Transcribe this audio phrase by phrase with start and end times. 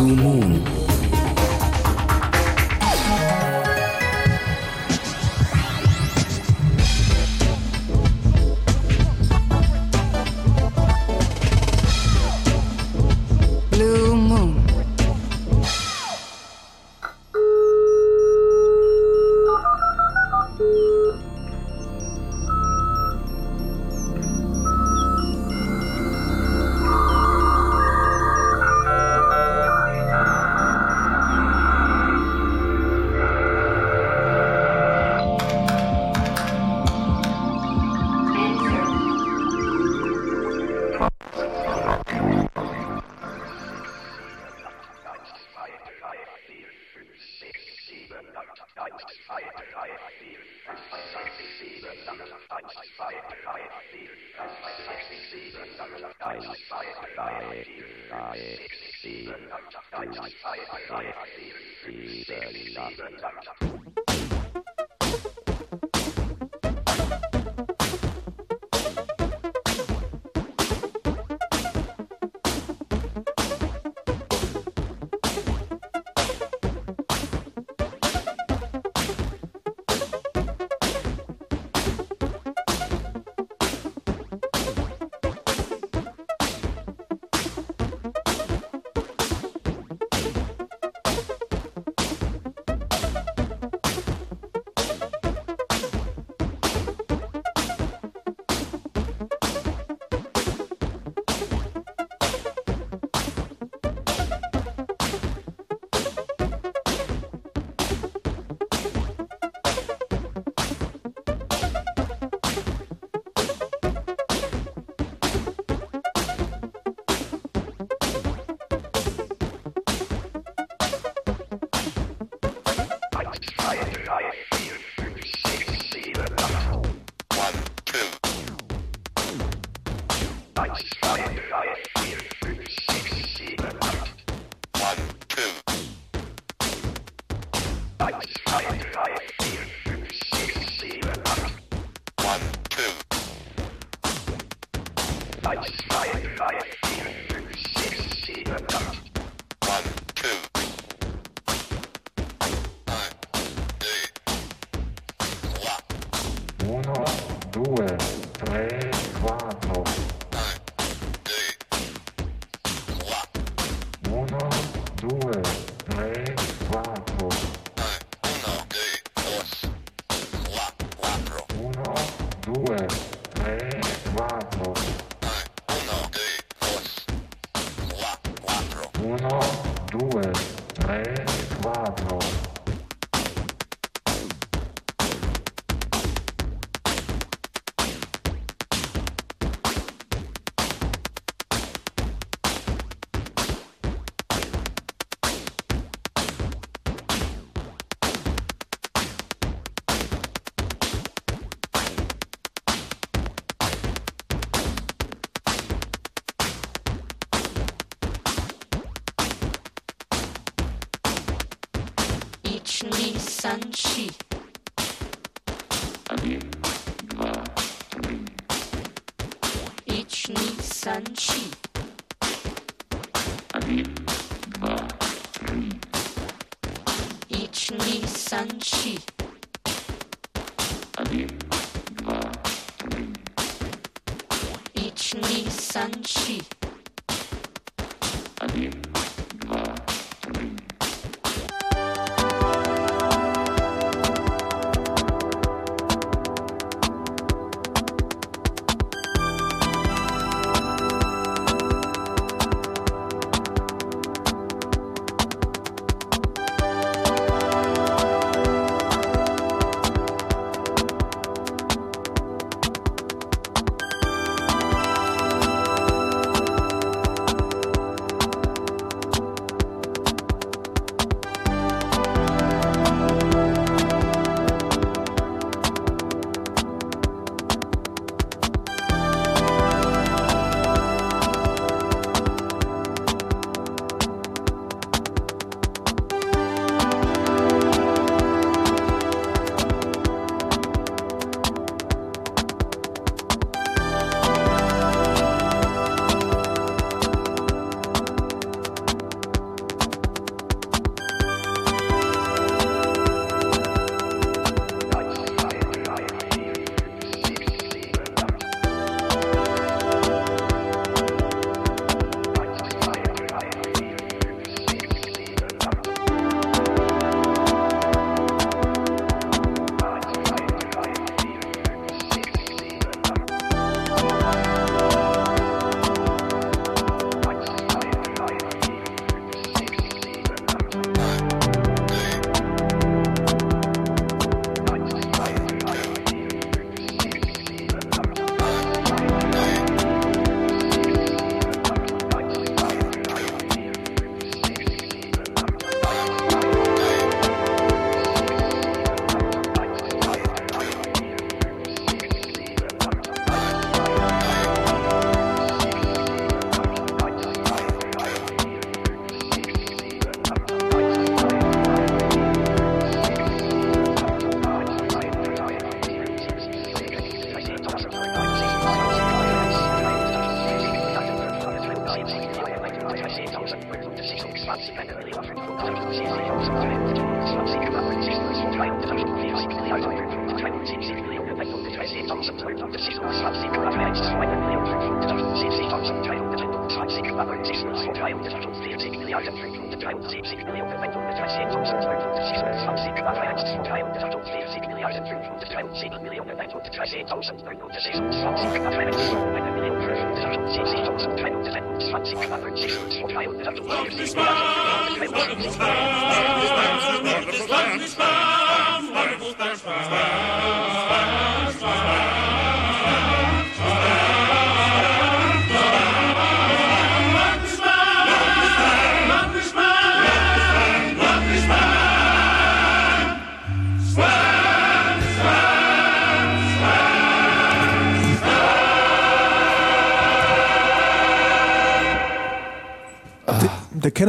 [0.00, 0.79] Blue Moon.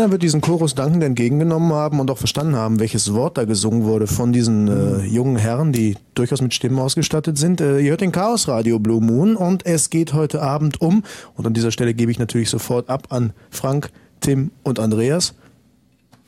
[0.01, 3.44] Der Kenner wird diesen Chorus dankend entgegengenommen haben und auch verstanden haben, welches Wort da
[3.45, 7.62] gesungen wurde von diesen äh, jungen Herren, die durchaus mit Stimmen ausgestattet sind.
[7.62, 11.03] Äh, ihr hört den Chaos Radio Blue Moon und es geht heute Abend um,
[11.36, 15.36] und an dieser Stelle gebe ich natürlich sofort ab an Frank, Tim und Andreas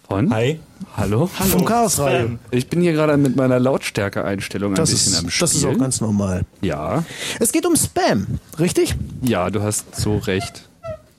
[0.07, 0.31] Von?
[0.31, 0.59] Hi.
[0.95, 1.25] Hallo?
[1.25, 2.37] vom Chaos Radio.
[2.51, 5.41] Ich bin hier gerade mit meiner Lautstärke-Einstellung ein Das bisschen am ist, Spiel.
[5.45, 6.43] das ist auch ganz normal.
[6.61, 7.03] ja,
[7.39, 8.93] Es geht um Spam, richtig?
[9.23, 10.69] ja, du hast so recht.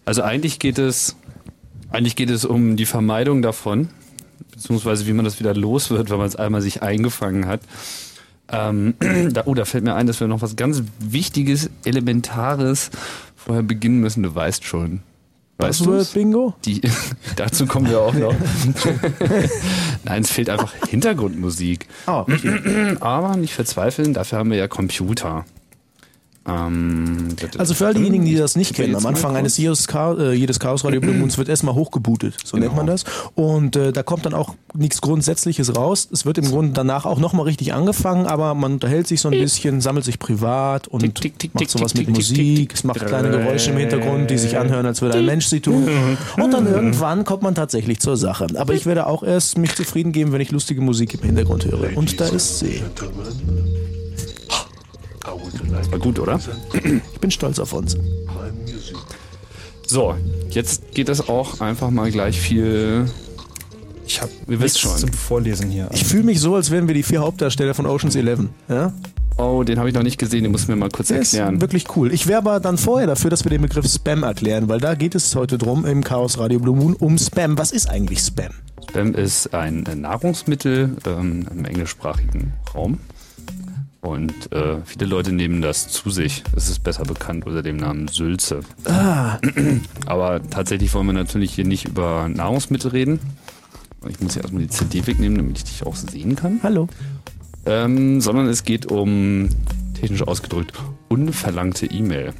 [0.04, 1.16] Also eigentlich geht es,
[1.94, 3.88] eigentlich geht es um die Vermeidung davon,
[4.50, 7.60] beziehungsweise wie man das wieder los wird, wenn man es einmal sich eingefangen hat.
[8.48, 8.94] Ähm,
[9.32, 12.90] da, oh, da fällt mir ein, dass wir noch was ganz Wichtiges, Elementares
[13.36, 14.22] vorher beginnen müssen.
[14.22, 15.00] Du weißt schon.
[15.58, 15.84] Weißt du?
[15.84, 16.54] Buzzword Bingo?
[16.64, 16.80] Die,
[17.36, 18.34] dazu kommen wir auch noch.
[20.04, 21.86] Nein, es fehlt einfach Hintergrundmusik.
[22.06, 22.26] Ah,
[23.00, 25.44] Aber nicht verzweifeln, dafür haben wir ja Computer.
[26.46, 30.32] Ähm, Also für all diejenigen, die das nicht kennen, am Anfang eines jedes, Chaos, äh,
[30.32, 33.04] jedes Chaos Radio Blue Moons wird erstmal hochgebootet, so nennt man das.
[33.34, 36.08] Und äh, da kommt dann auch nichts Grundsätzliches raus.
[36.12, 39.38] Es wird im Grunde danach auch nochmal richtig angefangen, aber man unterhält sich so ein
[39.38, 42.56] bisschen, sammelt sich privat und Tick, tick, tick, macht sowas tick, mit tick, tick, Musik.
[42.56, 45.60] tick, Es macht kleine Geräusche im Hintergrund, die sich anhören, als würde ein Mensch sie
[45.60, 45.88] tun.
[46.36, 48.46] Und dann irgendwann kommt man tatsächlich zur Sache.
[48.56, 51.96] Aber ich werde auch erst mich zufrieden geben, wenn ich lustige Musik im Hintergrund höre.
[51.96, 52.82] Und da ist sie.
[55.70, 56.38] Das war gut, oder?
[57.12, 57.96] Ich bin stolz auf uns.
[59.86, 60.14] So,
[60.50, 63.06] jetzt geht es auch einfach mal gleich viel.
[64.06, 64.96] Ich habe Wir wissen schon.
[64.98, 65.88] zum Vorlesen hier.
[65.92, 68.50] Ich fühle mich so, als wären wir die vier Hauptdarsteller von Ocean's Eleven.
[68.68, 68.92] Ja?
[69.36, 71.34] Oh, den habe ich noch nicht gesehen, den musst du mir mal kurz Der ist
[71.34, 71.60] erklären.
[71.60, 72.12] wirklich cool.
[72.12, 75.14] Ich wäre aber dann vorher dafür, dass wir den Begriff Spam erklären, weil da geht
[75.14, 77.58] es heute drum im Chaos Radio Blue Moon um Spam.
[77.58, 78.52] Was ist eigentlich Spam?
[78.88, 82.98] Spam ist ein Nahrungsmittel ähm, im englischsprachigen Raum.
[84.04, 86.44] Und äh, viele Leute nehmen das zu sich.
[86.54, 88.60] Es ist besser bekannt unter dem Namen Sülze.
[88.84, 89.38] Ah,
[90.06, 93.18] Aber tatsächlich wollen wir natürlich hier nicht über Nahrungsmittel reden.
[94.06, 96.60] Ich muss hier erstmal die CD wegnehmen, damit ich dich auch sehen kann.
[96.62, 96.86] hallo.
[97.64, 99.48] Ähm, sondern es geht um,
[99.98, 100.74] technisch ausgedrückt,
[101.08, 102.34] unverlangte E-Mail.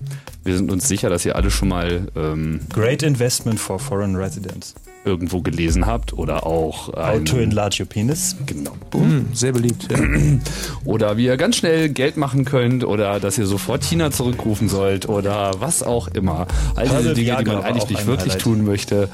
[0.44, 4.74] Wir sind uns sicher, dass ihr alle schon mal ähm, Great Investment for Foreign Residents.
[5.04, 8.36] Irgendwo gelesen habt oder auch How to enlarge your penis.
[8.46, 8.72] genau.
[8.92, 9.88] Hm, sehr beliebt.
[9.90, 9.98] Ja.
[10.84, 15.08] Oder wie ihr ganz schnell Geld machen könnt oder dass ihr sofort China zurückrufen sollt
[15.08, 16.46] oder was auch immer.
[16.76, 18.42] All diese Dinge, die man eigentlich nicht wirklich Highlight.
[18.42, 19.08] tun möchte.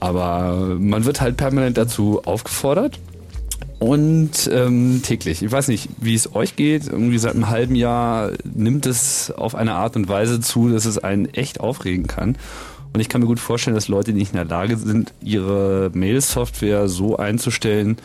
[0.00, 2.98] Aber man wird halt permanent dazu aufgefordert.
[3.80, 5.42] Und ähm, täglich.
[5.42, 6.88] Ich weiß nicht, wie es euch geht.
[6.88, 10.98] Irgendwie seit einem halben Jahr nimmt es auf eine Art und Weise zu, dass es
[10.98, 12.36] einen echt aufregen kann.
[12.92, 16.88] Und ich kann mir gut vorstellen, dass Leute nicht in der Lage sind, ihre Mail-Software
[16.88, 17.96] so einzustellen,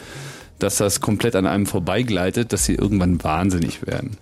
[0.60, 4.18] dass das komplett an einem vorbeigleitet, dass sie irgendwann wahnsinnig werden.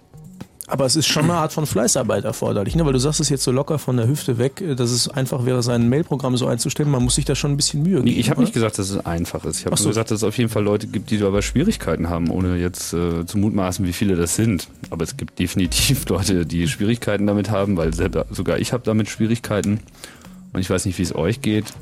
[0.68, 2.86] Aber es ist schon eine Art von Fleißarbeit erforderlich, ne?
[2.86, 5.62] weil du sagst es jetzt so locker von der Hüfte weg, dass es einfach wäre,
[5.62, 6.90] sein Mailprogramm so einzustellen.
[6.90, 8.20] Man muss sich da schon ein bisschen Mühe Nee, geben.
[8.22, 9.60] ich habe nicht gesagt, dass es einfach ist.
[9.60, 9.84] Ich habe so.
[9.84, 12.94] nur gesagt, dass es auf jeden Fall Leute gibt, die dabei Schwierigkeiten haben, ohne jetzt
[12.94, 14.70] äh, zu mutmaßen, wie viele das sind.
[14.92, 19.10] Aber es gibt definitiv Leute, die Schwierigkeiten damit haben, weil selber, sogar ich habe damit
[19.10, 19.82] Schwierigkeiten.
[20.54, 21.74] Und ich weiß nicht, wie es euch geht.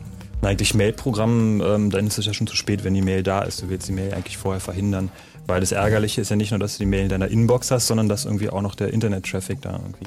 [0.42, 3.62] Eigentlich Mailprogramm, ähm, dann ist es ja schon zu spät, wenn die Mail da ist.
[3.62, 5.10] Du willst die Mail eigentlich vorher verhindern.
[5.48, 7.88] Weil das Ärgerliche ist ja nicht nur, dass du die Mail in deiner Inbox hast,
[7.88, 10.06] sondern dass irgendwie auch noch der Internet-Traffic da irgendwie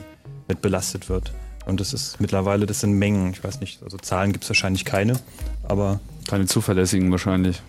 [0.48, 1.32] mit belastet wird.
[1.66, 3.32] Und das ist mittlerweile, das sind Mengen.
[3.32, 5.18] Ich weiß nicht, also Zahlen gibt es wahrscheinlich keine,
[5.64, 7.60] aber Keine zuverlässigen wahrscheinlich.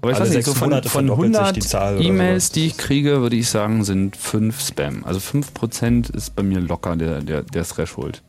[0.00, 2.50] Aber ich Alle weiß nicht, so von, von verdoppelt sich 100 die Zahl oder E-Mails,
[2.50, 5.04] die ich kriege, würde ich sagen, sind 5 Spam.
[5.04, 8.22] Also 5% ist bei mir locker der, der, der Threshold.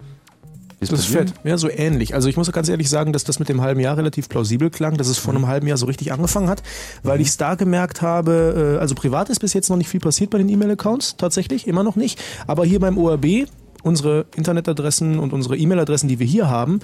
[0.79, 1.27] Das ist bei dir?
[1.27, 1.34] fett.
[1.44, 2.13] Ja, so ähnlich.
[2.13, 4.98] Also ich muss ganz ehrlich sagen, dass das mit dem halben Jahr relativ plausibel klang,
[4.98, 6.63] dass es vor einem halben Jahr so richtig angefangen hat,
[7.03, 10.00] weil ich es da gemerkt habe, äh, also privat ist bis jetzt noch nicht viel
[10.00, 12.22] passiert bei den E-Mail-Accounts, tatsächlich, immer noch nicht.
[12.48, 13.48] Aber hier beim ORB
[13.86, 16.79] unsere Internetadressen und unsere E-Mail-Adressen, die wir hier haben,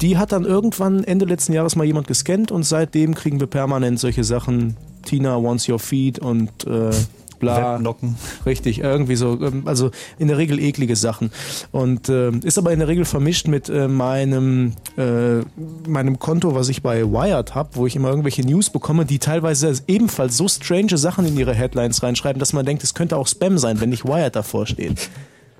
[0.00, 4.00] die hat dann irgendwann Ende letzten Jahres mal jemand gescannt und seitdem kriegen wir permanent
[4.00, 4.74] solche Sachen.
[5.04, 6.90] Tina wants your feed und äh,
[7.38, 7.74] bla.
[7.74, 8.16] Webnocken.
[8.44, 9.38] Richtig, irgendwie so.
[9.40, 11.30] ähm, Also in der Regel eklige Sachen.
[11.72, 15.40] Und äh, ist aber in der Regel vermischt mit äh, meinem, äh,
[15.88, 19.72] meinem Konto, was ich bei Wired habe, wo ich immer irgendwelche News bekomme, die teilweise
[19.86, 23.58] ebenfalls so strange Sachen in ihre Headlines reinschreiben, dass man denkt, es könnte auch Spam
[23.58, 25.08] sein, wenn nicht Wired davor steht.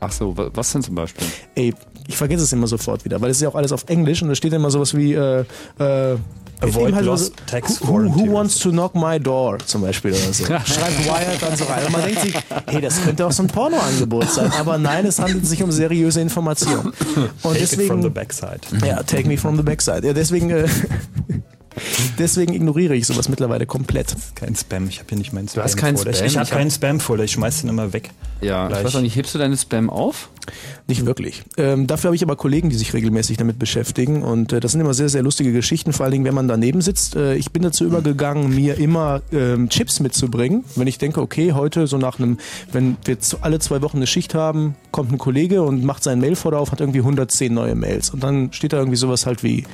[0.01, 1.27] Ach so, wa- was denn zum Beispiel?
[1.55, 1.75] Ey,
[2.07, 4.29] ich vergesse es immer sofort wieder, weil es ist ja auch alles auf Englisch und
[4.29, 5.45] da steht immer sowas wie äh,
[5.79, 6.17] äh,
[6.61, 10.13] Avoid eben halt lost so, tax who, who, wants to knock my door zum Beispiel
[10.13, 10.45] oder so.
[10.45, 11.85] Schreibt Wired dann so rein.
[11.85, 12.35] Und man denkt sich,
[12.67, 14.51] hey, das könnte auch so ein Pornoangebot sein.
[14.59, 16.93] Aber nein, es handelt sich um seriöse Informationen.
[17.43, 18.61] Und Take it from the deswegen, backside.
[18.87, 20.07] ja, take me from the backside.
[20.07, 20.67] Ja, deswegen, äh,
[22.19, 24.15] deswegen ignoriere ich sowas mittlerweile komplett.
[24.35, 25.65] Kein Spam, ich habe hier nicht meinen Spam.
[25.65, 25.97] hast keinen.
[25.97, 26.13] Spam?
[26.13, 28.11] Ich, ich habe hab- keinen Spam-Folder, ich schmeiß den immer weg.
[28.41, 28.81] Ja, Gleich.
[28.81, 30.29] ich weiß auch nicht, hebst du deine Spam auf?
[30.87, 31.43] Nicht wirklich.
[31.57, 34.81] Ähm, dafür habe ich aber Kollegen, die sich regelmäßig damit beschäftigen und äh, das sind
[34.81, 37.17] immer sehr, sehr lustige Geschichten, vor allen Dingen, wenn man daneben sitzt.
[37.17, 40.65] Äh, ich bin dazu übergegangen, mir immer ähm, Chips mitzubringen.
[40.77, 42.39] Wenn ich denke, okay, heute so nach einem,
[42.73, 46.21] wenn wir zu- alle zwei Wochen eine Schicht haben, kommt ein Kollege und macht seinen
[46.21, 49.65] Mailfolder auf, hat irgendwie 110 neue Mails und dann steht da irgendwie sowas halt wie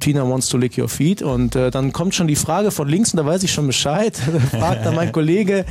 [0.00, 3.12] Tina wants to lick your feet und äh, dann kommt schon die Frage von links
[3.12, 4.16] und da weiß ich schon Bescheid.
[4.50, 5.64] Fragt dann mein Kollege,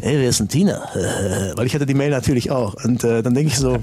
[0.00, 0.88] hey, wer ist denn Tina?
[1.56, 3.78] Weil ich hatte die Mail natürlich auch und äh, dann denke ich so,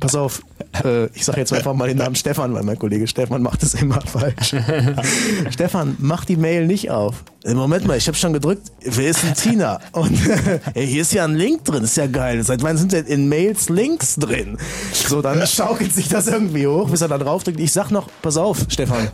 [0.00, 0.42] pass auf,
[0.84, 3.74] äh, ich sage jetzt einfach mal den Namen Stefan, weil mein Kollege Stefan macht es
[3.74, 4.54] immer falsch.
[5.50, 7.24] Stefan, mach die Mail nicht auf.
[7.44, 8.72] Äh, Moment mal, ich habe schon gedrückt.
[8.82, 9.78] Wer ist denn Tina?
[9.92, 10.18] Und
[10.74, 12.42] ey, hier ist ja ein Link drin, ist ja geil.
[12.42, 14.58] Seit wann sind denn in Mails Links drin?
[14.92, 17.60] So, dann schaukelt sich das irgendwie hoch, bis er da drauf drückt.
[17.60, 19.08] Ich sag noch, pass auf, Stefan,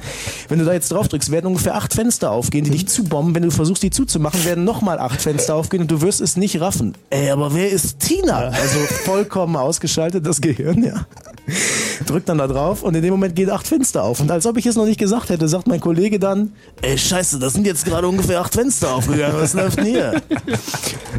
[0.49, 3.35] wenn du da jetzt drauf drückst, werden ungefähr acht Fenster aufgehen, die dich zubomben.
[3.35, 6.61] Wenn du versuchst, die zuzumachen, werden nochmal acht Fenster aufgehen und du wirst es nicht
[6.63, 6.95] raffen.
[7.11, 8.49] Ey, aber wer ist Tina?
[8.49, 11.07] Also vollkommen ausgeschaltet, das Gehirn, ja.
[12.07, 14.21] Drückt dann da drauf und in dem Moment geht acht Fenster auf.
[14.21, 17.39] Und als ob ich es noch nicht gesagt hätte, sagt mein Kollege dann, ey, scheiße,
[17.39, 19.37] das sind jetzt gerade ungefähr acht Fenster aufgegangen.
[19.39, 20.23] Was läuft denn hier?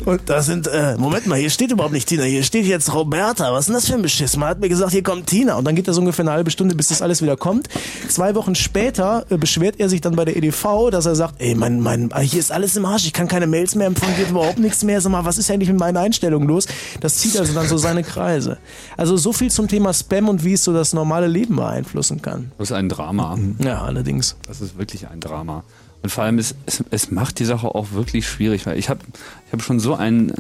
[0.06, 3.52] Und da sind, äh, Moment mal, hier steht überhaupt nicht Tina, hier steht jetzt Roberta.
[3.54, 4.38] Was ist denn das für ein Beschiss?
[4.38, 5.56] Man hat mir gesagt, hier kommt Tina.
[5.56, 7.68] Und dann geht das ungefähr eine halbe Stunde, bis das alles wieder kommt.
[8.08, 11.56] Zwei Wochen später äh, beschwert er sich dann bei der EDV, dass er sagt, ey,
[11.56, 14.60] mein, mein, hier ist alles im Arsch, ich kann keine Mails mehr empfangen, geht überhaupt
[14.60, 15.02] nichts mehr.
[15.02, 16.68] Sag mal, was ist eigentlich mit meinen Einstellungen los?
[17.02, 18.58] Das zieht also dann so seine Kreise.
[18.98, 22.52] Also so viel zum Thema Spam und wie es so das normale Leben beeinflussen kann.
[22.58, 23.38] Das ist ein Drama.
[23.60, 24.36] Ja, allerdings.
[24.48, 25.64] Das ist wirklich ein Drama.
[26.06, 29.00] Und vor allem, es, es, es macht die Sache auch wirklich schwierig, weil ich habe
[29.48, 30.34] ich hab schon so ein,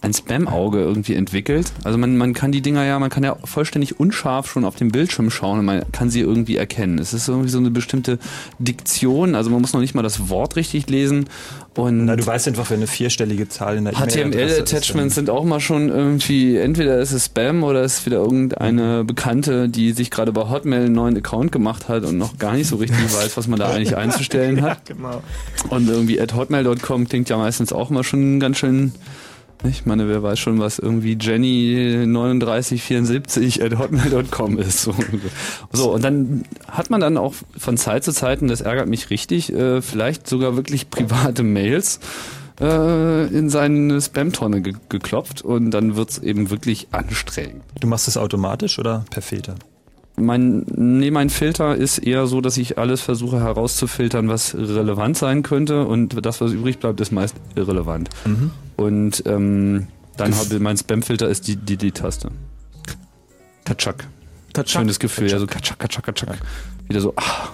[0.00, 1.72] ein Spam-Auge irgendwie entwickelt.
[1.84, 4.90] Also man, man kann die Dinger ja, man kann ja vollständig unscharf schon auf dem
[4.90, 6.98] Bildschirm schauen und man kann sie irgendwie erkennen.
[6.98, 8.18] Es ist irgendwie so eine bestimmte
[8.58, 11.28] Diktion, also man muss noch nicht mal das Wort richtig lesen.
[11.74, 15.60] Und Na, du weißt einfach, wenn eine vierstellige Zahl in der HTML-Attachments sind auch mal
[15.60, 20.48] schon irgendwie, entweder ist es Spam oder ist wieder irgendeine Bekannte, die sich gerade bei
[20.48, 23.60] Hotmail einen neuen Account gemacht hat und noch gar nicht so richtig weiß, was man
[23.60, 24.86] da eigentlich einzustellen hat.
[24.86, 25.22] Genau.
[25.70, 28.92] Und irgendwie at hotmail.com klingt ja meistens auch mal schon ganz schön.
[29.64, 34.88] Ich meine, wer weiß schon, was irgendwie Jenny3974 at hotmail.com ist.
[35.72, 35.92] So.
[35.92, 39.52] und dann hat man dann auch von Zeit zu Zeit, und das ärgert mich richtig,
[39.52, 41.98] äh, vielleicht sogar wirklich private Mails
[42.60, 47.64] äh, in seine Spam-Tonne ge geklopft und dann wird's eben wirklich anstrengend.
[47.80, 49.56] Du machst das automatisch oder per Filter?
[50.18, 55.42] Mein, nee, mein Filter ist eher so, dass ich alles versuche herauszufiltern, was relevant sein
[55.42, 58.10] könnte und das, was übrig bleibt, ist meist irrelevant.
[58.76, 62.30] Und ähm, dann habe mein Spamfilter ist die die, die Taste.
[63.64, 64.06] Katschak.
[64.52, 64.80] Tatschak.
[64.82, 66.38] Schönes Gefühl, ja so katschak, katschak, katschak.
[66.88, 67.48] Wieder so, ah,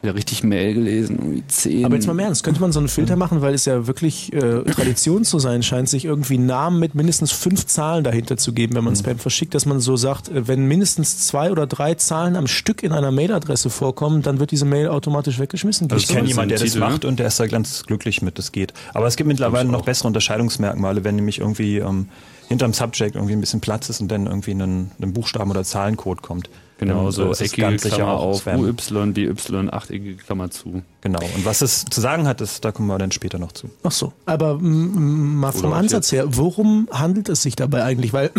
[0.00, 1.84] wieder richtig Mail gelesen, irgendwie zehn.
[1.84, 4.32] Aber jetzt mal im Ernst, könnte man so einen Filter machen, weil es ja wirklich
[4.32, 8.76] äh, Tradition zu sein scheint, sich irgendwie Namen mit mindestens fünf Zahlen dahinter zu geben,
[8.76, 12.36] wenn man Spam verschickt, dass man so sagt, äh, wenn mindestens zwei oder drei Zahlen
[12.36, 15.90] am Stück in einer Mailadresse vorkommen, dann wird diese Mail automatisch weggeschmissen.
[15.90, 17.08] Also ich kenne jemanden, der das Titel, macht ne?
[17.08, 18.74] und der ist da ganz glücklich mit, das geht.
[18.94, 22.06] Aber es gibt mittlerweile noch bessere Unterscheidungsmerkmale, wenn nämlich irgendwie ähm,
[22.46, 26.48] hinterm Subject irgendwie ein bisschen Platz ist und dann irgendwie ein Buchstaben- oder Zahlencode kommt.
[26.78, 28.46] Genau, Dann, so äh, ist eckige ganz Klammer auf.
[28.46, 30.82] UY, BY, achteckige Klammer zu.
[31.00, 31.20] Genau.
[31.34, 33.68] Und was es zu sagen hat, das, da kommen wir dann später noch zu.
[33.82, 34.12] Ach so.
[34.26, 38.12] Aber mal vom Ansatz her, worum handelt es sich dabei eigentlich?
[38.12, 38.30] Weil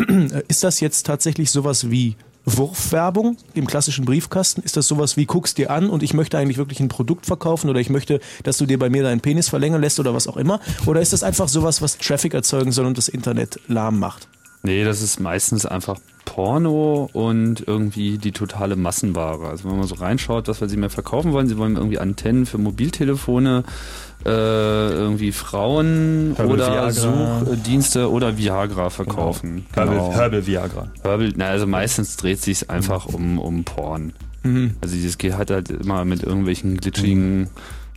[0.47, 2.15] ist das jetzt tatsächlich sowas wie
[2.45, 4.61] Wurfwerbung im klassischen Briefkasten?
[4.61, 7.69] Ist das sowas wie guckst dir an und ich möchte eigentlich wirklich ein Produkt verkaufen
[7.69, 10.37] oder ich möchte, dass du dir bei mir deinen Penis verlängern lässt oder was auch
[10.37, 10.61] immer?
[10.85, 14.27] Oder ist das einfach sowas, was Traffic erzeugen soll und das Internet lahm macht?
[14.63, 19.47] Nee, das ist meistens einfach Porno und irgendwie die totale Massenware.
[19.47, 22.45] Also wenn man so reinschaut, was wir sie mehr verkaufen wollen, sie wollen irgendwie Antennen
[22.45, 23.63] für Mobiltelefone
[24.25, 26.91] äh, irgendwie Frauen Herbal oder Viagra.
[27.45, 29.65] Suchdienste oder Viagra verkaufen.
[29.73, 30.11] Herbal, Genau.
[30.13, 30.87] Herbal Viagra.
[31.03, 34.13] Herbal, na, also meistens dreht sich einfach um, um Porn.
[34.43, 34.75] Mhm.
[34.81, 37.47] Also dieses geht hat halt immer mit irgendwelchen glitschigen,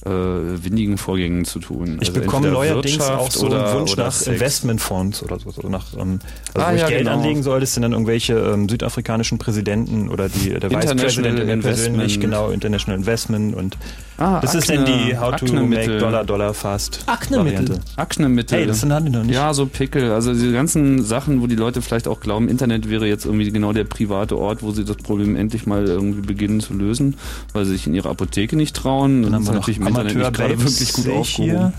[0.04, 1.99] äh, windigen Vorgängen zu tun.
[2.00, 4.26] Ich also bekomme neuerdings Wirtschaft auch so oder, einen Wunsch nach Sex.
[4.26, 5.50] Investmentfonds oder so.
[5.50, 6.18] so nach, ähm,
[6.54, 7.12] also Ah, wo ich ja, Geld genau.
[7.12, 12.18] anlegen soll, das sind dann irgendwelche ähm, südafrikanischen Präsidenten oder die, der Vice President persönlich,
[12.18, 13.76] genau, International Investment und
[14.19, 15.87] Ah, das ist dann Akne- die How to Aknemittel.
[15.88, 17.81] make Dollar Dollar fast Aknemittel.
[17.97, 18.59] Aknemittel.
[18.59, 19.35] Hey, das sind haben die noch nicht.
[19.35, 20.12] Ja, so Pickel.
[20.12, 23.73] Also diese ganzen Sachen, wo die Leute vielleicht auch glauben, Internet wäre jetzt irgendwie genau
[23.73, 27.16] der private Ort, wo sie das Problem endlich mal irgendwie beginnen zu lösen,
[27.52, 29.23] weil sie sich in ihre Apotheke nicht trauen.
[29.23, 31.50] Dann haben ist wir natürlich im Internet nicht gerade Amateur-Babes, wirklich gut aufgehoben.
[31.50, 31.73] hier.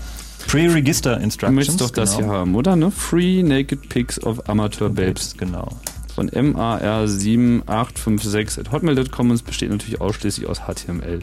[0.46, 1.54] Pre-Register Du Instructions.
[1.54, 2.28] möchtest doch das genau.
[2.30, 2.76] hier haben, oder?
[2.76, 2.90] Ne?
[2.90, 5.34] Free Naked Pics of Amateur Babes.
[5.38, 5.68] Genau.
[6.14, 11.20] Von MAR7856 at hotmail.com und es besteht natürlich ausschließlich aus HTML.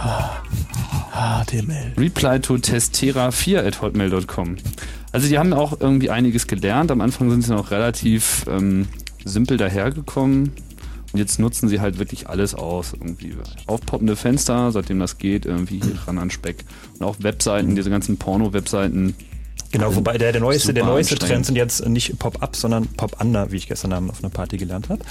[0.00, 1.92] HTML.
[1.98, 4.56] Reply to testera4 at hotmail.com.
[5.12, 6.90] Also die haben auch irgendwie einiges gelernt.
[6.90, 8.88] Am Anfang sind sie noch relativ ähm,
[9.24, 10.52] simpel dahergekommen.
[11.12, 12.92] Und jetzt nutzen sie halt wirklich alles aus.
[12.92, 13.34] Irgendwie
[13.66, 16.64] aufpoppende Fenster, seitdem das geht, irgendwie ran an Speck.
[16.98, 19.14] Und auch Webseiten, diese ganzen Porno-Webseiten.
[19.72, 21.16] Genau, wobei der, der neueste, der neueste.
[21.16, 24.88] Trend sind jetzt nicht Pop-Up, sondern Pop-Under, wie ich gestern Abend auf einer Party gelernt
[24.88, 25.02] habe.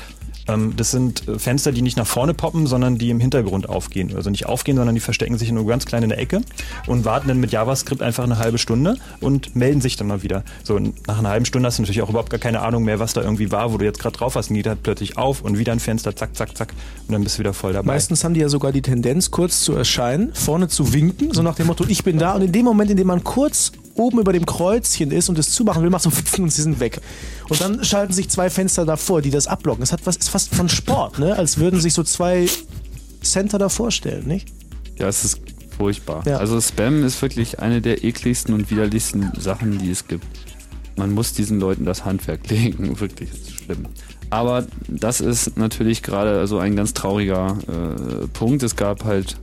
[0.50, 4.16] Ähm, das sind äh, Fenster, die nicht nach vorne poppen, sondern die im Hintergrund aufgehen.
[4.16, 6.42] Also nicht aufgehen, sondern die verstecken sich nur ganz klein in der Ecke
[6.88, 10.44] und warten dann mit JavaScript einfach eine halbe Stunde und melden sich dann mal wieder.
[10.64, 13.14] So, nach einer halben Stunde hast du natürlich auch überhaupt gar keine Ahnung mehr, was
[13.14, 14.50] da irgendwie war, wo du jetzt gerade drauf hast.
[14.50, 16.74] Und die hat plötzlich auf und wieder ein Fenster, zack, zack, zack.
[17.08, 17.88] Und dann bist du wieder voll dabei.
[17.88, 21.56] Meistens haben die ja sogar die Tendenz, kurz zu erscheinen, vorne zu winken, so nach
[21.56, 22.34] dem Motto, ich bin da.
[22.34, 25.52] Und in dem Moment, in dem man kurz oben über dem Kreuzchen ist und es
[25.52, 27.02] zumachen will, macht so und sie sind weg.
[27.49, 29.82] Und dann schalten sich zwei Fenster davor, die das abblocken.
[29.82, 31.36] Das hat was, ist fast von Sport, ne?
[31.36, 32.47] Als würden sich so zwei
[33.21, 34.47] Center davor stellen, nicht?
[34.97, 35.41] Ja, es ist
[35.78, 36.23] furchtbar.
[36.25, 36.38] Ja.
[36.38, 40.25] Also Spam ist wirklich eine der ekligsten und widerlichsten Sachen, die es gibt.
[40.97, 42.99] Man muss diesen Leuten das Handwerk legen.
[42.99, 43.86] Wirklich, das ist schlimm.
[44.30, 48.62] Aber das ist natürlich gerade so ein ganz trauriger äh, Punkt.
[48.62, 49.38] Es gab halt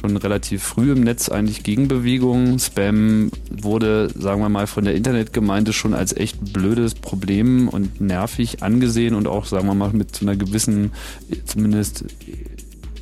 [0.00, 2.58] schon relativ früh im Netz eigentlich Gegenbewegungen.
[2.58, 8.62] Spam wurde, sagen wir mal, von der Internetgemeinde schon als echt blödes Problem und nervig
[8.62, 10.92] angesehen und auch, sagen wir mal, mit so einer gewissen,
[11.44, 12.04] zumindest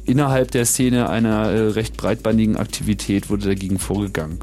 [0.04, 4.38] innerhalb der Szene einer äh, recht breitbandigen Aktivität wurde dagegen vorgegangen.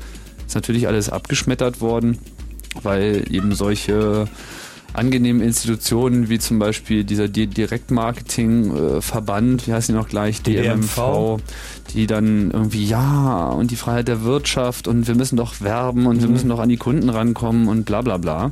[0.45, 2.19] Ist natürlich alles abgeschmettert worden,
[2.83, 4.27] weil eben solche
[4.95, 11.39] angenehmen Institutionen wie zum Beispiel dieser Di- Direktmarketing-Verband, wie heißt die noch gleich, DMMV,
[11.93, 16.21] die dann irgendwie, ja, und die Freiheit der Wirtschaft und wir müssen doch werben und
[16.21, 18.51] wir müssen doch an die Kunden rankommen und bla bla bla.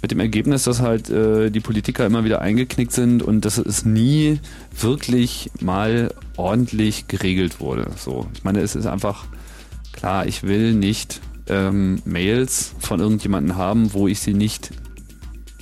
[0.00, 3.84] Mit dem Ergebnis, dass halt äh, die Politiker immer wieder eingeknickt sind und dass es
[3.84, 4.38] nie
[4.78, 7.90] wirklich mal ordentlich geregelt wurde.
[7.96, 9.24] So, ich meine, es ist einfach
[9.92, 14.70] klar, ich will nicht ähm, Mails von irgendjemandem haben, wo ich sie nicht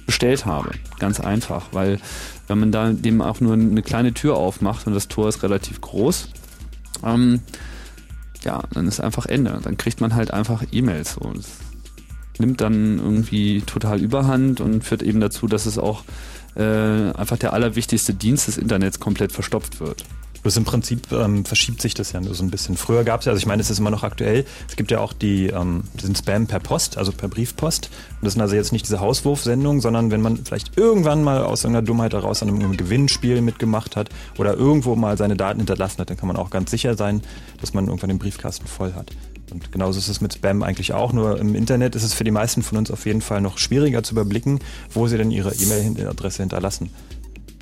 [0.06, 0.70] bestellt habe.
[0.98, 1.98] Ganz einfach, weil
[2.46, 5.80] wenn man da dem auch nur eine kleine Tür aufmacht und das Tor ist relativ
[5.80, 6.30] groß,
[7.04, 7.40] ähm,
[8.44, 9.58] ja, dann ist einfach Ende.
[9.62, 11.14] Dann kriegt man halt einfach E-Mails.
[11.14, 11.32] So.
[11.34, 11.46] Das
[12.38, 16.04] nimmt dann irgendwie total Überhand und führt eben dazu, dass es auch
[16.54, 16.62] äh,
[17.12, 20.04] einfach der allerwichtigste Dienst des Internets komplett verstopft wird.
[20.46, 22.76] Bloß im Prinzip ähm, verschiebt sich das ja nur so ein bisschen.
[22.76, 25.00] Früher gab es ja, also ich meine, es ist immer noch aktuell, es gibt ja
[25.00, 27.90] auch die, ähm, diesen Spam per Post, also per Briefpost.
[28.20, 31.64] Und das sind also jetzt nicht diese Hauswurfsendungen, sondern wenn man vielleicht irgendwann mal aus
[31.64, 36.11] irgendeiner Dummheit heraus an einem Gewinnspiel mitgemacht hat oder irgendwo mal seine Daten hinterlassen hat,
[36.11, 37.22] dann kann man auch ganz sicher sein,
[37.61, 39.11] dass man irgendwann den Briefkasten voll hat.
[39.50, 42.30] Und genauso ist es mit Spam eigentlich auch, nur im Internet ist es für die
[42.30, 44.61] meisten von uns auf jeden Fall noch schwieriger zu überblicken,
[44.92, 46.90] wo sie denn ihre E-Mail-Adresse hinterlassen.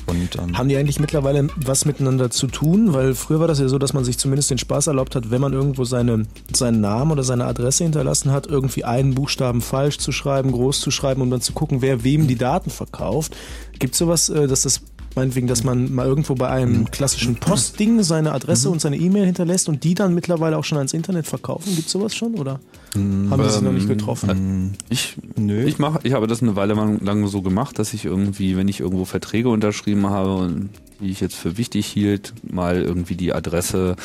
[0.07, 2.93] Und, ähm, Haben die eigentlich mittlerweile was miteinander zu tun?
[2.93, 5.40] Weil früher war das ja so, dass man sich zumindest den Spaß erlaubt hat, wenn
[5.40, 10.12] man irgendwo seine, seinen Namen oder seine Adresse hinterlassen hat, irgendwie einen Buchstaben falsch zu
[10.12, 13.37] schreiben, groß zu schreiben, um dann zu gucken, wer wem die Daten verkauft.
[13.79, 14.83] Gibt es sowas, äh, dass das
[15.14, 19.69] meinetwegen, dass man mal irgendwo bei einem klassischen Postding seine Adresse und seine E-Mail hinterlässt
[19.69, 21.75] und die dann mittlerweile auch schon ans Internet verkaufen?
[21.75, 22.61] Gibt es sowas schon oder
[22.94, 24.76] haben die sich noch nicht getroffen?
[24.88, 25.64] Ich, Nö.
[25.64, 28.80] ich mache, ich habe das eine Weile lang, so gemacht, dass ich irgendwie, wenn ich
[28.80, 33.96] irgendwo Verträge unterschrieben habe und die ich jetzt für wichtig hielt, mal irgendwie die Adresse,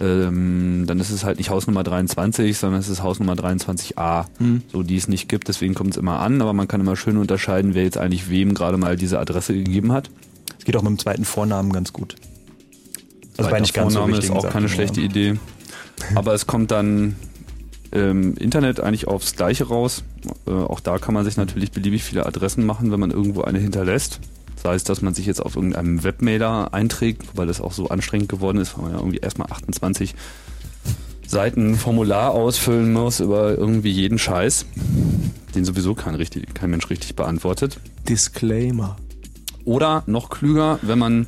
[0.00, 4.26] ähm, dann ist es halt nicht Hausnummer 23, sondern es ist Hausnummer 23a,
[4.70, 5.48] so die es nicht gibt.
[5.48, 8.54] Deswegen kommt es immer an, aber man kann immer schön unterscheiden, wer jetzt eigentlich wem
[8.54, 10.10] gerade mal diese Adresse gegeben hat.
[10.58, 12.16] Es geht auch mit dem zweiten Vornamen ganz gut.
[13.36, 15.06] Also Zweiter nicht ganz so Vorname ist auch keine Sachen, schlechte ja.
[15.06, 15.34] Idee.
[16.14, 17.16] Aber es kommt dann
[17.92, 20.02] im Internet eigentlich aufs Gleiche raus.
[20.46, 23.58] Äh, auch da kann man sich natürlich beliebig viele Adressen machen, wenn man irgendwo eine
[23.58, 24.20] hinterlässt.
[24.56, 28.28] Sei es, dass man sich jetzt auf irgendeinem Webmailer einträgt, weil das auch so anstrengend
[28.28, 30.14] geworden ist, weil man ja irgendwie erstmal 28
[31.26, 34.66] Seiten Formular ausfüllen muss über irgendwie jeden Scheiß,
[35.54, 37.78] den sowieso kein, richtig, kein Mensch richtig beantwortet.
[38.08, 38.96] Disclaimer.
[39.64, 41.26] Oder noch klüger, wenn man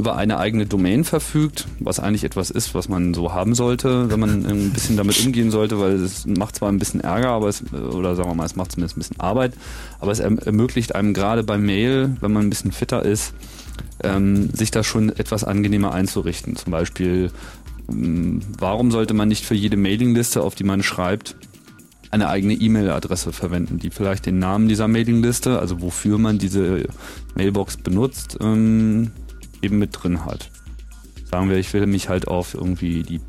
[0.00, 4.18] über eine eigene Domain verfügt, was eigentlich etwas ist, was man so haben sollte, wenn
[4.18, 7.62] man ein bisschen damit umgehen sollte, weil es macht zwar ein bisschen Ärger, aber es,
[7.72, 9.52] oder sagen wir mal, es macht zumindest ein bisschen Arbeit,
[10.00, 13.34] aber es erm- ermöglicht einem gerade bei Mail, wenn man ein bisschen fitter ist,
[14.02, 16.56] ähm, sich da schon etwas angenehmer einzurichten.
[16.56, 17.30] Zum Beispiel,
[17.90, 21.36] ähm, warum sollte man nicht für jede Mailingliste, auf die man schreibt,
[22.10, 26.84] eine eigene E-Mail-Adresse verwenden, die vielleicht den Namen dieser Mailingliste, also wofür man diese
[27.36, 29.12] Mailbox benutzt, ähm,
[29.62, 30.50] eben mit drin hat.
[31.30, 33.20] Sagen wir, ich will mich halt auf irgendwie die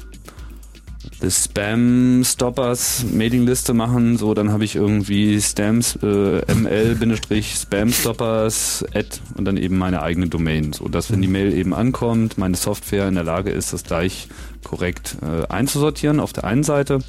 [1.22, 9.22] The Spam Stoppers Mailingliste machen, so dann habe ich irgendwie Stams äh, ml-spam stoppers at
[9.36, 13.08] und dann eben meine eigene Domain, so dass wenn die Mail eben ankommt, meine Software
[13.08, 14.30] in der Lage ist, das gleich
[14.64, 17.00] korrekt äh, einzusortieren auf der einen Seite,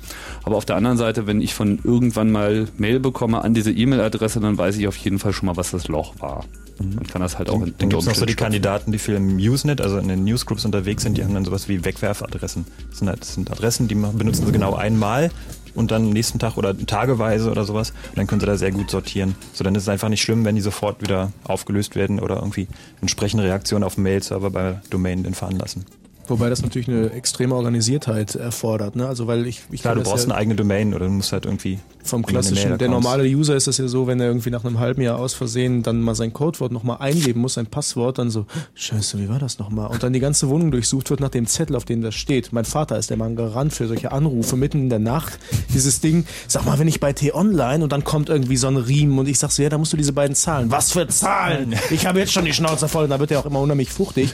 [0.43, 4.41] aber auf der anderen Seite, wenn ich von irgendwann mal Mail bekomme an diese E-Mail-Adresse,
[4.41, 6.45] dann weiß ich auf jeden Fall schon mal, was das Loch war.
[6.79, 9.15] Und kann das halt auch in Dann gibt es noch so die Kandidaten, die viel
[9.15, 12.65] im Usenet, also in den Newsgroups unterwegs sind, die haben dann sowas wie Wegwerfadressen.
[12.91, 15.31] Das sind, halt, das sind Adressen, die man- benutzen sie genau einmal
[15.75, 17.91] und dann nächsten Tag oder tageweise oder sowas.
[18.11, 19.37] Und dann können sie da sehr gut sortieren.
[19.53, 22.67] So, dann ist es einfach nicht schlimm, wenn die sofort wieder aufgelöst werden oder irgendwie
[23.01, 25.85] entsprechende Reaktionen auf den Mail-Server bei Domain den veranlassen.
[26.29, 28.97] Wobei das natürlich eine extreme Organisiertheit erfordert.
[28.97, 29.07] Ne?
[29.07, 31.45] Also weil ich, ich Klar, du brauchst ja eine eigene Domain oder du musst halt
[31.47, 34.81] irgendwie vom klassischen, der normale User ist das ja so, wenn er irgendwie nach einem
[34.81, 38.47] halben Jahr aus Versehen dann mal sein Codewort nochmal eingeben muss, sein Passwort, dann so,
[38.75, 39.89] scheiße, wie war das nochmal?
[39.89, 42.53] Und dann die ganze Wohnung durchsucht wird nach dem Zettel, auf dem das steht.
[42.53, 45.39] Mein Vater ist der Mann Garant für solche Anrufe mitten in der Nacht.
[45.73, 49.19] Dieses Ding, sag mal, wenn ich bei T-Online und dann kommt irgendwie so ein Riemen
[49.19, 50.71] und ich sag so, ja, da musst du diese beiden Zahlen.
[50.71, 51.75] Was für Zahlen?
[51.91, 54.33] Ich habe jetzt schon die Schnauze voll und da wird er auch immer unheimlich fuchtig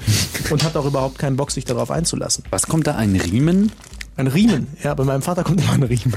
[0.50, 2.44] und hat auch überhaupt keinen Bock, sich darauf einzulassen.
[2.50, 2.94] Was kommt da?
[2.96, 3.72] Ein Riemen?
[4.16, 6.16] Ein Riemen, ja, bei meinem Vater kommt immer ein Riemen.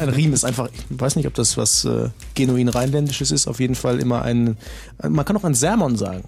[0.00, 3.60] Ein Riemen ist einfach, ich weiß nicht, ob das was äh, genuin rheinländisches ist, auf
[3.60, 4.56] jeden Fall immer ein,
[5.06, 6.24] man kann auch ein Sermon sagen.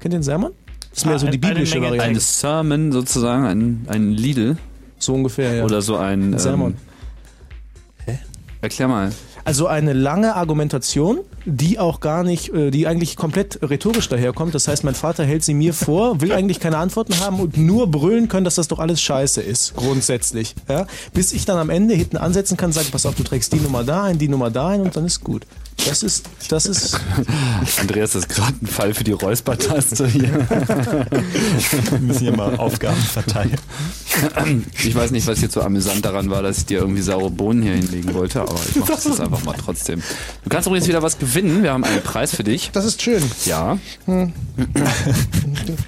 [0.00, 0.52] Kennt ihr den Sermon?
[0.90, 2.10] Das ist mehr Ah, so die eine biblische Menge- Variante.
[2.10, 4.58] Ein Sermon sozusagen, ein, ein Lidl
[4.98, 5.64] So ungefähr, ja.
[5.64, 6.76] oder so ein, ein Sermon.
[8.06, 8.18] Ähm,
[8.60, 9.12] erklär mal.
[9.44, 14.54] Also eine lange Argumentation, die auch gar nicht, äh, die eigentlich komplett rhetorisch daherkommt.
[14.54, 17.90] Das heißt, mein Vater hält sie mir vor, will eigentlich keine Antworten haben und nur
[17.90, 20.54] brüllen können, dass das doch alles scheiße ist, grundsätzlich.
[20.68, 20.86] Ja?
[21.12, 23.84] Bis ich dann am Ende hinten ansetzen kann, sagen, pass auf, du trägst die Nummer
[23.84, 25.46] da ein, die Nummer da ein und dann ist gut.
[25.86, 27.00] Das ist, das ist,
[27.80, 30.46] Andreas, das ist gerade ein Fall für die Räuspertaste hier.
[31.90, 33.56] Wir müssen hier mal Aufgaben verteilen.
[34.82, 37.62] Ich weiß nicht, was jetzt so amüsant daran war, dass ich dir irgendwie saure Bohnen
[37.62, 40.02] hier hinlegen wollte, aber ich mache das jetzt einfach mal trotzdem.
[40.44, 41.62] Du kannst übrigens wieder was gewinnen.
[41.62, 42.70] Wir haben einen Preis für dich.
[42.72, 43.22] das ist schön.
[43.44, 43.78] Ja,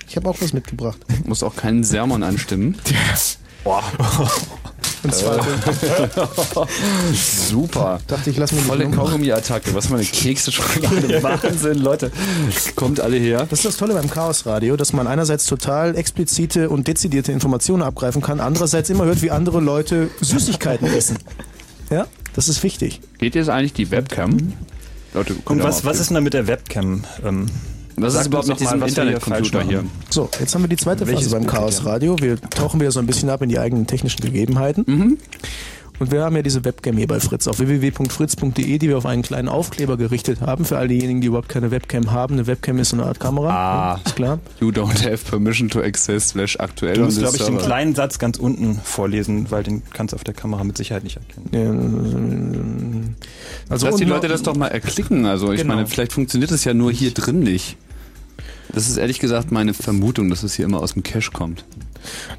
[0.08, 0.98] Ich habe auch was mitgebracht.
[1.08, 2.76] du musst auch keinen Sermon anstimmen.
[3.64, 3.82] Boah,
[5.02, 5.46] Und zwar
[7.12, 8.00] super.
[8.06, 9.74] dachte ich, lass mir Volle Kaugummi-Attacke.
[9.74, 11.22] Was für eine Kekse-Schokolade.
[11.22, 12.10] Wahnsinn, Leute.
[12.74, 13.46] Kommt alle her.
[13.50, 17.82] Das ist das Tolle beim Chaos Radio, dass man einerseits total explizite und dezidierte Informationen
[17.82, 21.18] abgreifen kann, andererseits immer hört, wie andere Leute Süßigkeiten essen.
[21.90, 23.00] Ja, das ist wichtig.
[23.18, 24.54] Geht jetzt eigentlich die Webcam?
[25.12, 27.04] Leute, Und was, mal was ist denn da mit der Webcam?
[27.24, 27.46] Ähm,
[27.96, 29.84] Was Sag ist überhaupt uns mit diesem Internetcomputer hier?
[30.10, 31.84] So, jetzt haben wir die zweite Welches Phase beim Chaos?
[31.84, 32.16] Radio.
[32.20, 34.84] Wir tauchen wieder so ein bisschen ab in die eigenen technischen Gegebenheiten.
[34.86, 35.18] Mhm.
[36.00, 39.22] Und wir haben ja diese Webcam hier bei Fritz auf www.fritz.de, die wir auf einen
[39.22, 40.64] kleinen Aufkleber gerichtet haben.
[40.64, 42.34] Für all diejenigen, die überhaupt keine Webcam haben.
[42.34, 43.50] Eine Webcam ist so eine Art Kamera.
[43.94, 44.00] Ah.
[44.04, 44.40] Ist klar.
[44.60, 47.94] You don't have permission to access slash aktuell Du on musst, glaube ich, den kleinen
[47.94, 53.14] Satz ganz unten vorlesen, weil den kannst du auf der Kamera mit Sicherheit nicht erkennen.
[53.68, 55.26] Ja, Also Lass die Leute das doch mal erklicken.
[55.26, 55.76] Also ich Genau.
[55.76, 57.76] meine, vielleicht funktioniert es ja nur hier drin nicht.
[58.74, 61.64] Das ist ehrlich gesagt meine Vermutung, dass es hier immer aus dem Cache kommt.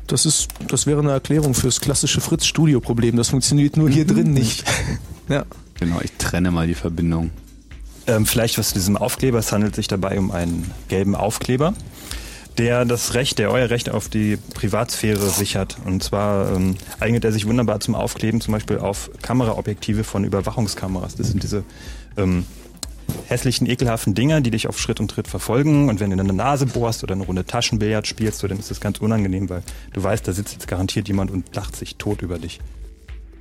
[0.07, 3.15] Das ist, das wäre eine Erklärung fürs klassische Fritz-Studio-Problem.
[3.15, 4.65] Das funktioniert nur hier drin nicht.
[5.29, 5.45] Ja.
[5.79, 7.31] Genau, ich trenne mal die Verbindung.
[8.07, 9.39] Ähm, vielleicht was zu diesem Aufkleber.
[9.39, 11.73] Es handelt sich dabei um einen gelben Aufkleber,
[12.57, 15.77] der das Recht, der euer Recht auf die Privatsphäre sichert.
[15.85, 21.15] Und zwar ähm, eignet er sich wunderbar zum Aufkleben, zum Beispiel auf Kameraobjektive von Überwachungskameras.
[21.15, 21.63] Das sind diese
[22.17, 22.45] ähm,
[23.27, 25.89] hässlichen, ekelhaften Dinger, die dich auf Schritt und Tritt verfolgen.
[25.89, 28.71] Und wenn du in eine Nase bohrst oder eine Runde Taschenbillard spielst, so, dann ist
[28.71, 29.63] das ganz unangenehm, weil
[29.93, 32.59] du weißt, da sitzt jetzt garantiert jemand und lacht sich tot über dich.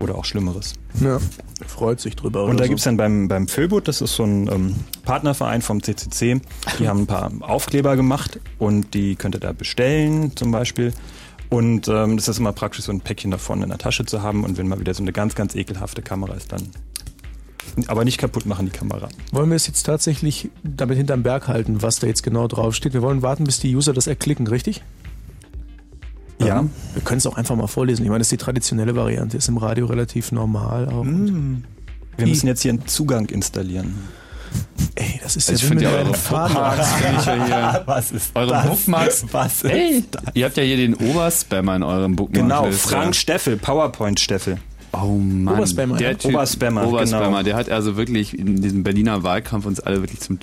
[0.01, 0.75] Oder auch Schlimmeres.
[1.01, 1.19] ja.
[1.67, 2.45] Freut sich drüber.
[2.45, 2.69] Und da so.
[2.69, 4.75] gibt's dann beim, beim Föbut, das ist so ein ähm,
[5.05, 6.41] Partnerverein vom CCC,
[6.79, 10.93] die haben ein paar Aufkleber gemacht und die könnt ihr da bestellen zum Beispiel.
[11.49, 14.45] Und ähm, das ist immer praktisch, so ein Päckchen davon in der Tasche zu haben
[14.45, 16.63] und wenn mal wieder so eine ganz, ganz ekelhafte Kamera ist, dann
[17.87, 19.09] aber nicht kaputt machen die Kamera.
[19.33, 22.95] Wollen wir es jetzt tatsächlich damit hinterm Berg halten, was da jetzt genau draufsteht?
[22.95, 24.83] Wir wollen warten, bis die User das erklicken, richtig?
[26.41, 26.65] Ja.
[26.93, 28.03] Wir können es auch einfach mal vorlesen.
[28.03, 31.05] Ich meine, das ist die traditionelle Variante, ist im Radio relativ normal auch.
[31.05, 33.95] Wir müssen jetzt hier einen Zugang installieren.
[34.95, 36.13] Ey, das ist Also ich ja wie finde ja eure.
[36.13, 37.83] Bookmarks, finde ich ja hier.
[37.87, 39.25] Was ist Eure Bookmarks.
[39.33, 42.43] Was ist Hey, ihr habt ja hier den Oberspammer in eurem Bookmark.
[42.43, 44.59] Genau, Frank Steffel, PowerPoint Steffel.
[45.03, 45.55] Oh Mann.
[45.55, 46.19] Oberspammer, der.
[46.19, 47.43] Typ, Oberspammer, Oberspammer, genau.
[47.43, 50.39] der hat also wirklich in diesem Berliner Wahlkampf uns alle wirklich zum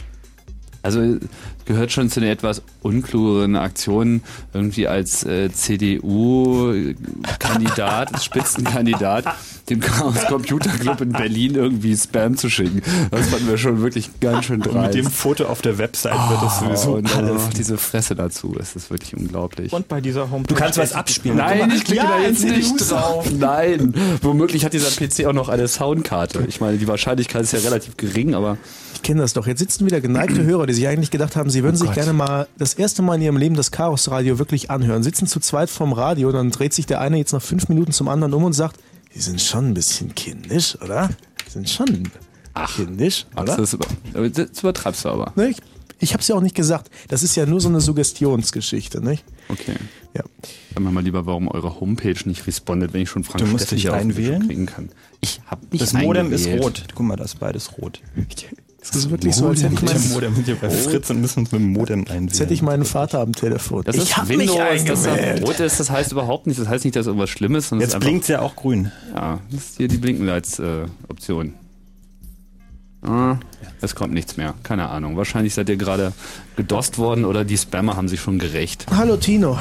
[0.84, 1.18] also
[1.66, 9.26] gehört schon zu den etwas unklugeren Aktionen, irgendwie als äh, CDU-Kandidat, Spitzenkandidat,
[9.70, 12.82] dem Chaos Computer Club in Berlin irgendwie Spam zu schicken.
[13.12, 14.96] Das fanden wir schon wirklich ganz schön Und dreist.
[14.96, 17.44] mit dem Foto auf der Website wird es sowieso und dann alles.
[17.44, 19.72] noch diese Fresse dazu, es ist wirklich unglaublich.
[19.72, 20.54] Und bei dieser Homepage.
[20.54, 21.38] Du kannst was abspielen.
[21.38, 23.30] Nein, ich klicke Ja, da jetzt nicht drauf.
[23.38, 23.94] Nein.
[24.22, 26.44] Womöglich hat dieser PC auch noch eine Soundkarte.
[26.48, 28.58] Ich meine, die Wahrscheinlichkeit ist ja relativ gering, aber
[29.02, 29.48] Ich kenne das doch.
[29.48, 32.48] Jetzt sitzen wieder geneigte Hörer, die sich eigentlich gedacht haben, sie würden sich gerne mal
[32.60, 35.02] das erste Mal in ihrem Leben das Chaos-Radio wirklich anhören.
[35.02, 38.08] Sitzen zu zweit vorm Radio, dann dreht sich der eine jetzt nach fünf Minuten zum
[38.08, 38.80] anderen um und sagt,
[39.16, 41.10] die sind schon ein bisschen kindisch, oder?
[41.48, 42.12] Die sind schon
[42.76, 43.58] kindisch, oder?
[43.58, 45.34] das, über, das übertreibst du aber.
[45.36, 45.58] Ne, ich
[46.02, 46.90] ich habe es ja auch nicht gesagt.
[47.10, 49.24] Das ist ja nur so eine Suggestionsgeschichte, nicht?
[49.50, 49.76] Okay.
[50.16, 50.24] Ja.
[50.74, 53.68] Sagen wir mal lieber, warum eure Homepage nicht respondet, wenn ich schon Frank Du musst
[53.68, 54.66] Steffel dich einwählen?
[54.66, 54.90] Kann.
[55.22, 56.64] Ich habe mich Das Modem ist eingewählt.
[56.64, 56.84] rot.
[56.96, 58.02] Guck mal, das ist beides rot.
[58.84, 61.22] Es ist wirklich so, als hätte ich, Mit dem meinen, Modem hier bei Fritz und
[61.22, 62.30] müssen uns mit dem Modem einwählen.
[62.30, 63.84] als hätte ich meinen Vater am Telefon.
[63.86, 65.44] Das ich ist hab Windows, mich eingewählt.
[65.48, 68.00] rot ist, das heißt überhaupt nicht, das heißt nicht, dass irgendwas schlimm ist, es Jetzt
[68.00, 68.92] blinkt ja auch grün.
[69.14, 71.54] Ja, das ist hier die Blinkenlights-Option.
[73.04, 73.38] ah,
[73.82, 75.16] es kommt nichts mehr, keine Ahnung.
[75.16, 76.12] Wahrscheinlich seid ihr gerade
[76.56, 78.88] gedost worden oder die Spammer haben sich schon gerecht.
[78.90, 79.60] Hallo Tino.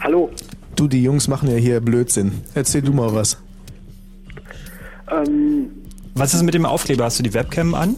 [0.00, 0.30] Hallo.
[0.76, 2.32] Du, die Jungs machen ja hier Blödsinn.
[2.54, 3.38] Erzähl du mal was.
[5.10, 5.70] Ähm,
[6.14, 7.04] Was ist mit dem Aufkleber?
[7.04, 7.96] Hast du die Webcam an?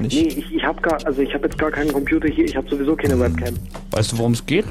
[0.00, 0.14] Nicht?
[0.14, 2.44] nee, ich, ich habe gar, also ich habe jetzt gar keinen Computer hier.
[2.44, 3.54] Ich habe sowieso keine Webcam.
[3.90, 4.64] Weißt du, worum es geht?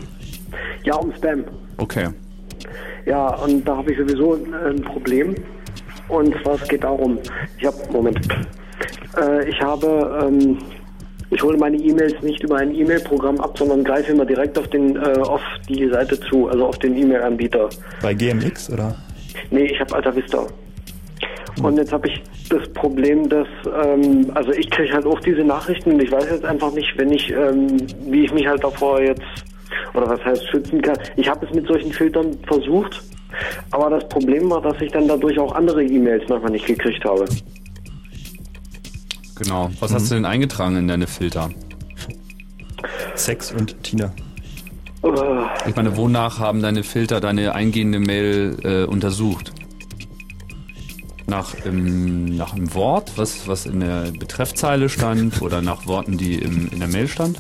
[0.84, 1.44] Ja, um Spam.
[1.78, 2.10] Okay.
[3.06, 5.36] Ja, und da habe ich sowieso ein, ein Problem.
[6.08, 7.20] Und zwar es geht darum.
[7.58, 8.20] Ich habe Moment.
[9.18, 10.58] Äh, ich habe, ähm,
[11.30, 14.96] ich hole meine E-Mails nicht über ein E-Mail-Programm ab, sondern greife immer direkt auf den,
[14.96, 17.70] äh, auf die Seite zu, also auf den E-Mail-Anbieter.
[18.02, 18.96] Bei GMX oder?
[19.52, 20.48] Nee, ich habe Alta Vista.
[21.62, 23.48] Und jetzt habe ich das Problem, dass,
[23.84, 27.12] ähm, also ich kriege halt auch diese Nachrichten und ich weiß jetzt einfach nicht, wenn
[27.12, 29.22] ich, ähm, wie ich mich halt davor jetzt,
[29.94, 30.98] oder was heißt schützen kann.
[31.18, 33.02] Ich habe es mit solchen Filtern versucht,
[33.72, 37.26] aber das Problem war, dass ich dann dadurch auch andere E-Mails manchmal nicht gekriegt habe.
[39.36, 39.70] Genau.
[39.80, 41.50] Was hast du denn eingetragen in deine Filter?
[43.16, 44.12] Sex und Tina.
[45.04, 45.10] Äh,
[45.70, 49.54] Ich meine, wonach haben deine Filter deine eingehende Mail äh, untersucht?
[51.30, 56.36] Nach, ähm, nach einem Wort, was, was in der Betreffzeile stand oder nach Worten, die
[56.36, 57.40] im, in der Mail stand?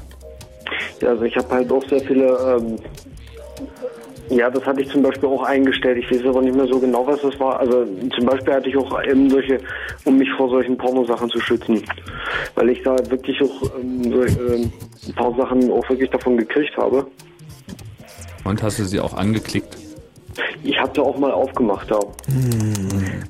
[1.02, 2.78] ja, also ich habe halt auch sehr viele, ähm,
[4.30, 5.98] ja, das hatte ich zum Beispiel auch eingestellt.
[5.98, 7.60] Ich weiß aber nicht mehr so genau, was das war.
[7.60, 9.60] Also zum Beispiel hatte ich auch eben solche,
[10.06, 11.82] um mich vor solchen Pornosachen zu schützen.
[12.56, 14.72] Weil ich da wirklich auch ähm, so, ähm,
[15.08, 17.08] ein paar Sachen auch wirklich davon gekriegt habe.
[18.44, 19.79] Und hast du sie auch angeklickt?
[20.64, 22.00] Ich habe da auch mal aufgemacht, ja.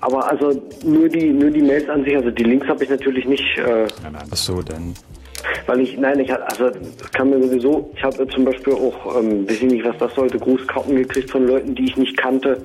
[0.01, 3.25] Aber also nur die nur die Mails an sich, also die Links habe ich natürlich
[3.25, 3.87] nicht, äh,
[4.31, 4.93] Ach so, dann.
[5.67, 9.17] weil ich, nein, ich hatte, also das kann mir sowieso, ich habe zum Beispiel auch,
[9.17, 12.61] ähm, weiß ich nicht, was das sollte, Grußkarten gekriegt von Leuten, die ich nicht kannte.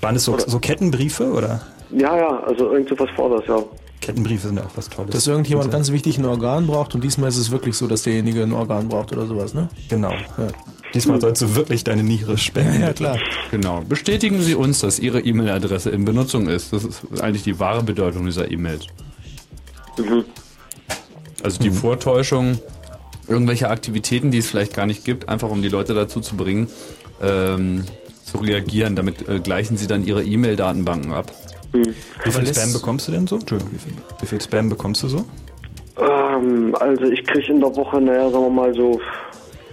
[0.00, 1.60] Waren es so, so Kettenbriefe oder?
[1.90, 3.62] Ja, ja, also irgend sowas vor das, ja.
[4.00, 5.10] Kettenbriefe sind ja auch was Tolles.
[5.10, 8.42] Dass irgendjemand ganz wichtig ein Organ braucht und diesmal ist es wirklich so, dass derjenige
[8.44, 9.68] ein Organ braucht oder sowas, ne?
[9.88, 10.12] Genau.
[10.12, 10.46] Ja.
[10.94, 12.80] Diesmal sollst du wirklich deine Niere spenden.
[12.80, 13.18] Ja, klar.
[13.50, 13.82] Genau.
[13.86, 16.72] Bestätigen Sie uns, dass Ihre E-Mail-Adresse in Benutzung ist.
[16.72, 18.86] Das ist eigentlich die wahre Bedeutung dieser E-Mails.
[21.42, 22.58] Also die Vortäuschung,
[23.26, 26.68] irgendwelche Aktivitäten, die es vielleicht gar nicht gibt, einfach um die Leute dazu zu bringen,
[27.20, 27.84] ähm,
[28.24, 28.96] zu reagieren.
[28.96, 31.32] Damit äh, gleichen Sie dann Ihre E-Mail-Datenbanken ab.
[31.72, 33.36] Wie viel Spam bekommst du denn so?
[33.36, 35.24] Entschuldigung, wie viel, wie viel Spam bekommst du so?
[35.98, 39.00] Ähm, also ich kriege in der Woche, naja, sagen wir mal so,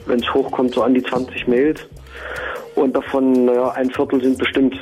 [0.06, 1.82] wenn es hochkommt, so an die 20 Mails.
[2.76, 4.76] Und davon, naja, ein Viertel sind bestimmt.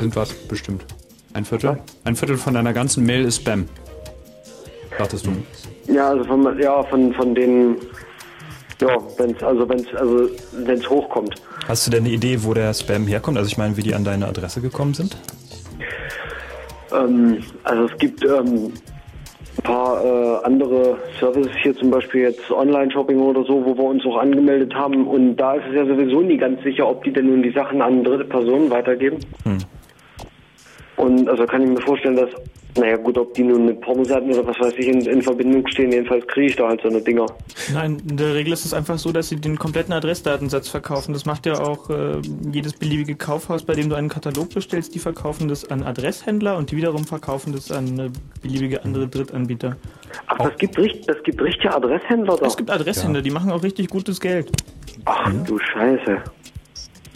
[0.00, 0.32] Sind was?
[0.32, 0.84] Bestimmt.
[1.32, 1.78] Ein Viertel?
[2.04, 3.68] Ein Viertel von deiner ganzen Mail ist Spam.
[4.98, 5.32] Dachtest du?
[5.92, 7.76] Ja, also von, ja, von, von den,
[8.80, 11.34] ja, wenn's, also wenn's, also wenn's hochkommt.
[11.68, 13.38] Hast du denn eine Idee, wo der Spam herkommt?
[13.38, 15.16] Also ich meine, wie die an deine Adresse gekommen sind?
[16.92, 18.72] Ähm, also es gibt ähm,
[19.58, 24.04] ein paar äh, andere Services hier, zum Beispiel jetzt Online-Shopping oder so, wo wir uns
[24.06, 25.06] auch angemeldet haben.
[25.06, 27.80] Und da ist es ja sowieso nie ganz sicher, ob die denn nun die Sachen
[27.80, 29.18] an dritte Personen weitergeben.
[30.96, 32.30] Und also kann ich mir vorstellen, dass
[32.76, 35.92] Naja gut, ob die nun mit Pornoseiten oder was weiß ich in, in Verbindung stehen,
[35.92, 37.26] jedenfalls kriege ich da halt so eine Dinger.
[37.72, 41.12] Nein, in der Regel ist es einfach so, dass sie den kompletten Adressdatensatz verkaufen.
[41.12, 44.94] Das macht ja auch äh, jedes beliebige Kaufhaus, bei dem du einen Katalog bestellst.
[44.94, 48.10] Die verkaufen das an Adresshändler und die wiederum verkaufen das an äh,
[48.42, 49.76] beliebige andere Drittanbieter.
[50.26, 52.46] Ach, das gibt, das gibt richtige Adresshändler da.
[52.46, 54.50] Es gibt Adresshändler, die machen auch richtig gutes Geld.
[55.04, 56.22] Ach du Scheiße.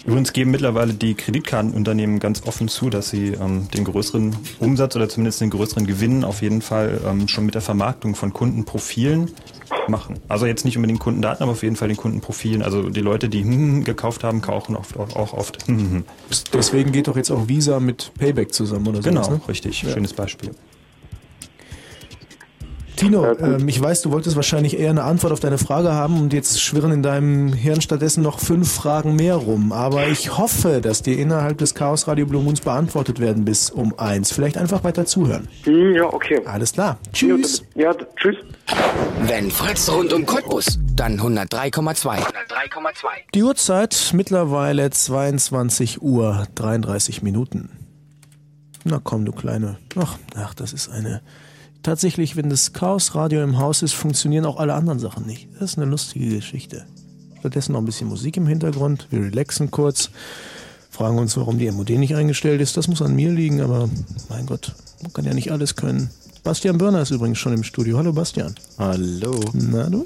[0.04, 5.08] Übrigens geben mittlerweile die Kreditkartenunternehmen ganz offen zu, dass sie ähm, den größeren Umsatz oder
[5.08, 9.30] zumindest den größeren Gewinn auf jeden Fall ähm, schon mit der Vermarktung von Kundenprofilen
[9.88, 10.16] machen.
[10.28, 12.62] Also jetzt nicht unbedingt Kundendaten, aber auf jeden Fall den Kundenprofilen.
[12.62, 15.66] Also die Leute, die hm, gekauft haben, kaufen oft, auch, auch oft.
[15.66, 16.04] Hm,
[16.52, 19.08] Deswegen geht doch jetzt auch Visa mit Payback zusammen oder so.
[19.08, 19.40] Genau, ne?
[19.48, 19.78] richtig.
[19.78, 20.50] Schönes Beispiel.
[23.00, 26.34] Tino, ähm, ich weiß, du wolltest wahrscheinlich eher eine Antwort auf deine Frage haben und
[26.34, 29.72] jetzt schwirren in deinem Hirn stattdessen noch fünf Fragen mehr rum.
[29.72, 33.98] Aber ich hoffe, dass dir innerhalb des Chaos Radio Blue Moons beantwortet werden bis um
[33.98, 34.32] eins.
[34.32, 35.48] Vielleicht einfach weiter zuhören.
[35.64, 36.42] Hm, ja, okay.
[36.44, 36.98] Alles klar.
[37.14, 37.64] Tschüss.
[37.74, 38.36] Ja, tschüss.
[39.22, 42.18] Wenn Fritz rund um Cottbus, dann 103,2.
[43.34, 47.70] Die Uhrzeit mittlerweile 22 Uhr 33 Minuten.
[48.84, 49.78] Na komm, du Kleine.
[49.98, 51.22] Ach, ach, das ist eine.
[51.82, 55.48] Tatsächlich, wenn das Chaos-Radio im Haus ist, funktionieren auch alle anderen Sachen nicht.
[55.58, 56.84] Das ist eine lustige Geschichte.
[57.38, 59.06] Stattdessen noch ein bisschen Musik im Hintergrund.
[59.10, 60.10] Wir relaxen kurz.
[60.90, 62.76] Fragen uns, warum die MOD nicht eingestellt ist.
[62.76, 63.88] Das muss an mir liegen, aber
[64.28, 66.10] mein Gott, man kann ja nicht alles können.
[66.42, 67.96] Bastian Börner ist übrigens schon im Studio.
[67.96, 68.54] Hallo Bastian.
[68.76, 69.40] Hallo.
[69.54, 70.04] Na du?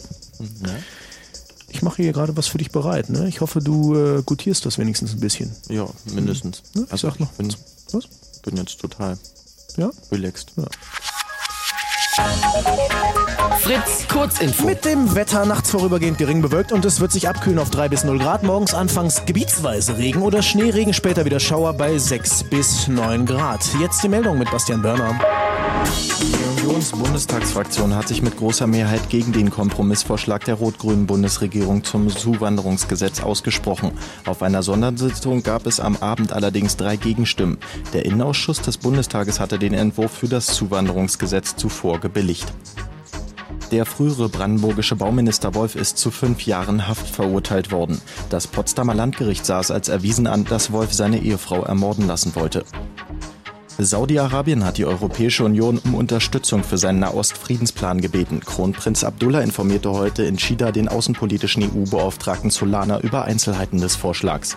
[1.70, 3.10] Ich mache hier gerade was für dich bereit.
[3.10, 3.26] Ne?
[3.28, 5.50] Ich hoffe, du äh, gutierst das wenigstens ein bisschen.
[5.68, 6.62] Ja, mindestens.
[6.74, 7.32] Ja, ich sag noch.
[7.32, 7.52] bin,
[7.90, 8.04] Was?
[8.44, 9.18] bin jetzt total
[9.76, 9.90] Ja?
[10.12, 10.52] relaxed.
[10.56, 10.64] Ja.
[13.58, 14.66] Fritz, Kurzinfo.
[14.66, 18.04] Mit dem Wetter nachts vorübergehend gering bewölkt und es wird sich abkühlen auf 3 bis
[18.04, 18.44] 0 Grad.
[18.44, 23.68] Morgens anfangs gebietsweise Regen oder Schneeregen, später wieder Schauer bei 6 bis 9 Grad.
[23.80, 25.18] Jetzt die Meldung mit Bastian Börner.
[26.74, 33.20] Die Unionsbundestagsfraktion hat sich mit großer Mehrheit gegen den Kompromissvorschlag der rot-grünen Bundesregierung zum Zuwanderungsgesetz
[33.20, 33.92] ausgesprochen.
[34.26, 37.58] Auf einer Sondersitzung gab es am Abend allerdings drei Gegenstimmen.
[37.92, 42.52] Der Innenausschuss des Bundestages hatte den Entwurf für das Zuwanderungsgesetz zuvor gebilligt.
[43.70, 48.00] Der frühere brandenburgische Bauminister Wolf ist zu fünf Jahren Haft verurteilt worden.
[48.30, 52.64] Das Potsdamer Landgericht sah es als erwiesen an, dass Wolf seine Ehefrau ermorden lassen wollte.
[53.78, 58.40] Saudi-Arabien hat die Europäische Union um Unterstützung für seinen Nahost-Friedensplan gebeten.
[58.40, 64.56] Kronprinz Abdullah informierte heute in Chida den außenpolitischen EU-Beauftragten Solana über Einzelheiten des Vorschlags.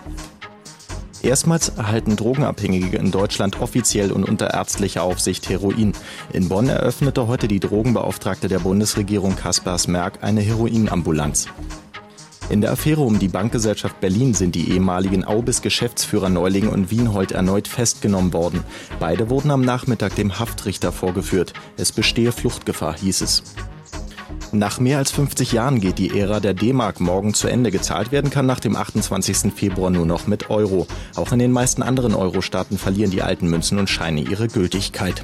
[1.20, 5.94] Erstmals erhalten Drogenabhängige in Deutschland offiziell und unter ärztlicher Aufsicht Heroin.
[6.32, 11.48] In Bonn eröffnete heute die Drogenbeauftragte der Bundesregierung Kaspers Merck eine Heroinambulanz.
[12.50, 17.68] In der Affäre um die Bankgesellschaft Berlin sind die ehemaligen Aubis-Geschäftsführer Neuling und Wienhold erneut
[17.68, 18.64] festgenommen worden.
[18.98, 21.52] Beide wurden am Nachmittag dem Haftrichter vorgeführt.
[21.76, 23.42] Es bestehe Fluchtgefahr, hieß es.
[24.50, 27.70] Nach mehr als 50 Jahren geht die Ära der D-Mark morgen zu Ende.
[27.70, 29.52] Gezahlt werden kann nach dem 28.
[29.54, 30.86] Februar nur noch mit Euro.
[31.16, 35.22] Auch in den meisten anderen Euro-Staaten verlieren die alten Münzen und Scheine ihre Gültigkeit.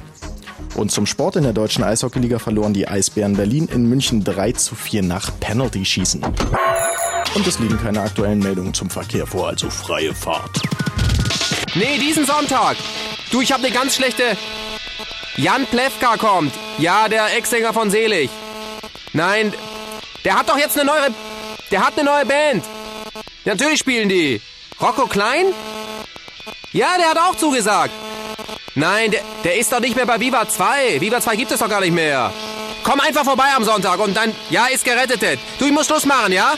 [0.75, 4.75] Und zum Sport in der deutschen Eishockeyliga verloren die Eisbären Berlin in München 3 zu
[4.75, 6.21] 4 nach Penalty-Schießen.
[7.35, 10.61] Und es liegen keine aktuellen Meldungen zum Verkehr vor, also freie Fahrt.
[11.75, 12.77] Nee, diesen Sonntag.
[13.29, 14.37] Du, ich hab ne ganz schlechte...
[15.35, 16.53] Jan Plewka kommt.
[16.77, 18.29] Ja, der Ex-Sänger von Selig.
[19.11, 19.53] Nein,
[20.23, 21.13] der hat doch jetzt eine neue...
[21.71, 22.63] Der hat eine neue Band.
[23.43, 24.41] Natürlich spielen die.
[24.79, 25.47] Rocco Klein?
[26.71, 27.91] Ja, der hat auch zugesagt.
[28.75, 31.01] Nein, der, der ist doch nicht mehr bei Viva 2.
[31.01, 32.31] Viva 2 gibt es doch gar nicht mehr.
[32.83, 34.33] Komm einfach vorbei am Sonntag und dann...
[34.49, 35.39] Ja, ist gerettet.
[35.59, 36.53] Du, ich muss Schluss machen, ja?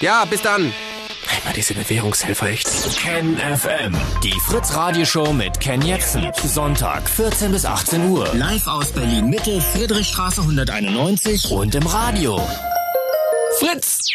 [0.00, 0.72] Ja, bis dann.
[1.36, 2.68] Einmal diese Bewährungshelfer echt.
[2.98, 3.96] Ken FM.
[4.22, 6.30] Die Fritz Radioshow mit Ken Jepsen.
[6.44, 8.28] Sonntag 14 bis 18 Uhr.
[8.34, 12.40] Live aus Berlin Mitte, Friedrichstraße 191 und im Radio.
[13.58, 14.10] Fritz!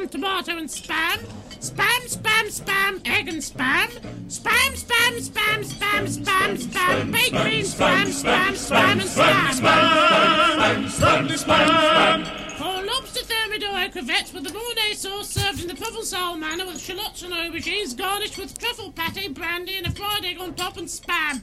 [0.00, 1.18] Spam, tomato and spam,
[1.60, 3.88] spam, spam, spam, egg and spam,
[4.28, 9.50] spam, spam, spam, spam, spam, spam, baked beans, spam, spam, spam, and spam.
[10.60, 16.38] Spam, spam, spam, Four lobster thermidor crevettes with the Mornay sauce served in the Provençal
[16.38, 20.54] manner with shallots and aubergines garnished with truffle pate, brandy, and a fried egg on
[20.54, 21.42] top and spam.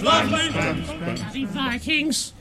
[0.00, 2.32] Bloody Vikings.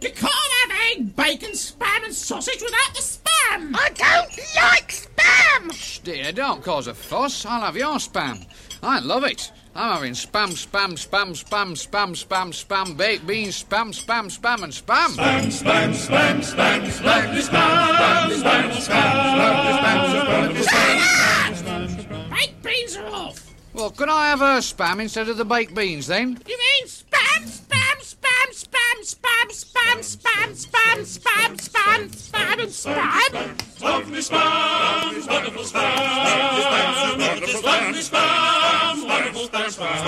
[0.00, 3.74] You can't have egg, bacon, spam, and sausage without the spam.
[3.74, 6.02] I don't like spam.
[6.02, 7.46] Dear, don't cause a fuss.
[7.46, 8.46] I'll have your spam.
[8.82, 9.50] I love it.
[9.74, 14.72] I'm having spam, spam, spam, spam, spam, spam, spam, baked beans, spam, spam, spam, and
[14.72, 15.08] spam.
[15.08, 16.40] Spam, spam, spam.
[16.42, 23.43] Spam, spam, spam, spam, spam, spam, spam, spam, spam, spam, Baked beans are off.
[23.74, 26.38] Well, can I have a spam instead of the baked beans then?
[26.46, 33.82] You mean spam, spam, spam, spam, spam, spam, spam, spam, spam, spam, spam, and spam?
[33.82, 39.98] Lovely spam, wonderful spam, wonderful lovely spam, wonderful spam, spam,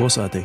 [0.02, 0.44] Großartig.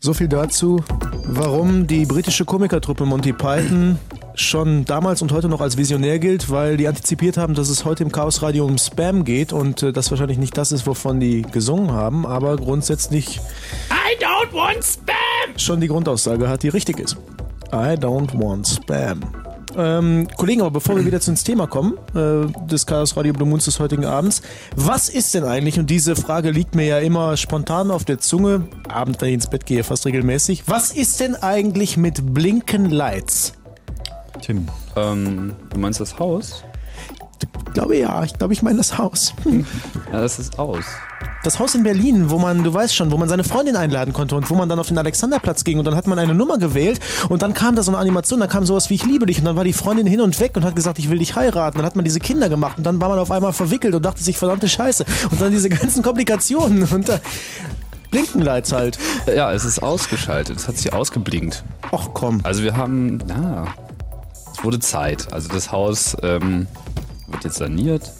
[0.00, 0.82] So viel dazu,
[1.26, 3.98] warum die britische Komikertruppe Monty Python
[4.34, 8.02] schon damals und heute noch als visionär gilt, weil die antizipiert haben, dass es heute
[8.02, 11.42] im Chaos Radio um Spam geht und äh, das wahrscheinlich nicht das ist, wovon die
[11.42, 13.40] gesungen haben, aber grundsätzlich
[13.90, 15.58] I don't want spam.
[15.58, 17.18] schon die Grundaussage hat, die richtig ist.
[17.74, 19.20] I don't want Spam.
[19.76, 23.66] Ähm, Kollegen, aber bevor wir wieder ins Thema kommen, äh, des Chaos Radio Blue Moons
[23.66, 24.40] des heutigen Abends,
[24.74, 28.68] was ist denn eigentlich, und diese Frage liegt mir ja immer spontan auf der Zunge,
[28.88, 33.52] Abend, wenn ich ins Bett gehe, fast regelmäßig, was ist denn eigentlich mit Blinken Lights?
[34.40, 34.66] Tim.
[34.96, 36.64] Ähm, du meinst das Haus?
[37.68, 39.34] Ich glaube ja, ich glaube, ich meine das Haus.
[39.42, 39.66] Hm.
[40.12, 40.84] Ja, das ist aus.
[41.44, 44.34] Das Haus in Berlin, wo man, du weißt schon, wo man seine Freundin einladen konnte
[44.34, 46.98] und wo man dann auf den Alexanderplatz ging und dann hat man eine Nummer gewählt
[47.28, 49.44] und dann kam da so eine Animation, da kam sowas wie ich liebe dich und
[49.44, 51.78] dann war die Freundin hin und weg und hat gesagt, ich will dich heiraten.
[51.78, 54.22] Dann hat man diese Kinder gemacht und dann war man auf einmal verwickelt und dachte
[54.22, 55.04] sich, verdammte Scheiße.
[55.30, 57.20] Und dann diese ganzen Komplikationen und da
[58.10, 58.98] Blinkenlights halt.
[59.26, 60.56] Ja, es ist ausgeschaltet.
[60.56, 61.64] Es hat sich ausgeblinkt.
[61.92, 62.40] Ach komm.
[62.44, 63.66] Also wir haben, ja,
[64.52, 65.32] es wurde Zeit.
[65.32, 66.66] Also das Haus ähm,
[67.28, 68.12] wird jetzt saniert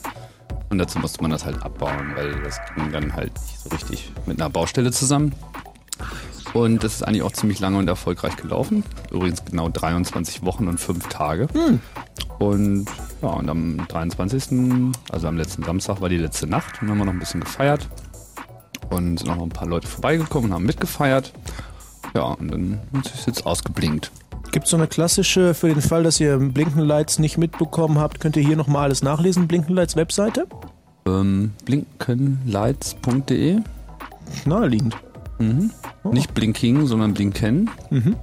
[0.71, 4.13] und dazu musste man das halt abbauen, weil das ging dann halt nicht so richtig
[4.27, 5.33] mit einer Baustelle zusammen.
[6.53, 8.83] Und das ist eigentlich auch ziemlich lange und erfolgreich gelaufen.
[9.11, 11.49] Übrigens genau 23 Wochen und 5 Tage.
[12.39, 12.87] Und
[13.21, 17.05] ja, und am 23., also am letzten Samstag, war die letzte Nacht und haben wir
[17.05, 17.89] noch ein bisschen gefeiert.
[18.89, 21.33] Und sind auch noch ein paar Leute vorbeigekommen und haben mitgefeiert.
[22.15, 24.11] Ja, und dann ist es jetzt ausgeblinkt.
[24.57, 28.39] Gibt es so eine klassische, für den Fall, dass ihr Blinkenlights nicht mitbekommen habt, könnt
[28.39, 30.47] ihr hier nochmal alles nachlesen, Blinkenlights Webseite?
[31.07, 33.59] Ähm, blinkenlights.de.
[34.47, 34.97] Naheliegend.
[35.39, 35.73] Mhm.
[36.11, 37.69] Nicht Blinking, sondern Blinken.
[37.91, 38.17] Mhm.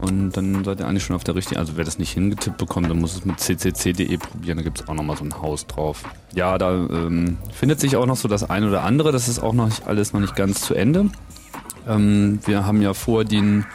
[0.00, 1.60] Und dann seid ihr eigentlich schon auf der richtigen.
[1.60, 4.56] Also wer das nicht hingetippt bekommt, dann muss es mit ccc.de probieren.
[4.56, 6.04] Da gibt es auch nochmal so ein Haus drauf.
[6.34, 9.12] Ja, da ähm, findet sich auch noch so das eine oder andere.
[9.12, 11.10] Das ist auch noch nicht, alles noch nicht ganz zu Ende.
[11.86, 13.66] Ähm, wir haben ja vor, den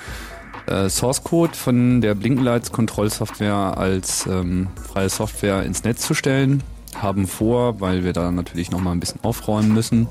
[0.68, 6.64] äh, Source Code von der Blinkenlights Kontrollsoftware als ähm, freie Software ins Netz zu stellen.
[6.96, 10.08] Haben vor, weil wir da natürlich nochmal ein bisschen aufräumen müssen,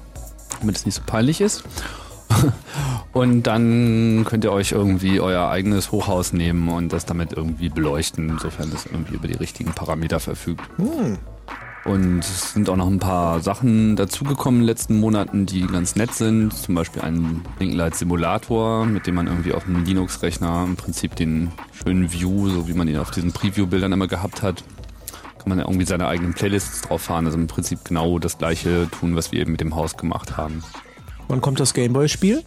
[0.60, 1.64] damit es nicht so peinlich ist.
[3.12, 8.38] Und dann könnt ihr euch irgendwie euer eigenes Hochhaus nehmen und das damit irgendwie beleuchten,
[8.40, 10.62] sofern das irgendwie über die richtigen Parameter verfügt.
[10.78, 11.18] Hm.
[11.84, 15.96] Und es sind auch noch ein paar Sachen dazugekommen in den letzten Monaten, die ganz
[15.96, 16.54] nett sind.
[16.54, 21.52] Zum Beispiel ein Blinkenlight Simulator, mit dem man irgendwie auf einem Linux-Rechner im Prinzip den
[21.72, 24.64] schönen View, so wie man ihn auf diesen Preview-Bildern immer gehabt hat,
[25.38, 27.26] kann man ja irgendwie seine eigenen Playlists drauf fahren.
[27.26, 30.64] Also im Prinzip genau das gleiche tun, was wir eben mit dem Haus gemacht haben.
[31.28, 32.42] Wann kommt das Gameboy-Spiel?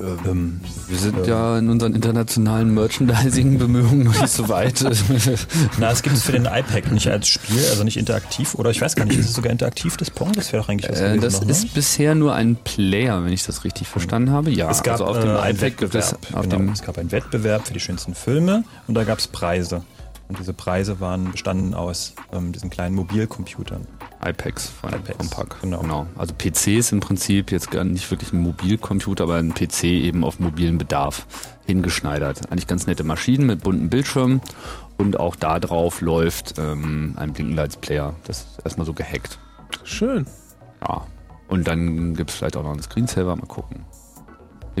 [0.00, 4.82] Ähm, wir sind ja in unseren internationalen Merchandising-Bemühungen noch nicht so weit.
[5.78, 8.54] Na, es gibt es für den iPad nicht als Spiel, also nicht interaktiv.
[8.54, 10.32] Oder ich weiß gar nicht, ist es sogar interaktiv, das Pong?
[10.32, 11.50] Das wäre doch eigentlich was Äh, das noch, ne?
[11.52, 14.50] ist bisher nur ein Player, wenn ich das richtig verstanden habe.
[14.50, 16.56] Ja, es gab also auf dem äh, iPad gibt es Wettbewerb, auf genau.
[16.56, 19.82] dem es gab einen Wettbewerb für die schönsten Filme und da gab es Preise.
[20.30, 23.84] Und diese Preise waren bestanden aus ähm, diesen kleinen Mobilcomputern.
[24.24, 25.56] iPads von Compaq.
[25.60, 26.06] Genau.
[26.16, 30.22] Also PC ist im Prinzip jetzt gar nicht wirklich ein Mobilcomputer, aber ein PC eben
[30.22, 31.26] auf mobilen Bedarf
[31.66, 32.48] hingeschneidert.
[32.52, 34.40] Eigentlich ganz nette Maschinen mit bunten Bildschirmen
[34.98, 38.14] und auch da drauf läuft ähm, ein Blinkenlights Player.
[38.22, 39.40] Das ist erstmal so gehackt.
[39.82, 40.26] Schön.
[40.80, 41.08] Ja.
[41.48, 43.84] Und dann gibt es vielleicht auch noch einen Screensaver, mal gucken.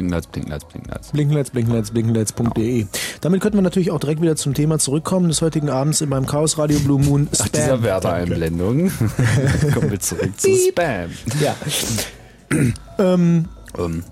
[0.00, 1.10] Blinkenlights, Blinkenlights, Blinkenlights.
[1.12, 1.90] Blinkenlights, Blinkenlights,
[2.32, 2.86] Blinkenlights.de.
[3.20, 6.26] Damit könnten wir natürlich auch direkt wieder zum Thema zurückkommen des heutigen Abends in meinem
[6.26, 7.38] Chaos Radio Blue Moon Spam.
[7.38, 8.90] Nach dieser Werbeeinblendung
[9.74, 10.48] kommen wir zurück zu.
[10.56, 11.10] Spam.
[11.40, 11.54] Ja.
[12.98, 13.46] ähm,
[13.78, 14.04] Ähm,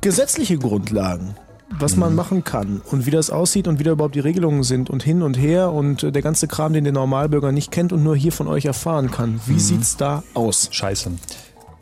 [0.00, 1.34] gesetzliche Grundlagen,
[1.78, 4.90] was man machen kann und wie das aussieht und wie da überhaupt die Regelungen sind
[4.90, 8.02] und hin und her und äh, der ganze Kram, den der Normalbürger nicht kennt und
[8.02, 9.40] nur hier von euch erfahren kann.
[9.46, 10.68] Wie sieht's da aus?
[10.70, 11.10] Scheiße.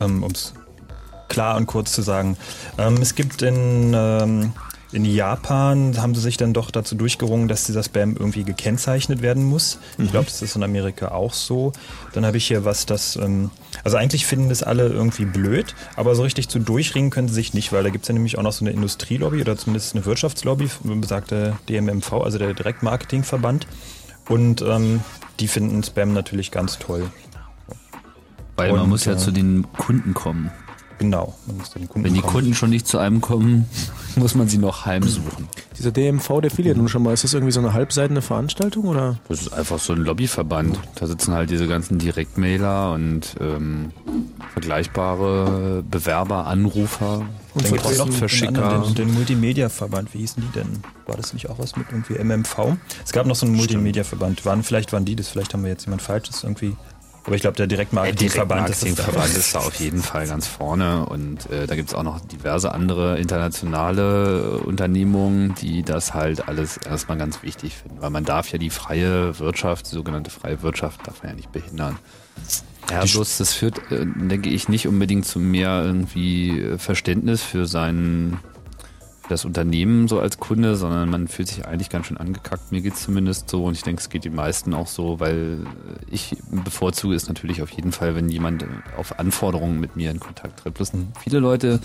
[0.01, 0.53] Ähm, um es
[1.29, 2.37] klar und kurz zu sagen.
[2.77, 4.51] Ähm, es gibt in, ähm,
[4.91, 9.43] in Japan, haben sie sich dann doch dazu durchgerungen, dass dieser Spam irgendwie gekennzeichnet werden
[9.43, 9.77] muss.
[9.99, 11.73] Ich glaube, das ist in Amerika auch so.
[12.13, 13.15] Dann habe ich hier was, das...
[13.15, 13.51] Ähm,
[13.83, 17.53] also eigentlich finden das alle irgendwie blöd, aber so richtig zu durchringen können sie sich
[17.53, 20.05] nicht, weil da gibt es ja nämlich auch noch so eine Industrielobby oder zumindest eine
[20.05, 23.67] Wirtschaftslobby, besagte DMMV, also der Direktmarketingverband.
[24.27, 25.01] Und ähm,
[25.39, 27.11] die finden Spam natürlich ganz toll.
[28.55, 30.51] Weil man Und, muss ja äh, zu den Kunden kommen.
[30.99, 31.33] Genau.
[31.47, 32.33] Man muss den Kunden Wenn die kommen.
[32.33, 33.65] Kunden schon nicht zu einem kommen,
[34.15, 35.47] muss man sie noch heimsuchen.
[35.77, 37.13] Dieser DMV, der fiel ja nun schon mal.
[37.13, 39.17] Ist das irgendwie so eine halbseitende Veranstaltung oder?
[39.29, 40.77] Das ist einfach so ein Lobbyverband.
[40.95, 43.91] Da sitzen halt diese ganzen Direktmailer und ähm,
[44.53, 47.21] vergleichbare Bewerber, Anrufer,
[47.53, 48.47] Und dann gibt es noch den, Verschicker.
[48.63, 50.67] anderen, den, den Multimedia-Verband, wie hießen die denn?
[51.07, 52.77] War das nicht auch was mit irgendwie MMV?
[53.05, 54.45] Es gab noch so einen Multimedia-Verband.
[54.45, 56.75] Waren, vielleicht waren die das, vielleicht haben wir jetzt jemand Falsches irgendwie.
[57.25, 58.81] Aber ich glaube, der Direktmarketing-Verband ist.
[58.83, 62.19] Direktmarketingverband ist da auf jeden Fall ganz vorne und äh, da gibt es auch noch
[62.21, 68.25] diverse andere internationale äh, Unternehmungen, die das halt alles erstmal ganz wichtig finden, weil man
[68.25, 71.97] darf ja die freie Wirtschaft, die sogenannte freie Wirtschaft, darf man ja nicht behindern.
[72.89, 77.65] Ja, bloß das führt, äh, denke ich, nicht unbedingt zu mehr irgendwie äh, Verständnis für
[77.65, 78.48] sein für
[79.29, 82.71] das Unternehmen so als Kunde, sondern man fühlt sich eigentlich ganz schön angekackt.
[82.71, 85.59] Mir geht's zumindest so und ich denke, es geht den meisten auch so, weil
[86.09, 88.65] ich bevorzuge es natürlich auf jeden Fall, wenn jemand
[88.97, 90.73] auf Anforderungen mit mir in Kontakt tritt.
[90.73, 91.79] Bloß viele Leute,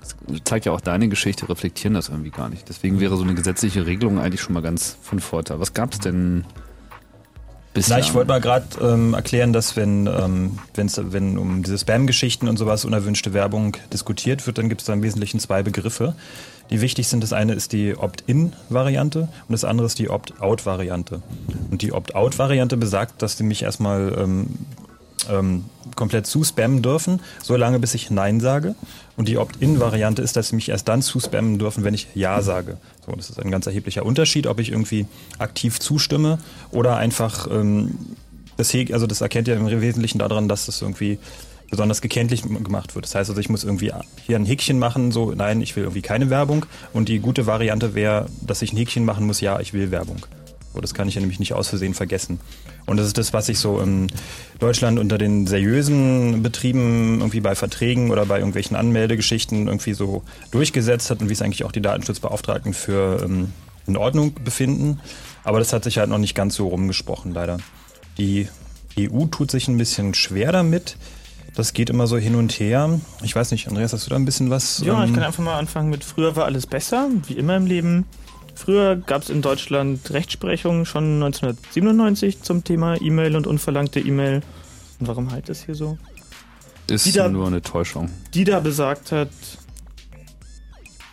[0.00, 2.68] das zeigt ja auch deine Geschichte, reflektieren das irgendwie gar nicht.
[2.68, 5.60] Deswegen wäre so eine gesetzliche Regelung eigentlich schon mal ganz von Vorteil.
[5.60, 6.44] Was gab's denn
[7.74, 7.98] bisher?
[7.98, 12.48] Na, ich wollte mal gerade ähm, erklären, dass wenn, ähm, wenn's, wenn um diese Spam-Geschichten
[12.48, 16.14] und sowas, unerwünschte Werbung diskutiert wird, dann gibt es da im Wesentlichen zwei Begriffe,
[16.70, 17.22] die wichtig sind.
[17.22, 21.22] Das eine ist die Opt-in-Variante und das andere ist die Opt-out-Variante.
[21.70, 24.46] Und die Opt-out-Variante besagt, dass die mich erstmal ähm,
[25.28, 25.64] ähm,
[25.96, 28.74] komplett zuspammen dürfen, solange bis ich Nein sage.
[29.16, 32.78] Und die Opt-in-Variante ist, dass sie mich erst dann zuspammen dürfen, wenn ich Ja sage.
[33.04, 35.06] So, das ist ein ganz erheblicher Unterschied, ob ich irgendwie
[35.38, 36.38] aktiv zustimme
[36.70, 37.98] oder einfach ähm,
[38.56, 41.18] das, also das erkennt ihr im Wesentlichen daran, dass es irgendwie
[41.70, 43.04] besonders gekenntlich gemacht wird.
[43.04, 43.92] Das heißt also, ich muss irgendwie
[44.26, 46.66] hier ein Häkchen machen, so, nein, ich will irgendwie keine Werbung.
[46.92, 50.26] Und die gute Variante wäre, dass ich ein Häkchen machen muss, ja, ich will Werbung.
[50.72, 52.38] So, das kann ich ja nämlich nicht aus Versehen vergessen.
[52.86, 54.08] Und das ist das, was sich so in
[54.58, 61.10] Deutschland unter den seriösen Betrieben irgendwie bei Verträgen oder bei irgendwelchen Anmeldegeschichten irgendwie so durchgesetzt
[61.10, 63.52] hat und wie es eigentlich auch die Datenschutzbeauftragten für ähm,
[63.86, 65.00] in Ordnung befinden.
[65.42, 67.58] Aber das hat sich halt noch nicht ganz so rumgesprochen, leider.
[68.18, 68.48] Die
[68.98, 70.96] EU tut sich ein bisschen schwer damit.
[71.54, 73.00] Das geht immer so hin und her.
[73.22, 74.80] Ich weiß nicht, Andreas, hast du da ein bisschen was?
[74.84, 77.66] Ja, ich ähm, kann einfach mal anfangen mit früher war alles besser, wie immer im
[77.66, 78.06] Leben.
[78.54, 84.42] Früher gab es in Deutschland Rechtsprechung schon 1997 zum Thema E-Mail und unverlangte E-Mail.
[85.00, 85.98] Und warum halt das hier so?
[86.88, 88.10] Ist Die da- nur eine Täuschung.
[88.34, 89.30] Die da besagt hat,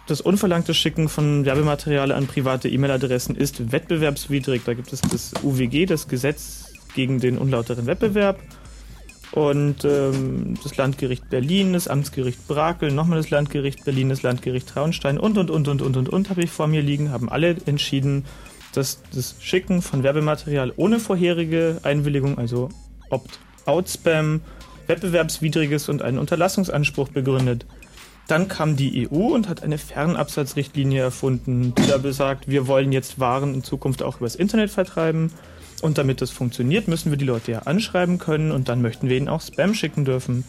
[0.07, 4.61] das unverlangte Schicken von Werbematerial an private E-Mail-Adressen ist wettbewerbswidrig.
[4.65, 6.65] Da gibt es das UWG, das Gesetz
[6.95, 8.39] gegen den unlauteren Wettbewerb.
[9.31, 15.17] Und ähm, das Landgericht Berlin, das Amtsgericht Brakel, nochmal das Landgericht Berlin, das Landgericht Traunstein
[15.17, 18.25] und, und, und, und, und, und, und, habe ich vor mir liegen, haben alle entschieden,
[18.73, 22.69] dass das Schicken von Werbematerial ohne vorherige Einwilligung, also
[23.09, 24.41] Opt-out-Spam,
[24.87, 27.65] wettbewerbswidriges und einen Unterlassungsanspruch begründet.
[28.27, 33.19] Dann kam die EU und hat eine Fernabsatzrichtlinie erfunden, die da besagt, wir wollen jetzt
[33.19, 35.31] Waren in Zukunft auch übers Internet vertreiben.
[35.81, 39.17] Und damit das funktioniert, müssen wir die Leute ja anschreiben können und dann möchten wir
[39.17, 40.43] ihnen auch Spam schicken dürfen.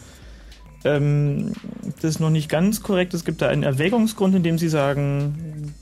[0.83, 1.53] Ähm,
[2.01, 3.13] das ist noch nicht ganz korrekt.
[3.13, 5.73] Es gibt da einen Erwägungsgrund, in dem sie sagen,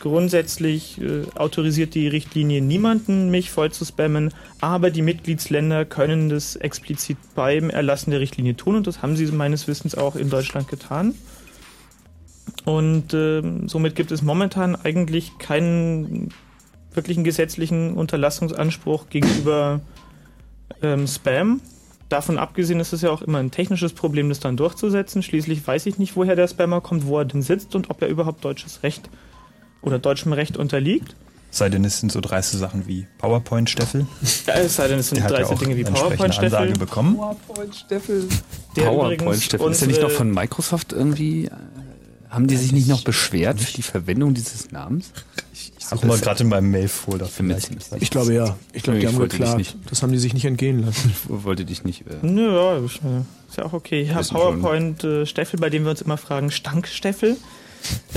[0.00, 6.56] grundsätzlich äh, autorisiert die Richtlinie niemanden, mich voll zu spammen, aber die Mitgliedsländer können das
[6.56, 10.68] explizit beim Erlassen der Richtlinie tun und das haben sie meines Wissens auch in Deutschland
[10.68, 11.14] getan.
[12.64, 16.30] Und ähm, somit gibt es momentan eigentlich keinen
[16.98, 19.80] wirklichen gesetzlichen Unterlassungsanspruch gegenüber
[20.82, 21.60] ähm, Spam.
[22.08, 25.22] Davon abgesehen ist es ja auch immer ein technisches Problem, das dann durchzusetzen.
[25.22, 28.08] Schließlich weiß ich nicht, woher der Spammer kommt, wo er denn sitzt und ob er
[28.08, 29.08] überhaupt deutsches Recht
[29.80, 31.14] oder deutschem Recht unterliegt.
[31.50, 34.06] Sei denn, es sind so dreiste Sachen wie PowerPoint-Steffel.
[34.46, 36.58] Ja, es sei denn, es sind ja dreiste auch Dinge wie entsprechende PowerPoint-Steffel.
[36.58, 37.16] Ansage bekommen.
[37.16, 38.28] PowerPoint-Steffel.
[38.74, 39.70] PowerPoint-Steffel.
[39.70, 41.48] Ist der nicht noch von Microsoft irgendwie?
[42.30, 45.12] Äh, Haben die sich nicht noch beschwert für die Verwendung dieses Namens?
[45.52, 47.26] Ich, ich Such mal gerade in meinem Mail-Folder.
[47.26, 47.70] vielleicht.
[48.00, 48.56] Ich glaube ja.
[48.72, 49.56] Ich glaube, die haben geklagt.
[49.58, 51.12] nicht- Das haben die sich nicht entgehen lassen.
[51.12, 52.02] Ich wollte dich nicht.
[52.02, 54.08] Äh, Nö, ja, äh, ist ja auch okay.
[54.22, 54.26] Schon.
[54.36, 57.36] PowerPoint-Steffel, bei dem wir uns immer fragen, Stanksteffel,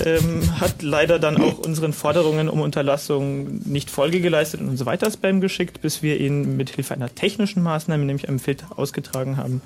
[0.04, 5.10] ähm, hat leider dann auch unseren Forderungen um Unterlassung nicht Folge geleistet und uns weiter
[5.12, 9.62] Spam geschickt, bis wir ihn mit Hilfe einer technischen Maßnahme, nämlich einem Filter, ausgetragen haben.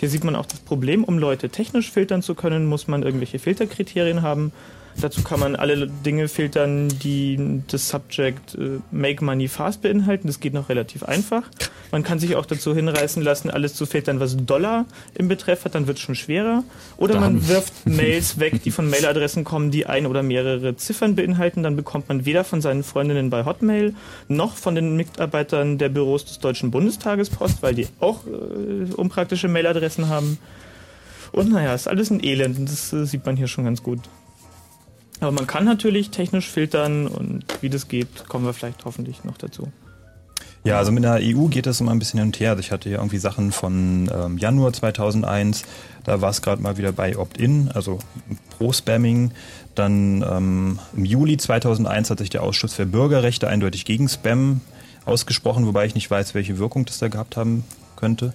[0.00, 3.38] Hier sieht man auch das Problem, um Leute technisch filtern zu können, muss man irgendwelche
[3.38, 4.50] Filterkriterien haben.
[5.00, 10.26] Dazu kann man alle Dinge filtern, die das Subject äh, Make Money Fast beinhalten.
[10.26, 11.42] Das geht noch relativ einfach.
[11.90, 15.74] Man kann sich auch dazu hinreißen lassen, alles zu filtern, was Dollar im Betreff hat,
[15.74, 16.62] dann wird es schon schwerer.
[16.96, 17.48] Oder man Dann.
[17.48, 21.62] wirft Mails weg, die von Mailadressen kommen, die ein oder mehrere Ziffern beinhalten.
[21.62, 23.94] Dann bekommt man weder von seinen Freundinnen bei Hotmail
[24.28, 29.48] noch von den Mitarbeitern der Büros des Deutschen Bundestages Post, weil die auch äh, unpraktische
[29.48, 30.38] Mailadressen haben.
[31.32, 34.00] Und naja, ist alles ein Elend und das äh, sieht man hier schon ganz gut.
[35.20, 39.36] Aber man kann natürlich technisch filtern und wie das geht, kommen wir vielleicht hoffentlich noch
[39.36, 39.70] dazu.
[40.62, 42.50] Ja, also mit der EU geht das immer ein bisschen hin und her.
[42.50, 45.64] Also ich hatte hier irgendwie Sachen von ähm, Januar 2001,
[46.04, 47.98] da war es gerade mal wieder bei Opt-in, also
[48.58, 49.32] Pro-Spamming.
[49.74, 54.60] Dann ähm, im Juli 2001 hat sich der Ausschuss für Bürgerrechte eindeutig gegen Spam
[55.06, 57.64] ausgesprochen, wobei ich nicht weiß, welche Wirkung das da gehabt haben
[57.96, 58.34] könnte.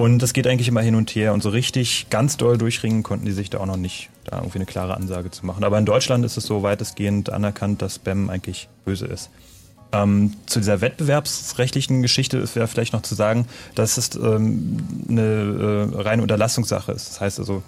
[0.00, 1.34] Und das geht eigentlich immer hin und her.
[1.34, 4.56] Und so richtig ganz doll durchringen konnten die sich da auch noch nicht, da irgendwie
[4.56, 5.62] eine klare Ansage zu machen.
[5.62, 9.28] Aber in Deutschland ist es so weitestgehend anerkannt, dass Spam eigentlich böse ist.
[9.92, 14.78] Ähm, zu dieser wettbewerbsrechtlichen Geschichte ist wäre vielleicht noch zu sagen, dass es ähm,
[15.10, 17.10] eine äh, reine Unterlassungssache ist.
[17.10, 17.62] Das heißt also,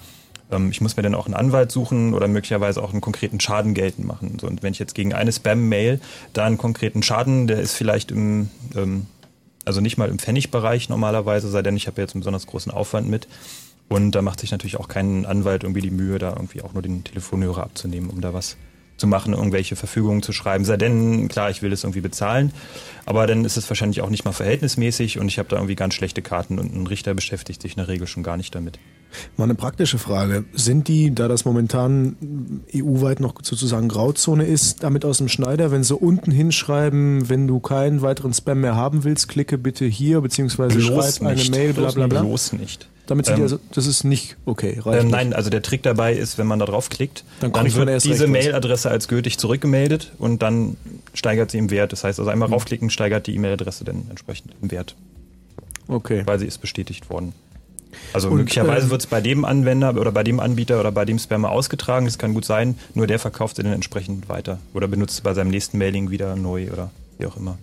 [0.50, 3.74] ähm, ich muss mir dann auch einen Anwalt suchen oder möglicherweise auch einen konkreten Schaden
[3.74, 4.38] geltend machen.
[4.40, 6.00] So, und wenn ich jetzt gegen eine Spam-Mail
[6.32, 9.06] da einen konkreten Schaden, der ist vielleicht im, ähm,
[9.64, 13.08] also nicht mal im Pfennigbereich normalerweise, sei denn ich habe jetzt einen besonders großen Aufwand
[13.08, 13.28] mit.
[13.88, 16.82] Und da macht sich natürlich auch kein Anwalt irgendwie die Mühe, da irgendwie auch nur
[16.82, 18.56] den Telefonhörer abzunehmen, um da was
[18.96, 20.64] zu machen, irgendwelche Verfügungen zu schreiben.
[20.64, 22.52] Sei denn, klar, ich will das irgendwie bezahlen,
[23.04, 25.94] aber dann ist es wahrscheinlich auch nicht mal verhältnismäßig und ich habe da irgendwie ganz
[25.94, 28.78] schlechte Karten und ein Richter beschäftigt sich in der Regel schon gar nicht damit.
[29.36, 30.44] Mal eine praktische Frage.
[30.52, 32.16] Sind die, da das momentan
[32.74, 37.60] EU-weit noch sozusagen Grauzone ist, damit aus dem Schneider, wenn sie unten hinschreiben, wenn du
[37.60, 41.50] keinen weiteren Spam mehr haben willst, klicke bitte hier, beziehungsweise Bloß schreib eine nicht.
[41.50, 42.22] Mail, bla bla bla?
[42.22, 42.88] Bloß nicht.
[43.06, 45.82] Damit sind die Ähm, also, das ist nicht okay, reicht Ähm, nein, also der Trick
[45.82, 48.28] dabei ist, wenn man da draufklickt, Dann dann, wird diese.
[48.28, 50.76] Mailadresse als gültig zurückgemeldet und dann
[51.12, 51.92] steigert sie im Wert.
[51.92, 52.54] Das heißt also einmal Mhm.
[52.54, 54.94] raufklicken, steigert die E-Mail-Adresse dann entsprechend im Wert.
[55.88, 56.22] Okay.
[56.26, 57.32] Weil sie ist bestätigt worden.
[58.12, 61.04] Also Und, möglicherweise ähm, wird es bei dem Anwender oder bei dem Anbieter oder bei
[61.04, 62.06] dem Spammer ausgetragen.
[62.06, 62.78] Das kann gut sein.
[62.94, 66.36] Nur der verkauft sie dann entsprechend weiter oder benutzt es bei seinem nächsten Mailing wieder
[66.36, 67.58] neu oder wie auch immer.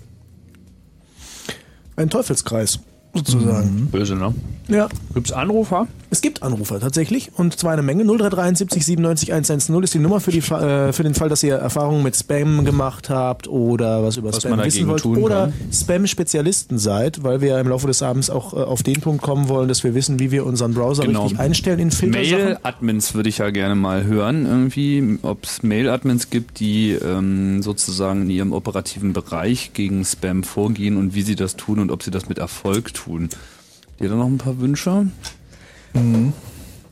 [1.95, 2.79] Ein Teufelskreis,
[3.13, 3.87] sozusagen.
[3.91, 4.33] Böse, ne?
[4.67, 4.87] Ja.
[5.13, 5.87] Gibt's Anrufer?
[6.11, 8.03] Es gibt Anrufer tatsächlich und zwar eine Menge.
[8.03, 12.03] 0373 97 110 ist die Nummer für, die, äh, für den Fall, dass ihr Erfahrungen
[12.03, 15.51] mit Spam gemacht habt oder was über Was Spam man wissen wollt tun oder.
[15.71, 19.49] Spam-Spezialisten seid, weil wir ja im Laufe des Abends auch äh, auf den Punkt kommen
[19.49, 22.45] wollen, dass wir wissen, wie wir unseren Browser richtig einstellen in Filtersachen.
[22.45, 28.23] Mail-Admins würde ich ja gerne mal hören, irgendwie, ob es Mail-Admins gibt, die ähm, sozusagen
[28.23, 32.11] in ihrem operativen Bereich gegen Spam vorgehen und wie sie das tun und ob sie
[32.11, 32.98] das mit Erfolg tun.
[33.07, 35.07] Habt ihr da noch ein paar Wünsche?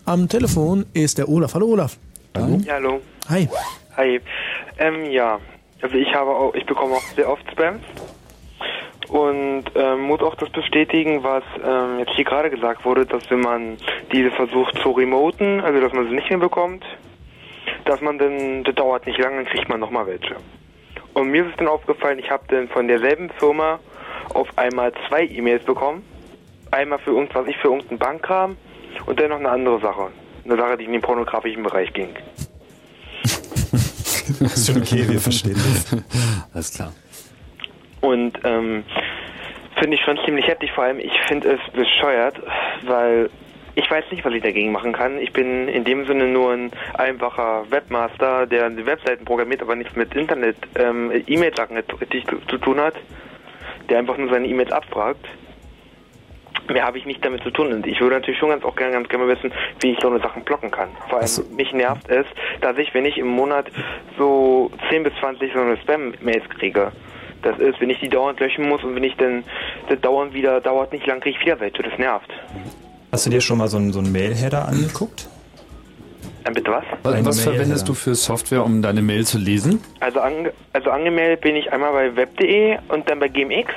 [0.05, 1.53] Am Telefon ist der Olaf.
[1.53, 1.97] Hallo Olaf.
[2.35, 2.59] Hallo.
[2.65, 3.01] Ja, hallo.
[3.29, 3.49] Hi.
[3.97, 4.21] Hi.
[4.77, 5.39] Ähm, ja,
[5.81, 7.81] also ich habe auch, ich bekomme auch sehr oft Spams
[9.09, 13.41] und ähm, muss auch das bestätigen, was ähm, jetzt hier gerade gesagt wurde, dass wenn
[13.41, 13.77] man
[14.11, 16.83] diese versucht zu remoten, also dass man sie nicht mehr bekommt,
[17.85, 20.35] dass man dann, das dauert nicht lange, dann kriegt man nochmal welche.
[21.13, 23.79] Und mir ist es dann aufgefallen, ich habe dann von derselben Firma
[24.33, 26.03] auf einmal zwei E-Mails bekommen.
[26.71, 28.57] Einmal für irgendwas, ich für irgendeinen Bankkram
[29.05, 30.09] und dann noch eine andere Sache.
[30.45, 32.09] Eine Sache, die in den pornografischen Bereich ging.
[34.39, 35.95] ist schon okay, wir verstehen das.
[36.53, 36.93] Alles klar.
[38.01, 38.83] Und ähm,
[39.79, 40.71] finde ich schon ziemlich heftig.
[40.71, 42.35] Vor allem, ich finde es bescheuert,
[42.85, 43.29] weil
[43.75, 45.19] ich weiß nicht, was ich dagegen machen kann.
[45.19, 49.95] Ich bin in dem Sinne nur ein einfacher Webmaster, der die Webseiten programmiert, aber nichts
[49.95, 52.95] mit Internet, ähm, E-Mail-Sachen richtig zu, zu tun hat,
[53.89, 55.25] der einfach nur seine E-Mails abfragt.
[56.69, 57.71] Mehr habe ich nicht damit zu tun.
[57.71, 60.19] Und ich würde natürlich schon ganz auch gerne ganz gerne wissen, wie ich so eine
[60.19, 60.89] Sachen blocken kann.
[61.09, 62.25] Vor allem mich nervt es,
[62.61, 63.67] dass ich, wenn ich im Monat
[64.17, 66.91] so 10 bis 20 so eine Spam-Mails kriege,
[67.43, 69.43] das ist, wenn ich die dauernd löschen muss und wenn ich dann
[69.87, 71.83] das dauernd wieder, dauert nicht lang, kriege ich wieder welche.
[71.83, 72.29] Das nervt.
[73.11, 75.29] Hast du dir schon mal so einen, so einen Mail-Header angeguckt?
[76.47, 76.83] Äh, bitte was?
[77.03, 77.87] Was, Eine was Mail, verwendest ja.
[77.87, 79.81] du für Software, um deine Mail zu lesen?
[79.99, 83.73] Also, ange also angemeldet bin ich einmal bei web.de und dann bei GMX.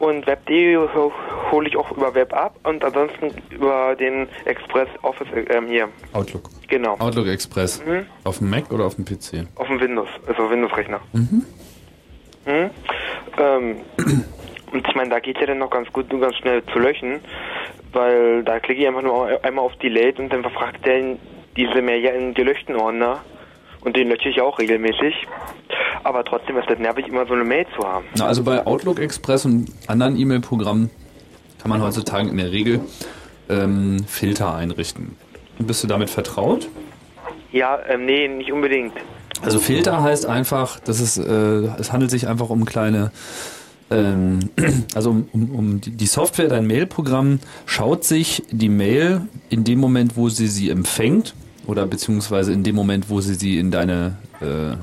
[0.00, 1.12] Und web.de ho-
[1.52, 5.88] hole ich auch über Web ab und ansonsten über den Express Office ähm, hier.
[6.12, 6.50] Outlook.
[6.68, 6.96] Genau.
[6.98, 7.80] Outlook Express.
[7.86, 8.04] Mhm.
[8.24, 9.46] Auf dem Mac oder auf dem PC?
[9.54, 11.00] Auf dem Windows, also Windows-Rechner.
[11.12, 11.46] Mhm.
[12.44, 12.70] Mhm.
[13.38, 13.76] Ähm,
[14.72, 17.20] und ich meine, da geht ja dann noch ganz gut und ganz schnell zu löschen,
[17.92, 21.16] weil da klicke ich einfach nur einmal auf Delete und dann verfragt der
[21.56, 23.20] diese Mail ja in gelöschten Ordner
[23.84, 25.14] und den lösche ich auch regelmäßig.
[26.02, 28.04] Aber trotzdem ist das nervig, immer so eine Mail zu haben.
[28.16, 30.90] Na, also bei Outlook Express und anderen E-Mail-Programmen
[31.60, 32.80] kann man heutzutage in der Regel
[33.48, 35.16] ähm, Filter einrichten.
[35.58, 36.68] Bist du damit vertraut?
[37.52, 38.94] Ja, ähm, nee, nicht unbedingt.
[39.42, 43.12] Also Filter heißt einfach, dass es, äh, es handelt sich einfach um kleine,
[43.90, 44.50] ähm,
[44.94, 49.78] also um, um, um die, die Software, dein Mail-Programm schaut sich die Mail in dem
[49.78, 51.34] Moment, wo sie sie empfängt
[51.66, 54.76] oder beziehungsweise in dem Moment, wo sie sie in deine äh,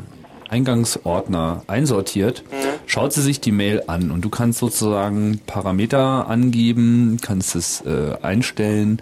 [0.50, 2.44] Eingangsordner einsortiert,
[2.86, 8.18] schaut sie sich die Mail an und du kannst sozusagen Parameter angeben, kannst es äh,
[8.22, 9.02] einstellen,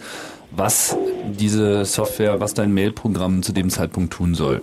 [0.51, 0.95] was
[1.39, 4.61] diese Software, was dein Mail-Programm zu dem Zeitpunkt tun soll.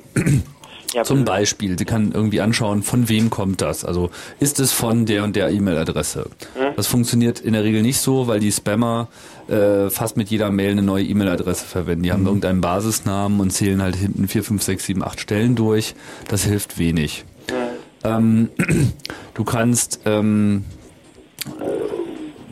[1.04, 3.84] Zum Beispiel, sie kann irgendwie anschauen, von wem kommt das?
[3.84, 6.28] Also ist es von der und der E-Mail-Adresse?
[6.76, 9.08] Das funktioniert in der Regel nicht so, weil die Spammer
[9.48, 12.02] äh, fast mit jeder Mail eine neue E-Mail-Adresse verwenden.
[12.04, 15.94] Die haben irgendeinen Basisnamen und zählen halt hinten 4, 5, 6, 7, 8 Stellen durch.
[16.28, 17.24] Das hilft wenig.
[18.04, 18.50] Ähm,
[19.34, 20.64] du kannst ähm,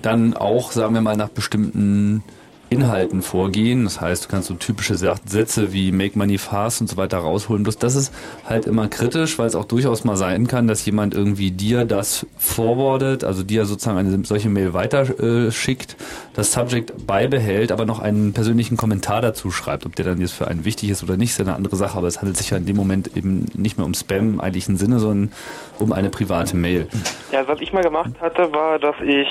[0.03, 2.22] dann auch, sagen wir mal, nach bestimmten
[2.71, 3.85] Inhalten vorgehen.
[3.85, 7.62] Das heißt, du kannst so typische Sätze wie Make Money Fast und so weiter rausholen.
[7.62, 8.12] Bloß das ist
[8.47, 12.27] halt immer kritisch, weil es auch durchaus mal sein kann, dass jemand irgendwie dir das
[12.39, 15.97] forwardet, also dir sozusagen eine solche Mail weiter äh, schickt,
[16.35, 19.87] das Subject beibehält, aber noch einen persönlichen Kommentar dazu schreibt.
[19.87, 21.97] Ob der dann jetzt für einen wichtig ist oder nicht, ist ja eine andere Sache,
[21.97, 24.76] aber es handelt sich ja in dem Moment eben nicht mehr um Spam im eigentlichen
[24.76, 25.32] Sinne, sondern
[25.78, 26.89] um eine private Mail.
[27.32, 29.28] Ja, was ich mal gemacht hatte, war, dass ich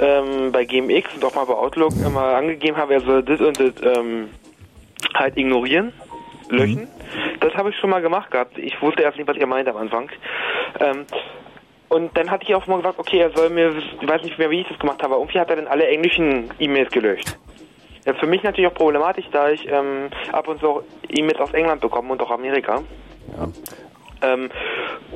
[0.00, 3.60] ähm, bei GMX und auch mal bei Outlook immer angegeben habe, er soll das und
[3.60, 4.28] das ähm,
[5.14, 5.92] halt ignorieren,
[6.48, 6.88] löschen.
[7.40, 8.58] Das habe ich schon mal gemacht gehabt.
[8.58, 10.10] Ich wusste erst nicht, was er meinte am Anfang.
[10.80, 11.06] Ähm,
[11.88, 14.50] und dann hatte ich auch mal gesagt, okay, er soll mir, ich weiß nicht mehr,
[14.50, 17.36] wie ich das gemacht habe, aber irgendwie hat er dann alle englischen E-Mails gelöscht.
[18.04, 21.52] Ja, für mich natürlich auch problematisch, da ich ähm, ab und zu auch E-Mails aus
[21.52, 22.82] England bekomme und auch Amerika.
[24.22, 24.50] Ähm,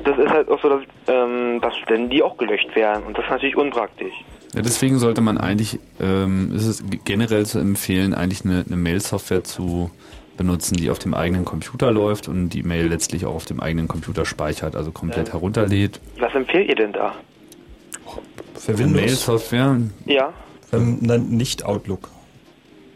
[0.03, 3.25] das ist halt auch so, dass, ähm, dass dann die auch gelöscht werden und das
[3.25, 4.13] ist natürlich unpraktisch.
[4.53, 9.43] Ja, deswegen sollte man eigentlich, ähm, ist es generell zu empfehlen, eigentlich eine, eine Mail-Software
[9.43, 9.91] zu
[10.39, 13.87] benutzen, die auf dem eigenen Computer läuft und die Mail letztlich auch auf dem eigenen
[13.87, 15.33] Computer speichert, also komplett Ja.
[15.33, 15.99] herunterlädt.
[16.19, 17.13] Was empfehlt ihr denn da?
[18.55, 18.73] Für?
[18.87, 20.33] Mail-Software, Ja.
[20.73, 22.09] Ähm, nein, nicht Outlook.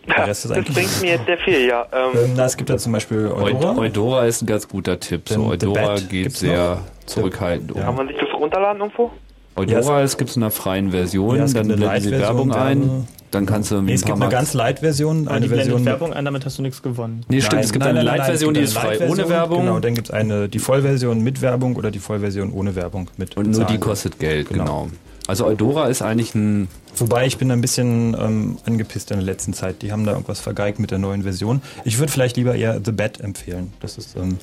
[0.07, 0.75] Der Rest ist Das eigentlich.
[0.75, 1.85] bringt mir jetzt sehr viel, ja.
[1.93, 3.77] Ähm, Ähm, na, es gibt da zum Beispiel Eudora.
[3.77, 5.29] Eudora ist ein ganz guter Tipp.
[5.29, 7.05] So, Eudora geht gibt's sehr noch.
[7.05, 7.81] zurückhaltend um.
[7.81, 9.11] Kann man sich das runterladen irgendwo?
[9.55, 13.07] Eudora es gibt es in einer freien Version, Ja, dann eine blenden sie Werbung ein,
[13.33, 15.53] dann kannst du Nee, ein es paar gibt eine Mal- ganz Light-Version, Aber eine die
[15.53, 15.85] Version.
[15.85, 17.25] Werbung ein, damit hast du nichts gewonnen.
[17.29, 19.61] Nee, stimmt, es gibt eine Light-Version, die ist frei, ohne Werbung.
[19.65, 23.35] Genau, dann gibt es eine, die Vollversion mit Werbung oder die Vollversion ohne Werbung mit
[23.37, 24.89] Und nur die kostet Geld, genau.
[25.25, 29.53] Also Eudora ist eigentlich ein Wobei ich bin ein bisschen ähm, angepisst in der letzten
[29.53, 29.81] Zeit.
[29.81, 31.63] Die haben da irgendwas vergeigt mit der neuen Version.
[31.85, 33.73] Ich würde vielleicht lieber eher The Bat empfehlen.
[33.79, 34.37] Das ist ähm,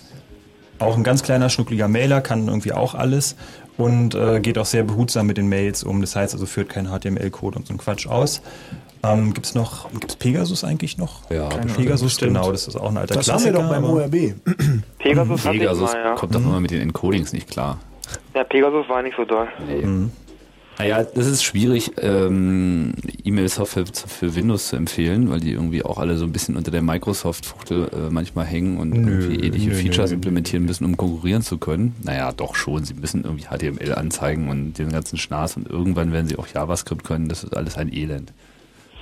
[0.81, 3.37] auch ein ganz kleiner, schnuckliger Mailer, kann irgendwie auch alles
[3.81, 6.01] und äh, geht auch sehr behutsam mit den Mails um.
[6.01, 8.43] Das heißt also, führt keinen HTML-Code und so einen Quatsch aus.
[9.03, 11.31] Ähm, gibt's noch, gibt's Pegasus eigentlich noch?
[11.31, 11.73] Ja, Keine.
[11.73, 12.35] Pegasus, Bestimmt.
[12.35, 13.63] genau, das ist auch ein alter Das haben wir Klassiker.
[13.63, 14.35] doch beim ORB.
[14.99, 16.15] Pegasus Pegasus mal, ja.
[16.15, 17.79] kommt doch immer mit den Encodings nicht klar.
[18.35, 19.49] Ja, Pegasus war nicht so doll.
[19.67, 19.87] Nee.
[20.81, 26.17] Naja, das ist schwierig, ähm, E-Mail-Software für Windows zu empfehlen, weil die irgendwie auch alle
[26.17, 30.15] so ein bisschen unter der Microsoft-Fuchtel äh, manchmal hängen und irgendwie ähnliche nö, Features nö.
[30.15, 31.95] implementieren müssen, um konkurrieren zu können.
[32.03, 32.85] Naja, doch schon.
[32.85, 37.05] Sie müssen irgendwie HTML anzeigen und den ganzen Schnaß und irgendwann werden sie auch JavaScript
[37.05, 37.29] können.
[37.29, 38.33] Das ist alles ein Elend.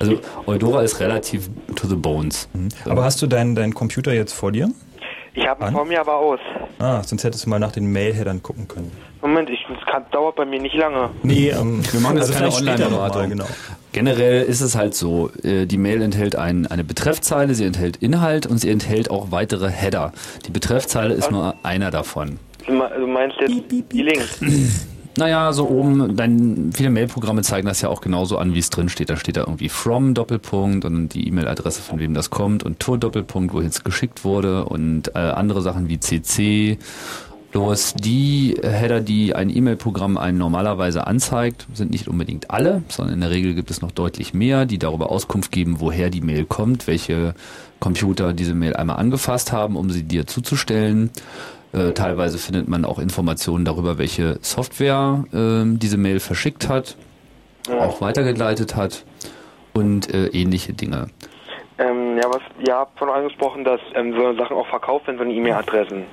[0.01, 2.49] Also Eudora ist relativ to the bones.
[2.87, 4.69] Aber hast du deinen deinen Computer jetzt vor dir?
[5.35, 5.73] Ich habe An?
[5.73, 6.41] vor mir aber aus.
[6.81, 8.91] Ah, sonst hättest du mal nach den Mail-Headern gucken können.
[9.21, 11.11] Moment, ich, das kann, dauert bei mir nicht lange.
[11.23, 13.29] Nee, ähm, Wir machen jetzt also keine Online-Beratung.
[13.31, 13.47] genau.
[13.93, 18.47] Generell ist es halt so, äh, die Mail enthält ein, eine Betreffzeile, sie enthält Inhalt
[18.47, 20.13] und sie enthält auch weitere Header.
[20.47, 22.39] Die Betreffzeile ist nur einer davon.
[22.67, 23.55] Du me- du meinst jetzt
[23.93, 24.39] die Links?
[25.17, 28.89] Naja, so oben, dann viele Mailprogramme zeigen das ja auch genauso an, wie es drin
[28.89, 29.11] steht.
[29.11, 32.99] Da steht da irgendwie from Doppelpunkt und die E-Mail-Adresse, von wem das kommt und Tour
[32.99, 36.79] Doppelpunkt, wohin es geschickt wurde und äh, andere Sachen wie CC.
[37.51, 43.21] Bloß die Header, die ein E-Mail-Programm einen normalerweise anzeigt, sind nicht unbedingt alle, sondern in
[43.23, 46.87] der Regel gibt es noch deutlich mehr, die darüber Auskunft geben, woher die Mail kommt,
[46.87, 47.35] welche
[47.81, 51.11] Computer diese Mail einmal angefasst haben, um sie dir zuzustellen.
[51.73, 56.97] Äh, teilweise findet man auch Informationen darüber, welche Software ähm, diese Mail verschickt hat,
[57.71, 59.05] auch weitergeleitet hat
[59.73, 61.09] und äh, ähnliche Dinge.
[61.79, 65.25] Ähm, ja, was, ihr habt von angesprochen, dass ähm, so Sachen auch verkauft werden, so
[65.25, 66.05] eine E-Mail-Adressen.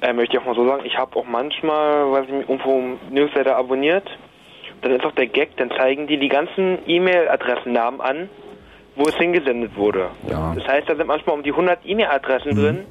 [0.00, 2.80] Äh, möchte ich auch mal so sagen, ich habe auch manchmal, weiß ich nicht, irgendwo
[3.10, 4.08] Newsletter abonniert.
[4.82, 8.28] Dann ist auch der Gag, dann zeigen die die ganzen E-Mail-Adressennamen an,
[8.94, 10.10] wo es hingesendet wurde.
[10.30, 10.54] Ja.
[10.54, 12.84] Das heißt, da sind manchmal um die 100 E-Mail-Adressen drin.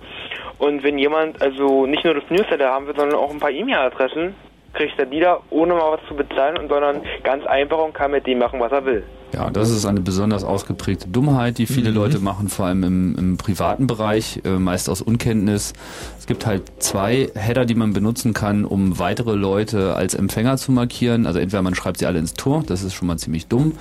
[0.57, 4.35] Und wenn jemand also nicht nur das Newsletter haben will, sondern auch ein paar E-Mail-Adressen,
[4.73, 8.11] kriegt er die da, ohne mal was zu bezahlen, und sondern ganz einfach und kann
[8.11, 9.03] mit dem machen, was er will.
[9.33, 13.37] Ja, das ist eine besonders ausgeprägte Dummheit, die viele Leute machen, vor allem im, im
[13.37, 15.73] privaten Bereich, äh, meist aus Unkenntnis.
[16.17, 20.71] Es gibt halt zwei Header, die man benutzen kann, um weitere Leute als Empfänger zu
[20.71, 21.25] markieren.
[21.25, 23.73] Also entweder man schreibt sie alle ins Tor, das ist schon mal ziemlich dumm.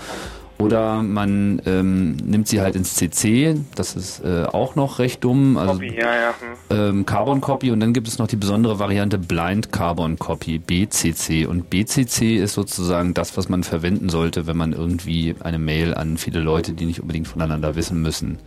[0.59, 5.59] Oder man ähm, nimmt sie halt ins CC, das ist äh, auch noch recht dumm.
[5.59, 6.35] Also, Copy, ja, ja.
[6.71, 6.79] hm.
[6.79, 11.45] ähm, Carbon Copy und dann gibt es noch die besondere Variante Blind Carbon Copy, BCC.
[11.47, 16.17] Und BCC ist sozusagen das, was man verwenden sollte, wenn man irgendwie eine Mail an
[16.17, 18.39] viele Leute, die nicht unbedingt voneinander wissen müssen,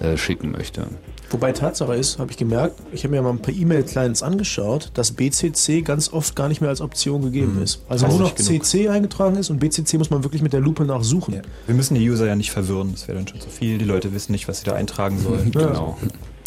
[0.00, 0.88] äh, schicken möchte.
[1.30, 5.12] Wobei Tatsache ist, habe ich gemerkt, ich habe mir mal ein paar E-Mail-Clients angeschaut, dass
[5.12, 7.82] BCC ganz oft gar nicht mehr als Option gegeben ist.
[7.88, 8.34] Also nur noch.
[8.34, 11.42] CC eingetragen ist und BCC muss man wirklich mit der Lupe nachsuchen.
[11.66, 13.78] Wir müssen die User ja nicht verwirren, das wäre dann schon zu viel.
[13.78, 15.50] Die Leute wissen nicht, was sie da eintragen sollen.
[15.50, 15.96] Genau.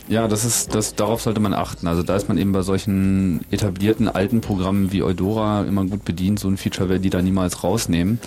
[0.09, 1.88] Ja, das ist, das, darauf sollte man achten.
[1.88, 6.39] Also da ist man eben bei solchen etablierten alten Programmen wie Eudora immer gut bedient.
[6.39, 8.19] So ein Feature werden die da niemals rausnehmen.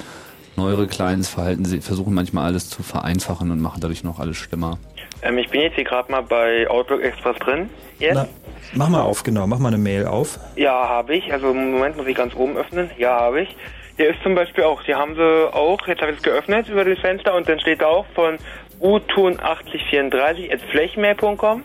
[0.57, 4.79] Neuere Clients verhalten sie, versuchen manchmal alles zu vereinfachen und machen dadurch noch alles schlimmer.
[5.23, 7.71] Ähm, ich bin jetzt hier gerade mal bei Outlook Express drin.
[7.99, 8.15] Jetzt?
[8.15, 8.27] Na,
[8.75, 10.39] mach mal auf, genau, mach mal eine Mail auf.
[10.57, 11.33] Ja, habe ich.
[11.33, 12.91] Also im Moment muss ich ganz oben öffnen.
[12.99, 13.57] Ja, habe ich.
[13.97, 16.85] Hier ist zum Beispiel auch, hier haben sie auch, jetzt habe ich es geöffnet über
[16.85, 18.39] das Fenster und dann steht da auch von
[18.81, 21.65] utun8034 at flächenmail.com.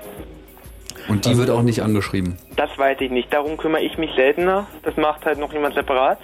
[1.09, 2.37] Und die wird auch nicht angeschrieben.
[2.57, 3.33] Das weiß ich nicht.
[3.33, 4.67] Darum kümmere ich mich seltener.
[4.83, 6.19] Das macht halt noch jemand separat.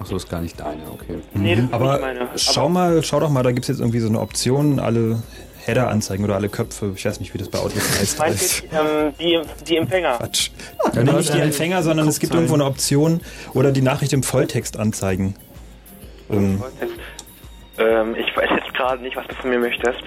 [0.00, 1.18] Achso, ist gar nicht deine, okay.
[1.34, 2.28] Nee, das ist Aber nicht meine.
[2.36, 5.20] schau mal, schau doch mal, da gibt es jetzt irgendwie so eine Option, alle
[5.64, 6.92] Header anzeigen oder alle Köpfe.
[6.94, 8.18] Ich weiß nicht, wie das bei Outlook heißt.
[8.18, 10.16] Meinst du, ähm, die, die Empfänger?
[10.18, 10.50] Quatsch.
[10.94, 13.20] Ja, nee, nicht die Empfänger, sondern es gibt irgendwo eine Option
[13.54, 15.34] oder die Nachricht im Volltext anzeigen.
[16.30, 16.62] Ähm,
[17.78, 19.98] Ähm, ich weiß jetzt gerade nicht, was du von mir möchtest.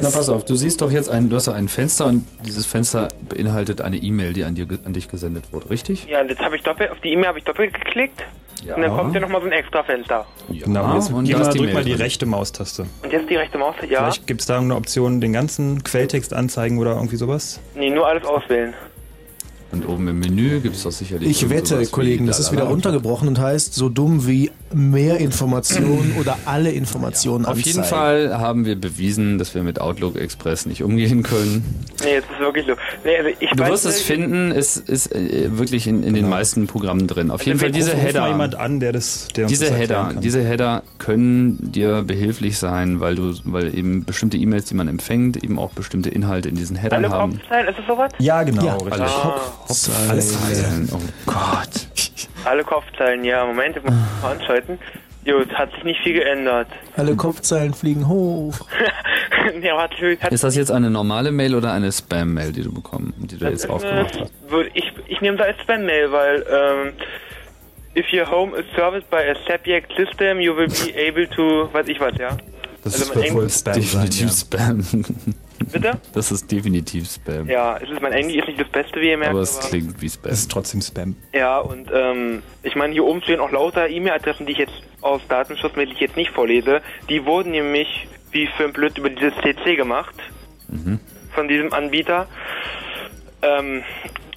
[0.00, 3.08] Na pass auf, du siehst doch jetzt ein, du hast ein Fenster und dieses Fenster
[3.28, 6.06] beinhaltet eine E-Mail, die an, dir, an dich gesendet wurde, richtig?
[6.06, 8.22] Ja, und jetzt habe ich doppelt, auf die E-Mail habe ich doppelt geklickt.
[8.74, 10.26] Und dann kommt ja nochmal so ein extra Fenster.
[10.48, 12.00] genau, jetzt und mal, die drück Mail mal die drin.
[12.00, 12.86] rechte Maustaste.
[13.02, 14.00] Und jetzt die rechte Maus, ja.
[14.00, 17.60] Vielleicht gibt es da irgendeine Option, den ganzen Quelltext anzeigen oder irgendwie sowas?
[17.74, 18.74] Nee, nur alles auswählen.
[19.72, 21.28] Und oben im Menü gibt es doch sicherlich.
[21.28, 26.36] Ich wette, Kollegen, das ist wieder runtergebrochen und heißt so dumm wie mehr Informationen oder
[26.44, 28.30] alle Informationen Auf jeden anzeigen.
[28.30, 31.64] Fall haben wir bewiesen, dass wir mit Outlook Express nicht umgehen können.
[32.04, 32.74] Nee, jetzt ist wirklich so.
[33.04, 36.28] Nee, also ich Du weiß wirst es finden, es ist äh, wirklich in, in den
[36.28, 37.30] meisten Programmen drin.
[37.30, 38.28] Auf Also jeden Fall diese Header.
[38.28, 40.20] jemand an, der das, der uns diese das Header, kann.
[40.20, 45.42] diese Header können dir behilflich sein, weil du, weil eben bestimmte E-Mails, die man empfängt,
[45.42, 47.32] eben auch bestimmte Inhalte in diesen Headern Alle haben.
[47.38, 48.12] Kopfzeilen, ist es sowas?
[48.18, 48.64] Ja, genau.
[48.64, 48.76] Ja.
[48.90, 49.40] Alle Ah.
[49.66, 50.10] Kopfzeilen.
[50.10, 50.88] Alle Zeilen.
[50.92, 52.05] Oh Gott.
[52.46, 53.44] Alle Kopfzeilen, ja.
[53.44, 53.92] Moment, ich muss
[54.22, 54.78] mal anschalten.
[55.24, 56.68] Jo, es hat sich nicht viel geändert.
[56.96, 58.54] Alle Kopfzeilen fliegen hoch.
[59.60, 59.90] ja, hat,
[60.20, 63.48] hat, Ist das jetzt eine normale Mail oder eine Spam-Mail, die du bekommen, die du
[63.48, 64.32] jetzt aufgemacht hast?
[64.74, 66.92] ich, ich nehme das als Spam-Mail, weil ähm,
[67.96, 71.88] if your home is serviced by a subject system, you will be able to, weiß
[71.88, 72.36] ich was, ja.
[72.92, 75.04] Das Also wohl Eng- Spam Definitiv sein, Spam.
[75.72, 75.98] Bitte?
[76.12, 77.48] Das ist definitiv Spam.
[77.48, 79.32] Ja, es ist mein Englisch ist nicht das Beste, wie ihr merkt.
[79.32, 80.30] Aber es klingt wie Spam.
[80.32, 81.16] Es ist trotzdem Spam.
[81.32, 85.20] Ja, und ähm, ich meine, hier oben stehen auch lauter E-Mail-Adressen, die ich jetzt aus
[85.28, 86.80] datenschutzmäßig jetzt nicht vorlese.
[87.08, 90.14] Die wurden nämlich wie für ein Blöd über dieses CC gemacht
[91.34, 92.26] von diesem Anbieter.
[93.42, 93.82] Ähm,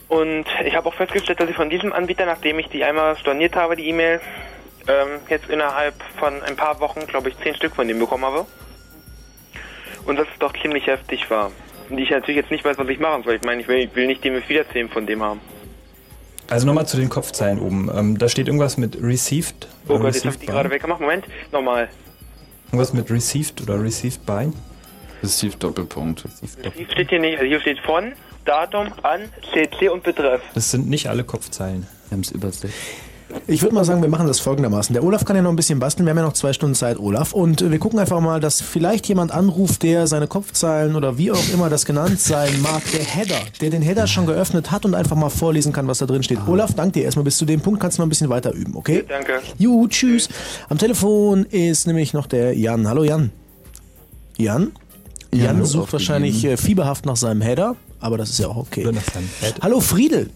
[0.07, 3.55] und ich habe auch festgestellt, dass ich von diesem Anbieter, nachdem ich die einmal storniert
[3.55, 4.19] habe, die E-Mail,
[4.87, 8.45] ähm, jetzt innerhalb von ein paar Wochen, glaube ich, zehn Stück von dem bekommen habe.
[10.05, 11.51] Und das doch ziemlich heftig war.
[11.89, 13.35] Und die ich natürlich jetzt nicht weiß, was ich machen soll.
[13.35, 15.41] Ich meine, ich will, ich will nicht den wiederzählen von dem haben.
[16.49, 17.91] Also nochmal zu den Kopfzeilen oben.
[17.93, 19.67] Ähm, da steht irgendwas mit received.
[19.87, 20.51] Oh oder Gott, jetzt hab ich received die by.
[20.51, 21.01] gerade weggemacht.
[21.01, 21.89] Moment, nochmal.
[22.67, 24.51] Irgendwas mit received oder received by.
[25.21, 26.23] Received Doppelpunkt.
[26.75, 28.13] Hier steht hier nicht, also hier steht von,
[28.45, 30.41] Datum, an, CC und Betreff.
[30.53, 31.85] Das sind nicht alle Kopfzeilen.
[32.07, 32.73] Wir haben es übersehen.
[33.47, 34.93] Ich würde mal sagen, wir machen das folgendermaßen.
[34.93, 36.05] Der Olaf kann ja noch ein bisschen basteln.
[36.05, 37.33] Wir haben ja noch zwei Stunden Zeit, Olaf.
[37.33, 41.49] Und wir gucken einfach mal, dass vielleicht jemand anruft, der seine Kopfzeilen oder wie auch
[41.53, 45.15] immer das genannt sein mag, der Header, der den Header schon geöffnet hat und einfach
[45.15, 46.39] mal vorlesen kann, was da drin steht.
[46.47, 47.79] Olaf, danke dir erstmal bis zu dem Punkt.
[47.79, 49.03] Kannst du noch ein bisschen weiter üben, okay?
[49.07, 49.41] Danke.
[49.57, 50.29] Ju, tschüss.
[50.67, 52.87] Am Telefon ist nämlich noch der Jan.
[52.87, 53.31] Hallo Jan.
[54.37, 54.71] Jan?
[55.31, 58.87] Jan Jan sucht wahrscheinlich äh, fieberhaft nach seinem Header, aber das ist ja auch okay.
[59.61, 60.31] Hallo Friedel.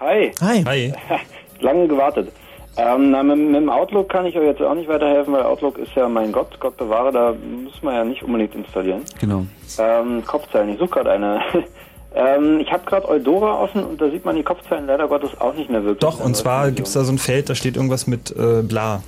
[0.00, 0.32] Hi.
[0.40, 0.64] Hi.
[0.64, 0.92] Hi.
[1.60, 2.30] Lange gewartet.
[2.78, 5.78] Ähm, na, mit, mit dem Outlook kann ich euch jetzt auch nicht weiterhelfen, weil Outlook
[5.78, 7.32] ist ja mein Gott, Gott bewahre, da
[7.64, 9.02] muss man ja nicht unbedingt installieren.
[9.18, 9.46] Genau.
[9.78, 11.40] Ähm, Kopfzeilen, ich suche gerade eine.
[12.14, 15.54] ähm, ich habe gerade Eudora offen und da sieht man die Kopfzeilen leider Gottes auch
[15.54, 16.00] nicht mehr wirklich.
[16.00, 19.02] Doch, und zwar gibt es da so ein Feld, da steht irgendwas mit äh, bla.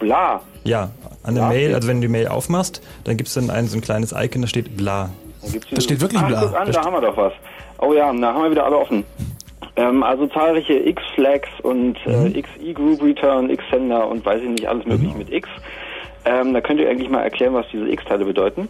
[0.00, 0.40] Bla.
[0.64, 0.90] Ja,
[1.22, 1.48] an der Bla?
[1.50, 4.12] Mail, also wenn du die Mail aufmachst, dann gibt es dann ein, so ein kleines
[4.16, 5.10] Icon, da steht bla.
[5.42, 6.40] Da, Da steht wirklich Ach, bla.
[6.42, 7.32] an, Da da haben wir doch was.
[7.78, 9.04] Oh ja, da haben wir wieder alle offen.
[9.76, 12.26] Ähm, also zahlreiche X-Flags und Mhm.
[12.34, 15.48] äh, XE-Group-Return, X-Sender und weiß ich nicht, alles mögliche mit X.
[16.24, 18.68] Ähm, da könnt ihr eigentlich mal erklären, was diese X-Teile bedeuten.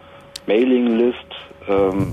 [0.47, 1.17] Mailing List
[1.69, 2.11] ähm,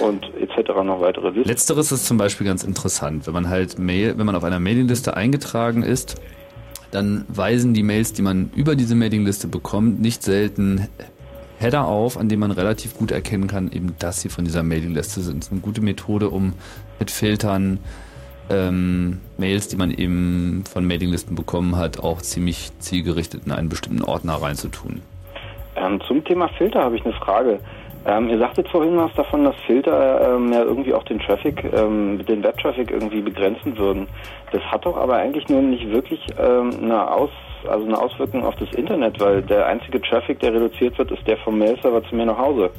[0.00, 0.68] und etc.
[0.84, 1.48] noch weitere Listen.
[1.48, 3.26] Letzteres ist zum Beispiel ganz interessant.
[3.26, 6.20] Wenn man halt Mail, wenn man auf einer Mailingliste eingetragen ist,
[6.90, 10.88] dann weisen die Mails, die man über diese Mailingliste bekommt, nicht selten
[11.58, 15.20] Header auf, an denen man relativ gut erkennen kann, eben, dass sie von dieser Mailingliste
[15.20, 15.38] sind.
[15.38, 16.54] Das ist eine gute Methode, um
[16.98, 17.78] mit Filtern
[18.48, 24.02] ähm, Mails, die man eben von Mailinglisten bekommen hat, auch ziemlich zielgerichtet in einen bestimmten
[24.02, 25.02] Ordner reinzutun.
[25.76, 27.60] Ähm, zum Thema Filter habe ich eine Frage.
[28.06, 32.24] Ähm, ihr sagtet vorhin was davon, dass Filter ähm, ja irgendwie auch den Traffic, ähm,
[32.24, 34.08] den Web-Traffic irgendwie begrenzen würden.
[34.52, 37.30] Das hat doch aber eigentlich nur nicht wirklich ähm, eine, Aus,
[37.68, 41.36] also eine Auswirkung auf das Internet, weil der einzige Traffic, der reduziert wird, ist der
[41.38, 42.70] vom Mail-Server zu mir nach Hause.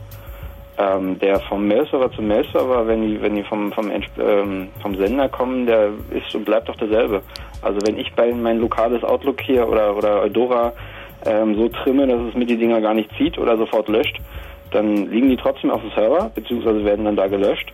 [0.80, 5.30] Ähm, der vom Mail-Server zum Mail-Server, wenn die, wenn die vom, vom, ähm, vom Sender
[5.30, 7.22] kommen, der ist und bleibt doch derselbe.
[7.62, 10.74] Also wenn ich bei mein lokales Outlook hier oder, oder Eudora
[11.24, 14.20] so trimme, dass es mir die Dinger gar nicht zieht oder sofort löscht,
[14.72, 17.72] dann liegen die trotzdem auf dem Server, beziehungsweise werden dann da gelöscht.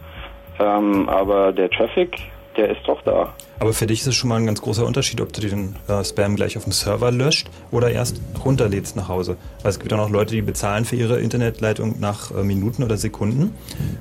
[0.59, 2.17] Ähm, aber der Traffic,
[2.57, 3.33] der ist doch da.
[3.59, 6.03] Aber für dich ist es schon mal ein ganz großer Unterschied, ob du den äh,
[6.03, 9.37] Spam gleich auf dem Server löscht oder erst runterlädst nach Hause.
[9.61, 12.97] Weil es gibt auch noch Leute, die bezahlen für ihre Internetleitung nach äh, Minuten oder
[12.97, 13.55] Sekunden.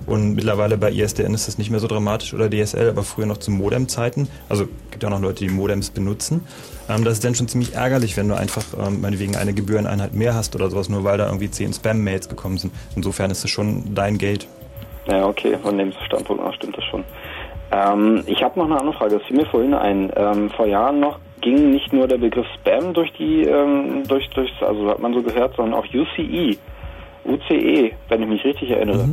[0.06, 3.38] Und mittlerweile bei ISDN ist das nicht mehr so dramatisch oder DSL, aber früher noch
[3.38, 4.28] zu Modem-Zeiten.
[4.48, 6.46] Also gibt ja auch noch Leute, die Modems benutzen.
[6.88, 10.34] Ähm, das ist dann schon ziemlich ärgerlich, wenn du einfach ähm, meinetwegen eine Gebühreneinheit mehr
[10.34, 12.72] hast oder sowas, nur weil da irgendwie zehn Spam-Mails gekommen sind.
[12.94, 14.46] Insofern ist es schon dein Geld.
[15.06, 17.04] Ja, okay, von dem Standpunkt aus stimmt das schon.
[17.72, 20.12] Ähm, ich habe noch eine andere Frage, das fiel mir vorhin ein.
[20.16, 24.50] Ähm, vor Jahren noch ging nicht nur der Begriff Spam durch die, ähm, durch, durch,
[24.60, 26.56] also hat man so gehört, sondern auch UCE,
[27.24, 29.10] UCE, wenn ich mich richtig erinnere.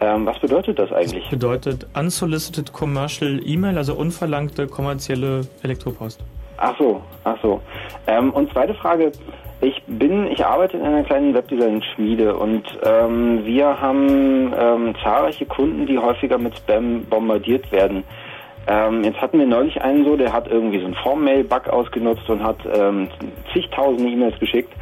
[0.00, 1.28] Ähm, was bedeutet das eigentlich?
[1.28, 6.20] Bedeutet Unsolicited Commercial E-Mail, also unverlangte kommerzielle Elektropost.
[6.56, 7.60] Ach so, ach so.
[8.06, 9.12] Ähm, und zweite Frage.
[9.62, 15.84] Ich bin, ich arbeite in einer kleinen Webdesign-Schmiede und ähm, wir haben ähm, zahlreiche Kunden,
[15.86, 18.04] die häufiger mit Spam bombardiert werden.
[18.66, 22.42] Ähm, jetzt hatten wir neulich einen so, der hat irgendwie so einen Form-Mail-Bug ausgenutzt und
[22.42, 23.08] hat ähm,
[23.52, 24.72] zigtausende E-Mails geschickt.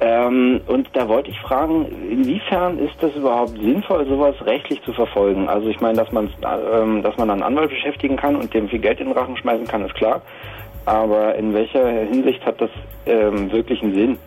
[0.00, 5.48] Ähm, und da wollte ich fragen, inwiefern ist das überhaupt sinnvoll, sowas rechtlich zu verfolgen?
[5.48, 6.30] Also ich meine, dass man,
[6.72, 9.66] ähm, dass man einen Anwalt beschäftigen kann und dem viel Geld in den Rachen schmeißen
[9.66, 10.20] kann, ist klar.
[10.86, 12.70] Aber in welcher Hinsicht hat das
[13.06, 14.18] ähm, wirklich einen Sinn?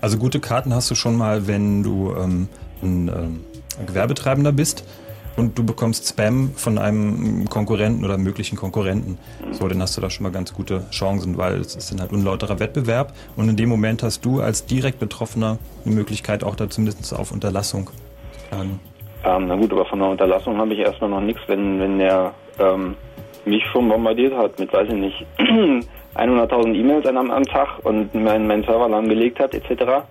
[0.00, 2.48] Also gute Karten hast du schon mal, wenn du ähm,
[2.82, 3.44] ein, ähm,
[3.86, 4.84] Gewerbetreibender bist
[5.36, 9.18] und du bekommst Spam von einem Konkurrenten oder möglichen Konkurrenten.
[9.50, 12.12] So, dann hast du da schon mal ganz gute Chancen, weil es ist dann halt
[12.12, 16.70] unlauterer Wettbewerb und in dem Moment hast du als direkt Betroffener eine Möglichkeit, auch da
[16.70, 18.80] zumindest auf Unterlassung zu klagen.
[19.24, 22.32] Ähm, na gut, aber von der Unterlassung habe ich erstmal noch nichts, wenn, wenn der
[22.58, 22.94] ähm,
[23.46, 25.26] mich schon bombardiert hat mit, weiß ich nicht,
[26.14, 30.04] 100.000 E-Mails am, am Tag und mein, mein Server lahmgelegt hat, etc.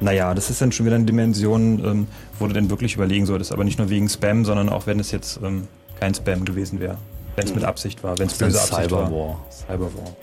[0.00, 2.06] Naja, das ist dann schon wieder eine Dimension, ähm,
[2.38, 5.10] wo du dann wirklich überlegen solltest, aber nicht nur wegen Spam, sondern auch wenn es
[5.10, 5.68] jetzt ähm,
[5.98, 6.98] kein Spam gewesen wäre.
[7.34, 9.06] Wenn es mit Absicht war, wenn es böse Absicht war.
[9.06, 9.46] Cyberwar.
[9.50, 10.16] Cyberwar.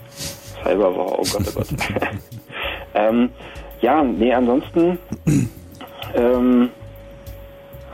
[0.62, 1.68] Cyberwar, oh Gott, oh Gott.
[2.94, 3.30] ähm,
[3.80, 4.98] ja, nee, ansonsten
[6.14, 6.70] ähm,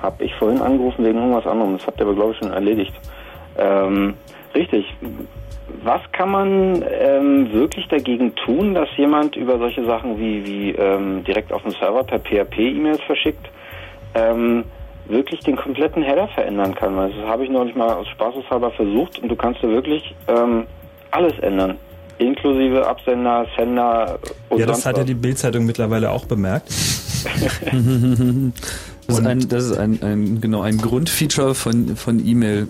[0.00, 1.76] habe ich vorhin angerufen wegen irgendwas anderem.
[1.76, 2.94] Das habt ihr aber, glaube ich, schon erledigt.
[3.58, 4.14] Ähm,
[4.54, 4.84] richtig.
[5.82, 11.24] Was kann man ähm, wirklich dagegen tun, dass jemand über solche Sachen wie, wie ähm,
[11.24, 13.48] direkt auf dem Server per PHP E-Mails verschickt,
[14.14, 14.64] ähm,
[15.06, 16.96] wirklich den kompletten Header verändern kann?
[16.96, 20.66] Weil Das habe ich neulich mal aus Spaßeshalber versucht und du kannst da wirklich ähm,
[21.12, 21.76] alles ändern.
[22.18, 24.18] Inklusive Absender, Sender
[24.50, 26.68] und Ja, das hat ja die Bildzeitung mittlerweile auch bemerkt.
[29.10, 32.68] Das ist, ein, das ist ein, ein, genau, ein Grundfeature von, von E-Mail.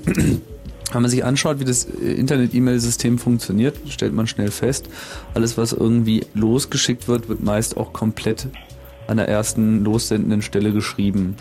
[0.92, 4.88] Wenn man sich anschaut, wie das äh, Internet-E-Mail-System funktioniert, stellt man schnell fest,
[5.34, 8.48] alles, was irgendwie losgeschickt wird, wird meist auch komplett
[9.06, 11.36] an der ersten lossendenden Stelle geschrieben.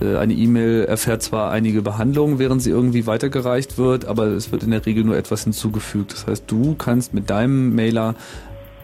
[0.00, 4.62] Äh, Eine E-Mail erfährt zwar einige Behandlungen, während sie irgendwie weitergereicht wird, aber es wird
[4.62, 6.12] in der Regel nur etwas hinzugefügt.
[6.12, 8.14] Das heißt, du kannst mit deinem Mailer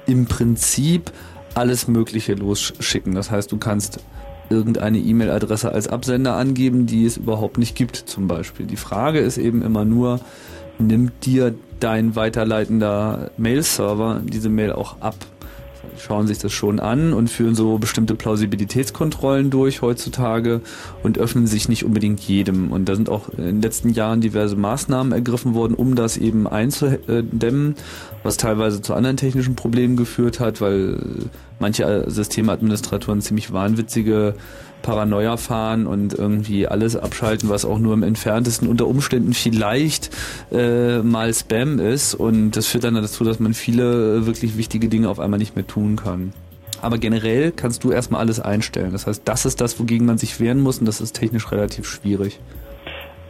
[0.06, 1.12] im Prinzip
[1.54, 3.14] alles Mögliche losschicken.
[3.14, 4.00] Das heißt, du kannst
[4.50, 8.66] irgendeine E-Mail-Adresse als Absender angeben, die es überhaupt nicht gibt, zum Beispiel.
[8.66, 10.20] Die Frage ist eben immer nur,
[10.78, 15.14] nimmt dir dein weiterleitender Mail-Server diese Mail auch ab?
[16.00, 20.62] Schauen sich das schon an und führen so bestimmte Plausibilitätskontrollen durch heutzutage
[21.02, 22.72] und öffnen sich nicht unbedingt jedem.
[22.72, 26.46] Und da sind auch in den letzten Jahren diverse Maßnahmen ergriffen worden, um das eben
[26.46, 27.74] einzudämmen,
[28.22, 30.98] was teilweise zu anderen technischen Problemen geführt hat, weil
[31.58, 34.34] manche Systemadministratoren ziemlich wahnwitzige
[34.82, 40.10] Paranoia fahren und irgendwie alles abschalten, was auch nur im entferntesten unter Umständen vielleicht
[40.52, 42.14] äh, mal Spam ist.
[42.14, 45.56] Und das führt dann dazu, dass man viele äh, wirklich wichtige Dinge auf einmal nicht
[45.56, 46.32] mehr tun kann.
[46.82, 48.92] Aber generell kannst du erstmal alles einstellen.
[48.92, 51.86] Das heißt, das ist das, wogegen man sich wehren muss und das ist technisch relativ
[51.86, 52.40] schwierig.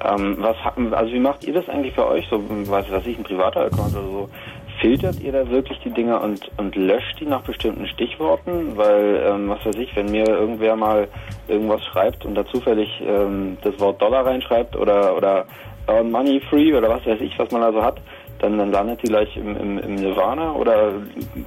[0.03, 0.57] Ähm, was,
[0.93, 2.27] also wie macht ihr das eigentlich bei euch?
[2.31, 4.29] So, weiß was ich, ein privater Account oder so.
[4.81, 8.77] Filtert ihr da wirklich die Dinger und, und löscht die nach bestimmten Stichworten?
[8.77, 11.09] Weil, ähm, was weiß ich, wenn mir irgendwer mal
[11.49, 15.45] irgendwas schreibt und da zufällig ähm, das Wort Dollar reinschreibt oder, oder
[15.87, 18.01] Earn Money Free oder was weiß ich, was man also hat,
[18.39, 20.93] dann, dann landet die gleich im, im, im Nirvana oder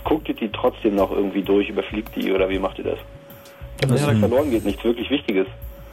[0.04, 3.00] guckt ihr die trotzdem noch irgendwie durch, überfliegt die oder wie macht ihr das?
[3.96, 5.48] Ist ja verloren geht, nichts wirklich Wichtiges.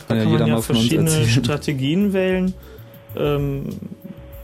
[0.09, 2.55] Da kann man ja verschiedene Strategien wählen.
[3.17, 3.67] Ähm,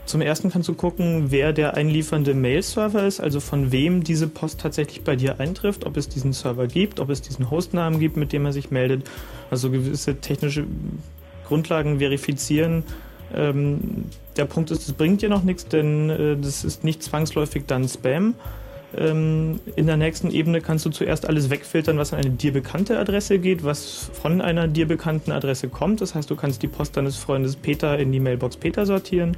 [0.06, 4.60] zum ersten kannst du gucken, wer der einliefernde Mail-Server ist, also von wem diese Post
[4.60, 8.32] tatsächlich bei dir eintrifft, ob es diesen Server gibt, ob es diesen Hostnamen gibt, mit
[8.32, 9.08] dem er sich meldet.
[9.50, 10.64] Also gewisse technische
[11.46, 12.84] Grundlagen verifizieren.
[13.34, 14.06] Ähm,
[14.36, 17.88] der Punkt ist, es bringt dir noch nichts, denn äh, das ist nicht zwangsläufig dann
[17.88, 18.34] Spam.
[18.96, 22.98] Ähm, in der nächsten Ebene kannst du zuerst alles wegfiltern, was an eine dir bekannte
[22.98, 26.00] Adresse geht, was von einer dir bekannten Adresse kommt.
[26.00, 29.36] Das heißt, du kannst die Post deines Freundes Peter in die Mailbox Peter sortieren.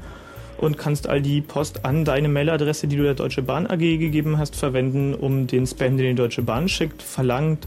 [0.59, 4.39] Und kannst all die Post an deine Mailadresse, die du der Deutsche Bahn AG gegeben
[4.39, 7.67] hast, verwenden, um den Spam, den die Deutsche Bahn schickt, verlangt,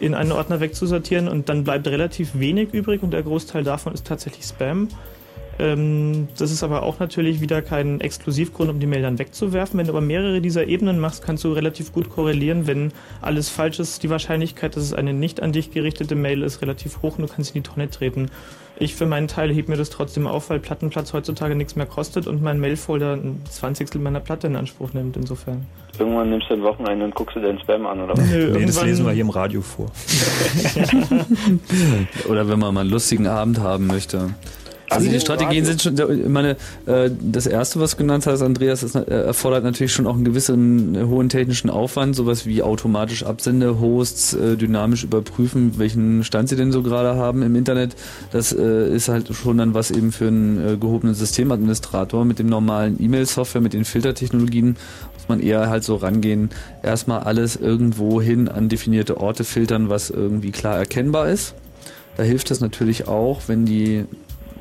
[0.00, 4.06] in einen Ordner wegzusortieren und dann bleibt relativ wenig übrig und der Großteil davon ist
[4.06, 4.88] tatsächlich Spam.
[5.58, 9.78] Ähm, das ist aber auch natürlich wieder kein Exklusivgrund, um die Mail dann wegzuwerfen.
[9.78, 12.66] Wenn du aber mehrere dieser Ebenen machst, kannst du relativ gut korrelieren.
[12.66, 16.62] Wenn alles falsch ist, die Wahrscheinlichkeit, dass es eine nicht an dich gerichtete Mail ist,
[16.62, 18.30] relativ hoch und du kannst in die Tonne treten.
[18.80, 22.28] Ich für meinen Teil heb mir das trotzdem auf, weil Plattenplatz heutzutage nichts mehr kostet
[22.28, 25.66] und mein Mailfolder ein Zwanzigstel meiner Platte in Anspruch nimmt, insofern.
[25.98, 28.30] Irgendwann nimmst du ein Wochenende und guckst du deinen Spam an, oder was?
[28.30, 29.86] Nö, Nee, das lesen wir hier im Radio vor.
[32.28, 34.30] Oder wenn man mal einen lustigen Abend haben möchte.
[34.90, 36.56] Also die Strategien sind schon, ich meine,
[36.86, 40.24] äh, das erste, was du genannt hast, Andreas, ist, äh, erfordert natürlich schon auch einen
[40.24, 46.56] gewissen äh, hohen technischen Aufwand, sowas wie automatisch Absendehosts äh, dynamisch überprüfen, welchen Stand sie
[46.56, 47.96] denn so gerade haben im Internet.
[48.32, 52.46] Das äh, ist halt schon dann was eben für einen äh, gehobenen Systemadministrator mit dem
[52.46, 54.76] normalen E-Mail-Software, mit den Filtertechnologien
[55.14, 56.50] muss man eher halt so rangehen,
[56.82, 61.54] erstmal alles irgendwo hin an definierte Orte filtern, was irgendwie klar erkennbar ist.
[62.16, 64.04] Da hilft es natürlich auch, wenn die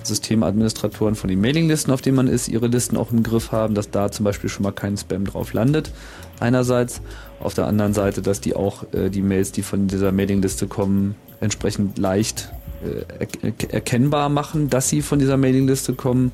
[0.03, 3.89] Systemadministratoren von den Mailinglisten, auf denen man ist, ihre Listen auch im Griff haben, dass
[3.89, 5.91] da zum Beispiel schon mal kein Spam drauf landet.
[6.39, 7.01] Einerseits.
[7.39, 11.13] Auf der anderen Seite, dass die auch äh, die Mails, die von dieser Mailingliste kommen,
[11.39, 12.51] entsprechend leicht
[12.83, 16.31] äh, er er erkennbar machen, dass sie von dieser Mailingliste kommen.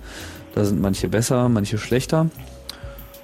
[0.56, 2.30] Da sind manche besser, manche schlechter.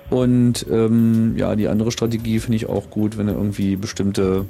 [0.09, 4.45] Und ähm, ja, die andere Strategie finde ich auch gut, wenn du irgendwie bestimmte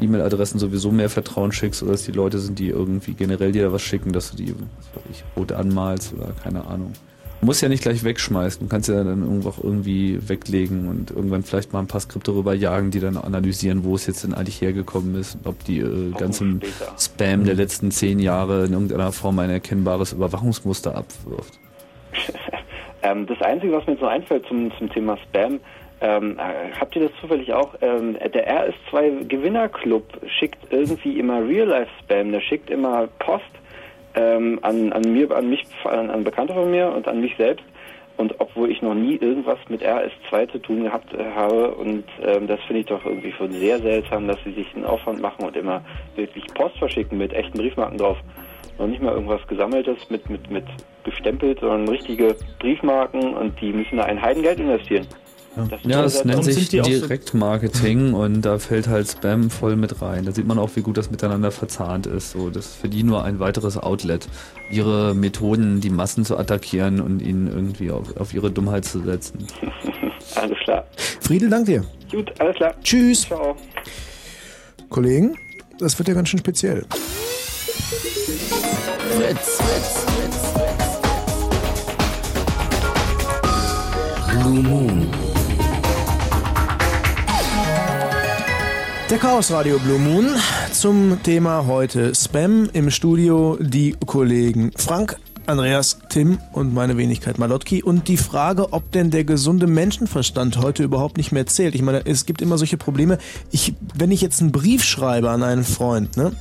[0.00, 3.72] E-Mail-Adressen sowieso mehr Vertrauen schickst oder dass die Leute sind, die irgendwie generell dir da
[3.72, 6.92] was schicken, dass du die, was weiß ich, rot anmalst oder keine Ahnung.
[7.40, 11.10] Du musst ja nicht gleich wegschmeißen, du kannst ja dann irgendwo auch irgendwie weglegen und
[11.10, 14.32] irgendwann vielleicht mal ein paar Skripte rüber jagen, die dann analysieren, wo es jetzt denn
[14.32, 16.62] eigentlich hergekommen ist, ob die äh, ganzen
[16.98, 21.58] Spam der letzten zehn Jahre in irgendeiner Form ein erkennbares Überwachungsmuster abwirft.
[23.02, 25.60] Ähm, das Einzige, was mir jetzt noch einfällt zum, zum Thema Spam,
[26.00, 27.74] ähm, äh, habt ihr das zufällig auch?
[27.80, 33.44] Ähm, der RS2 Gewinnerclub schickt irgendwie immer Real-Life-Spam, der schickt immer Post
[34.14, 37.64] ähm, an, an mir, an mich, an, an Bekannte von mir und an mich selbst.
[38.18, 42.46] Und obwohl ich noch nie irgendwas mit RS2 zu tun gehabt äh, habe, und ähm,
[42.46, 45.56] das finde ich doch irgendwie schon sehr seltsam, dass sie sich einen Aufwand machen und
[45.56, 45.82] immer
[46.14, 48.16] wirklich Post verschicken mit echten Briefmarken drauf.
[48.78, 50.64] Noch nicht mal irgendwas gesammeltes mit, mit, mit
[51.04, 55.06] gestempelt, sondern richtige Briefmarken und die müssen da ein Heidengeld investieren.
[55.56, 60.26] Das Ja, so das nennt sich Direktmarketing und da fällt halt Spam voll mit rein.
[60.26, 62.32] Da sieht man auch, wie gut das miteinander verzahnt ist.
[62.32, 64.28] So, das ist für die nur ein weiteres Outlet,
[64.70, 69.46] ihre Methoden, die Massen zu attackieren und ihnen irgendwie auf, auf ihre Dummheit zu setzen.
[70.34, 70.84] Alles klar.
[71.20, 71.84] Friedel, dank dir.
[72.10, 72.74] Gut, alles klar.
[72.82, 73.22] Tschüss.
[73.22, 73.56] Ciao.
[74.90, 75.36] Kollegen,
[75.78, 76.84] das wird ja ganz schön speziell.
[79.10, 80.46] Fritz, Fritz, Fritz.
[84.42, 85.05] Blue Moon.
[89.16, 90.28] Der Chaos Radio Blue Moon.
[90.72, 95.16] Zum Thema heute Spam im Studio die Kollegen Frank,
[95.48, 100.82] Andreas, Tim und meine Wenigkeit Malotki und die Frage, ob denn der gesunde Menschenverstand heute
[100.82, 101.74] überhaupt nicht mehr zählt.
[101.74, 103.18] Ich meine, es gibt immer solche Probleme.
[103.52, 106.32] Ich, wenn ich jetzt einen Brief schreibe an einen Freund, ne,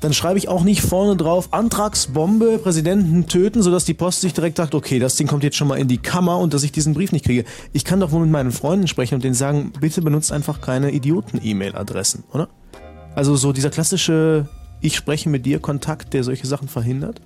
[0.00, 4.56] dann schreibe ich auch nicht vorne drauf Antragsbombe, Präsidenten töten, sodass die Post sich direkt
[4.56, 6.94] sagt, okay, das Ding kommt jetzt schon mal in die Kammer und dass ich diesen
[6.94, 7.44] Brief nicht kriege.
[7.72, 10.90] Ich kann doch wohl mit meinen Freunden sprechen und denen sagen, bitte benutzt einfach keine
[10.90, 12.48] Idioten-E-Mail-Adressen, oder?
[13.14, 14.48] Also so dieser klassische
[14.80, 17.20] Ich spreche mit dir Kontakt, der solche Sachen verhindert?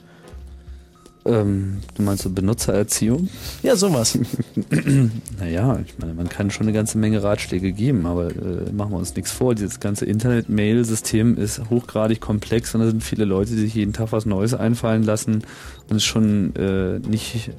[1.29, 3.29] Ähm, du meinst so Benutzererziehung?
[3.63, 4.19] Ja, sowas.
[5.39, 8.97] naja, ich meine, man kann schon eine ganze Menge Ratschläge geben, aber äh, machen wir
[8.97, 9.55] uns nichts vor.
[9.55, 14.13] Dieses ganze Internet-Mail-System ist hochgradig komplex und da sind viele Leute, die sich jeden Tag
[14.13, 15.43] was Neues einfallen lassen
[15.89, 17.51] und es ist schon äh, nicht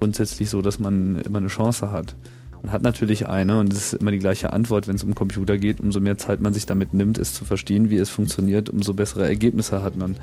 [0.00, 2.16] grundsätzlich so, dass man immer eine Chance hat.
[2.62, 5.58] Man hat natürlich eine und es ist immer die gleiche Antwort, wenn es um Computer
[5.58, 5.78] geht.
[5.78, 9.28] Umso mehr Zeit man sich damit nimmt, es zu verstehen, wie es funktioniert, umso bessere
[9.28, 10.16] Ergebnisse hat man.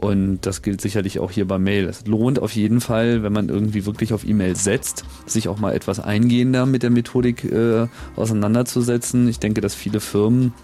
[0.00, 1.84] Und das gilt sicherlich auch hier bei Mail.
[1.84, 5.74] Es lohnt auf jeden Fall, wenn man irgendwie wirklich auf E-Mail setzt, sich auch mal
[5.74, 7.86] etwas eingehender mit der Methodik äh,
[8.16, 9.28] auseinanderzusetzen.
[9.28, 10.54] Ich denke, dass viele Firmen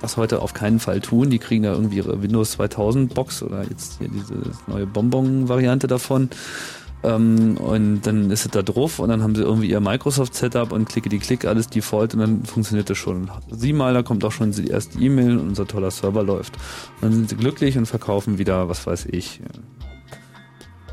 [0.00, 1.30] das heute auf keinen Fall tun.
[1.30, 4.34] Die kriegen da irgendwie ihre Windows 2000 Box oder jetzt hier diese
[4.66, 6.28] neue Bonbon-Variante davon.
[7.02, 10.88] Ähm, und dann ist es da drauf und dann haben sie irgendwie ihr Microsoft-Setup und
[10.88, 13.30] klicke die Klick, alles Default und dann funktioniert das schon.
[13.50, 16.56] Sieh mal, da kommt auch schon die erste E-Mail und unser toller Server läuft.
[16.96, 19.40] Und dann sind sie glücklich und verkaufen wieder, was weiß ich,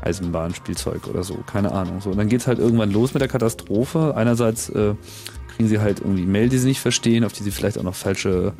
[0.00, 2.00] Eisenbahnspielzeug oder so, keine Ahnung.
[2.00, 4.14] So, und dann geht's halt irgendwann los mit der Katastrophe.
[4.16, 4.94] Einerseits äh,
[5.54, 7.94] kriegen sie halt irgendwie Mail, die sie nicht verstehen, auf die sie vielleicht auch noch
[7.94, 8.54] falsche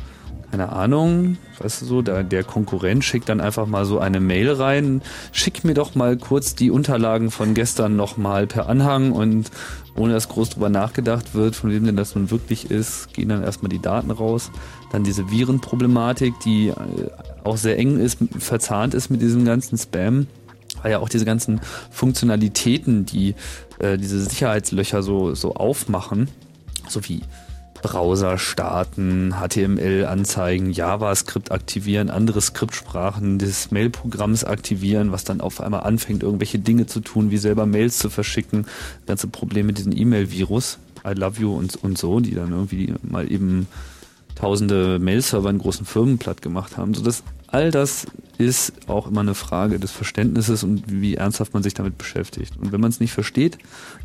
[0.50, 4.50] keine Ahnung, weißt du so, der, der Konkurrent schickt dann einfach mal so eine Mail
[4.52, 5.02] rein,
[5.32, 9.50] schick mir doch mal kurz die Unterlagen von gestern nochmal per Anhang und
[9.94, 13.42] ohne dass groß drüber nachgedacht wird, von wem denn das nun wirklich ist, gehen dann
[13.42, 14.50] erstmal die Daten raus.
[14.92, 16.74] Dann diese Virenproblematik, die äh,
[17.44, 20.26] auch sehr eng ist, verzahnt ist mit diesem ganzen Spam
[20.82, 21.60] weil ja auch diese ganzen
[21.90, 23.34] Funktionalitäten, die
[23.80, 26.28] äh, diese Sicherheitslöcher so, so aufmachen,
[26.88, 27.22] so wie
[27.82, 35.82] Browser starten, HTML anzeigen, JavaScript aktivieren, andere Skriptsprachen des Mailprogramms aktivieren, was dann auf einmal
[35.82, 38.66] anfängt, irgendwelche Dinge zu tun, wie selber Mails zu verschicken.
[39.06, 43.30] Ganze Problem mit diesem E-Mail-Virus, I love you und, und so, die dann irgendwie mal
[43.30, 43.66] eben
[44.34, 46.94] tausende Mail-Server in großen Firmen platt gemacht haben.
[46.94, 48.06] So das, all das
[48.38, 52.55] ist auch immer eine Frage des Verständnisses und wie ernsthaft man sich damit beschäftigt.
[52.56, 53.59] Und wenn man es nicht versteht,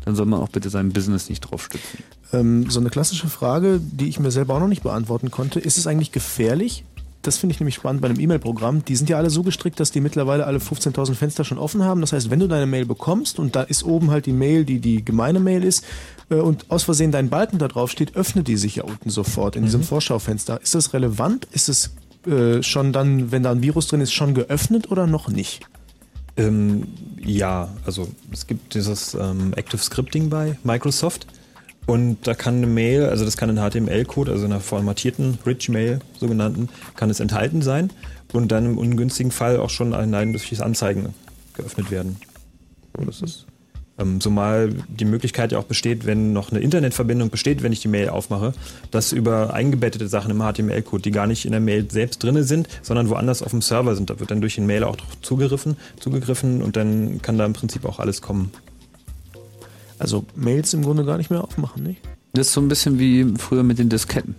[0.04, 2.02] dann soll man auch bitte sein Business nicht drauf stützen.
[2.34, 5.60] Ähm, so eine klassische Frage, die ich mir selber auch noch nicht beantworten konnte.
[5.60, 6.84] Ist es eigentlich gefährlich?
[7.22, 8.84] Das finde ich nämlich spannend bei einem E-Mail-Programm.
[8.84, 12.02] Die sind ja alle so gestrickt, dass die mittlerweile alle 15.000 Fenster schon offen haben.
[12.02, 14.78] Das heißt, wenn du deine Mail bekommst und da ist oben halt die Mail, die
[14.78, 15.84] die gemeine Mail ist,
[16.28, 19.56] äh, und aus Versehen dein Balken da drauf steht, öffnet die sich ja unten sofort
[19.56, 19.84] in diesem Mhm.
[19.84, 20.60] Vorschaufenster.
[20.60, 21.48] Ist das relevant?
[21.52, 21.94] Ist es
[22.26, 25.62] äh, schon dann, wenn da ein Virus drin ist, schon geöffnet oder noch nicht?
[26.36, 26.88] Ähm,
[27.24, 31.26] ja, also es gibt dieses ähm, Active Scripting bei Microsoft
[31.86, 36.00] und da kann eine Mail, also das kann ein HTML-Code, also einer formatierten Rich Mail
[36.18, 37.90] sogenannten, kann es enthalten sein
[38.32, 41.14] und dann im ungünstigen Fall auch schon durch das Anzeigen
[41.54, 42.16] geöffnet werden.
[42.96, 43.46] So, das ist
[43.98, 47.88] ähm, zumal die Möglichkeit ja auch besteht, wenn noch eine Internetverbindung besteht, wenn ich die
[47.88, 48.52] Mail aufmache,
[48.90, 52.68] dass über eingebettete Sachen im HTML-Code, die gar nicht in der Mail selbst drinne sind,
[52.82, 56.62] sondern woanders auf dem Server sind, da wird dann durch den Mailer auch zugegriffen, zugegriffen
[56.62, 58.50] und dann kann da im Prinzip auch alles kommen.
[59.98, 62.00] Also Mails im Grunde gar nicht mehr aufmachen, nicht?
[62.32, 64.34] Das ist so ein bisschen wie früher mit den Disketten.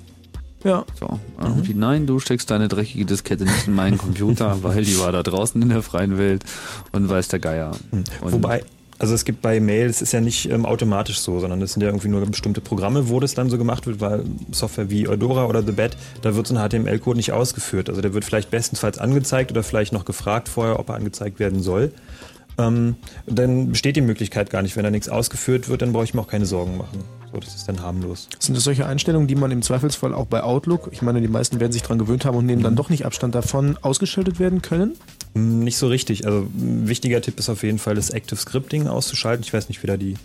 [0.64, 0.84] Ja.
[1.00, 5.12] So, irgendwie, nein, du steckst deine dreckige Diskette nicht in meinen Computer, weil die war
[5.12, 6.44] da draußen in der freien Welt
[6.92, 7.72] und weiß der Geier.
[7.92, 8.64] Und Wobei,
[8.98, 11.82] also es gibt bei Mail, es ist ja nicht ähm, automatisch so, sondern es sind
[11.82, 15.46] ja irgendwie nur bestimmte Programme, wo das dann so gemacht wird, weil Software wie Eudora
[15.46, 17.90] oder The Bat, da wird so ein HTML-Code nicht ausgeführt.
[17.90, 21.62] Also der wird vielleicht bestenfalls angezeigt oder vielleicht noch gefragt vorher, ob er angezeigt werden
[21.62, 21.92] soll.
[22.58, 22.96] Ähm,
[23.26, 24.76] dann besteht die Möglichkeit gar nicht.
[24.76, 27.04] Wenn da nichts ausgeführt wird, dann brauche ich mir auch keine Sorgen machen.
[27.32, 28.30] So, das ist dann harmlos.
[28.40, 31.60] Sind das solche Einstellungen, die man im Zweifelsfall auch bei Outlook, ich meine, die meisten
[31.60, 34.96] werden sich dran gewöhnt haben und nehmen dann doch nicht Abstand davon, ausgeschaltet werden können?
[35.34, 36.26] Mm, Nicht so richtig.
[36.26, 39.44] Also ein wichtiger Tipp ist auf jeden Fall, das Active Scripting auszuschalten.
[39.44, 40.16] Ich weiß nicht, wie da die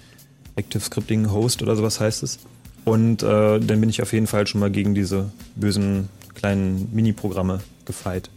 [0.56, 2.38] Active Scripting Host oder sowas heißt es.
[2.84, 7.60] Und äh, dann bin ich auf jeden Fall schon mal gegen diese bösen kleinen Mini-Programme
[7.84, 8.30] gefeit.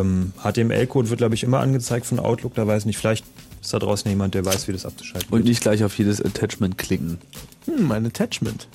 [0.00, 2.54] Ähm, HTML-Code wird, glaube ich, immer angezeigt von Outlook.
[2.54, 3.24] Da weiß nicht, vielleicht
[3.60, 6.78] ist da draußen jemand, der weiß, wie das abzuschalten Und nicht gleich auf jedes Attachment
[6.78, 7.18] klicken.
[7.66, 8.68] Hm, ein Attachment.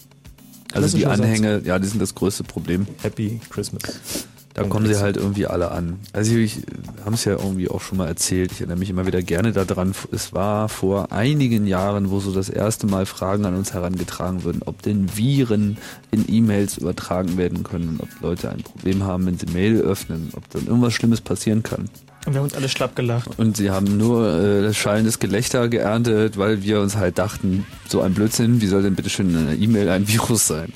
[0.74, 1.06] Also die.
[1.06, 2.88] Anhänge, ja, die sind das größte Problem.
[3.02, 4.28] Happy Christmas.
[4.54, 6.00] Da kommen sie halt irgendwie alle an.
[6.14, 6.62] Also ich
[7.04, 8.52] haben es ja irgendwie auch schon mal erzählt.
[8.52, 9.94] Ich erinnere mich immer wieder gerne daran.
[10.12, 14.62] Es war vor einigen Jahren, wo so das erste Mal Fragen an uns herangetragen wurden,
[14.66, 15.78] ob denn Viren
[16.12, 20.48] in E-Mails übertragen werden können, ob Leute ein Problem haben, wenn sie Mail öffnen, ob
[20.52, 21.90] dann irgendwas Schlimmes passieren kann.
[22.26, 23.38] Und wir haben uns alle schlapp gelacht.
[23.38, 28.14] Und sie haben nur äh, schallendes Gelächter geerntet, weil wir uns halt dachten, so ein
[28.14, 30.72] Blödsinn, wie soll denn bitte schön in einer E-Mail ein Virus sein?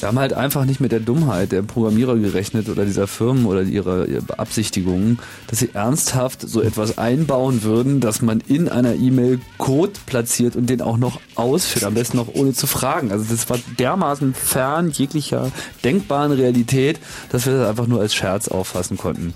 [0.00, 3.62] Wir haben halt einfach nicht mit der Dummheit der Programmierer gerechnet oder dieser Firmen oder
[3.62, 9.40] ihrer, ihrer Beabsichtigungen, dass sie ernsthaft so etwas einbauen würden, dass man in einer E-Mail
[9.58, 13.12] Code platziert und den auch noch ausführt, am besten noch ohne zu fragen.
[13.12, 15.50] Also das war dermaßen fern jeglicher
[15.82, 16.98] denkbaren Realität,
[17.30, 19.34] dass wir das einfach nur als Scherz auffassen konnten.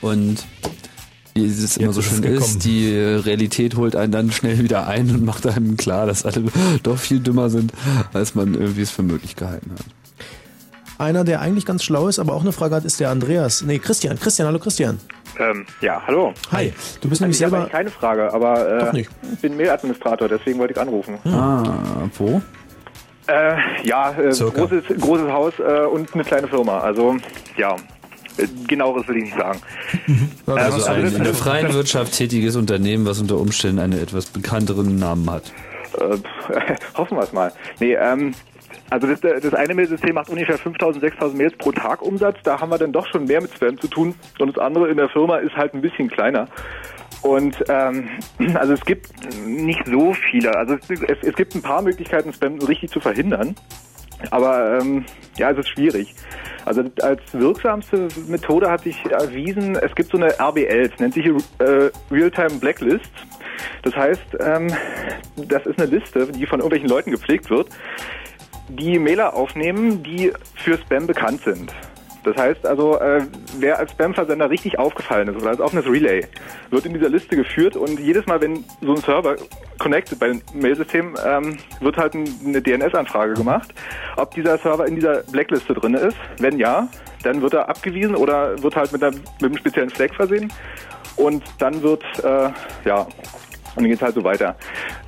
[0.00, 0.44] Und
[1.34, 2.38] wie es immer Jetzt so ist schön gekommen.
[2.40, 6.44] ist, die Realität holt einen dann schnell wieder ein und macht einem klar, dass alle
[6.82, 7.72] doch viel dümmer sind,
[8.12, 9.84] als man irgendwie es für möglich gehalten hat.
[10.98, 13.62] Einer, der eigentlich ganz schlau ist, aber auch eine Frage hat, ist der Andreas.
[13.62, 14.18] Nee, Christian.
[14.18, 14.98] Christian, hallo Christian.
[15.38, 16.34] Ähm, ja, hallo.
[16.50, 16.72] Hi.
[17.00, 17.64] Du bist nämlich ich habe selber.
[17.64, 21.18] eigentlich keine Frage, aber äh, ich bin Mailadministrator, deswegen wollte ich anrufen.
[21.24, 22.42] Ah, wo?
[23.28, 26.80] Äh, ja, äh, großes, großes Haus äh, und eine kleine Firma.
[26.80, 27.16] Also,
[27.56, 27.78] ja, äh,
[28.66, 29.60] genaueres will ich nicht sagen.
[30.46, 34.26] Also Ähm, ein das- in der freien Wirtschaft tätiges Unternehmen, was unter Umständen einen etwas
[34.26, 35.52] bekannteren Namen hat.
[35.98, 36.16] Äh,
[36.96, 37.52] hoffen wir es mal.
[37.80, 38.34] Nee, ähm,
[38.90, 42.36] also das, das eine Mailsystem macht ungefähr 5000, 6000 Mails pro Tag Umsatz.
[42.44, 44.14] Da haben wir dann doch schon mehr mit Spam zu tun.
[44.38, 46.48] Und das andere in der Firma ist halt ein bisschen kleiner.
[47.22, 48.08] Und ähm,
[48.54, 49.10] also es gibt
[49.44, 50.54] nicht so viele.
[50.56, 53.54] Also es, es, es gibt ein paar Möglichkeiten, Spam richtig zu verhindern.
[54.30, 55.04] Aber ähm,
[55.36, 56.14] ja, es ist schwierig.
[56.68, 61.90] Also als wirksamste Methode hat sich erwiesen, es gibt so eine RBL, nennt sich äh,
[62.10, 63.08] Real-Time Blacklists.
[63.82, 64.66] Das heißt, ähm,
[65.48, 67.70] das ist eine Liste, die von irgendwelchen Leuten gepflegt wird,
[68.68, 71.72] die Mailer aufnehmen, die für Spam bekannt sind.
[72.32, 73.22] Das heißt also, äh,
[73.58, 76.24] wer als Spam-Versender richtig aufgefallen ist oder als offenes Relay,
[76.70, 79.36] wird in dieser Liste geführt und jedes Mal, wenn so ein Server
[79.78, 83.72] connected bei dem Mailsystem, ähm, wird halt ein- eine DNS-Anfrage gemacht,
[84.16, 86.16] ob dieser Server in dieser Blackliste drin ist.
[86.38, 86.88] Wenn ja,
[87.22, 90.52] dann wird er abgewiesen oder wird halt mit, einer, mit einem speziellen Flag versehen
[91.16, 92.50] und dann wird, äh,
[92.84, 93.06] ja,
[93.78, 94.56] und dann geht es halt so weiter.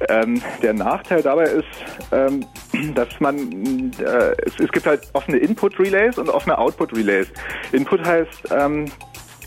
[0.08, 1.66] Ähm, der Nachteil dabei ist,
[2.12, 2.46] ähm,
[2.94, 7.26] dass man, äh, es, es gibt halt offene Input-Relays und offene Output-Relays.
[7.72, 8.84] Input heißt, ähm,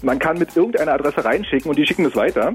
[0.02, 2.54] man kann mit irgendeiner Adresse reinschicken und die schicken es weiter.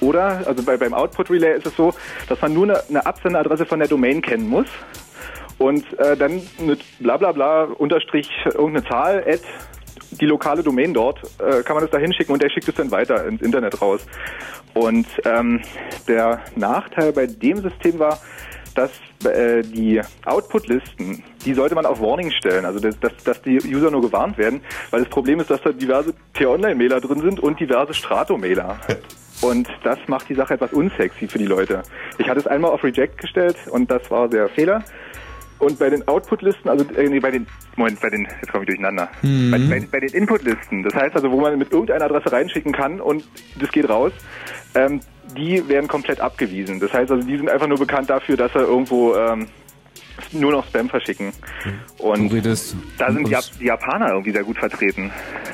[0.00, 1.92] Oder, also bei, beim Output-Relay ist es so,
[2.28, 4.68] dass man nur eine, eine Absenderadresse von der Domain kennen muss
[5.58, 9.40] und äh, dann mit bla bla bla unterstrich irgendeine Zahl, add
[10.20, 12.90] die lokale Domain dort, äh, kann man das da hinschicken und der schickt es dann
[12.90, 14.06] weiter ins Internet raus.
[14.74, 15.60] Und ähm,
[16.08, 18.18] der Nachteil bei dem System war,
[18.74, 18.90] dass
[19.24, 23.90] äh, die Output-Listen, die sollte man auf Warning stellen, also dass, dass, dass die User
[23.90, 24.60] nur gewarnt werden,
[24.90, 28.78] weil das Problem ist, dass da diverse T-Online-Mailer drin sind und diverse Strato-Mailer.
[29.42, 31.82] Und das macht die Sache etwas unsexy für die Leute.
[32.18, 34.84] Ich hatte es einmal auf Reject gestellt und das war der Fehler.
[35.64, 37.46] Und bei den Output-Listen, also äh, nee, bei den,
[37.76, 39.08] Moment, bei den, jetzt komme ich durcheinander.
[39.22, 39.50] Mhm.
[39.50, 43.00] Bei, bei, bei den Input-Listen, das heißt also, wo man mit irgendeiner Adresse reinschicken kann
[43.00, 43.24] und
[43.58, 44.12] das geht raus,
[44.74, 45.00] ähm,
[45.36, 46.80] die werden komplett abgewiesen.
[46.80, 49.48] Das heißt also, die sind einfach nur bekannt dafür, dass sie irgendwo ähm,
[50.32, 51.32] nur noch Spam verschicken.
[51.98, 52.76] Und Du redest.
[52.98, 55.10] da sind die, Jap- die Japaner irgendwie sehr gut vertreten.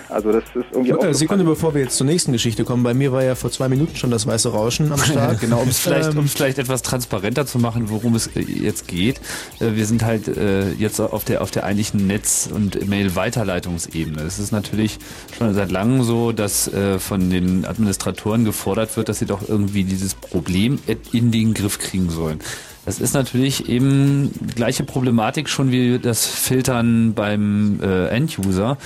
[0.08, 2.82] Also das ist irgendwie auch Sekunde, bevor wir jetzt zur nächsten Geschichte kommen.
[2.82, 5.40] Bei mir war ja vor zwei Minuten schon das weiße Rauschen am Ja, Start.
[5.40, 8.88] genau, um es vielleicht, Ähm, um vielleicht etwas transparenter zu machen, worum es äh, jetzt
[8.88, 9.20] geht.
[9.60, 14.20] Äh, Wir sind halt äh, jetzt auf der auf der eigentlichen Netz- und Mail-Weiterleitungsebene.
[14.22, 14.98] Es ist natürlich
[15.36, 20.14] schon seit langem so, dass von den Administratoren gefordert wird, dass sie doch irgendwie dieses
[20.14, 20.78] Problem
[21.12, 22.40] in den Griff kriegen sollen.
[22.86, 28.78] Das ist natürlich eben die gleiche Problematik schon wie das Filtern beim äh, End-User.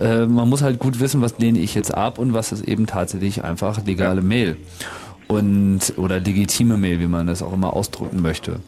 [0.00, 2.86] Äh, man muss halt gut wissen, was lehne ich jetzt ab und was ist eben
[2.86, 4.56] tatsächlich einfach legale Mail
[5.28, 8.60] und oder legitime Mail, wie man das auch immer ausdrücken möchte.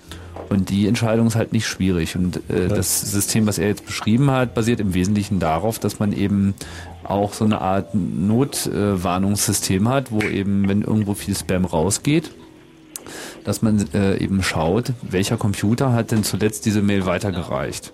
[0.48, 2.16] Und die Entscheidung ist halt nicht schwierig.
[2.16, 6.12] Und äh, das System, was er jetzt beschrieben hat, basiert im Wesentlichen darauf, dass man
[6.12, 6.55] eben
[7.05, 12.30] auch so eine Art Notwarnungssystem hat, wo eben, wenn irgendwo viel Spam rausgeht,
[13.44, 17.93] dass man äh, eben schaut, welcher Computer hat denn zuletzt diese Mail weitergereicht.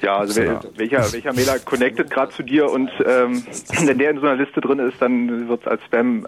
[0.00, 3.44] Ja, also wer, welcher, welcher Mailer connectet gerade zu dir und ähm,
[3.84, 6.26] wenn der in so einer Liste drin ist, dann wird es als Spam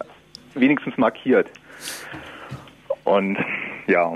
[0.55, 1.49] wenigstens markiert.
[3.05, 3.39] Und
[3.87, 4.13] ja.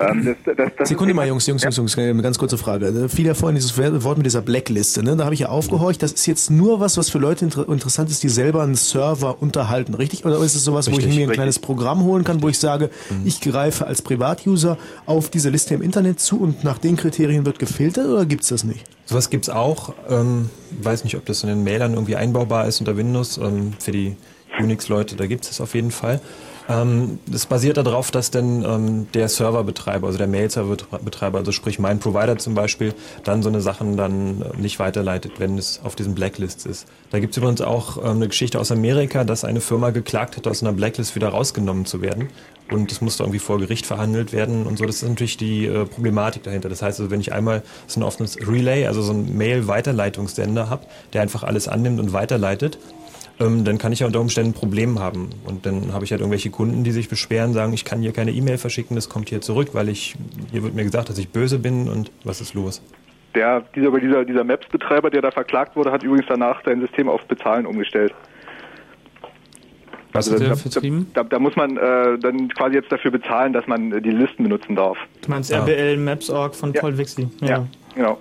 [0.00, 2.86] Ähm, das, das, das Sekunde mal, Jungs, Jungs, Jungs, Jungs, äh, eine ganz kurze Frage.
[2.86, 5.16] Äh, Fiel ja vorhin dieses Wort mit dieser Blackliste, ne?
[5.16, 6.02] Da habe ich ja aufgehorcht.
[6.02, 9.40] Das ist jetzt nur was, was für Leute inter interessant ist, die selber einen Server
[9.40, 10.24] unterhalten, richtig?
[10.24, 11.36] Oder ist es sowas, wo ich Richtig, mir ein richtig.
[11.36, 12.90] kleines Programm holen kann, wo ich sage,
[13.24, 17.58] ich greife als Privatuser auf diese Liste im Internet zu und nach den Kriterien wird
[17.58, 18.84] gefiltert oder gibt's das nicht?
[19.06, 19.94] Sowas gibt's auch.
[20.08, 20.50] Ähm,
[20.82, 23.38] weiß nicht, ob das in den Mailern irgendwie einbaubar ist unter Windows.
[23.38, 24.16] Ähm, für die
[24.60, 26.20] Unix-Leute, da gibt's es auf jeden Fall.
[26.68, 31.98] Ähm, das basiert darauf, dass dann ähm, der Serverbetreiber, also der Mail-Serverbetreiber, also sprich mein
[31.98, 36.14] Provider zum Beispiel, dann so eine Sachen dann äh, nicht weiterleitet, wenn es auf diesen
[36.14, 36.86] Blacklists ist.
[37.10, 40.62] Da gibt's übrigens auch ähm, eine Geschichte aus Amerika, dass eine Firma geklagt hat, aus
[40.62, 42.28] einer Blacklist wieder rausgenommen zu werden.
[42.70, 44.84] Und das musste irgendwie vor Gericht verhandelt werden und so.
[44.84, 46.68] Das ist natürlich die äh, Problematik dahinter.
[46.68, 50.84] Das heißt also, wenn ich einmal so ein offenes Relay, also so ein Mail-Weiterleitungssender habe,
[51.14, 52.78] der einfach alles annimmt und weiterleitet,
[53.40, 55.30] ähm, dann kann ich ja unter Umständen ein Problem haben.
[55.44, 58.32] Und dann habe ich halt irgendwelche Kunden, die sich beschweren, sagen, ich kann hier keine
[58.32, 60.16] E-Mail verschicken, das kommt hier zurück, weil ich,
[60.50, 62.82] hier wird mir gesagt, dass ich böse bin und was ist los?
[63.34, 67.22] Der, dieser, dieser, dieser Maps-Betreiber, der da verklagt wurde, hat übrigens danach sein System auf
[67.26, 68.12] Bezahlen umgestellt.
[70.12, 71.10] Was Also hat da, da, vertrieben?
[71.12, 74.42] da, da muss man äh, dann quasi jetzt dafür bezahlen, dass man äh, die Listen
[74.44, 74.96] benutzen darf.
[75.20, 75.58] Du meinst Ah.
[75.58, 77.28] RBL Maps.org von Paul Wixi.
[77.42, 78.18] Ja, genau.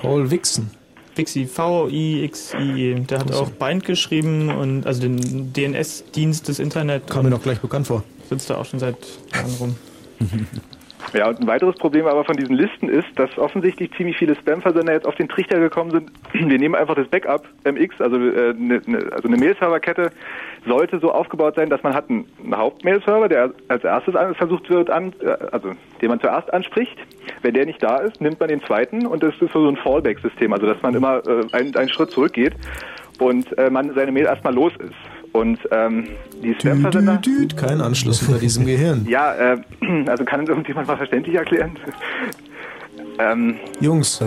[0.00, 0.70] Paul Wixen.
[1.18, 2.92] Wixi, V-I-X-I-E.
[2.92, 3.00] E.
[3.00, 7.08] Der hat auch Bind geschrieben und also den DNS-Dienst des Internet.
[7.08, 8.04] Kam mir doch gleich bekannt vor.
[8.28, 8.96] Sitzt da auch schon seit
[9.34, 9.76] Jahren rum.
[11.14, 14.92] Ja, und ein weiteres Problem aber von diesen Listen ist, dass offensichtlich ziemlich viele Spam-Versender
[14.92, 16.10] jetzt auf den Trichter gekommen sind.
[16.32, 20.10] Wir nehmen einfach das Backup MX, also äh, ne, ne, also eine Mail-Server-Kette
[20.66, 25.14] sollte so aufgebaut sein, dass man hat einen, Haupt-Mail-Server, der als erstes versucht wird, an,
[25.20, 25.72] äh, also
[26.02, 26.98] den man zuerst anspricht.
[27.42, 30.52] Wenn der nicht da ist, nimmt man den zweiten und das ist so ein Fallback-System,
[30.52, 32.54] also dass man immer äh, einen, einen Schritt zurückgeht
[33.18, 35.17] und äh, man seine Mail erstmal los ist.
[35.38, 36.08] Und ähm,
[36.42, 37.20] die Spam-Versender...
[37.56, 39.06] Kein Anschluss unter diesem Gehirn.
[39.08, 39.56] Ja, äh,
[40.06, 41.76] also kann uns irgendjemand mal verständlich erklären?
[43.18, 44.20] Ähm, Jungs,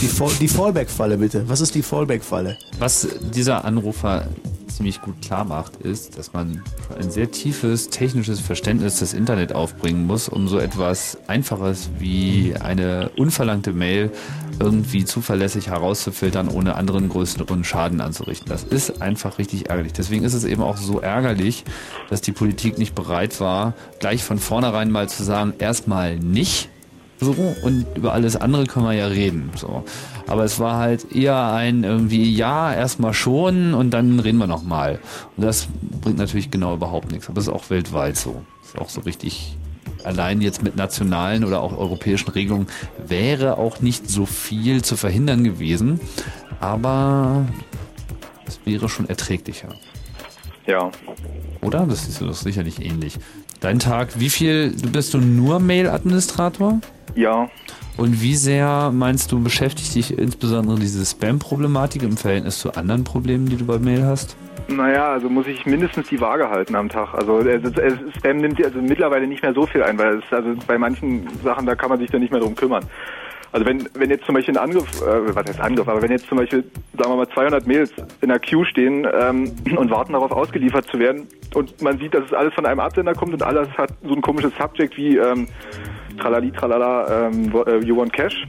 [0.00, 1.48] die, Fall, die Fallback-Falle bitte.
[1.48, 2.56] Was ist die Fallback-Falle?
[2.78, 4.26] Was dieser Anrufer
[4.74, 6.62] ziemlich gut klar macht, ist, dass man
[6.98, 13.10] ein sehr tiefes technisches Verständnis des Internet aufbringen muss, um so etwas Einfaches wie eine
[13.16, 14.10] unverlangte Mail
[14.60, 18.48] irgendwie zuverlässig herauszufiltern, ohne anderen größeren Schaden anzurichten.
[18.48, 19.92] Das ist einfach richtig ärgerlich.
[19.92, 21.64] Deswegen ist es eben auch so ärgerlich,
[22.10, 26.68] dass die Politik nicht bereit war, gleich von vornherein mal zu sagen, erstmal nicht
[27.24, 29.50] so und über alles andere können wir ja reden.
[29.56, 29.84] So.
[30.26, 35.00] Aber es war halt eher ein irgendwie, ja, erstmal schon und dann reden wir nochmal.
[35.36, 35.68] Und das
[36.00, 37.28] bringt natürlich genau überhaupt nichts.
[37.28, 38.42] Aber das ist auch weltweit so.
[38.62, 39.56] Ist auch so richtig
[40.04, 42.66] allein jetzt mit nationalen oder auch europäischen Regelungen
[43.06, 46.00] wäre auch nicht so viel zu verhindern gewesen.
[46.60, 47.46] Aber
[48.46, 49.74] es wäre schon erträglicher.
[50.66, 50.90] Ja.
[51.60, 51.86] Oder?
[51.86, 53.18] Das ist doch sicherlich ähnlich.
[53.64, 56.82] Dein Tag, wie viel, du bist du nur Mail-Administrator?
[57.14, 57.48] Ja.
[57.96, 63.46] Und wie sehr meinst du, beschäftigt dich insbesondere diese Spam-Problematik im Verhältnis zu anderen Problemen,
[63.46, 64.36] die du bei Mail hast?
[64.68, 67.14] Naja, also muss ich mindestens die Waage halten am Tag.
[67.14, 70.50] Also es, es, Spam nimmt also mittlerweile nicht mehr so viel ein, weil es also
[70.66, 72.84] bei manchen Sachen, da kann man sich dann nicht mehr drum kümmern.
[73.54, 76.26] Also wenn, wenn jetzt zum Beispiel ein Angriff, äh, was heißt Angriff, aber wenn jetzt
[76.26, 76.64] zum Beispiel,
[76.98, 80.98] sagen wir mal, 200 Mails in der Queue stehen ähm, und warten darauf ausgeliefert zu
[80.98, 84.12] werden und man sieht, dass es alles von einem Absender kommt und alles hat so
[84.12, 85.46] ein komisches Subject wie ähm,
[86.18, 88.44] Tralali, Tralala, ähm, äh, You Want Cash,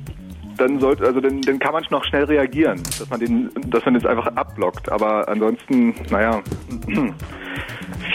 [0.57, 3.93] dann sollte, also dann, dann kann man noch schnell reagieren, dass man den, dass man
[3.93, 4.91] das einfach abblockt.
[4.91, 6.41] Aber ansonsten, naja,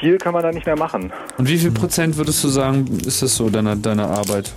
[0.01, 1.13] viel kann man da nicht mehr machen.
[1.39, 4.53] Und wie viel Prozent würdest du sagen, ist das so deiner, deiner Arbeit?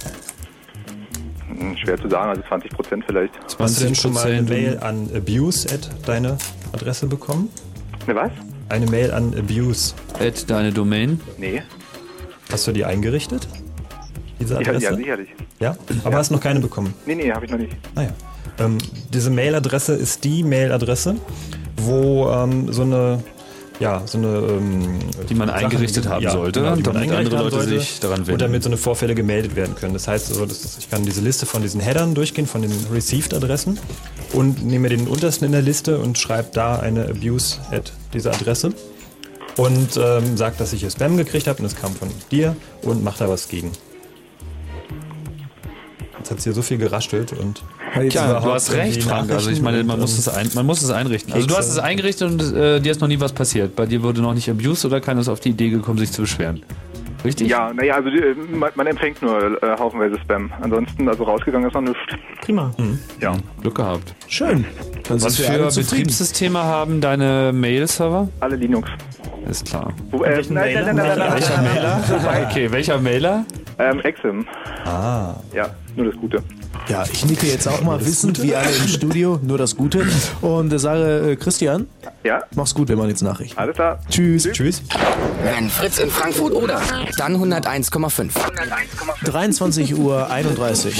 [1.59, 3.33] Hm, Schwer zu sagen, also 20 Prozent vielleicht.
[3.59, 6.37] Hast du denn schon mal eine 20% Mail an Abuse at deine
[6.73, 7.49] Adresse bekommen?
[8.05, 8.31] Eine was?
[8.69, 9.93] Eine Mail an Abuse.
[10.19, 11.19] At deine Domain?
[11.37, 11.61] Nee.
[12.51, 13.47] Hast du die eingerichtet?
[14.39, 14.83] Diese Ja, Adresse?
[14.85, 15.29] ja, sicherlich.
[15.59, 15.75] Ja?
[16.03, 16.93] Aber hast noch keine bekommen?
[17.05, 17.75] Nee, nee, habe ich noch nicht.
[17.95, 18.09] Naja.
[18.59, 18.77] Ähm,
[19.11, 21.15] diese Mailadresse ist die Mailadresse,
[21.77, 23.23] wo ähm, so eine
[23.83, 24.99] ja, so eine ähm,
[25.29, 28.31] Die man eingerichtet haben sollte, genau, damit andere Leute sollte sich daran wenden.
[28.31, 29.91] Und damit so eine Vorfälle gemeldet werden können.
[29.91, 33.77] Das heißt, also, das ich kann diese Liste von diesen Headern durchgehen, von den Received-Adressen
[34.31, 38.73] und nehme den untersten in der Liste und schreibe da eine Abuse at dieser Adresse
[39.57, 43.03] und ähm, sagt, dass ich hier Spam gekriegt habe und es kam von dir und
[43.03, 43.69] macht da was gegen.
[46.23, 47.61] Jetzt hat es hier so viel geraschelt und
[48.09, 49.29] Tja, du hast recht, Frank.
[49.29, 51.33] Also ich meine, man muss, es ein, man muss es einrichten.
[51.33, 53.75] Also du hast es eingerichtet und äh, dir ist noch nie was passiert.
[53.75, 56.21] Bei dir wurde noch nicht abused oder keiner ist auf die Idee gekommen, sich zu
[56.21, 56.63] beschweren.
[57.25, 57.49] Richtig?
[57.49, 58.21] Ja, naja, also die,
[58.55, 60.49] man, man empfängt nur äh, haufenweise Spam.
[60.61, 61.99] Ansonsten, also rausgegangen ist noch nichts.
[62.39, 62.71] Prima.
[63.19, 63.35] Ja.
[63.61, 64.15] Glück gehabt.
[64.29, 64.63] Schön.
[65.05, 65.69] Dann Was für.
[65.75, 68.29] Betriebssysteme haben deine Mail-Server?
[68.39, 68.89] Alle Linux.
[69.49, 69.91] Ist klar.
[70.09, 72.47] Wo, äh, nein, nein, nein, nein, nein, Welcher nein, Mailer?
[72.49, 73.45] Okay, welcher Mailer?
[73.77, 74.45] Ähm, Exim.
[74.85, 75.35] Ah.
[75.53, 76.43] Ja, nur das Gute.
[76.89, 80.05] Ja, ich nicke jetzt auch mal wissend, wie alle im Studio, nur das Gute.
[80.41, 81.87] Und äh, sage, äh, Christian,
[82.23, 82.41] Ja.
[82.55, 83.57] mach's gut, wir machen jetzt Nachrichten.
[83.57, 83.99] Alles klar.
[84.09, 84.43] Tschüss.
[84.51, 84.81] Tschüss.
[85.43, 86.81] Wenn Fritz in Frankfurt oder,
[87.17, 88.31] dann 101,5.
[89.23, 90.93] 23 Uhr 31.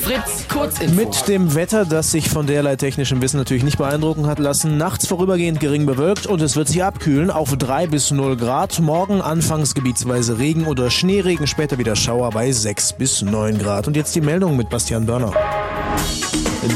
[0.00, 0.94] Fritz, Kurzinfo.
[0.94, 5.06] Mit dem Wetter, das sich von derlei technischem Wissen natürlich nicht beeindrucken hat lassen, nachts
[5.06, 8.78] vorübergehend gering bewölkt und es wird sich abkühlen auf 3 bis 0 Grad.
[8.80, 13.86] Morgen anfangs gebietsweise Regen oder Schneeregen, später wieder Schauer bei 6 bis 9 Grad.
[13.86, 15.32] Und jetzt die Meldung mit Bastian Börner.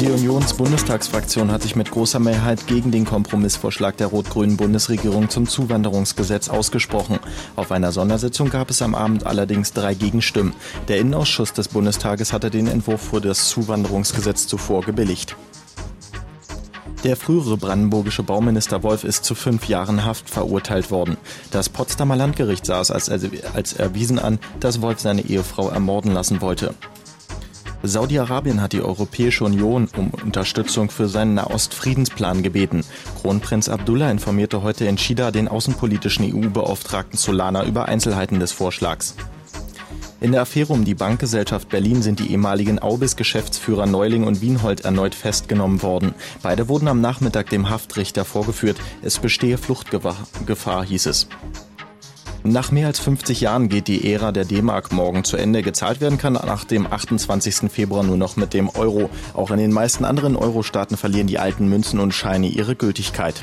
[0.01, 6.49] Die Unionsbundestagsfraktion hat sich mit großer Mehrheit gegen den Kompromissvorschlag der rot-grünen Bundesregierung zum Zuwanderungsgesetz
[6.49, 7.19] ausgesprochen.
[7.57, 10.55] Auf einer Sondersitzung gab es am Abend allerdings drei Gegenstimmen.
[10.89, 15.37] Der Innenausschuss des Bundestages hatte den Entwurf für das Zuwanderungsgesetz zuvor gebilligt.
[17.05, 21.19] Der frühere brandenburgische Bauminister Wolf ist zu fünf Jahren Haft verurteilt worden.
[21.51, 26.41] Das Potsdamer Landgericht sah es als, als erwiesen an, dass Wolf seine Ehefrau ermorden lassen
[26.41, 26.75] wollte.
[27.83, 32.83] Saudi-Arabien hat die Europäische Union um Unterstützung für seinen Nahostfriedensplan gebeten.
[33.21, 39.15] Kronprinz Abdullah informierte heute in Schieda den außenpolitischen EU-Beauftragten Solana über Einzelheiten des Vorschlags.
[40.25, 45.15] In der Affäre um die Bankgesellschaft Berlin sind die ehemaligen Aubis-Geschäftsführer Neuling und Wienhold erneut
[45.15, 46.15] festgenommen worden.
[46.41, 48.79] Beide wurden am Nachmittag dem Haftrichter vorgeführt.
[49.03, 51.29] Es bestehe Fluchtgefahr, Gefahr, hieß es.
[52.43, 55.61] Nach mehr als 50 Jahren geht die Ära der D-Mark morgen zu Ende.
[55.61, 57.71] Gezahlt werden kann nach dem 28.
[57.71, 59.11] Februar nur noch mit dem Euro.
[59.35, 63.43] Auch in den meisten anderen Euro-Staaten verlieren die alten Münzen und Scheine ihre Gültigkeit.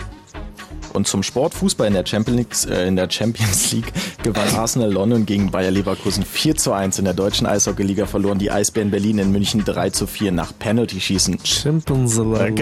[0.93, 3.91] Und zum Sport Fußball in der Champions, äh, in der Champions League
[4.23, 6.99] gewann Arsenal London gegen Bayer Leverkusen 4 zu 1.
[6.99, 11.39] In der deutschen Eishockeyliga verloren die Eisbären Berlin in München 3 zu 4 nach Penalty-Schießen.
[11.43, 12.57] Champions League.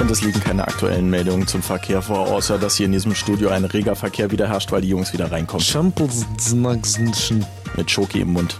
[0.00, 3.48] Und es liegen keine aktuellen Meldungen zum Verkehr vor, außer dass hier in diesem Studio
[3.50, 5.64] ein reger Verkehr wieder herrscht, weil die Jungs wieder reinkommen.
[7.76, 8.56] Mit Schoki im Mund.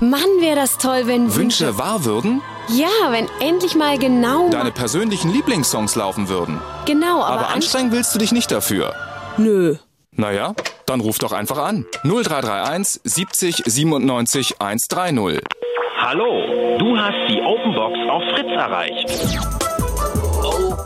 [0.00, 2.42] Mann, wäre das toll, wenn Wünsche wahr würden?
[2.68, 4.48] Ja, wenn endlich mal genau.
[4.50, 6.60] Deine persönlichen Lieblingssongs laufen würden.
[6.84, 7.40] Genau, aber.
[7.40, 8.94] Aber anstrengen willst du dich nicht dafür.
[9.36, 9.76] Nö.
[10.12, 10.54] Naja,
[10.86, 11.86] dann ruf doch einfach an.
[12.04, 15.40] 0331 70 97 130.
[16.00, 19.73] Hallo, du hast die Openbox auf Fritz erreicht.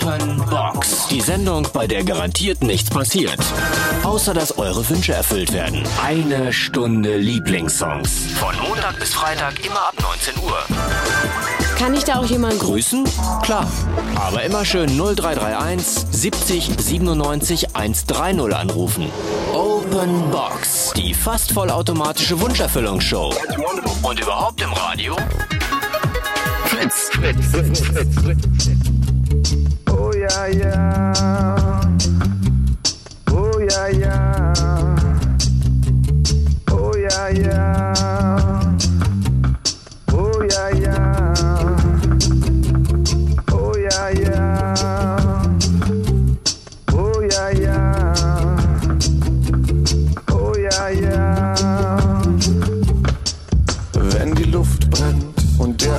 [0.08, 1.08] Open Box.
[1.08, 3.36] Die Sendung, bei der garantiert nichts passiert.
[4.02, 5.82] Außer dass eure Wünsche erfüllt werden.
[6.02, 8.10] Eine Stunde Lieblingssongs.
[8.36, 10.58] Von Montag bis Freitag immer ab 19 Uhr.
[11.76, 13.04] Kann ich da auch jemanden Grüßen?
[13.42, 13.70] Klar.
[14.14, 19.10] Aber immer schön 0331 70 97 130 anrufen.
[19.52, 20.94] Open Box.
[20.96, 23.34] Die fast vollautomatische Wunscherfüllungsshow.
[24.02, 25.16] Und überhaupt im Radio?
[26.64, 27.10] Fritz.
[27.12, 27.46] Fritz.
[27.50, 27.80] Fritz.
[27.80, 28.14] Fritz.
[28.22, 28.77] Fritz.
[30.40, 31.80] Oh ja, ja.
[33.32, 34.52] Oh ja, ja.
[36.70, 38.57] Oh ja, ja.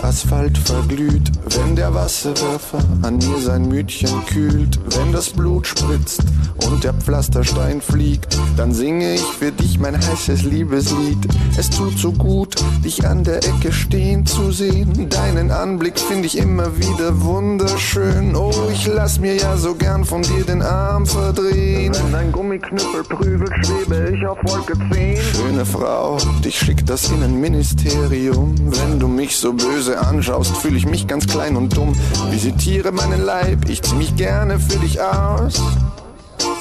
[0.09, 6.23] Asphalt verglüht, wenn der Wasserwerfer an mir sein Mütchen kühlt, wenn das Blut spritzt
[6.65, 11.19] und der Pflasterstein fliegt, dann singe ich für dich mein heißes Liebeslied.
[11.57, 15.09] Es tut so gut, dich an der Ecke stehen zu sehen.
[15.09, 18.35] Deinen Anblick finde ich immer wieder wunderschön.
[18.35, 21.93] Oh, ich lass mir ja so gern von dir den Arm verdrehen.
[21.93, 25.17] Wenn dein Gummiknüppel prügelt, schwebe ich auf Wolke 10.
[25.35, 28.55] Schöne Frau, dich schickt das Innenministerium.
[28.65, 31.95] Wenn du mich so böse anschaust, fühle ich mich ganz klein und dumm.
[32.29, 35.61] Visitiere meinen Leib, ich zieh mich gerne für dich aus.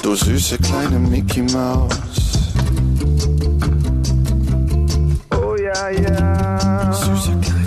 [0.02, 1.98] Du süße kleine Mickey Maus.
[5.30, 6.92] Oh ja, ja.
[6.92, 7.57] Süße kleine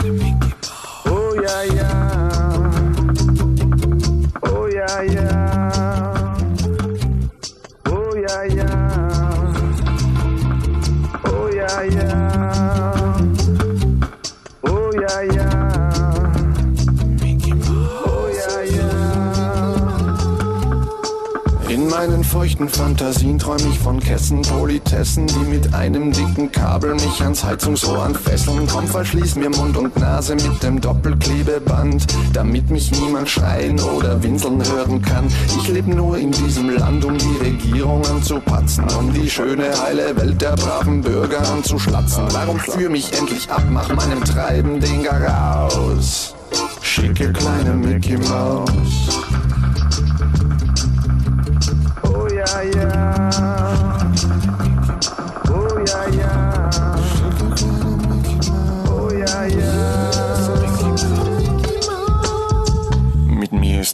[22.42, 28.66] feuchten Fantasien träum ich von Kessenpolitessen, die mit einem dicken Kabel mich ans Heizungsrohr anfesseln.
[28.66, 34.60] Komm, verschließ mir Mund und Nase mit dem Doppelklebeband, damit mich niemand schreien oder winseln
[34.68, 35.28] hören kann.
[35.60, 40.42] Ich leb nur in diesem Land, um die Regierung anzupatzen, um die schöne heile Welt
[40.42, 42.24] der braven Bürger anzuschlatzen.
[42.32, 46.34] Warum führ mich endlich ab, mach meinem Treiben den Garaus.
[46.82, 49.11] Schicke kleine Mickey Maus.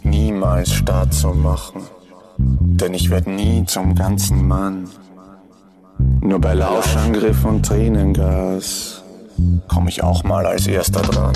[0.09, 1.81] Niemals Start zu machen,
[2.37, 4.89] denn ich werd nie zum ganzen Mann.
[6.21, 9.03] Nur bei Lauschangriff und Tränengas
[9.67, 11.33] komm ich auch mal als erster dran.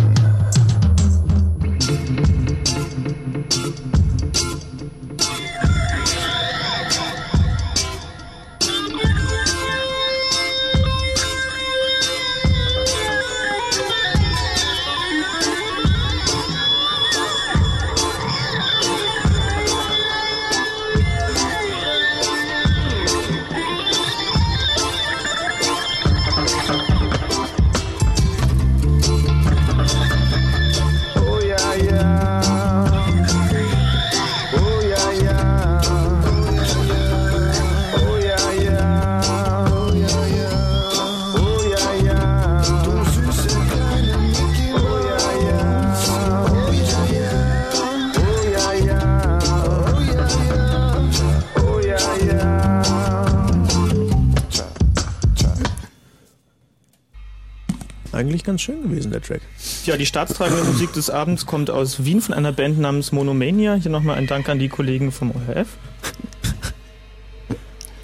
[58.31, 59.41] Eigentlich ganz schön gewesen, der Track.
[59.85, 63.73] Ja, die staatstragende Musik des Abends kommt aus Wien von einer Band namens Monomania.
[63.73, 65.67] Hier nochmal ein Dank an die Kollegen vom ORF.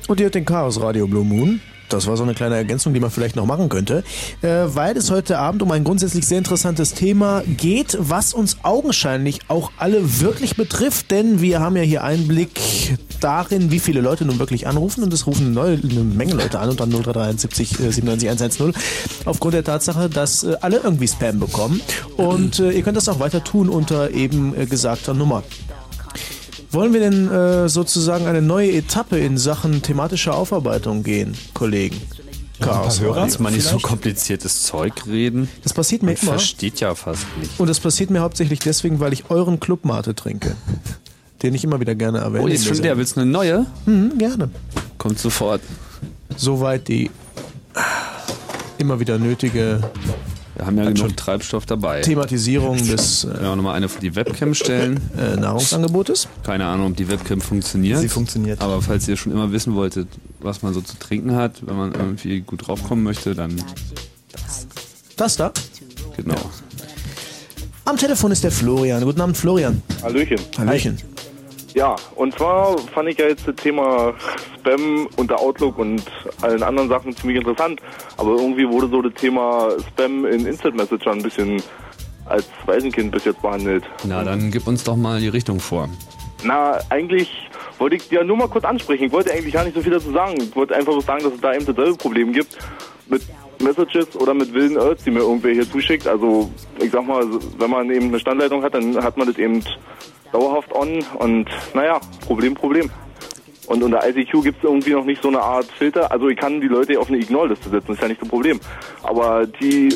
[0.10, 1.62] Und ihr hört den Chaos Radio Blue Moon.
[1.90, 4.04] Das war so eine kleine Ergänzung, die man vielleicht noch machen könnte,
[4.42, 9.40] äh, weil es heute Abend um ein grundsätzlich sehr interessantes Thema geht, was uns augenscheinlich
[9.48, 12.60] auch alle wirklich betrifft, denn wir haben ja hier Einblick
[13.20, 15.04] darin, wie viele Leute nun wirklich anrufen.
[15.04, 16.70] Und es rufen neue, eine Menge Leute an.
[16.70, 18.74] Und dann 0373 äh, 97 110
[19.26, 21.82] aufgrund der Tatsache, dass äh, alle irgendwie Spam bekommen.
[22.16, 25.44] Und äh, ihr könnt das auch weiter tun unter eben äh, gesagter Nummer.
[26.72, 32.02] Wollen wir denn äh, sozusagen eine neue Etappe in Sachen thematischer Aufarbeitung gehen, Kollegen?
[32.60, 33.02] Chaos.
[33.14, 35.48] Kannst du mal nicht so kompliziertes Zeug reden?
[35.64, 36.32] Das passiert mir Man immer.
[36.32, 37.60] versteht ja fast nicht.
[37.60, 40.56] Und das passiert mir hauptsächlich deswegen, weil ich euren Clubmate trinke.
[41.44, 42.44] Den ich immer wieder gerne erwähne.
[42.44, 42.98] Oh, ist schon leer.
[42.98, 43.68] Willst du eine neue?
[43.86, 44.50] Mhm, gerne.
[44.98, 45.62] Kommt sofort.
[46.36, 47.12] Soweit die
[48.80, 49.82] immer wieder nötige
[50.58, 52.02] Wir haben ja genug Treibstoff dabei.
[52.02, 55.00] Thematisierung des äh, Ja, nochmal eine für die Webcam stellen.
[55.16, 56.28] äh, Nahrungsangebotes.
[56.44, 58.00] Keine Ahnung, ob die Webcam funktioniert.
[58.00, 58.60] Sie funktioniert.
[58.60, 60.08] Aber falls ihr schon immer wissen wolltet,
[60.40, 63.62] was man so zu trinken hat, wenn man irgendwie gut draufkommen möchte, dann
[65.16, 65.52] Das da.
[66.16, 66.36] genau.
[67.86, 69.04] Am Telefon ist der Florian.
[69.04, 69.82] Guten Abend, Florian.
[70.02, 70.40] Hallöchen.
[70.58, 70.98] Hallöchen.
[71.78, 74.16] Ja, und zwar fand ich ja jetzt das Thema
[74.56, 76.02] Spam unter Outlook und
[76.42, 77.80] allen anderen Sachen ziemlich interessant.
[78.18, 81.62] Aber irgendwie wurde so das Thema Spam in Instant Messenger ein bisschen
[82.26, 83.84] als Waisenkind bis jetzt behandelt.
[84.06, 85.88] Na, dann gib uns doch mal die Richtung vor.
[86.44, 87.48] Na, eigentlich
[87.78, 89.04] wollte ich ja nur mal kurz ansprechen.
[89.04, 90.34] Ich wollte eigentlich gar nicht so viel dazu sagen.
[90.42, 92.58] Ich wollte einfach nur sagen, dass es da eben dasselbe Problem gibt
[93.08, 93.22] mit
[93.62, 96.08] Messages oder mit wilden Alerts, die mir irgendwer hier zuschickt.
[96.08, 97.26] Also ich sag mal,
[97.58, 99.64] wenn man eben eine Standleitung hat, dann hat man das eben
[100.32, 102.90] dauerhaft on und naja, Problem, Problem.
[103.68, 106.10] Und unter ICQ gibt es irgendwie noch nicht so eine Art Filter.
[106.10, 108.60] Also ich kann die Leute auf eine Ignore-Liste setzen, ist ja nicht so ein Problem.
[109.04, 109.90] Aber die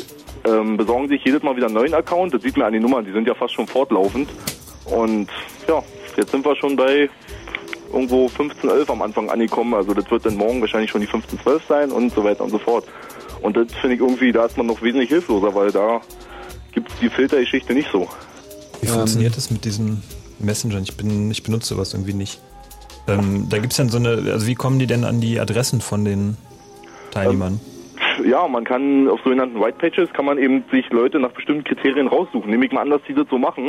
[0.44, 2.34] ähm, besorgen sich jedes Mal wieder einen neuen Account.
[2.34, 4.28] Das sieht man an den Nummern, die sind ja fast schon fortlaufend.
[4.84, 5.28] Und
[5.66, 5.82] ja,
[6.16, 7.08] jetzt sind wir schon bei
[7.92, 9.74] irgendwo 1511 am Anfang angekommen.
[9.74, 12.58] Also das wird dann morgen wahrscheinlich schon die 1512 sein und so weiter und so
[12.58, 12.84] fort.
[13.42, 16.00] Und das finde ich irgendwie, da ist man noch wesentlich hilfloser, weil da
[16.72, 18.08] gibt es die Filtergeschichte nicht so.
[18.80, 20.02] Wie funktioniert das mit diesen
[20.38, 20.82] Messengern?
[20.82, 22.40] Ich, bin, ich benutze sowas irgendwie nicht.
[23.08, 25.80] Ähm, da gibt es dann so eine, also wie kommen die denn an die Adressen
[25.80, 26.36] von den
[27.10, 27.60] Teilnehmern?
[28.24, 32.06] Ja, man kann auf sogenannten White Pages kann man eben sich Leute nach bestimmten Kriterien
[32.06, 32.50] raussuchen.
[32.50, 33.66] Nehme ich mal an, dass die das so machen,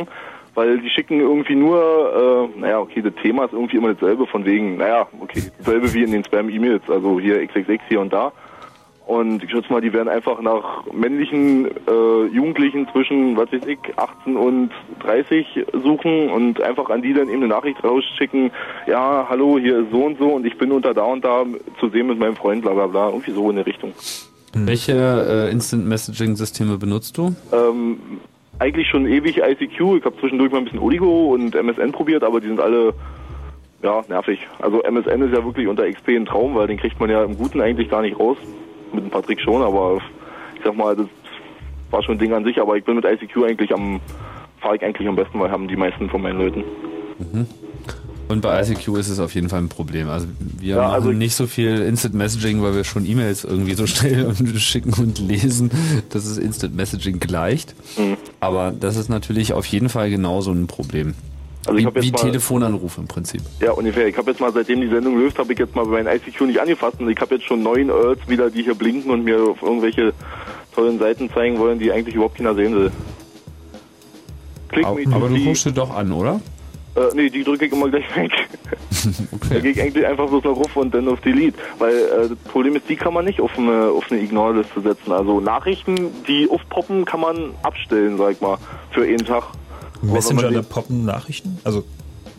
[0.54, 4.46] weil die schicken irgendwie nur, äh, naja, okay, das Thema ist irgendwie immer dasselbe, von
[4.46, 8.32] wegen, naja, okay, dasselbe wie in den Spam-E-Mails, also hier XXX hier und da.
[9.06, 13.80] Und ich schätze mal, die werden einfach nach männlichen äh, Jugendlichen zwischen, was weiß ich,
[13.98, 14.72] 18 und
[15.02, 18.52] 30 suchen und einfach an die dann eben eine Nachricht rausschicken,
[18.88, 21.44] ja, hallo, hier ist so und so und ich bin unter da und da
[21.82, 23.92] zu sehen mit meinem Freund, bla bla bla, irgendwie so in der Richtung.
[24.54, 27.36] Welche äh, Instant Messaging Systeme benutzt du?
[27.52, 27.98] Ähm,
[28.60, 32.40] eigentlich schon ewig ICQ, ich habe zwischendurch mal ein bisschen Oligo und MSN probiert, aber
[32.40, 32.94] die sind alle
[33.82, 34.40] ja, nervig.
[34.60, 37.38] Also MSN ist ja wirklich unter XP ein Traum, weil den kriegt man ja im
[37.38, 38.38] Guten eigentlich gar nicht raus.
[38.94, 40.00] Mit dem Patrick schon, aber
[40.56, 41.08] ich sag mal, das
[41.92, 44.00] war schon ein Ding an sich, aber ich bin mit ICQ eigentlich am,
[44.62, 46.64] fahre ich eigentlich am besten, weil haben die meisten von meinen Leuten.
[47.20, 47.48] Mhm.
[48.30, 50.08] Und bei ICQ ist es auf jeden Fall ein Problem.
[50.10, 53.74] Also wir Ja, machen also- nicht so viel Instant Messaging, weil wir schon E-Mails irgendwie
[53.74, 55.70] so schnell schicken und lesen,
[56.10, 57.76] dass es Instant Messaging gleicht.
[57.98, 58.18] Mhm.
[58.40, 61.14] Aber das ist natürlich auf jeden Fall genauso ein Problem.
[61.66, 63.42] Also ich wie wie mal- Telefonanruf im Prinzip.
[63.62, 64.08] Ja, ungefähr.
[64.08, 66.60] Ich habe jetzt mal, seitdem die Sendung läuft, habe ich jetzt mal mein ICQ nicht
[66.60, 69.62] angefasst und ich habe jetzt schon neun Alerts wieder, die hier blinken und mir auf
[69.62, 70.14] irgendwelche
[70.76, 72.92] tollen Seiten zeigen wollen, die eigentlich überhaupt keiner sehen will.
[74.70, 76.42] Click Aber, aber du guckst dir doch an, oder?
[76.96, 78.32] Äh, nee, die drücke ich immer gleich weg.
[79.50, 81.58] Da gehe ich eigentlich einfach bloß noch ruf und dann auf Delete.
[81.78, 85.12] Weil äh, das Problem ist, die kann man nicht auf eine, auf eine Ignore-Liste setzen.
[85.12, 88.58] Also Nachrichten, die aufpoppen, kann man abstellen, sag ich mal,
[88.92, 89.44] für jeden Tag.
[90.04, 91.58] Messenger, da poppen Nachrichten?
[91.64, 91.84] Also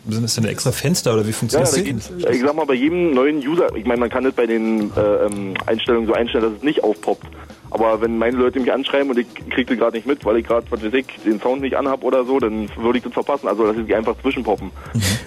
[0.08, 1.84] sind das denn extra Fenster oder wie Ja, funktioniert da das?
[1.84, 4.90] gibt's, ich sag mal, bei jedem neuen User, ich meine, man kann das bei den
[4.94, 7.26] äh, ähm, Einstellungen so einstellen, dass es nicht aufpoppt.
[7.74, 10.46] Aber wenn meine Leute mich anschreiben und ich kriege das gerade nicht mit, weil ich
[10.46, 13.48] gerade, was weiß ich, den Sound nicht anhab oder so, dann würde ich das verpassen.
[13.48, 14.70] Also, dass sie einfach zwischenpoppen.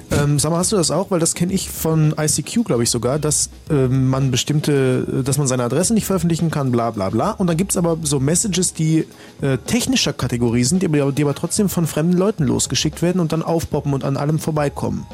[0.10, 1.12] Ähm, sag mal, hast du das auch?
[1.12, 5.46] Weil das kenne ich von ICQ, glaube ich sogar, dass ähm, man bestimmte, dass man
[5.46, 7.32] seine Adresse nicht veröffentlichen kann, bla bla bla.
[7.32, 9.06] Und dann gibt es aber so Messages, die
[9.42, 13.34] äh, technischer Kategorie sind, die aber, die aber trotzdem von fremden Leuten losgeschickt werden und
[13.34, 15.06] dann aufpoppen und an allem vorbeikommen.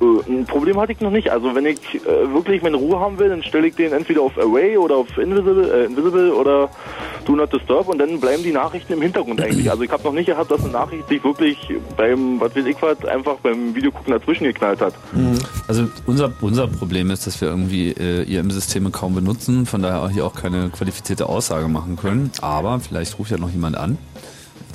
[0.00, 1.30] Äh, ein Problem hatte ich noch nicht.
[1.30, 4.36] Also wenn ich äh, wirklich meine Ruhe haben will, dann stelle ich den entweder auf
[4.38, 6.68] Away oder auf Invisible, äh, Invisible oder
[7.24, 9.70] Do Not Disturb und dann bleiben die Nachrichten im Hintergrund eigentlich.
[9.70, 11.58] Also ich habe noch nicht gehabt, dass eine Nachricht sich wirklich
[11.96, 14.94] beim, was weiß ich was, einfach beim Videogucken dazwischen geknallt hat.
[15.66, 20.10] Also unser, unser Problem ist, dass wir irgendwie äh, IM-Systeme kaum benutzen, von daher auch
[20.10, 22.30] hier auch keine qualifizierte Aussage machen können.
[22.42, 23.98] Aber vielleicht ruft ja noch jemand an,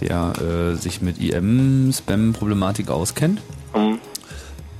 [0.01, 3.39] der äh, sich mit IM-Spam-Problematik auskennt.
[3.75, 3.99] Mhm.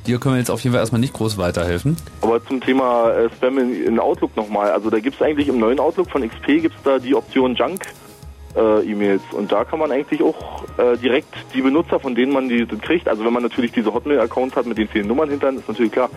[0.08, 1.96] Dir können wir jetzt auf jeden Fall erstmal nicht groß weiterhelfen.
[2.22, 4.72] Aber zum Thema äh, Spam in, in Outlook nochmal.
[4.72, 7.56] Also da gibt es eigentlich im neuen Outlook von XP gibt es da die Option
[7.56, 7.86] Junk.
[8.56, 12.50] Äh, E-Mails und da kann man eigentlich auch äh, direkt die Benutzer, von denen man
[12.50, 15.70] die kriegt, also wenn man natürlich diese Hotmail-Accounts hat mit den vielen Nummern hinter, ist
[15.70, 16.10] natürlich klar.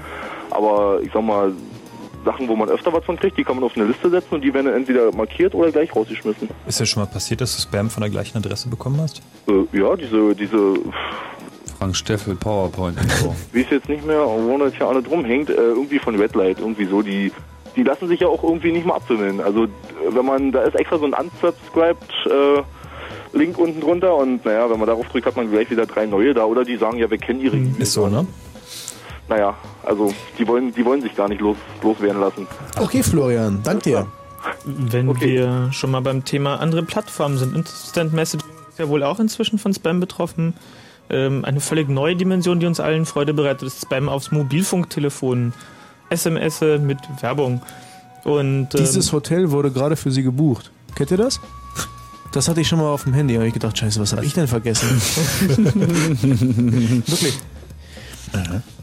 [0.50, 1.52] Aber ich sag mal,
[2.24, 4.40] Sachen, wo man öfter was von kriegt, die kann man auf eine Liste setzen und
[4.40, 6.48] die werden entweder markiert oder gleich rausgeschmissen.
[6.66, 9.22] Ist ja schon mal passiert, dass du Spam von der gleichen Adresse bekommen hast?
[9.46, 10.74] Äh, ja, diese, diese,
[11.84, 12.96] Frank Steffel, PowerPoint.
[13.52, 16.58] wie es jetzt nicht mehr, wo das ja alle drum hängt, äh, irgendwie von Redlight,
[16.58, 17.30] irgendwie so, die
[17.76, 19.38] die lassen sich ja auch irgendwie nicht mal abwimmeln.
[19.40, 19.68] Also, äh,
[20.10, 24.78] wenn man, da ist extra so ein unsubscribed äh, Link unten drunter und naja, wenn
[24.78, 27.18] man darauf drückt, hat man gleich wieder drei neue da oder die sagen, ja, wir
[27.18, 27.78] kennen ihre E-Mails.
[27.78, 28.26] Ist so, ne?
[29.28, 29.54] Naja,
[29.84, 32.46] also, die wollen, die wollen sich gar nicht los, loswerden lassen.
[32.80, 34.06] Okay, Florian, dank dir.
[34.64, 39.20] Wenn wir schon mal beim Thema andere Plattformen sind, Instant Messaging ist ja wohl auch
[39.20, 40.54] inzwischen von Spam betroffen.
[41.10, 45.52] Ähm, eine völlig neue Dimension, die uns allen Freude bereitet, ist Spam aufs Mobilfunktelefon.
[46.10, 47.62] SMS mit Werbung.
[48.24, 50.70] Und, ähm, Dieses Hotel wurde gerade für Sie gebucht.
[50.94, 51.40] Kennt ihr das?
[52.32, 53.34] Das hatte ich schon mal auf dem Handy.
[53.34, 54.88] Da habe ich gedacht, scheiße, was habe ich denn vergessen?
[57.06, 57.38] Wirklich.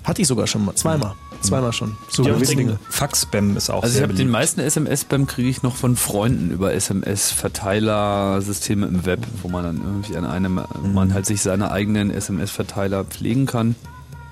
[0.03, 0.75] Hatte ich sogar schon mal.
[0.75, 1.13] Zweimal.
[1.41, 1.97] Zweimal schon.
[2.09, 2.79] So Ja, Dinge.
[2.89, 6.73] Fax-Spam ist auch Also ich habe den meisten SMS-Spam kriege ich noch von Freunden über
[6.73, 12.11] SMS-Verteiler-Systeme im Web, wo man dann irgendwie an einem, wo man halt sich seine eigenen
[12.11, 13.75] SMS-Verteiler pflegen kann.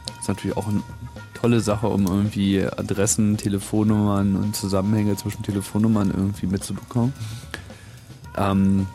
[0.06, 0.84] Das ist natürlich auch eine
[1.34, 7.14] tolle Sache, um irgendwie Adressen, Telefonnummern und Zusammenhänge zwischen Telefonnummern irgendwie mitzubekommen.
[8.38, 8.86] Ähm,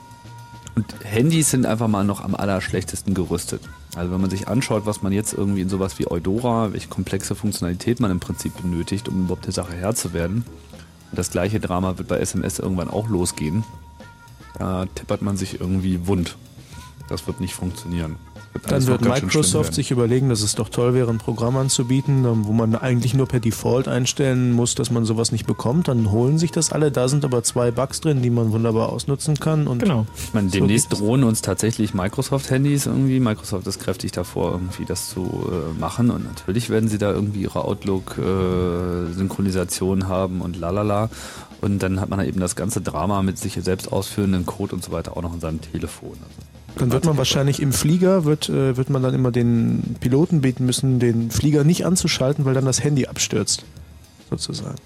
[0.76, 3.62] und Handys sind einfach mal noch am allerschlechtesten gerüstet.
[3.96, 7.34] Also wenn man sich anschaut, was man jetzt irgendwie in sowas wie Eudora, welche komplexe
[7.34, 10.44] Funktionalität man im Prinzip benötigt, um überhaupt der Sache Herr zu werden.
[11.10, 13.64] Und das gleiche Drama wird bei SMS irgendwann auch losgehen.
[14.58, 16.36] Da tippert man sich irgendwie wund.
[17.08, 18.16] Das wird nicht funktionieren.
[18.68, 22.52] Dann wird Microsoft sich überlegen, dass es doch toll wäre, ein Programm anzubieten, ähm, wo
[22.52, 25.88] man eigentlich nur per Default einstellen muss, dass man sowas nicht bekommt.
[25.88, 26.90] Dann holen sich das alle.
[26.92, 29.66] Da sind aber zwei Bugs drin, die man wunderbar ausnutzen kann.
[29.66, 30.06] Und Genau.
[30.16, 30.98] Ich meine, So demnächst es.
[31.00, 33.18] drohen uns tatsächlich Microsoft-Handys irgendwie.
[33.20, 36.10] Microsoft ist kräftig davor, irgendwie das zu äh, machen.
[36.10, 41.10] Und natürlich werden sie da irgendwie ihre Outlook-Synchronisation haben und lalala.
[41.60, 44.84] Und dann hat man da eben das ganze Drama mit sich selbst ausführenden Code und
[44.84, 46.10] so weiter auch noch in seinem Telefon.
[46.12, 50.40] Also, Dann wird man wahrscheinlich im Flieger, wird, äh, wird man dann immer den Piloten
[50.40, 53.64] beten müssen, den Flieger nicht anzuschalten, weil dann das Handy abstürzt.
[54.30, 54.76] Sozusagen.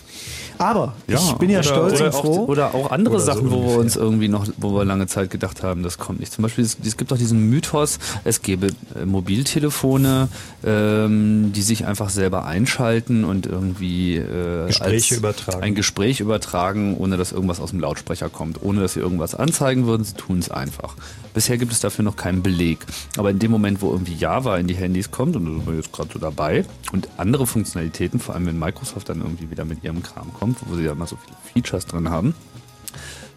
[0.59, 2.45] Aber ich bin ja oder, stolz oder und auch, froh.
[2.47, 5.31] Oder auch andere Oder so Sachen, wo wir uns irgendwie noch, wo wir lange Zeit
[5.31, 6.33] gedacht haben, das kommt nicht.
[6.33, 10.29] Zum Beispiel, es, es gibt auch diesen Mythos, es gäbe äh, Mobiltelefone,
[10.65, 15.63] ähm, die sich einfach selber einschalten und irgendwie äh, Gespräche übertragen.
[15.63, 19.87] ein Gespräch übertragen, ohne dass irgendwas aus dem Lautsprecher kommt, ohne dass sie irgendwas anzeigen
[19.87, 20.97] würden, sie tun es einfach.
[21.33, 22.79] Bisher gibt es dafür noch keinen Beleg.
[23.17, 25.75] Aber in dem Moment, wo irgendwie Java in die Handys kommt, und da sind wir
[25.75, 29.85] jetzt gerade so dabei, und andere Funktionalitäten, vor allem wenn Microsoft dann irgendwie wieder mit
[29.85, 32.35] ihrem Kram kommt, wo sie ja immer so viele Features drin haben,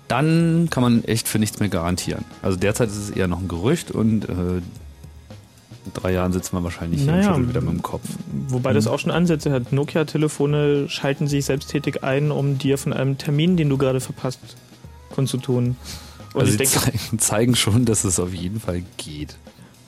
[0.08, 2.26] dann kann man echt für nichts mehr garantieren.
[2.42, 4.62] Also derzeit ist es eher noch ein Gerücht und äh,
[5.86, 8.04] in drei Jahren sitzen wir wahrscheinlich hier und Naja, schütteln wieder mit dem Kopf.
[8.50, 8.92] Wobei das Hm.
[8.92, 9.72] auch schon Ansätze hat.
[9.74, 14.40] Nokia-Telefone schalten sich selbsttätig ein, um dir von einem Termin, den du gerade verpasst,
[15.14, 15.76] kundzutun.
[16.34, 19.36] Und Also ich denke, zeigen, zeigen schon, dass es auf jeden Fall geht.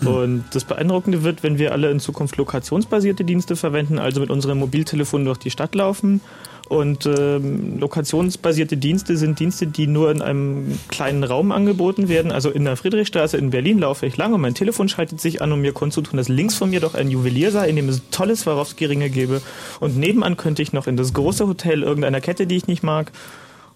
[0.04, 4.58] Und das Beeindruckende wird, wenn wir alle in Zukunft lokationsbasierte Dienste verwenden, also mit unserem
[4.60, 6.20] Mobiltelefon durch die Stadt laufen.
[6.70, 12.32] Und ähm, lokationsbasierte Dienste sind Dienste, die nur in einem kleinen Raum angeboten werden.
[12.32, 15.52] Also in der Friedrichstraße in Berlin laufe ich lang und mein Telefon schaltet sich an,
[15.52, 18.36] um mir kundzutun, dass links von mir doch ein Juwelier sei, in dem es tolle
[18.36, 19.42] Swarovski-Ringe gäbe.
[19.82, 23.12] Und nebenan könnte ich noch in das große Hotel irgendeiner Kette, die ich nicht mag.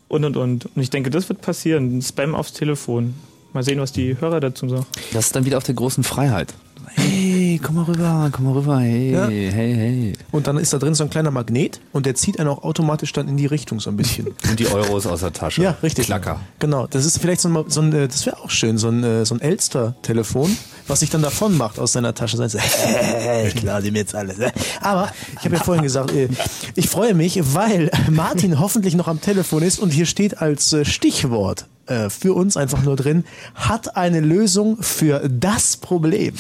[0.08, 0.66] Und, und, und.
[0.74, 2.02] Und ich denke, das wird passieren.
[2.02, 3.16] Spam aufs Telefon.
[3.54, 4.86] Mal sehen, was die Hörer dazu sagen.
[5.12, 6.54] Das ist dann wieder auf der großen Freiheit.
[6.96, 9.28] Hey, komm mal rüber, komm mal rüber, hey, Ja.
[9.28, 10.14] hey, hey.
[10.32, 13.12] Und dann ist da drin so ein kleiner Magnet und der zieht einen auch automatisch
[13.14, 14.28] dann in die Richtung so ein bisschen.
[14.50, 15.62] Und die Euros aus der Tasche.
[15.64, 16.06] Ja, richtig.
[16.06, 16.40] Klacker.
[16.60, 19.04] Genau, das ist vielleicht so ein, so ein äh, das wäre auch schön, so ein,
[19.04, 20.56] äh, so ein Elster-Telefon,
[20.88, 22.38] was sich dann davon macht aus seiner Tasche.
[22.38, 22.58] Sagt so,
[23.48, 24.38] ich klar dem jetzt alles.
[24.82, 26.30] Aber ich habe ja vorhin gesagt, äh,
[26.76, 30.86] ich freue mich, weil Martin hoffentlich noch am Telefon ist und hier steht als äh,
[30.86, 33.24] Stichwort äh, für uns einfach nur drin,
[33.56, 36.34] hat eine Lösung für das Problem.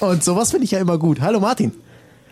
[0.00, 1.20] Und sowas finde ich ja immer gut.
[1.20, 1.72] Hallo Martin.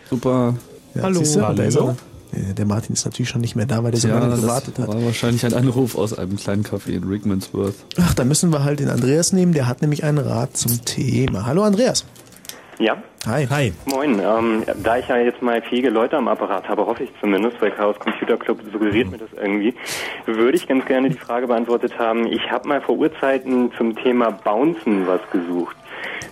[0.09, 0.55] Super.
[0.95, 1.21] Ja, Hallo.
[1.23, 1.41] du.
[1.43, 1.97] Hallo.
[2.33, 4.41] Äh, Der Martin ist natürlich schon nicht mehr da, weil der so Ja, lange das
[4.41, 4.89] gewartet hat.
[4.89, 7.75] war wahrscheinlich ein Anruf aus einem kleinen Café in Rickmansworth.
[8.01, 11.47] Ach, da müssen wir halt den Andreas nehmen, der hat nämlich einen Rat zum Thema.
[11.47, 12.05] Hallo Andreas.
[12.81, 12.97] Ja,
[13.27, 13.47] Hi.
[13.51, 13.73] Hi.
[13.85, 14.19] moin.
[14.19, 17.73] Ähm, da ich ja jetzt mal fähige Leute am Apparat habe, hoffe ich zumindest, weil
[17.73, 19.75] Chaos Computer Club suggeriert mir das irgendwie,
[20.25, 22.27] würde ich ganz gerne die Frage beantwortet haben.
[22.27, 25.77] Ich habe mal vor Urzeiten zum Thema Bouncen was gesucht.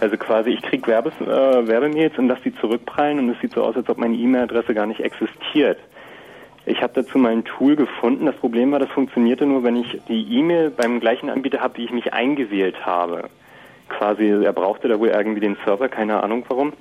[0.01, 1.27] Also quasi, ich kriege Werbes, äh,
[1.69, 4.87] Werbemails und lasse die zurückprallen und es sieht so aus, als ob meine E-Mail-Adresse gar
[4.87, 5.79] nicht existiert.
[6.65, 8.25] Ich habe dazu mal ein Tool gefunden.
[8.25, 11.85] Das Problem war, das funktionierte nur, wenn ich die E-Mail beim gleichen Anbieter habe, wie
[11.85, 13.29] ich mich eingewählt habe.
[13.89, 16.73] Quasi, er brauchte da wohl irgendwie den Server, keine Ahnung warum.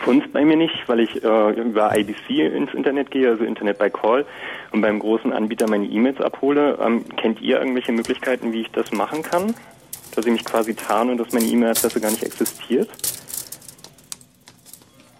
[0.00, 3.90] Funzt bei mir nicht, weil ich äh, über IBC ins Internet gehe, also Internet by
[3.90, 4.24] Call,
[4.70, 6.78] und beim großen Anbieter meine E-Mails abhole.
[6.80, 9.54] Ähm, kennt ihr irgendwelche Möglichkeiten, wie ich das machen kann?
[10.14, 12.88] Dass ich mich quasi tarne und dass meine E-Mail-Adresse gar nicht existiert?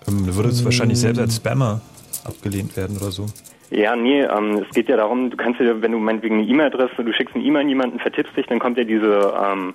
[0.07, 1.81] Ähm, du würdest wahrscheinlich selbst als Spammer
[2.25, 3.27] abgelehnt werden oder so.
[3.71, 7.05] Ja, nee, ähm, es geht ja darum, du kannst ja, wenn du meinetwegen eine E-Mail-Adresse,
[7.05, 9.75] du schickst eine E-Mail an jemanden, vertippst dich, dann kommt ja diese ähm,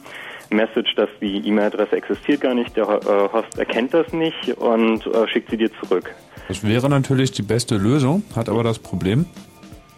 [0.53, 5.27] Message, dass die E-Mail-Adresse existiert gar nicht, der äh, Host erkennt das nicht und äh,
[5.27, 6.13] schickt sie dir zurück.
[6.47, 9.25] Das wäre natürlich die beste Lösung, hat aber das Problem,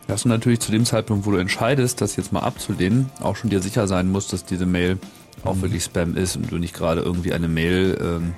[0.07, 3.49] dass du natürlich zu dem Zeitpunkt, wo du entscheidest, das jetzt mal abzulehnen, auch schon
[3.49, 4.99] dir sicher sein musst, dass diese Mail
[5.44, 8.34] auch wirklich Spam ist und du nicht gerade irgendwie eine Mail ähm,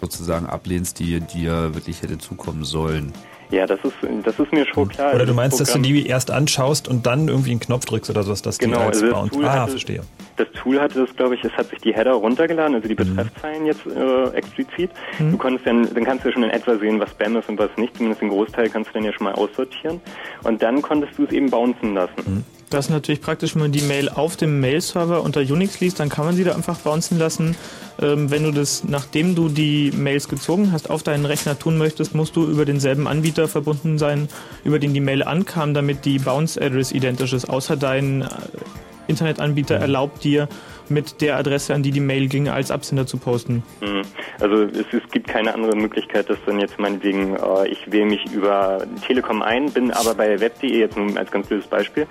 [0.00, 3.12] sozusagen ablehnst, die dir wirklich hätte zukommen sollen.
[3.52, 3.92] Ja, das ist,
[4.24, 5.10] das ist mir schon klar.
[5.10, 8.08] Oder du Das meinst, dass du die erst anschaust und dann irgendwie einen Knopf drückst
[8.10, 9.44] oder sowas, dass Genau, die als also das Bound.
[9.44, 10.00] Ah, hatte- verstehe.
[10.38, 13.14] Das Tool hatte das, glaube ich, es hat sich die Header runtergeladen, also die Mhm.
[13.16, 14.90] Betreffzeilen jetzt äh, explizit.
[15.18, 17.58] Du konntest dann, dann kannst du ja schon in etwa sehen, was Spam ist und
[17.58, 17.94] was nicht.
[17.94, 20.00] Zumindest den Großteil kannst du dann ja schon mal aussortieren.
[20.44, 22.14] Und dann konntest du es eben bouncen lassen.
[22.24, 22.44] Mhm.
[22.72, 26.08] Das ist natürlich praktisch, wenn man die Mail auf dem Mail-Server unter Unix liest, dann
[26.08, 27.54] kann man sie da einfach bouncen lassen.
[28.00, 32.14] Ähm, wenn du das, nachdem du die Mails gezogen hast, auf deinen Rechner tun möchtest,
[32.14, 34.26] musst du über denselben Anbieter verbunden sein,
[34.64, 37.50] über den die Mail ankam, damit die Bounce-Address identisch ist.
[37.50, 38.28] Außer dein äh,
[39.06, 40.48] Internetanbieter erlaubt dir,
[40.88, 43.62] mit der Adresse, an die die Mail ging, als Absender zu posten.
[43.80, 44.02] Mhm.
[44.40, 48.24] Also es, es gibt keine andere Möglichkeit, dass dann jetzt meinetwegen, äh, ich wähle mich
[48.32, 52.06] über Telekom ein, bin aber bei web.de jetzt nur als ganz blödes Beispiel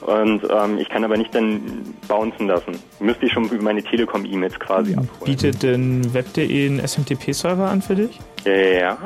[0.00, 1.60] und ähm, ich kann aber nicht dann
[2.08, 2.72] bouncen lassen.
[3.00, 5.24] Müsste ich schon über meine Telekom-E-Mails quasi abholen.
[5.24, 8.20] Bietet denn web.de einen SMTP-Server an für dich?
[8.44, 8.98] Ja, ja.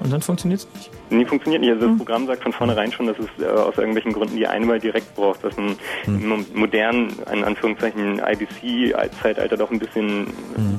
[0.00, 0.90] Und dann funktioniert es nicht?
[1.10, 1.72] Nee, funktioniert nicht.
[1.72, 4.80] Also das Programm sagt von vornherein schon, dass es äh, aus irgendwelchen Gründen die einmal
[4.80, 6.28] direkt braucht, was ein Hm.
[6.28, 10.26] mo- modernen, in Anführungszeichen, IBC-Zeitalter doch ein bisschen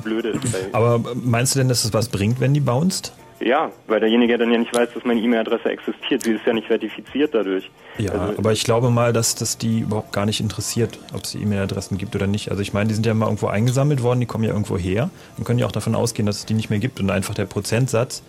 [0.02, 0.42] blöde ist.
[0.72, 3.12] Aber meinst du denn, dass es was bringt, wenn die bounced?
[3.44, 6.22] ja, weil derjenige dann ja nicht weiß, dass meine E-Mail-Adresse existiert.
[6.22, 7.68] Sie ist ja nicht verifiziert dadurch.
[7.98, 11.32] Ja, Also- aber ich glaube mal, dass das die überhaupt gar nicht interessiert, ob es
[11.32, 12.50] die E-Mail-Adressen gibt oder nicht.
[12.52, 15.10] Also ich meine, die sind ja mal irgendwo eingesammelt worden, die kommen ja irgendwo her.
[15.36, 17.00] Dann können ja auch davon ausgehen, dass es die nicht mehr gibt.
[17.00, 18.22] Und einfach der Prozentsatz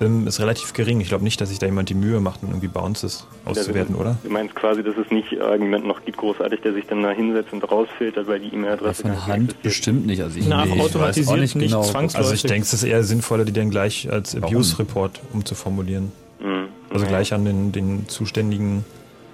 [0.00, 1.00] ist relativ gering.
[1.00, 4.08] Ich glaube nicht, dass sich da jemand die Mühe macht, um irgendwie Bounces auszuwerten, Also,
[4.08, 4.18] oder?
[4.22, 7.52] Du meinst quasi, dass es nicht irgendjemand noch gibt, großartig, der sich dann da hinsetzt
[7.52, 10.22] und rausfiltert, weil die E-Mail-Adresse mehr Hand bestimmt nicht.
[10.22, 11.82] Also ich, Na, nee, ich weiß automatisiert auch nicht nicht genau.
[11.82, 12.30] zwangsläufig.
[12.30, 14.36] Also ich denke, es ist eher sinnvoller, die dann gleich als?
[14.36, 16.12] Abuse-Report umzuformulieren.
[16.40, 16.68] Mhm.
[16.90, 18.84] Also gleich an den, den zuständigen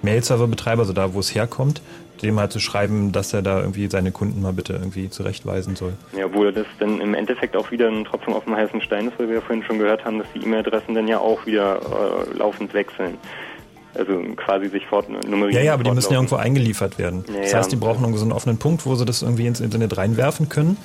[0.01, 1.81] Mail-Server-Betreiber, also da, wo es herkommt,
[2.21, 5.93] dem halt zu schreiben, dass er da irgendwie seine Kunden mal bitte irgendwie zurechtweisen soll.
[6.17, 9.19] Ja, obwohl das dann im Endeffekt auch wieder ein Tropfen auf dem heißen Stein ist,
[9.19, 12.37] weil wir ja vorhin schon gehört haben, dass die E-Mail-Adressen dann ja auch wieder äh,
[12.37, 13.17] laufend wechseln.
[13.97, 15.51] Also quasi sich fortnummerieren.
[15.53, 17.23] Ja, ja, aber die müssen ja irgendwo eingeliefert werden.
[17.33, 19.61] Ja, das heißt, die brauchen irgendwo so einen offenen Punkt, wo sie das irgendwie ins
[19.61, 20.77] Internet reinwerfen können.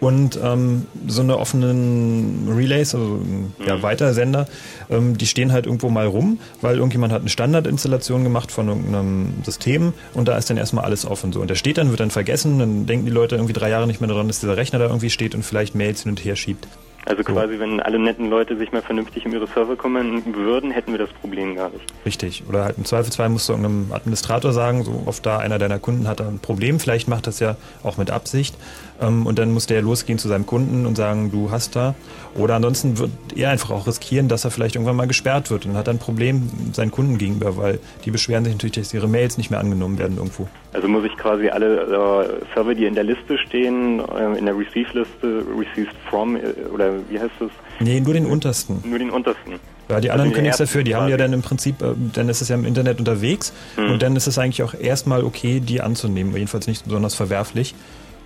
[0.00, 3.20] Und ähm, so eine offenen Relays, also
[3.66, 3.82] ja, Mhm.
[3.82, 4.46] Weitersender,
[4.90, 9.32] ähm, die stehen halt irgendwo mal rum, weil irgendjemand hat eine Standardinstallation gemacht von irgendeinem
[9.44, 11.40] System und da ist dann erstmal alles offen so.
[11.40, 14.00] Und der steht dann, wird dann vergessen, dann denken die Leute irgendwie drei Jahre nicht
[14.00, 16.68] mehr daran, dass dieser Rechner da irgendwie steht und vielleicht Mails hin und her schiebt.
[17.08, 20.92] Also quasi, wenn alle netten Leute sich mal vernünftig um ihre Server kümmern würden, hätten
[20.92, 21.82] wir das Problem gar nicht.
[22.04, 22.44] Richtig.
[22.46, 26.06] Oder halt im Zweifelsfall musst du irgendeinem Administrator sagen, so oft da einer deiner Kunden
[26.06, 28.54] hat ein Problem, vielleicht macht das ja auch mit Absicht.
[29.00, 31.94] Ähm, und dann muss der losgehen zu seinem Kunden und sagen, du hast da.
[32.34, 35.76] Oder ansonsten wird er einfach auch riskieren, dass er vielleicht irgendwann mal gesperrt wird und
[35.76, 39.38] hat dann ein Problem seinen Kunden gegenüber, weil die beschweren sich natürlich, dass ihre Mails
[39.38, 40.48] nicht mehr angenommen werden irgendwo.
[40.72, 44.56] Also muss ich quasi alle äh, Server, die in der Liste stehen, äh, in der
[44.56, 46.40] Receive-Liste, Received From, äh,
[46.72, 47.50] oder wie heißt das?
[47.80, 48.82] Nee, nur den untersten.
[48.84, 49.54] Nur den untersten.
[49.88, 50.82] Ja, die Also anderen können nichts dafür.
[50.82, 53.92] Die haben ja dann im Prinzip, äh, dann ist es ja im Internet unterwegs Hm.
[53.92, 56.34] und dann ist es eigentlich auch erstmal okay, die anzunehmen.
[56.34, 57.74] Jedenfalls nicht besonders verwerflich.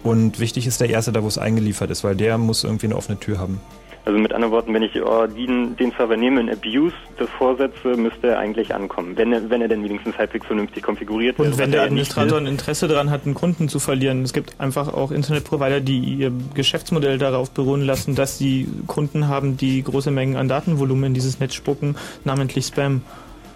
[0.03, 2.97] Und wichtig ist der erste, da wo es eingeliefert ist, weil der muss irgendwie eine
[2.97, 3.61] offene Tür haben.
[4.05, 7.97] Also mit anderen Worten, wenn ich äh, den, den Server nehme, in Abuse das vorsetze,
[7.97, 9.16] müsste er eigentlich ankommen.
[9.16, 11.59] Wenn er, wenn er denn wenigstens halbwegs vernünftig konfiguriert Und wäre.
[11.59, 14.93] wenn der er Administrator ein Interesse daran hat, einen Kunden zu verlieren, es gibt einfach
[14.93, 20.35] auch Internetprovider, die ihr Geschäftsmodell darauf beruhen lassen, dass sie Kunden haben, die große Mengen
[20.35, 23.03] an Datenvolumen in dieses Netz spucken, namentlich Spam.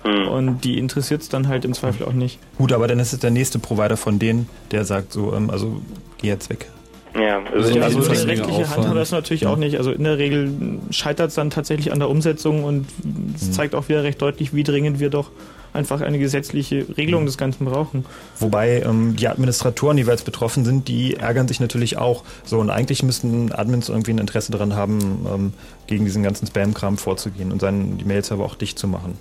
[0.07, 0.29] Hm.
[0.29, 2.39] Und die interessiert es dann halt im Zweifel auch nicht.
[2.59, 5.83] Gut, aber dann ist es der nächste Provider von denen, der sagt so, ähm, also
[6.19, 6.69] geh jetzt weg.
[7.15, 9.79] Ja, also, Ja, also also das eine rechtliche Hand hat das natürlich auch nicht.
[9.79, 12.87] Also in der Regel scheitert es dann tatsächlich an der Umsetzung und
[13.35, 15.31] es zeigt auch wieder recht deutlich, wie dringend wir doch
[15.73, 18.05] einfach eine gesetzliche Regelung des Ganzen brauchen.
[18.39, 22.25] Wobei ähm, die Administratoren, die jeweils betroffen sind, die ärgern sich natürlich auch.
[22.45, 25.53] So, und eigentlich müssten Admins irgendwie ein Interesse daran haben, ähm,
[25.87, 29.19] gegen diesen ganzen Spam-Kram vorzugehen und seinen, die Mails aber auch dicht zu machen.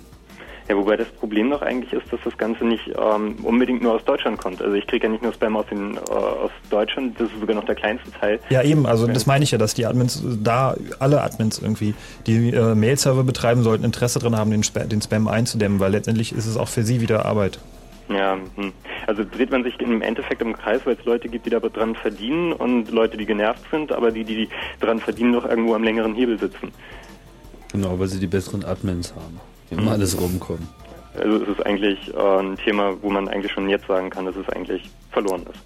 [0.68, 4.04] Ja, wobei das Problem doch eigentlich ist, dass das Ganze nicht ähm, unbedingt nur aus
[4.04, 4.60] Deutschland kommt.
[4.60, 7.54] Also ich kriege ja nicht nur Spam aus, den, äh, aus Deutschland, das ist sogar
[7.54, 8.40] noch der kleinste Teil.
[8.50, 11.94] Ja, eben, also das meine ich ja, dass die Admins, da alle Admins irgendwie,
[12.26, 16.32] die äh, Mail-Server betreiben, sollten Interesse daran haben, den, Spa den Spam einzudämmen, weil letztendlich
[16.32, 17.60] ist es auch für sie wieder Arbeit.
[18.08, 18.72] Ja, hm.
[19.06, 21.94] also dreht man sich im Endeffekt im Kreis, weil es Leute gibt, die da dran
[21.94, 24.48] verdienen und Leute, die genervt sind, aber die, die
[24.80, 26.72] dran verdienen, doch irgendwo am längeren Hebel sitzen.
[27.72, 29.40] Genau, weil sie die besseren Admins haben.
[29.70, 30.68] Immer alles rumkommen.
[31.18, 34.36] Also es ist eigentlich äh, ein Thema, wo man eigentlich schon jetzt sagen kann, dass
[34.36, 35.60] es eigentlich verloren ist.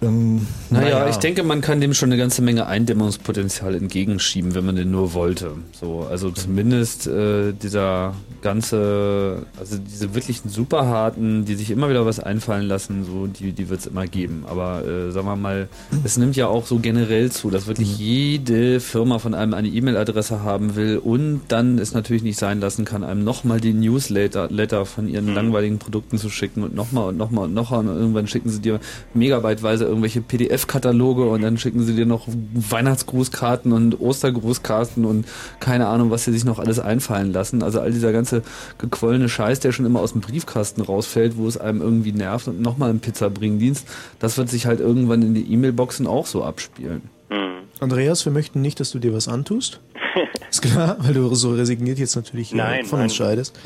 [0.00, 4.76] Ähm, Naja, ich denke, man kann dem schon eine ganze Menge Eindämmungspotenzial entgegenschieben, wenn man
[4.76, 5.52] den nur wollte.
[5.72, 12.20] So, also zumindest äh, dieser ganze, also diese wirklichen Superharten, die sich immer wieder was
[12.20, 14.44] einfallen lassen, so die, die wird es immer geben.
[14.48, 15.68] Aber äh, sagen wir mal,
[16.04, 20.42] es nimmt ja auch so generell zu, dass wirklich jede Firma von einem eine E-Mail-Adresse
[20.42, 24.86] haben will und dann es natürlich nicht sein lassen kann, einem nochmal die Newsletter Letter
[24.86, 28.50] von ihren langweiligen Produkten zu schicken und nochmal und nochmal und nochmal und irgendwann schicken
[28.50, 28.78] sie dir
[29.14, 35.26] megabyteweise irgendwelche PDF-Kataloge und dann schicken sie dir noch Weihnachtsgrußkarten und Ostergrußkarten und
[35.60, 37.62] keine Ahnung, was sie sich noch alles einfallen lassen.
[37.62, 38.42] Also all dieser ganze
[38.78, 42.60] gequollene Scheiß, der schon immer aus dem Briefkasten rausfällt, wo es einem irgendwie nervt und
[42.60, 43.86] nochmal einen Pizzabringdienst,
[44.18, 47.02] das wird sich halt irgendwann in die E-Mail-Boxen auch so abspielen.
[47.80, 49.80] Andreas, wir möchten nicht, dass du dir was antust.
[50.50, 53.06] Ist klar, weil du so resigniert jetzt natürlich äh, Nein, von nein.
[53.06, 53.58] uns scheidest.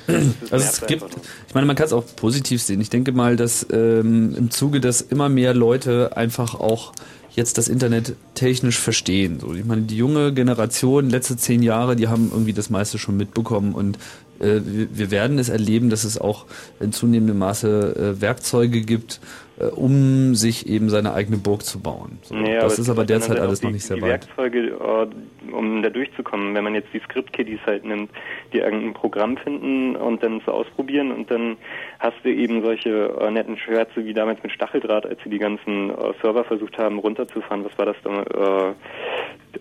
[0.51, 1.05] Also es gibt,
[1.49, 2.81] ich meine, man kann es auch positiv sehen.
[2.81, 6.93] Ich denke mal, dass ähm, im Zuge, dass immer mehr Leute einfach auch
[7.35, 9.41] jetzt das Internet technisch verstehen.
[9.41, 13.17] So, ich meine, die junge Generation, letzte zehn Jahre, die haben irgendwie das meiste schon
[13.17, 13.99] mitbekommen und
[14.41, 16.47] äh, wir, wir werden es erleben, dass es auch
[16.81, 19.21] in zunehmendem Maße äh, Werkzeuge gibt,
[19.63, 22.19] äh, um sich eben seine eigene Burg zu bauen.
[22.23, 24.11] So, Nee, das es ist aber derzeit alles auch noch die, nicht sehr die weit.
[24.11, 26.55] Werkzeuge, äh, um da durchzukommen.
[26.55, 28.11] Wenn man jetzt die Script-Kiddies halt nimmt,
[28.53, 31.57] die irgendein Programm finden und dann zu ausprobieren und dann
[31.99, 35.91] hast du eben solche äh, netten Scherze wie damals mit Stacheldraht, als sie die ganzen
[35.91, 37.65] äh, Server versucht haben runterzufahren.
[37.65, 38.23] Was war das da?
[38.23, 38.75] Äh,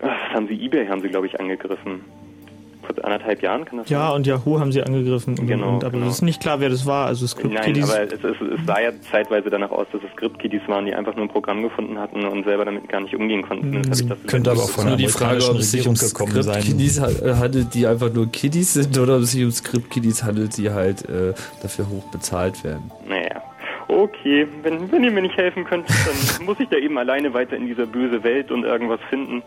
[0.00, 0.54] was haben sie?
[0.54, 2.00] Ebay haben sie, glaube ich, angegriffen.
[2.82, 4.16] Vor anderthalb Jahren kann das Ja, sein?
[4.16, 5.38] und Yahoo haben sie angegriffen.
[5.38, 6.06] Und, Genau, und, aber genau.
[6.06, 7.06] es ist nicht klar, wer das war.
[7.06, 10.62] Also Script Nein, aber es, es, es sah ja zeitweise danach aus, dass es Script-Kiddies
[10.66, 13.76] waren, die einfach nur ein Programm gefunden hatten und selber damit gar nicht umgehen konnten.
[13.78, 15.94] Habe ich das Könnte aber auch von nur der die Frage, ob es sich um
[15.94, 16.60] gekommen sein.
[16.62, 20.56] Script-Kiddies ha- handelt, die einfach nur Kiddies sind, oder ob es sich um Script-Kiddies handelt,
[20.56, 21.32] die halt äh,
[21.62, 22.90] dafür hoch bezahlt werden.
[23.08, 23.42] Naja,
[23.92, 27.56] okay, wenn, wenn ihr mir nicht helfen könnt, dann muss ich da eben alleine weiter
[27.56, 29.42] in dieser böse Welt und irgendwas finden.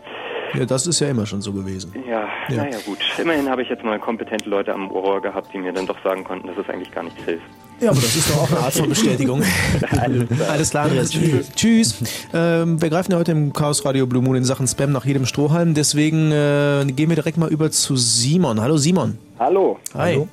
[0.54, 1.92] Ja, das ist ja immer schon so gewesen.
[2.08, 2.64] Ja, Ja.
[2.64, 2.98] naja gut.
[3.18, 6.24] Immerhin habe ich jetzt mal kompetente Leute am Ohr gehabt, die mir dann doch sagen
[6.24, 7.44] konnten, dass es eigentlich gar nichts hilft.
[7.78, 9.42] Ja, aber das ist doch auch eine Art von Bestätigung.
[10.48, 11.10] Alles klar, Andreas.
[11.10, 11.52] Tschüss.
[11.54, 12.28] Tschüss.
[12.32, 15.26] Ähm, wir greifen ja heute im Chaos Radio Blue Moon in Sachen Spam nach jedem
[15.26, 15.74] Strohhalm.
[15.74, 18.62] Deswegen äh, gehen wir direkt mal über zu Simon.
[18.62, 19.18] Hallo Simon.
[19.38, 19.78] Hallo.
[19.94, 20.26] Hi.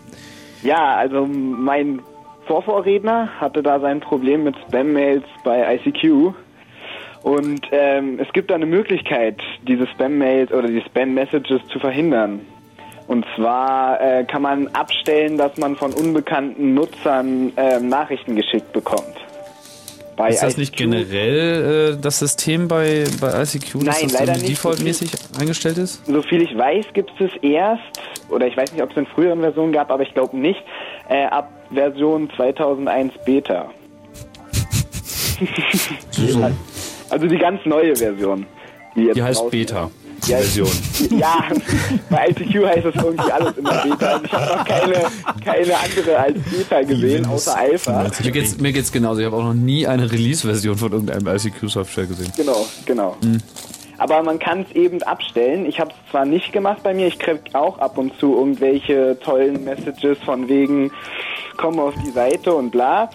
[0.61, 1.99] Ja, also mein
[2.45, 6.33] Vorvorredner hatte da sein Problem mit Spam-Mails bei ICQ.
[7.23, 12.41] Und ähm, es gibt da eine Möglichkeit, diese Spam-Mails oder die Spam-Messages zu verhindern.
[13.07, 19.15] Und zwar äh, kann man abstellen, dass man von unbekannten Nutzern ähm, Nachrichten geschickt bekommt.
[20.15, 24.19] Bei ist das nicht ICQ generell äh, das System bei, bei ICQ, dass Nein, das
[24.19, 24.49] leider nicht.
[24.49, 26.05] defaultmäßig eingestellt ist?
[26.05, 27.81] Soviel ich weiß, gibt es erst,
[28.29, 30.63] oder ich weiß nicht, ob es in früheren Versionen gab, aber ich glaube nicht,
[31.09, 33.69] äh, ab Version 2001 Beta.
[37.09, 38.45] also die ganz neue Version.
[38.95, 39.89] Die, jetzt Die heißt Beta.
[40.25, 40.69] Ja, Version.
[41.17, 41.49] Ja,
[42.09, 44.07] bei ICQ heißt das irgendwie alles immer Beta.
[44.13, 44.93] Also ich habe noch keine,
[45.43, 48.09] keine andere als Beta gesehen, außer Alpha.
[48.23, 49.19] Mir geht's, mir geht's genauso.
[49.19, 52.31] Ich habe auch noch nie eine Release-Version von irgendeinem ICQ-Software gesehen.
[52.37, 53.17] Genau, genau.
[53.21, 53.39] Hm.
[53.97, 55.65] Aber man kann es eben abstellen.
[55.65, 59.17] Ich habe es zwar nicht gemacht bei mir, ich krieg auch ab und zu irgendwelche
[59.19, 60.91] tollen Messages von wegen,
[61.57, 63.09] komm auf die Seite und bla.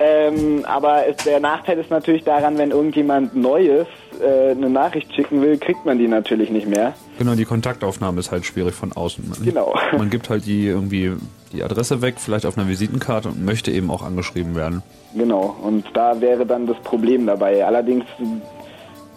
[0.00, 3.86] Ähm, aber es, der Nachteil ist natürlich daran, wenn irgendjemand Neues
[4.20, 6.94] äh, eine Nachricht schicken will, kriegt man die natürlich nicht mehr.
[7.18, 9.28] Genau, die Kontaktaufnahme ist halt schwierig von außen.
[9.28, 9.74] Man, Genau.
[9.96, 11.12] Man gibt halt die irgendwie
[11.52, 14.82] die Adresse weg, vielleicht auf einer Visitenkarte und möchte eben auch angeschrieben werden.
[15.14, 17.64] Genau, und da wäre dann das Problem dabei.
[17.64, 18.04] Allerdings,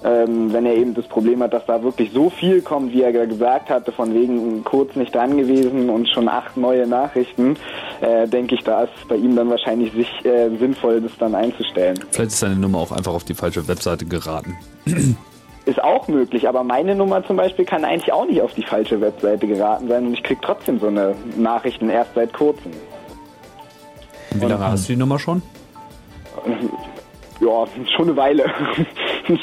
[0.03, 3.11] ähm, wenn er eben das Problem hat, dass da wirklich so viel kommt, wie er
[3.11, 7.55] ge- gesagt hatte, von wegen kurz nicht dran gewesen und schon acht neue Nachrichten,
[8.01, 11.97] äh, denke ich, da ist bei ihm dann wahrscheinlich sich, äh, sinnvoll, das dann einzustellen.
[12.11, 14.55] Vielleicht ist seine Nummer auch einfach auf die falsche Webseite geraten.
[15.65, 19.01] Ist auch möglich, aber meine Nummer zum Beispiel kann eigentlich auch nicht auf die falsche
[19.01, 22.71] Webseite geraten sein und ich krieg trotzdem so eine Nachrichten erst seit kurzem.
[24.31, 25.41] Wie lange hast du die Nummer schon?
[27.41, 27.65] Ja,
[27.95, 28.45] schon eine Weile.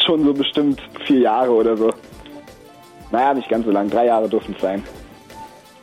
[0.02, 1.93] Schon so bestimmt vier Jahre oder so.
[3.11, 3.90] Naja, nicht ganz so lang.
[3.90, 4.82] Drei Jahre dürfen es sein.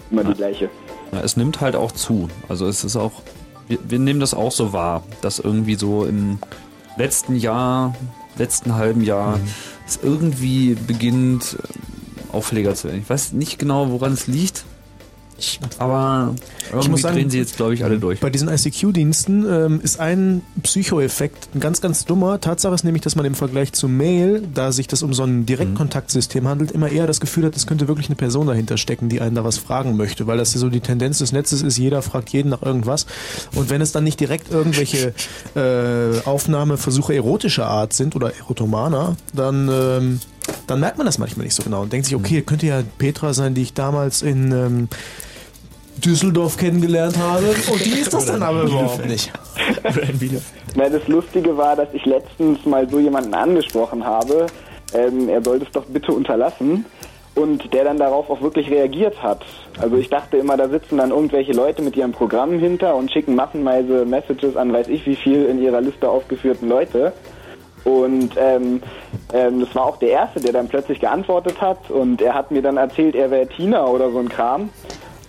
[0.09, 0.69] Immer die gleiche.
[1.11, 2.27] Ja, es nimmt halt auch zu.
[2.49, 3.21] Also es ist auch,
[3.67, 6.39] wir, wir nehmen das auch so wahr, dass irgendwie so im
[6.97, 7.95] letzten Jahr,
[8.37, 9.39] letzten halben Jahr,
[9.87, 11.91] es irgendwie beginnt, ähm,
[12.31, 13.01] Aufleger zu werden.
[13.01, 14.63] Ich weiß nicht genau, woran es liegt.
[15.79, 16.35] Aber
[16.71, 18.19] irgendwie drehen sie jetzt, glaube ich, alle durch.
[18.19, 22.39] Bei diesen ICQ-Diensten ähm, ist ein Psychoeffekt ein ganz, ganz dummer.
[22.39, 25.45] Tatsache ist nämlich, dass man im Vergleich zu Mail, da sich das um so ein
[25.45, 29.21] Direktkontaktsystem handelt, immer eher das Gefühl hat, es könnte wirklich eine Person dahinter stecken, die
[29.21, 32.01] einen da was fragen möchte, weil das ja so die Tendenz des Netzes ist, jeder
[32.01, 33.05] fragt jeden nach irgendwas.
[33.55, 35.13] Und wenn es dann nicht direkt irgendwelche
[35.55, 40.19] äh, Aufnahmeversuche erotischer Art sind oder erotomaner, dann, ähm,
[40.67, 43.33] dann merkt man das manchmal nicht so genau und denkt sich, okay, könnte ja Petra
[43.33, 44.89] sein, die ich damals in ähm,
[46.01, 47.53] Düsseldorf kennengelernt habe.
[47.71, 49.31] Und die ist das dann aber überhaupt nicht.
[50.75, 54.47] Na, das Lustige war, dass ich letztens mal so jemanden angesprochen habe,
[54.93, 56.85] ähm, er soll das doch bitte unterlassen.
[57.33, 59.45] Und der dann darauf auch wirklich reagiert hat.
[59.79, 63.35] Also ich dachte immer, da sitzen dann irgendwelche Leute mit ihren Programmen hinter und schicken
[63.35, 67.13] massenweise Messages an weiß ich wie viel in ihrer Liste aufgeführten Leute.
[67.83, 68.81] Und ähm,
[69.33, 71.89] ähm, das war auch der Erste, der dann plötzlich geantwortet hat.
[71.89, 74.69] Und er hat mir dann erzählt, er wäre Tina oder so ein Kram.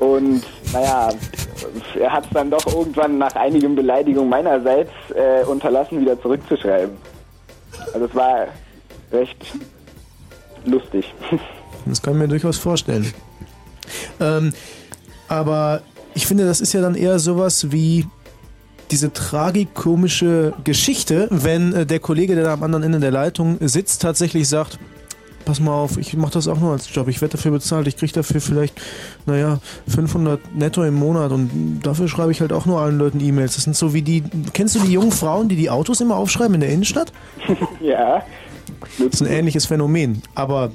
[0.02, 0.42] Und
[0.72, 1.10] naja,
[1.96, 6.96] er hat es dann doch irgendwann nach einigen Beleidigungen meinerseits äh, unterlassen, wieder zurückzuschreiben.
[7.94, 8.48] Also es war
[9.12, 9.36] recht
[10.64, 11.12] lustig.
[11.84, 13.12] Das kann ich mir durchaus vorstellen.
[14.20, 14.52] Ähm,
[15.26, 15.82] aber
[16.14, 18.06] ich finde, das ist ja dann eher sowas wie
[18.92, 24.00] diese tragikomische Geschichte, wenn äh, der Kollege, der da am anderen Ende der Leitung sitzt,
[24.00, 24.78] tatsächlich sagt,
[25.44, 27.96] pass mal auf, ich mache das auch nur als Job, ich werde dafür bezahlt, ich
[27.96, 28.80] kriege dafür vielleicht,
[29.26, 29.58] naja,
[29.88, 33.54] 500 netto im Monat und dafür schreibe ich halt auch nur allen Leuten E-Mails.
[33.54, 36.54] Das sind so wie die, kennst du die jungen Frauen, die die Autos immer aufschreiben
[36.54, 37.12] in der Innenstadt?
[37.80, 38.22] ja.
[38.98, 40.70] Das ist ein ähnliches Phänomen, aber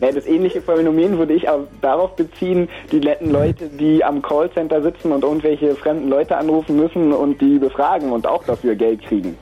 [0.00, 4.82] Ja, das ähnliche Phänomen würde ich auch darauf beziehen, die netten Leute, die am Callcenter
[4.82, 9.36] sitzen und irgendwelche fremden Leute anrufen müssen und die befragen und auch dafür Geld kriegen.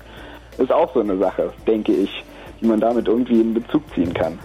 [0.53, 2.11] Das ist auch so eine Sache, denke ich,
[2.61, 4.39] die man damit irgendwie in Bezug ziehen kann.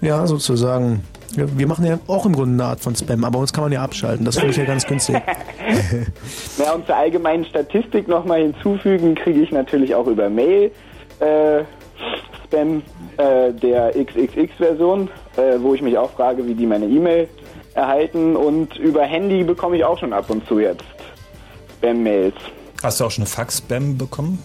[0.00, 1.04] Ja, sozusagen.
[1.36, 3.72] Ja, wir machen ja auch im Grunde eine Art von Spam, aber uns kann man
[3.72, 4.26] ja abschalten.
[4.26, 5.16] Das finde ich ja ganz günstig.
[6.58, 10.70] Na, und zur allgemeinen Statistik nochmal hinzufügen, kriege ich natürlich auch über Mail
[11.20, 11.64] äh,
[12.44, 12.82] Spam
[13.16, 17.28] äh, der XXX-Version, äh, wo ich mich auch frage, wie die meine E-Mail
[17.74, 18.36] erhalten.
[18.36, 20.84] Und über Handy bekomme ich auch schon ab und zu jetzt
[21.78, 22.36] Spam-Mails.
[22.82, 24.42] Hast du auch schon eine Fax-Spam bekommen?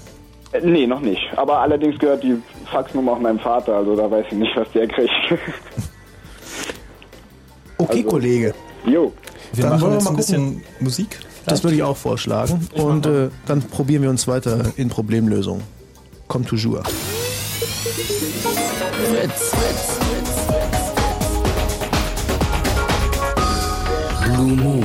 [0.63, 1.21] Nee, noch nicht.
[1.35, 2.41] Aber allerdings gehört die
[2.71, 5.11] Faxnummer auch meinem Vater, also da weiß ich nicht, was der kriegt.
[7.79, 8.55] Okay, Kollege.
[8.87, 9.13] Jo.
[9.53, 10.15] Wir Dann machen wollen wir jetzt mal ein gucken.
[10.17, 11.19] bisschen Musik.
[11.45, 12.67] Das würde ich auch vorschlagen.
[12.73, 15.61] Und äh, dann probieren wir uns weiter in Problemlösung.
[16.27, 16.81] Komm toujours.
[19.11, 19.51] Fritz.
[24.23, 24.76] Blue Moon.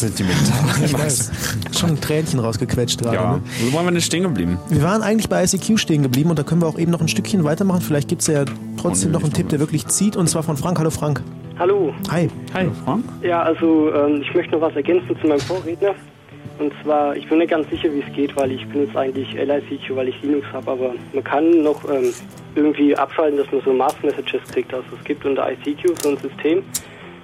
[0.00, 0.58] Sentimental.
[0.84, 1.30] Ich weiß.
[1.78, 3.16] Schon ein Tränchen rausgequetscht gerade.
[3.16, 3.42] Ja, Ne?
[3.70, 4.58] wo waren wir denn stehen geblieben?
[4.68, 7.08] Wir waren eigentlich bei ICQ stehen geblieben und da können wir auch eben noch ein
[7.08, 7.80] Stückchen weitermachen.
[7.82, 8.44] Vielleicht gibt es ja
[8.80, 10.78] trotzdem noch einen Tipp, der wirklich zieht und zwar von Frank.
[10.78, 11.22] Hallo Frank.
[11.58, 11.92] Hallo.
[12.10, 12.28] Hi.
[12.54, 13.04] Hi, Frank.
[13.22, 15.94] Ja, also ähm, ich möchte noch was ergänzen zu meinem Vorredner.
[16.58, 19.96] Und zwar, ich bin nicht ganz sicher, wie es geht, weil ich benutze eigentlich LICQ,
[19.96, 22.12] weil ich Linux habe, aber man kann noch ähm,
[22.54, 24.72] irgendwie abschalten, dass man so Mass Messages kriegt.
[24.74, 26.62] Also es gibt unter ICQ so ein System,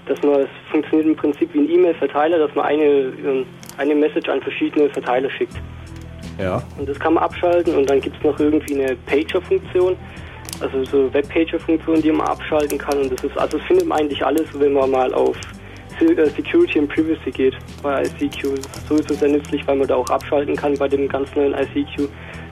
[0.07, 3.47] dass man, es funktioniert im Prinzip wie ein E-Mail-Verteiler, dass man eine, ähm,
[3.77, 5.57] eine Message an verschiedene Verteiler schickt.
[6.39, 6.63] Ja.
[6.79, 9.97] Und das kann man abschalten und dann gibt es noch irgendwie eine Pager-Funktion,
[10.61, 12.99] also so Web-Pager-Funktion, die man abschalten kann.
[12.99, 15.37] Und das ist, also das findet man eigentlich alles, wenn man mal auf
[16.01, 18.59] äh, Security and Privacy geht bei ICQ.
[18.89, 21.55] So ist es sehr nützlich, weil man da auch abschalten kann bei dem ganz neuen
[21.55, 22.09] ICQ,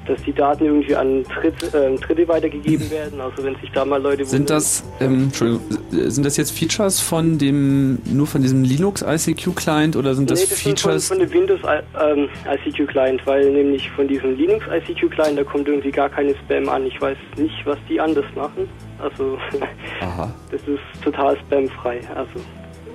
[0.06, 3.20] dass die Daten irgendwie an Dritt, äh, Dritte weitergegeben werden.
[3.20, 5.62] Also wenn sich da mal Leute Sind das, ähm, Entschuldigung,
[5.92, 10.30] äh, sind das jetzt Features von dem, nur von diesem Linux ICQ Client oder sind
[10.30, 11.08] das nee, das Features?
[11.08, 11.60] Sind von, von dem Windows
[12.00, 16.34] ähm, ICQ Client, weil nämlich von diesem Linux ICQ Client, da kommt irgendwie gar keine
[16.44, 16.86] Spam an.
[16.86, 18.68] Ich weiß nicht, was die anders machen.
[18.98, 19.38] Also
[20.00, 20.32] Aha.
[20.50, 22.00] das ist total spamfrei.
[22.14, 22.44] Also,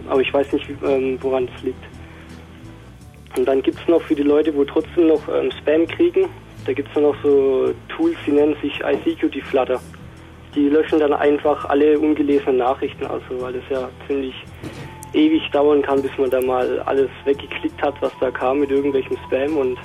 [0.09, 1.83] aber ich weiß nicht, ähm, woran das liegt.
[3.37, 6.29] Und dann gibt es noch für die Leute, wo trotzdem noch ähm, Spam kriegen,
[6.65, 9.79] da gibt es noch so Tools, die nennen sich ICQ Flutter.
[10.55, 14.33] Die löschen dann einfach alle ungelesenen Nachrichten, also weil es ja ziemlich
[15.13, 19.17] ewig dauern kann, bis man da mal alles weggeklickt hat, was da kam mit irgendwelchem
[19.25, 19.77] Spam und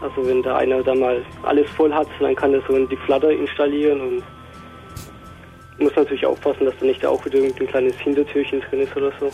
[0.00, 3.30] also wenn da einer da mal alles voll hat, dann kann er so ein Deflutter
[3.30, 4.22] installieren und
[5.78, 9.30] muss natürlich aufpassen, dass da nicht auch wieder irgendein kleines Hintertürchen drin ist oder so.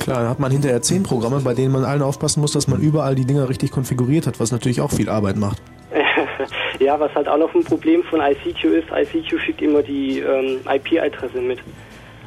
[0.00, 2.80] Klar, da hat man hinterher zehn Programme, bei denen man allen aufpassen muss, dass man
[2.80, 5.58] überall die Dinger richtig konfiguriert hat, was natürlich auch viel Arbeit macht.
[6.80, 10.60] ja, was halt auch noch ein Problem von ICQ ist, ICQ schickt immer die ähm,
[10.66, 11.58] IP-Adresse mit.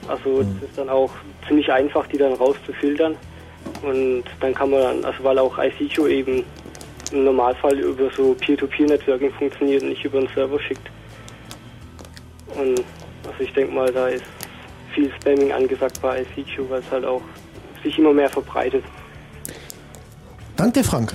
[0.07, 1.09] Also es ist dann auch
[1.47, 3.15] ziemlich einfach, die dann rauszufiltern.
[3.81, 6.43] Und dann kann man dann, also weil auch ICQ eben
[7.11, 10.89] im Normalfall über so Peer-to-Peer-Networking funktioniert und nicht über einen Server schickt.
[12.55, 12.83] Und
[13.25, 14.25] also ich denke mal, da ist
[14.93, 17.21] viel Spamming angesagt bei ICQ, weil es halt auch
[17.83, 18.83] sich immer mehr verbreitet.
[20.55, 21.13] Danke dir, Frank.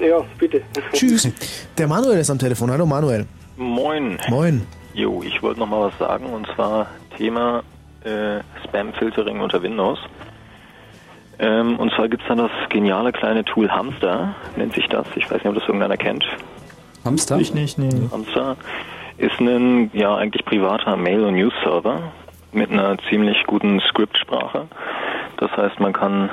[0.00, 0.62] Ja, bitte.
[0.92, 1.28] Tschüss.
[1.78, 2.70] Der Manuel ist am Telefon.
[2.70, 3.26] Hallo Manuel.
[3.56, 4.18] Moin.
[4.28, 4.66] Moin.
[4.94, 6.86] Jo, ich wollte noch mal was sagen und zwar
[7.16, 7.62] Thema
[8.04, 9.98] äh, Spam-Filtering unter Windows.
[11.40, 15.06] Ähm, und zwar gibt es da das geniale kleine Tool Hamster, nennt sich das.
[15.14, 16.24] Ich weiß nicht, ob das irgendeiner kennt.
[17.04, 17.38] Hamster?
[17.38, 17.90] Ich nicht, nee.
[18.10, 18.56] Hamster
[19.18, 22.12] ist ein ja eigentlich privater Mail- und News-Server
[22.52, 24.66] mit einer ziemlich guten Skriptsprache.
[25.38, 26.30] Das heißt, man kann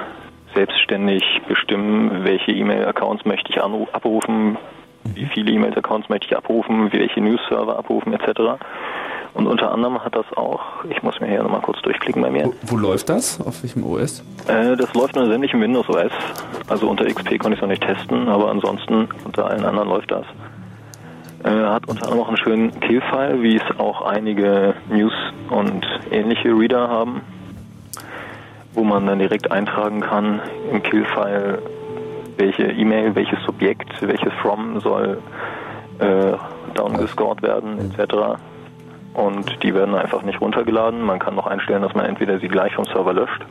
[0.54, 4.58] selbstständig bestimmen, welche E-Mail-Accounts möchte ich abrufen,
[5.14, 8.62] wie viele E-Mail-Accounts möchte ich abrufen, welche News-Server abrufen etc.
[9.34, 12.52] Und unter anderem hat das auch, ich muss mir hier nochmal kurz durchklicken bei mir.
[12.64, 13.40] Wo läuft das?
[13.46, 14.24] Auf welchem OS?
[14.48, 16.12] Äh, das läuft sämtlich im Windows OS.
[16.68, 20.10] Also unter XP konnte ich es noch nicht testen, aber ansonsten unter allen anderen läuft
[20.10, 20.26] das.
[21.44, 25.14] Äh, hat unter anderem auch einen schönen Kill-File, wie es auch einige News
[25.50, 27.22] und ähnliche Reader haben,
[28.76, 30.42] wo man dann direkt eintragen kann
[30.72, 31.62] im Kill-File,
[32.38, 35.18] welche E-Mail, welches Subjekt, welches From soll
[36.00, 36.34] äh,
[36.74, 38.38] downgescored werden, etc.
[39.14, 41.02] Und die werden einfach nicht runtergeladen.
[41.02, 43.46] Man kann noch einstellen, dass man entweder sie gleich vom Server löscht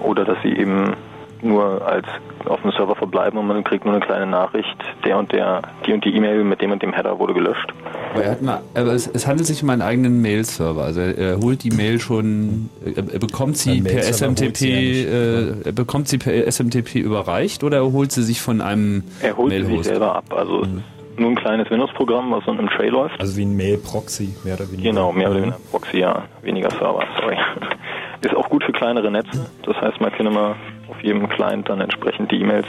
[0.00, 0.94] oder dass sie eben
[1.42, 2.06] nur als
[2.44, 5.92] auf dem Server verbleiben und man kriegt nur eine kleine Nachricht, der und der, die
[5.92, 7.72] und die E-Mail mit dem und dem Header wurde gelöscht.
[8.14, 10.82] Aber, er hat mal, aber es, es handelt sich um einen eigenen Mail-Server.
[10.82, 15.54] Also er, er holt die Mail schon, er, bekommt sie per SMTP, sie ja äh,
[15.64, 19.52] er bekommt sie per SMTP überreicht oder er holt sie sich von einem Er holt
[19.52, 20.24] sie sich selber ab.
[20.30, 23.20] Also es ist nur ein kleines Windows-Programm, was so in einem Tray läuft.
[23.20, 24.90] Also wie ein Mail-Proxy, mehr oder weniger.
[24.90, 26.24] Genau, mehr oder weniger Proxy, ja.
[26.42, 27.36] Weniger Server, sorry.
[28.22, 29.46] Ist auch gut für kleinere Netze.
[29.64, 30.56] Das heißt, man kann immer
[30.88, 32.66] auf jedem Client dann entsprechend die E-Mails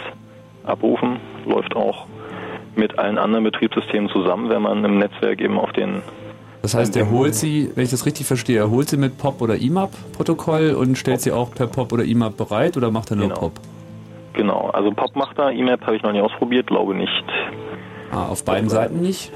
[0.64, 1.18] abrufen.
[1.46, 2.06] Läuft auch
[2.76, 6.02] mit allen anderen Betriebssystemen zusammen, wenn man im Netzwerk eben auf den
[6.62, 9.42] Das heißt, er holt sie, wenn ich das richtig verstehe, er holt sie mit POP
[9.42, 13.30] oder IMAP-Protokoll und stellt sie auch per POP oder IMAP bereit oder macht er nur
[13.30, 13.54] POP?
[14.34, 17.24] Genau, also POP macht da, IMAP habe ich noch nie ausprobiert, glaube nicht.
[18.12, 19.32] Ah, auf beiden Seiten nicht?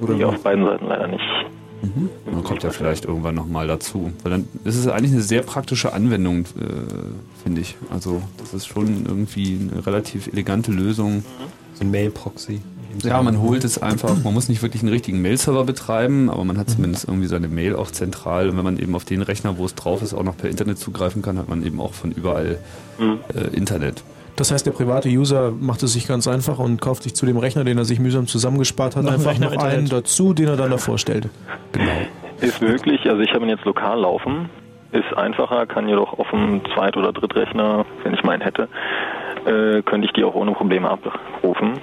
[0.00, 1.24] Oder nee, auf beiden Seiten leider nicht.
[1.82, 2.10] Mhm.
[2.26, 4.12] Dann kommt ja vielleicht irgendwann nochmal dazu.
[4.22, 7.76] Weil dann ist es eigentlich eine sehr praktische Anwendung, äh, finde ich.
[7.90, 11.24] Also das ist schon irgendwie eine relativ elegante Lösung.
[11.72, 12.60] So ein Mail-Proxy.
[13.02, 16.58] Ja, man holt es einfach, man muss nicht wirklich einen richtigen Mail-Server betreiben, aber man
[16.58, 18.50] hat zumindest irgendwie seine Mail auch zentral.
[18.50, 20.78] Und wenn man eben auf den Rechner, wo es drauf ist, auch noch per Internet
[20.78, 22.58] zugreifen kann, hat man eben auch von überall
[22.98, 24.02] äh, Internet.
[24.36, 27.38] Das heißt, der private User macht es sich ganz einfach und kauft sich zu dem
[27.38, 30.70] Rechner, den er sich mühsam zusammengespart hat, Noch einfach noch einen dazu, den er dann
[30.70, 31.30] davor stellt.
[31.72, 31.92] Genau.
[32.42, 34.50] Ist möglich, also ich habe ihn jetzt lokal laufen.
[34.92, 38.68] Ist einfacher, kann jedoch auf dem Zweit- oder Drittrechner, wenn ich meinen hätte,
[39.44, 41.74] äh, könnte ich die auch ohne Probleme abrufen.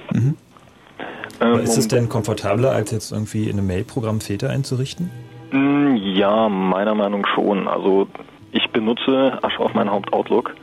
[1.38, 5.10] Aber Ähm, ist es denn komfortabler, als jetzt irgendwie in einem Mail-Programm Filter einzurichten?
[5.52, 7.68] Mm, Ja, meiner Meinung schon.
[7.68, 8.08] Also
[8.52, 10.54] ich benutze Asche auf mein Haupt Outlook.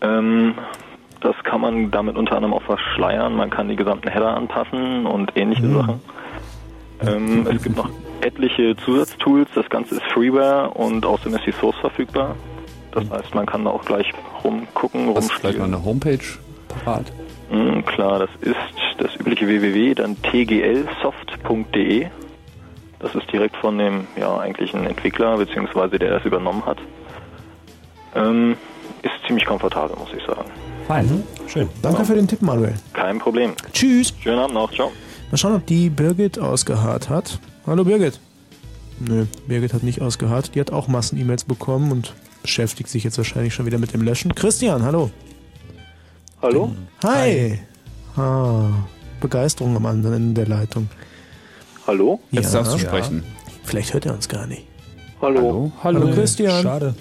[0.00, 0.54] Ähm,
[1.20, 3.34] das kann man damit unter anderem auch verschleiern.
[3.34, 6.00] Man kann die gesamten Header anpassen und ähnliche Sachen.
[7.06, 7.88] Ähm, es gibt noch
[8.20, 9.48] etliche Zusatztools.
[9.54, 12.36] Das Ganze ist Freeware und außerdem ist die Source verfügbar.
[12.92, 14.06] Das heißt, man kann da auch gleich
[14.44, 15.74] rumgucken, Hast du vielleicht noch rumspielen.
[15.74, 16.24] eine Homepage
[16.68, 17.12] parat?
[17.50, 18.56] Mm, klar, das ist
[18.98, 22.06] das übliche www, dann tglsoft.de.
[23.00, 26.78] Das ist direkt von dem ja, eigentlichen Entwickler, beziehungsweise der das übernommen hat.
[28.14, 28.56] Ähm,
[29.02, 30.48] ist ziemlich komfortabel, muss ich sagen.
[30.86, 31.22] Fein.
[31.48, 31.68] Schön.
[31.82, 32.74] Danke für den Tipp, Manuel.
[32.92, 33.52] Kein Problem.
[33.72, 34.14] Tschüss.
[34.22, 34.72] Schönen Abend noch.
[34.72, 34.92] Ciao.
[35.30, 37.38] Mal schauen, ob die Birgit ausgeharrt hat.
[37.66, 38.20] Hallo Birgit.
[39.00, 40.54] Nö, Birgit hat nicht ausgeharrt.
[40.54, 44.34] Die hat auch Massen-E-Mails bekommen und beschäftigt sich jetzt wahrscheinlich schon wieder mit dem Löschen.
[44.34, 45.10] Christian, hallo.
[46.42, 46.72] Hallo?
[47.02, 47.58] Hi.
[48.16, 48.68] Ah,
[49.20, 50.88] Begeisterung am anderen Ende der Leitung.
[51.86, 52.20] Hallo?
[52.30, 53.24] Jetzt darfst du sprechen.
[53.64, 54.66] Vielleicht hört er uns gar nicht.
[55.20, 55.72] Hallo?
[55.82, 56.62] Hallo, Hallo, Christian.
[56.62, 56.94] Schade.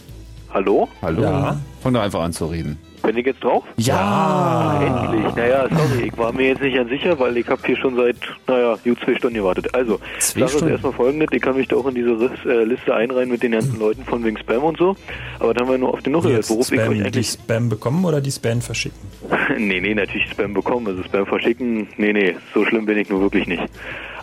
[0.53, 0.87] Hallo?
[1.01, 1.21] Hallo.
[1.21, 1.59] Ja.
[1.81, 2.77] Fang doch einfach an zu reden.
[3.03, 3.63] Bin ich jetzt drauf?
[3.77, 4.81] Ja.
[4.81, 5.35] Endlich.
[5.35, 8.15] Naja, sorry, ich war mir jetzt nicht ganz sicher, weil ich habe hier schon seit,
[8.47, 9.73] naja, gut zwei Stunden gewartet.
[9.75, 10.71] Also, Zwei Sache ist Stunden?
[10.71, 13.51] erstmal folgendes, ich kann mich da auch in diese Riss- äh, Liste einreihen mit den
[13.51, 14.95] ganzen Leuten von wegen Spam und so.
[15.39, 17.27] Aber dann haben wir nur auf den Nuch gehört, worauf ich Spam, die eigentlich...
[17.27, 18.99] Spam bekommen oder die Spam verschicken?
[19.57, 23.19] nee, nee, natürlich Spam bekommen, also Spam verschicken, nee, nee, so schlimm bin ich nur
[23.21, 23.63] wirklich nicht.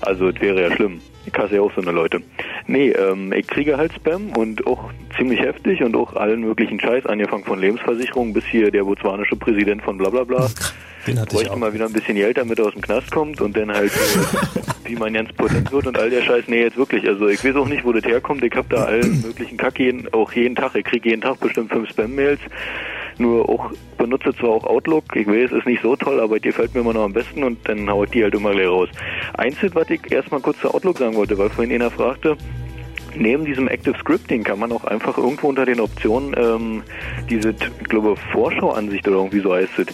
[0.00, 1.00] Also, es wäre ja schlimm.
[1.26, 2.22] Ich hasse ja auch so eine Leute.
[2.66, 7.06] Nee, ähm, ich kriege halt Spam und auch ziemlich heftig und auch allen möglichen Scheiß,
[7.06, 10.48] angefangen von Lebensversicherung bis hier der botswanische Präsident von bla bla bla.
[11.06, 11.56] Den hatte ich Bräuchte auch.
[11.56, 14.60] mal wieder ein bisschen Geld, damit er aus dem Knast kommt und dann halt, äh,
[14.84, 16.44] wie man ganz potent wird und all der Scheiß.
[16.46, 17.06] Nee, jetzt wirklich.
[17.06, 18.44] Also ich weiß auch nicht, wo das herkommt.
[18.44, 20.74] Ich hab da allen möglichen Kack jeden, auch jeden Tag.
[20.74, 22.40] Ich kriege jeden Tag bestimmt fünf Spam-Mails.
[23.20, 25.04] Nur auch, benutze zwar auch Outlook.
[25.14, 27.58] Ich weiß, ist nicht so toll, aber die gefällt mir immer noch am besten und
[27.68, 28.88] dann hau ich die halt immer gleich raus.
[29.34, 32.34] Einzig, was ich erstmal kurz zu Outlook sagen wollte, weil vorhin einer fragte,
[33.16, 36.82] Neben diesem Active Scripting kann man auch einfach irgendwo unter den Optionen ähm,
[37.28, 39.86] diese, ich glaube, Vorschauansicht oder irgendwie so heißt es,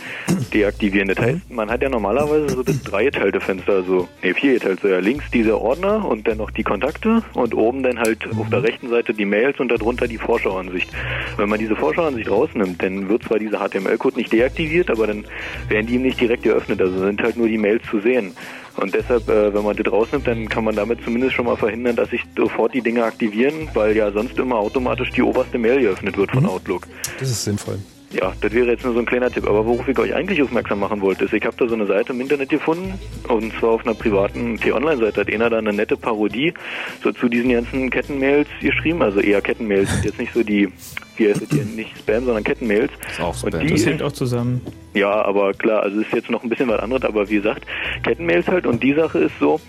[0.51, 1.09] deaktivieren.
[1.09, 5.25] Das heißt, man hat ja normalerweise so das dreigeteilte Fenster, also, nee, viergeteilte, ja, links
[5.33, 9.15] diese Ordner und dann noch die Kontakte und oben dann halt auf der rechten Seite
[9.15, 10.91] die Mails und darunter die Vorschauansicht.
[11.37, 15.25] Wenn man diese Vorschauansicht rausnimmt, dann wird zwar dieser HTML-Code nicht deaktiviert, aber dann
[15.69, 18.33] werden die ihm nicht direkt geöffnet, also sind halt nur die Mails zu sehen.
[18.77, 21.97] Und deshalb, äh, wenn man das rausnimmt, dann kann man damit zumindest schon mal verhindern,
[21.97, 26.17] dass sich sofort die Dinge aktivieren, weil ja sonst immer automatisch die oberste Mail geöffnet
[26.17, 26.87] wird von Outlook.
[27.19, 27.79] Das ist sinnvoll.
[28.13, 29.47] Ja, das wäre jetzt nur so ein kleiner Tipp.
[29.47, 32.13] Aber worauf ich euch eigentlich aufmerksam machen wollte, ist, ich habe da so eine Seite
[32.13, 32.95] im Internet gefunden,
[33.29, 36.55] und zwar auf einer privaten T-Online-Seite hat einer da eine nette Parodie
[37.03, 40.69] so zu diesen ganzen Kettenmails geschrieben, also eher Kettenmails, sind jetzt nicht so die,
[41.17, 42.93] wie heißt es hier, nicht Spam, sondern Kettenmails.
[43.11, 44.61] Ist auch Und Das hängt auch zusammen.
[44.95, 47.67] ja, aber klar, also ist jetzt noch ein bisschen was anderes, aber wie gesagt,
[48.05, 49.61] Kettenmails halt und die Sache ist so,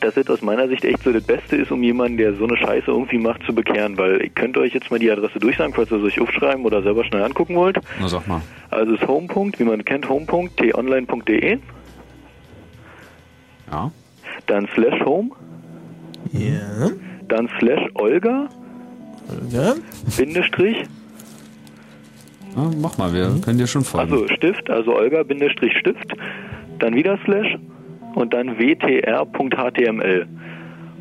[0.00, 2.56] dass es aus meiner Sicht echt so das Beste ist, um jemanden, der so eine
[2.56, 5.90] Scheiße irgendwie macht, zu bekehren, weil ich könnte euch jetzt mal die Adresse durchsagen, falls
[5.90, 7.78] ihr es euch aufschreiben oder selber schnell angucken wollt.
[8.00, 8.40] Na, sag mal.
[8.70, 9.28] Also es ist home.
[9.58, 11.58] wie man kennt, home.tonline.de,
[13.70, 13.90] Ja.
[14.46, 15.30] dann slash home,
[16.32, 16.90] Ja.
[17.28, 18.48] dann slash Olga,
[19.50, 19.74] Ja.
[20.16, 20.76] Bindestrich,
[22.56, 24.12] Ja, mach mal, wir können dir schon folgen.
[24.12, 26.12] also Stift, also Olga, Bindestrich Stift,
[26.78, 27.58] dann wieder slash
[28.16, 30.26] und dann wtr.html.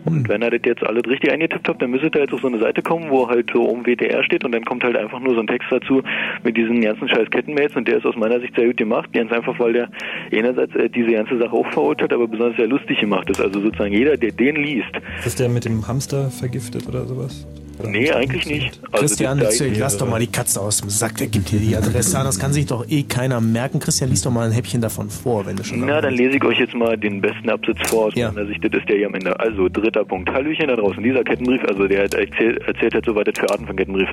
[0.05, 2.47] Und wenn ihr das jetzt alles richtig eingetippt habt, dann müsstet ihr jetzt auf so
[2.47, 5.33] eine Seite kommen, wo halt so oben WTR steht und dann kommt halt einfach nur
[5.33, 6.03] so ein Text dazu
[6.43, 9.11] mit diesen ganzen scheiß Kettenmails und der ist aus meiner Sicht sehr gut gemacht.
[9.13, 9.89] Ganz einfach, weil der
[10.31, 13.41] einerseits äh, diese ganze Sache auch verurteilt, aber besonders sehr lustig gemacht ist.
[13.41, 14.91] Also sozusagen jeder, der den liest,
[15.25, 17.47] Ist der mit dem Hamster vergiftet oder sowas?
[17.83, 18.79] Nee, eigentlich nicht.
[18.91, 21.17] Also Christian, jetzt, lass doch mal die Katze aus dem Sack.
[21.17, 22.25] Der gibt dir die Adresse an.
[22.25, 23.79] Das kann sich doch eh keiner merken.
[23.79, 25.79] Christian, lies doch mal ein Häppchen davon vor, wenn du schon.
[25.85, 28.31] Na, dann lese ich euch jetzt mal den besten Absatz vor aus Ja.
[28.31, 28.63] meiner Sicht.
[28.63, 29.39] Das ist der hier am Ende.
[29.39, 30.29] Also, dritter Punkt.
[30.31, 31.01] Hallöchen da draußen.
[31.03, 34.09] Dieser Kettenbrief, also der hat erzählt, erzählt hat, soweit es für Arten von Kettenbrief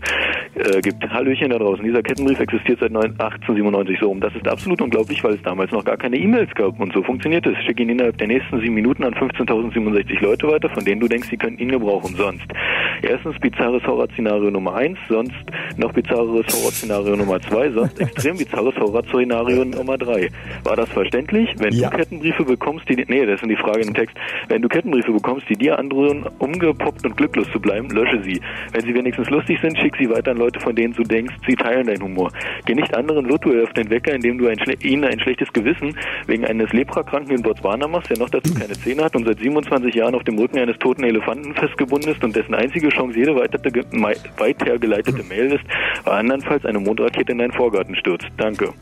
[0.55, 1.03] äh, gibt.
[1.09, 1.85] Hallöchen da draußen.
[1.85, 4.21] Dieser Kettenbrief existiert seit 9 1897 so rum.
[4.21, 6.79] Das ist absolut unglaublich, weil es damals noch gar keine E-Mails gab.
[6.81, 7.57] Und so funktioniert es.
[7.65, 11.29] Schick ihn innerhalb der nächsten sieben Minuten an 15.067 Leute weiter, von denen du denkst,
[11.31, 12.15] sie könnten ihn gebrauchen.
[12.17, 12.45] Sonst.
[13.03, 15.35] Erstens bizarres Horrorszenario Nummer eins, sonst
[15.77, 20.29] noch bizarres Horrorszenario Nummer zwei, sonst extrem bizarres Horrorszenario Nummer drei.
[20.65, 21.55] War das verständlich?
[21.59, 24.17] Wenn du Kettenbriefe bekommst, die, nee, das ist die Frage im Text.
[24.49, 28.41] Wenn du Kettenbriefe bekommst, die dir androhen, umgepoppt und glücklos zu bleiben, lösche sie.
[28.73, 31.55] Wenn sie wenigstens lustig sind, schick sie weiter an Leute, von denen du denkst, sie
[31.55, 32.31] teilen deinen Humor.
[32.67, 35.97] Geh nicht anderen virtuell auf den Wecker, indem du ein ihnen ein schlechtes Gewissen
[36.27, 39.95] wegen eines Leprakranken in Botswana machst, der noch dazu keine Zähne hat und seit 27
[39.95, 45.23] Jahren auf dem Rücken eines toten Elefanten festgebunden ist und dessen einzige Chance jede weitergeleitete
[45.25, 45.65] Mail ist,
[46.05, 48.27] weil andernfalls eine Mondrakete in deinen Vorgarten stürzt.
[48.37, 48.73] Danke.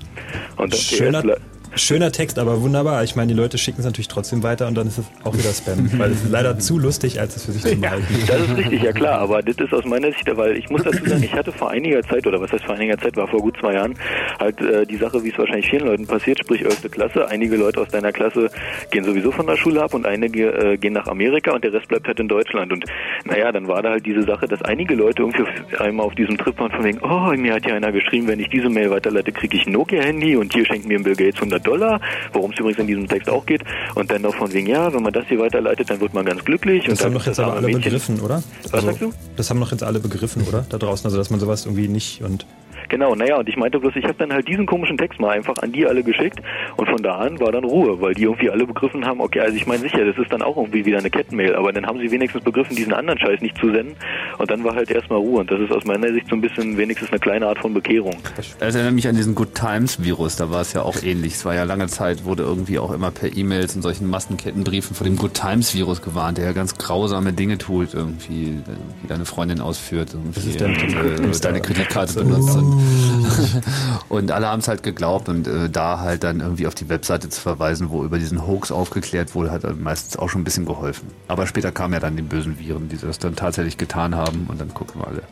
[0.56, 3.04] Und dann Schöner, PS schöner Text, aber wunderbar.
[3.04, 5.52] Ich meine, die Leute schicken es natürlich trotzdem weiter und dann ist es auch wieder
[5.52, 8.06] Spam, weil es ist leider zu lustig, als es für sich zu behalten.
[8.26, 11.04] Das ist richtig, ja klar, aber das ist aus meiner Sicht, weil ich muss dazu
[11.04, 13.56] sagen, ich hatte vor einiger Zeit, oder was heißt vor einiger Zeit, war vor gut
[13.58, 13.94] zwei Jahren,
[14.38, 16.90] halt äh, die Sache, wie es wahrscheinlich vielen Leuten passiert, sprich 11.
[16.90, 18.50] Klasse, einige Leute aus deiner Klasse
[18.90, 21.88] gehen sowieso von der Schule ab und einige äh, gehen nach Amerika und der Rest
[21.88, 22.84] bleibt halt in Deutschland und
[23.24, 26.36] naja, dann war da halt diese Sache, dass einige Leute irgendwie auf einmal auf diesem
[26.36, 29.32] Trip waren von wegen, oh, mir hat ja einer geschrieben, wenn ich diese Mail weiterleite,
[29.32, 32.00] kriege ich ein Nokia-Handy und hier schenkt mir Bill Gates 100 Dollar,
[32.32, 33.62] worum es übrigens in diesem Text auch geht
[33.94, 36.44] und dann noch von wegen, ja, wenn man das hier weiterleitet, dann wird man ganz
[36.44, 38.34] glücklich und Das haben dann doch jetzt aber alle Mädchen- begriffen, oder?
[38.36, 39.12] Also, Was sagst du?
[39.36, 40.64] Das haben doch jetzt alle begriffen, oder?
[40.68, 42.46] Da draußen, also dass man sowas irgendwie nicht und
[42.90, 45.54] Genau, naja, und ich meinte bloß, ich habe dann halt diesen komischen Text mal einfach
[45.62, 46.40] an die alle geschickt
[46.76, 49.56] und von da an war dann Ruhe, weil die irgendwie alle begriffen haben, okay, also
[49.56, 52.10] ich meine sicher, das ist dann auch irgendwie wieder eine Kettenmail, aber dann haben sie
[52.10, 53.94] wenigstens begriffen, diesen anderen Scheiß nicht zu senden
[54.38, 56.76] und dann war halt erstmal Ruhe und das ist aus meiner Sicht so ein bisschen
[56.76, 58.16] wenigstens eine kleine Art von Bekehrung.
[58.58, 61.34] Das erinnert mich an diesen Good Times Virus, da war es ja auch ähnlich.
[61.34, 65.04] Es war ja lange Zeit, wurde irgendwie auch immer per E-Mails und solchen Massenkettenbriefen vor
[65.04, 68.58] dem Good Times Virus gewarnt, der ja ganz grausame Dinge tut, irgendwie,
[69.02, 70.88] wie deine Freundin ausführt, irgendwie, ist der mit dem
[71.32, 71.64] äh, deine da?
[71.64, 72.20] Kreditkarte So.
[72.24, 72.56] benutzt.
[72.56, 72.79] Und,
[74.08, 77.28] und alle haben es halt geglaubt und äh, da halt dann irgendwie auf die Webseite
[77.28, 81.08] zu verweisen, wo über diesen Hoax aufgeklärt wurde, hat meistens auch schon ein bisschen geholfen.
[81.28, 84.60] Aber später kamen ja dann die bösen Viren, die das dann tatsächlich getan haben und
[84.60, 85.22] dann gucken wir alle.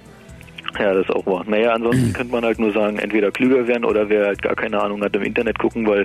[0.79, 1.45] Ja, das ist auch wahr.
[1.47, 4.81] Naja, ansonsten könnte man halt nur sagen, entweder klüger werden oder wer halt gar keine
[4.81, 6.05] Ahnung hat, im Internet gucken, weil,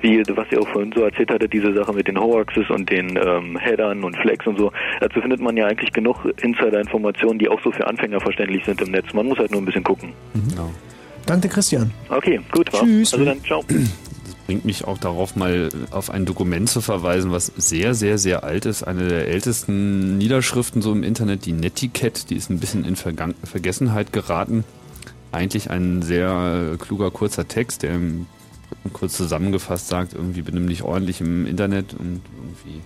[0.00, 3.16] wie, was ihr auch vorhin so erzählt hattet, diese Sache mit den Hoaxes und den
[3.16, 7.60] ähm, Headern und Flags und so, dazu findet man ja eigentlich genug Insider-Informationen, die auch
[7.62, 9.12] so für Anfänger verständlich sind im Netz.
[9.12, 10.12] Man muss halt nur ein bisschen gucken.
[10.50, 10.70] Genau.
[11.26, 11.90] Danke, Christian.
[12.08, 12.70] Okay, gut?
[12.70, 13.12] Tschüss.
[13.12, 13.64] Also dann, ciao.
[14.46, 18.66] Bringt mich auch darauf, mal auf ein Dokument zu verweisen, was sehr, sehr, sehr alt
[18.66, 18.82] ist.
[18.82, 23.34] Eine der ältesten Niederschriften so im Internet, die Netiquette, die ist ein bisschen in Vergan
[23.42, 24.64] Vergessenheit geraten.
[25.32, 27.98] Eigentlich ein sehr äh, kluger, kurzer Text, der
[28.92, 32.82] kurz zusammengefasst sagt, irgendwie benimm dich ordentlich im Internet und irgendwie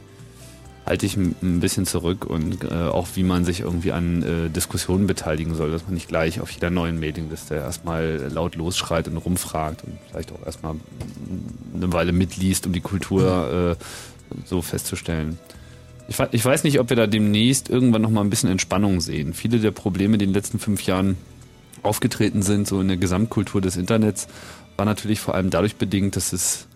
[0.88, 5.06] halte ich ein bisschen zurück und äh, auch wie man sich irgendwie an äh, Diskussionen
[5.06, 9.84] beteiligen soll, dass man nicht gleich auf jeder neuen Mailingliste erstmal laut losschreit und rumfragt
[9.84, 10.76] und vielleicht auch erstmal
[11.74, 13.84] eine Weile mitliest, um die Kultur äh,
[14.46, 15.38] so festzustellen.
[16.08, 19.34] Ich, ich weiß nicht, ob wir da demnächst irgendwann noch mal ein bisschen Entspannung sehen.
[19.34, 21.18] Viele der Probleme, die in den letzten fünf Jahren
[21.82, 24.26] aufgetreten sind, so in der Gesamtkultur des Internets,
[24.78, 26.66] war natürlich vor allem dadurch bedingt, dass es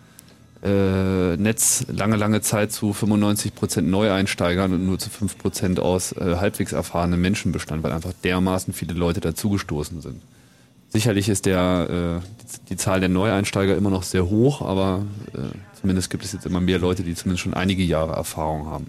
[0.63, 6.73] äh, Netz lange, lange Zeit zu 95% Neueinsteigern und nur zu 5% aus äh, halbwegs
[6.73, 10.23] erfahrenen Menschen bestand, weil einfach dermaßen viele Leute dazugestoßen sind.
[10.89, 15.39] Sicherlich ist der, äh, die, die Zahl der Neueinsteiger immer noch sehr hoch, aber äh,
[15.81, 18.87] zumindest gibt es jetzt immer mehr Leute, die zumindest schon einige Jahre Erfahrung haben.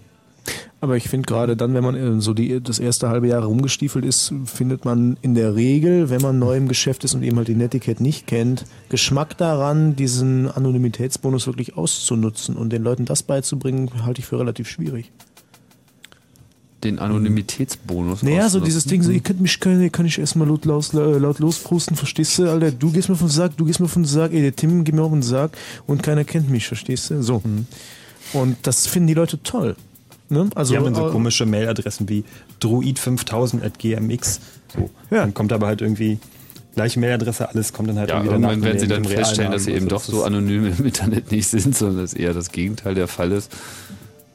[0.82, 4.04] Aber ich finde gerade dann, wenn man äh, so die, das erste halbe Jahr rumgestiefelt
[4.04, 7.48] ist, findet man in der Regel, wenn man neu im Geschäft ist und eben halt
[7.48, 13.90] die Netiquette nicht kennt, Geschmack daran, diesen Anonymitätsbonus wirklich auszunutzen und den Leuten das beizubringen,
[14.06, 15.10] halte ich für relativ schwierig.
[16.84, 18.24] Den Anonymitätsbonus.
[18.24, 21.40] Naja, so dieses Ding, so, ihr könnt mich, kann, kann ich erstmal laut, laut, laut
[21.40, 22.72] losprusten, verstehst du, Alter?
[22.72, 24.84] Du gehst mir von den Sack, du gehst mir von den Sack, ey, der Tim
[24.84, 25.52] geht mir auf den Sack
[25.88, 27.24] und keiner kennt mich, verstehst du?
[27.24, 27.42] So.
[28.34, 29.78] Und das finden die Leute toll.
[30.34, 30.50] Ne?
[30.56, 32.24] Also, die haben dann so äh, komische Mailadressen wie
[32.62, 34.40] druid5000.gmx.
[34.76, 34.90] So.
[35.10, 36.20] Dann kommt aber halt irgendwie
[36.76, 39.52] gleiche Mailadresse, alles kommt dann halt Ja, irgendwie danach irgendwann werden sie dem- dann feststellen,
[39.52, 42.14] dass sie eben doch Also so das ist- anonym im Internet nicht sind, sondern dass
[42.14, 43.52] eher das Gegenteil der Fall ist.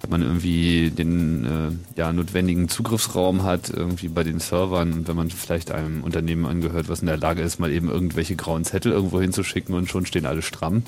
[0.00, 5.16] Wenn man irgendwie den äh, ja, notwendigen Zugriffsraum hat, irgendwie bei den Servern und wenn
[5.16, 8.92] man vielleicht einem Unternehmen angehört, was in der Lage ist, mal eben irgendwelche grauen Zettel
[8.92, 10.84] irgendwo hinzuschicken und schon stehen alle stramm,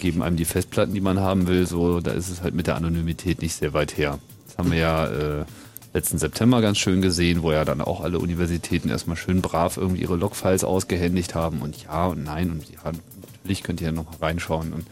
[0.00, 2.74] geben einem die Festplatten, die man haben will, so, da ist es halt mit der
[2.74, 4.18] Anonymität nicht sehr weit her.
[4.60, 5.44] Haben wir ja äh,
[5.94, 10.02] letzten September ganz schön gesehen, wo ja dann auch alle Universitäten erstmal schön brav irgendwie
[10.02, 11.62] ihre Logfiles ausgehändigt haben.
[11.62, 12.92] Und ja und nein und ja,
[13.32, 14.86] natürlich könnt ihr ja nochmal reinschauen und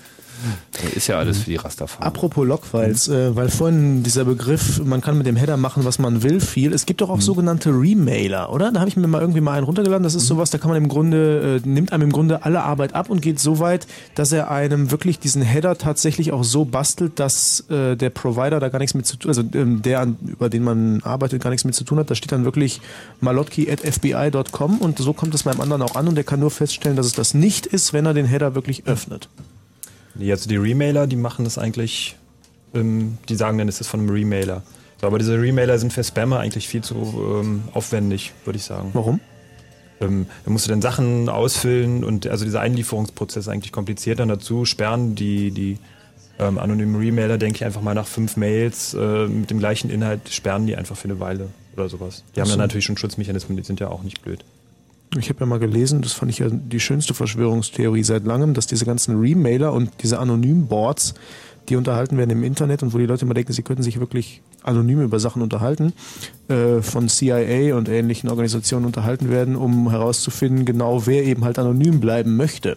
[0.95, 2.07] ist ja alles für die Rasterfahrer.
[2.07, 6.23] Apropos Logfiles, äh, weil vorhin dieser Begriff, man kann mit dem Header machen, was man
[6.23, 6.73] will, fiel.
[6.73, 8.71] Es gibt doch auch sogenannte Remailer, oder?
[8.71, 10.05] Da habe ich mir mal irgendwie mal einen runtergeladen.
[10.05, 12.95] Das ist sowas, da kann man im Grunde, äh, nimmt einem im Grunde alle Arbeit
[12.95, 17.19] ab und geht so weit, dass er einem wirklich diesen Header tatsächlich auch so bastelt,
[17.19, 20.63] dass äh, der Provider da gar nichts mit zu tun, also ähm, der, über den
[20.63, 22.11] man arbeitet, gar nichts mit zu tun hat.
[22.11, 22.81] Da steht dann wirklich
[23.21, 27.07] malotki.fbi.com und so kommt es beim anderen auch an und der kann nur feststellen, dass
[27.07, 29.29] es das nicht ist, wenn er den Header wirklich öffnet.
[30.19, 32.17] Also die Remailer, die machen das eigentlich,
[32.75, 34.63] ähm, die sagen dann, es ist von einem Remailer.
[35.01, 38.91] So, aber diese Remailer sind für Spammer eigentlich viel zu ähm, aufwendig, würde ich sagen.
[38.95, 39.21] Warum?
[40.01, 44.19] Ähm, da musst du dann Sachen ausfüllen und also dieser Einlieferungsprozess ist eigentlich kompliziert.
[44.21, 45.79] Dann dazu sperren die, die
[46.39, 50.29] ähm, anonymen Remailer, denke ich, einfach mal nach fünf Mails äh, mit dem gleichen Inhalt,
[50.31, 52.25] sperren die einfach für eine Weile oder sowas.
[52.35, 54.45] Die Ach haben dann natürlich schon Schutzmechanismen, die sind ja auch nicht blöd.
[55.17, 58.67] Ich habe ja mal gelesen, das fand ich ja die schönste Verschwörungstheorie seit langem, dass
[58.67, 61.15] diese ganzen Remailer und diese Anonym-Boards,
[61.69, 64.43] die unterhalten werden im Internet und wo die Leute immer denken, sie könnten sich wirklich
[64.63, 65.93] anonym über Sachen unterhalten,
[66.49, 72.01] äh, von CIA und ähnlichen Organisationen unterhalten werden, um herauszufinden, genau wer eben halt anonym
[72.01, 72.77] bleiben möchte.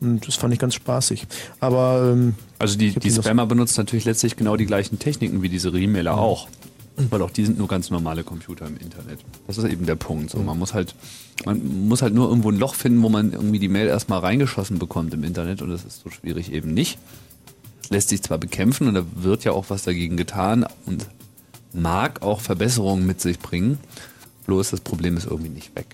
[0.00, 1.26] Und das fand ich ganz spaßig.
[1.60, 5.72] Aber ähm, Also die, die Spammer benutzen natürlich letztlich genau die gleichen Techniken wie diese
[5.72, 6.48] Remailer auch.
[6.96, 9.18] Weil auch die sind nur ganz normale Computer im Internet.
[9.46, 10.30] Das ist eben der Punkt.
[10.30, 10.94] So, man muss halt,
[11.44, 14.78] man muss halt nur irgendwo ein Loch finden, wo man irgendwie die Mail erstmal reingeschossen
[14.78, 16.98] bekommt im Internet und das ist so schwierig eben nicht.
[17.82, 21.08] Es lässt sich zwar bekämpfen und da wird ja auch was dagegen getan und
[21.72, 23.78] mag auch Verbesserungen mit sich bringen.
[24.46, 25.86] Bloß das Problem ist irgendwie nicht weg.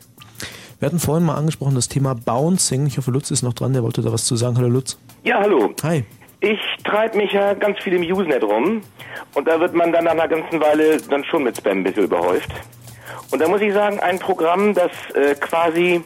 [0.79, 2.87] wir hatten vorhin mal angesprochen das Thema Bouncing.
[2.87, 4.59] Ich hoffe, Lutz ist noch dran, der wollte da was zu sagen.
[4.59, 4.99] Hallo Lutz.
[5.25, 5.73] Ja, hallo.
[5.83, 6.05] Hi.
[6.41, 8.81] Ich treibe mich ja ganz viel im Usenet rum
[9.35, 12.05] und da wird man dann nach einer ganzen Weile dann schon mit Spam ein bisschen
[12.05, 12.51] überhäuft.
[13.31, 16.03] Und da muss ich sagen, ein Programm, das äh, quasi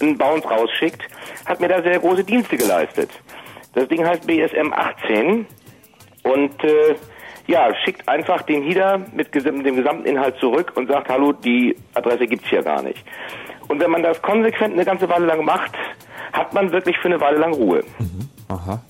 [0.00, 1.02] einen Bounce rausschickt,
[1.44, 3.10] hat mir da sehr große Dienste geleistet.
[3.74, 5.46] Das Ding heißt BSM 18
[6.22, 6.94] und äh,
[7.46, 12.26] ja, schickt einfach den Header mit dem gesamten Inhalt zurück und sagt, hallo, die Adresse
[12.26, 13.04] gibt's hier gar nicht.
[13.68, 15.72] Und wenn man das konsequent eine ganze Weile lang macht,
[16.32, 17.84] hat man wirklich für eine Weile lang Ruhe.
[18.48, 18.80] Aha.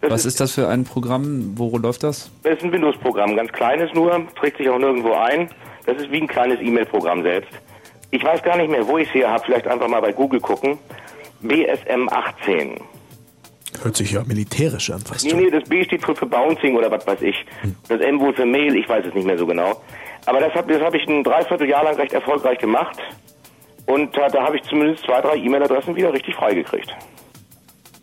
[0.00, 1.52] Das Was ist das für ein Programm?
[1.56, 2.30] Wo läuft das?
[2.42, 5.50] Das ist ein Windows-Programm, ganz kleines nur, trägt sich auch nirgendwo ein.
[5.84, 7.50] Das ist wie ein kleines E-Mail-Programm selbst.
[8.10, 9.44] Ich weiß gar nicht mehr, wo ich es hier habe.
[9.44, 10.78] Vielleicht einfach mal bei Google gucken.
[11.42, 12.80] BSM 18.
[13.82, 15.24] Hört sich ja militärisch an, fast.
[15.24, 17.46] Nee, nee, das B steht für, für Bouncing oder was weiß ich.
[17.88, 19.80] Das M wohl für Mail, ich weiß es nicht mehr so genau.
[20.26, 22.98] Aber das habe das hab ich ein Dreivierteljahr lang recht erfolgreich gemacht.
[23.86, 26.94] Und da, da habe ich zumindest zwei, drei E-Mail-Adressen wieder richtig freigekriegt.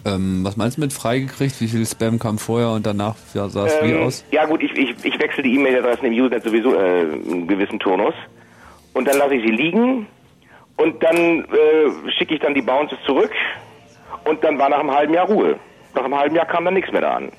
[0.07, 1.59] Ähm, was meinst du mit freigekriegt?
[1.59, 4.23] Wie viel Spam kam vorher und danach ja, sah es wie Ähm, aus?
[4.31, 8.13] Ja gut, ich, ich, ich wechsle die E-Mail-Adressen im Usenet sowieso äh, einen gewissen Turnus.
[8.93, 10.07] Und dann lasse ich sie liegen.
[10.77, 13.31] Und dann äh, schicke ich dann die Bounces zurück.
[14.25, 15.59] Und dann war nach einem halben Jahr Ruhe.
[15.93, 17.31] Nach einem halben Jahr kam dann nichts mehr da an.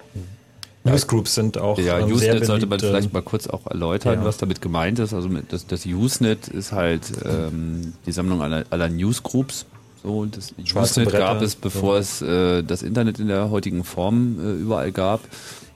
[0.84, 4.20] Newsgroups sind auch Ja, ähm, Usenet sehr sollte man vielleicht ähm, mal kurz auch erläutern,
[4.20, 4.24] ja.
[4.24, 5.12] was damit gemeint ist.
[5.14, 9.66] Also mit, das, das Usenet ist halt ähm, die Sammlung aller, aller Newsgroups.
[10.02, 12.24] So, und das Schwarze Usenet Bretter, gab es, bevor so.
[12.24, 15.20] es äh, das Internet in der heutigen Form äh, überall gab.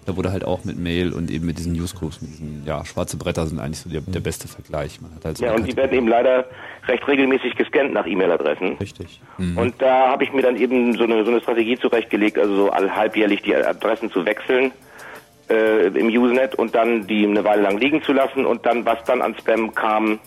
[0.04, 3.16] Da wurde halt auch mit Mail und eben mit diesen Newsgroups, mit diesen, ja, schwarze
[3.16, 5.00] Bretter sind eigentlich so der, der beste Vergleich.
[5.00, 6.44] Man hat halt so Ja, und die werden eben leider
[6.88, 8.78] recht regelmäßig gescannt nach E-Mail-Adressen.
[8.78, 9.20] Richtig.
[9.38, 9.56] Mhm.
[9.56, 12.72] Und da habe ich mir dann eben so eine, so eine Strategie zurechtgelegt, also so
[12.72, 14.72] halbjährlich die Adressen zu wechseln
[15.48, 19.02] äh, im Usenet und dann die eine Weile lang liegen zu lassen und dann, was
[19.04, 20.18] dann an Spam kam,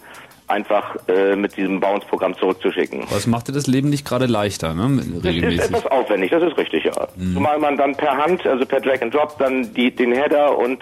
[0.47, 3.03] einfach äh, mit diesem Bounce-Programm zurückzuschicken.
[3.09, 4.87] Das machte das Leben nicht gerade leichter, ne?
[4.89, 5.61] mit- Das ist Regelmäßig.
[5.65, 7.07] etwas aufwendig, das ist richtig, ja.
[7.15, 7.33] Mhm.
[7.33, 10.79] Zumal man dann per Hand, also per Drag and Drop, dann die, den Header und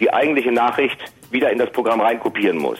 [0.00, 0.98] die eigentliche Nachricht
[1.30, 2.78] wieder in das Programm reinkopieren muss.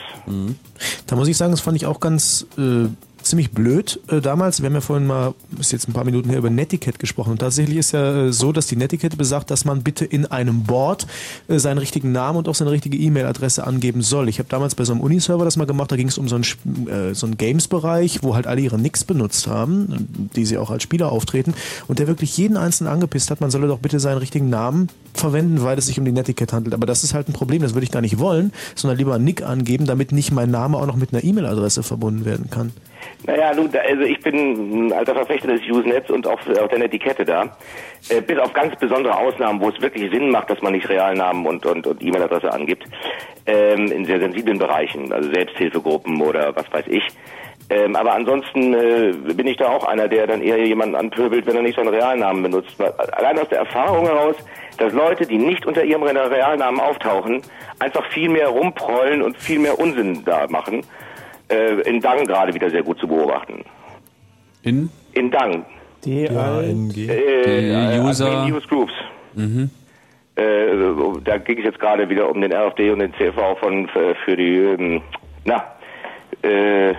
[1.07, 2.87] Da muss ich sagen, das fand ich auch ganz äh,
[3.23, 4.61] ziemlich blöd äh, damals.
[4.61, 7.31] Wir haben ja vorhin mal, ist jetzt ein paar Minuten her, über Netiquette gesprochen.
[7.31, 10.63] Und tatsächlich ist ja äh, so, dass die Netiquette besagt, dass man bitte in einem
[10.63, 11.07] Board
[11.47, 14.29] äh, seinen richtigen Namen und auch seine richtige E-Mail-Adresse angeben soll.
[14.29, 16.35] Ich habe damals bei so einem Uniserver das mal gemacht, da ging es um so
[16.35, 20.71] einen, äh, so einen Games-Bereich, wo halt alle ihre Nicks benutzt haben, die sie auch
[20.71, 21.53] als Spieler auftreten.
[21.87, 25.63] Und der wirklich jeden Einzelnen angepisst hat, man solle doch bitte seinen richtigen Namen verwenden,
[25.63, 26.73] weil es sich um die Netiquette handelt.
[26.73, 29.43] Aber das ist halt ein Problem, das würde ich gar nicht wollen, sondern lieber Nick
[29.43, 32.71] angeben, damit nicht mein Name auch noch mit einer E-Mail-Adresse verbunden werden kann.
[33.25, 37.23] Naja, nun, also ich bin ein alter Verfechter des Usenets und auch auch der Netiquette
[37.23, 37.55] da.
[38.09, 41.45] Äh, bis auf ganz besondere Ausnahmen, wo es wirklich Sinn macht, dass man nicht Realnamen
[41.45, 42.83] und, und, und E-Mail-Adresse angibt,
[43.45, 47.03] ähm, in sehr sensiblen Bereichen, also Selbsthilfegruppen oder was weiß ich.
[47.69, 51.55] Ähm, aber ansonsten äh, bin ich da auch einer, der dann eher jemanden anpöbelt, wenn
[51.55, 52.75] er nicht seinen Realnamen benutzt.
[53.13, 54.35] Allein aus der Erfahrung heraus,
[54.77, 57.41] dass Leute, die nicht unter ihrem Realnamen auftauchen,
[57.79, 60.83] einfach viel mehr rumprollen und viel mehr Unsinn da machen.
[61.51, 63.63] Äh, in Dang gerade wieder sehr gut zu beobachten.
[64.63, 64.89] In?
[65.13, 65.65] In Dang.
[66.05, 68.93] D Äh, Die äh, User- Admin News Groups.
[69.33, 69.69] Mhm.
[70.35, 70.43] Äh,
[71.25, 74.35] da ging es jetzt gerade wieder um den RFD und den CV von für, für
[74.37, 75.01] die, ähm,
[75.43, 75.75] na,
[76.41, 76.93] äh,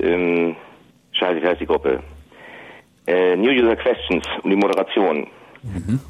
[0.00, 0.54] ähm,
[1.12, 2.00] scheiße, wie heißt die Gruppe?
[3.06, 5.26] Äh, New User Questions, um die Moderation.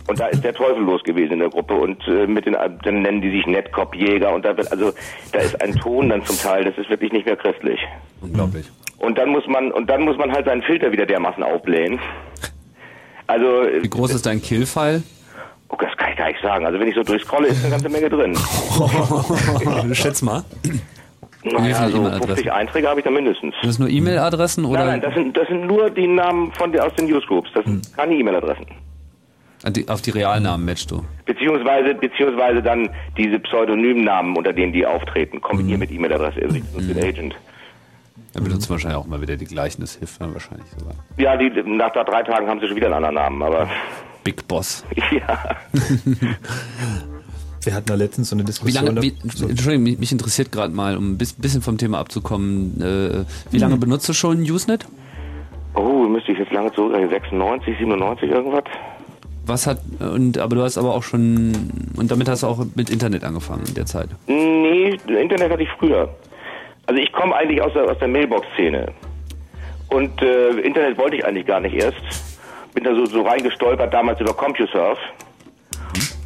[0.07, 3.03] Und da ist der Teufel los gewesen in der Gruppe und äh, mit den, dann
[3.03, 4.93] nennen die sich Netkop-Jäger und da wird, also,
[5.33, 7.81] da ist ein Ton dann zum Teil, das ist wirklich nicht mehr christlich.
[8.21, 8.67] Unglaublich.
[8.99, 11.99] Und dann muss man, und dann muss man halt seinen Filter wieder dermaßen aufblähen.
[13.27, 13.47] Also,
[13.81, 15.03] Wie groß ist dein Kill-File?
[15.69, 16.65] Oh, das kann ich gar nicht sagen.
[16.65, 18.37] Also wenn ich so durchscrolle, ist eine ganze Menge drin.
[19.95, 20.45] Schätz mal.
[21.43, 22.27] Naja, viele so E-Mail-Adressen?
[22.29, 23.55] 50 Einträge habe ich da mindestens.
[23.61, 26.77] Sind das nur E-Mail-Adressen oder Nein, nein, das sind, das sind nur die Namen von
[26.79, 27.51] aus den Newsgroups.
[27.55, 27.83] Das Hm.
[27.83, 28.67] sind keine E-Mail-Adressen.
[29.89, 31.05] Auf die Realnamen matchst du?
[31.25, 36.99] Beziehungsweise, beziehungsweise dann diese Pseudonymnamen, unter denen die auftreten, kombiniert mit E-Mail-Adresse, also ich den
[37.03, 37.35] Agent.
[38.33, 40.95] Dann benutzt wahrscheinlich auch mal wieder die gleichen, das hilft dann wahrscheinlich sogar.
[41.17, 43.69] Ja, die, nach da drei Tagen haben sie schon wieder einen anderen Namen, aber
[44.23, 44.85] Big Boss.
[45.11, 45.57] ja.
[47.65, 48.87] Wir hatten da letztens so eine Wie Diskussion.
[48.87, 52.81] lange, wie, Entschuldigung, mich, mich interessiert gerade mal, um ein bis- bisschen vom Thema abzukommen,
[52.81, 54.87] äh, wie lange benutzt du schon Usenet?
[55.75, 58.63] Oh, müsste ich jetzt lange zurückrechnen, 96, 97 irgendwas?
[59.47, 62.91] Was hat, und, aber du hast aber auch schon, und damit hast du auch mit
[62.91, 64.09] Internet angefangen in der Zeit.
[64.27, 66.09] Nee, Internet hatte ich früher.
[66.87, 68.89] Also ich komme eigentlich aus der, aus der Mailbox-Szene.
[69.89, 71.97] Und äh, Internet wollte ich eigentlich gar nicht erst.
[72.75, 74.99] Bin da so, so reingestolpert, damals über CompuServe.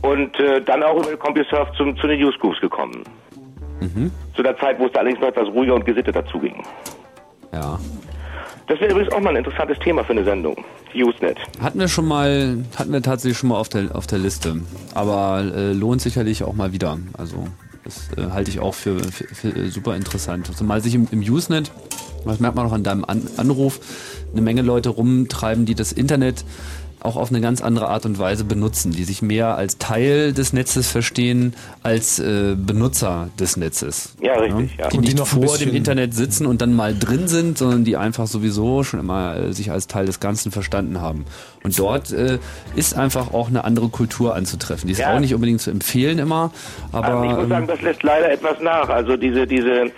[0.03, 3.05] Und äh, dann auch über CompuServe zum, zu den Newsgroups gekommen.
[4.35, 6.63] Zu der Zeit, wo es da allerdings noch etwas ruhiger und gesitteter zuging.
[7.53, 7.79] Ja.
[8.71, 10.57] Das wäre übrigens auch mal ein interessantes Thema für eine Sendung.
[10.95, 11.39] Usenet.
[11.61, 14.61] Hatten wir schon mal, hatten wir tatsächlich schon mal auf der, auf der Liste.
[14.95, 16.97] Aber äh, lohnt sicherlich auch mal wieder.
[17.19, 17.49] Also,
[17.83, 20.57] das äh, halte ich auch für, für, für super interessant.
[20.57, 21.73] Zumal sich im, im Usenet,
[22.25, 23.81] das merkt man auch an deinem an Anruf,
[24.31, 26.45] eine Menge Leute rumtreiben, die das Internet
[27.03, 30.53] auch auf eine ganz andere Art und Weise benutzen, die sich mehr als Teil des
[30.53, 34.15] Netzes verstehen als äh, Benutzer des Netzes.
[34.21, 34.89] Ja, richtig, ja.
[34.89, 37.85] Die Und die nicht noch vor dem Internet sitzen und dann mal drin sind, sondern
[37.85, 41.25] die einfach sowieso schon immer äh, sich als Teil des Ganzen verstanden haben.
[41.63, 42.39] Und dort äh,
[42.77, 44.87] ist einfach auch eine andere Kultur anzutreffen.
[44.87, 45.15] Die ist Ja.
[45.15, 46.53] auch nicht unbedingt zu empfehlen immer,
[46.93, 48.89] aber Also ich muss ähm, sagen, das lässt leider etwas nach.
[48.89, 49.91] Also diese, diese,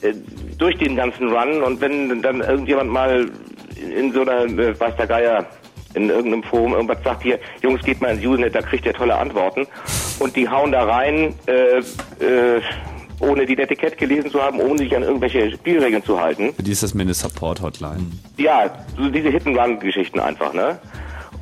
[0.00, 0.14] äh,
[0.56, 3.26] durch den ganzen Run und wenn dann irgendjemand mal
[3.96, 5.46] in so einer, äh, weiß der Geier,
[6.04, 9.16] in irgendeinem Forum irgendwas sagt, hier, Jungs, geht mal ins Usenet, da kriegt ihr tolle
[9.16, 9.66] Antworten.
[10.18, 12.60] Und die hauen da rein, äh, äh,
[13.20, 16.54] ohne die Etikett gelesen zu haben, ohne sich an irgendwelche Spielregeln zu halten.
[16.58, 18.06] die ist das meine Support-Hotline.
[18.36, 20.78] Ja, so diese Hit-and-Run-Geschichten einfach, ne?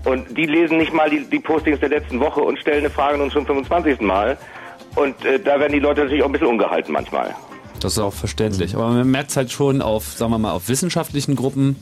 [0.05, 3.19] Und die lesen nicht mal die, die Postings der letzten Woche und stellen eine Frage
[3.19, 4.01] nun zum 25.
[4.01, 4.39] Mal.
[4.95, 7.35] Und äh, da werden die Leute natürlich auch ein bisschen ungehalten manchmal.
[7.81, 8.75] Das ist auch verständlich.
[8.75, 11.77] Aber man merkt es halt schon auf, sagen wir mal, auf wissenschaftlichen Gruppen.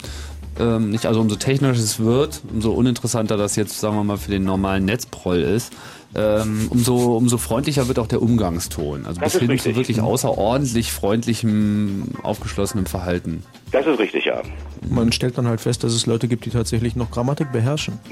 [0.58, 4.30] Ähm, nicht, also umso technischer es wird, umso uninteressanter das jetzt, sagen wir mal, für
[4.30, 5.72] den normalen Netzproll ist,
[6.16, 9.04] ähm, umso, umso freundlicher wird auch der Umgangston.
[9.04, 13.42] Also Das bis hin zu wirklich außerordentlich freundlichem, aufgeschlossenem Verhalten.
[13.72, 14.42] Das ist richtig, ja.
[14.88, 17.98] Man stellt dann halt fest, dass es Leute gibt, die tatsächlich noch Grammatik beherrschen.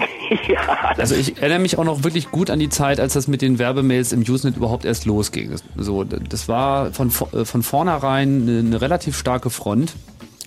[0.97, 3.59] Also ich erinnere mich auch noch wirklich gut an die Zeit, als das mit den
[3.59, 5.51] Werbemails im Usenet überhaupt erst losging.
[5.51, 9.95] Das, so, das war von, vo- äh, von vornherein eine, eine relativ starke Front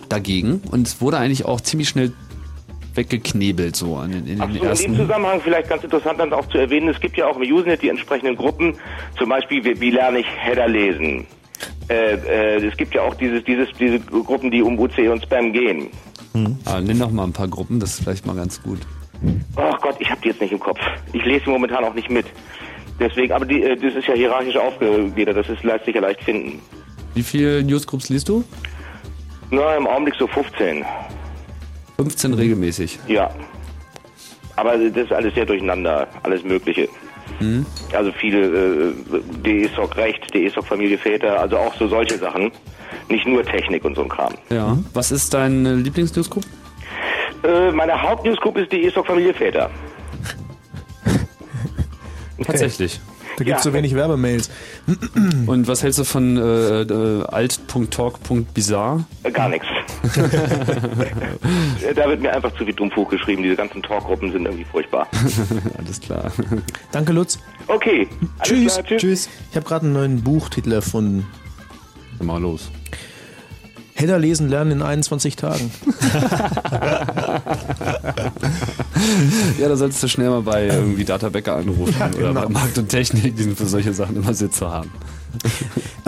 [0.10, 2.12] dagegen und es wurde eigentlich auch ziemlich schnell
[2.94, 4.96] weggeknebelt so in, den- in den so, in dem ersten.
[4.96, 7.90] Zusammenhang vielleicht ganz interessant dann auch zu erwähnen, es gibt ja auch im Usenet die
[7.90, 8.76] entsprechenden Gruppen,
[9.18, 11.26] zum Beispiel wie, wie lerne ich Header lesen.
[11.90, 15.52] Äh, äh, es gibt ja auch dieses, dieses, diese Gruppen, die um UC und Spam
[15.54, 15.88] gehen.
[16.66, 18.80] Ah, nenn doch mal ein paar Gruppen, das ist vielleicht mal ganz gut.
[19.56, 20.80] Ach Gott, ich habe die jetzt nicht im Kopf.
[21.14, 22.26] Ich lese sie momentan auch nicht mit.
[23.00, 26.22] Deswegen, aber die, äh, das ist ja hierarchisch aufgegliedert, das ist lässt sich ja leicht
[26.24, 26.60] finden.
[27.14, 28.44] Wie viele Newsgroups liest du?
[29.52, 30.86] Na, im Augenblick so 15.
[31.98, 33.00] 15 regelmäßig.
[33.08, 33.30] Ja.
[34.56, 36.88] Aber das ist alles sehr durcheinander, alles Mögliche.
[37.40, 37.66] Hm?
[37.94, 38.94] Also viele äh,
[39.44, 42.52] DE-Soc Recht, DE-Soc Familie Väter, also auch so solche Sachen.
[43.10, 44.34] Nicht nur Technik und so ein Kram.
[44.50, 44.78] Ja.
[44.94, 46.46] Was ist dein äh, Lieblingsnewsgroup?
[47.44, 49.70] Äh, meine Hauptnewsgroup ist DE-Soc Familie Väter.
[52.44, 53.00] Tatsächlich.
[53.38, 53.72] Da gibt es Ja.
[53.72, 54.50] so wenig Werbemails.
[55.46, 59.04] Und was hältst du von äh, äh, alt.talk.bizarre?
[59.24, 59.68] Äh, gar nichts.
[61.96, 63.44] Da wird mir einfach zu viel Dummfug geschrieben.
[63.44, 65.08] Diese ganzen Talkgruppen sind irgendwie furchtbar.
[65.78, 66.32] Alles klar.
[66.92, 67.40] Danke, Lutz.
[67.68, 68.08] Okay.
[68.44, 68.74] Tschüss.
[68.74, 69.02] klar, tschüss.
[69.02, 69.30] Tschüss.
[69.52, 71.26] Ich habe gerade einen neuen Buchtitel erfunden.
[72.22, 72.70] Mal los.
[73.96, 75.72] Header lesen lernen in 21 Tagen.
[79.60, 82.42] ja, da solltest du schnell mal bei irgendwie Data Becker anrufen Ja, oder genau.
[82.42, 84.92] bei Markt und Technik, die sind für solche Sachen immer Sitze haben.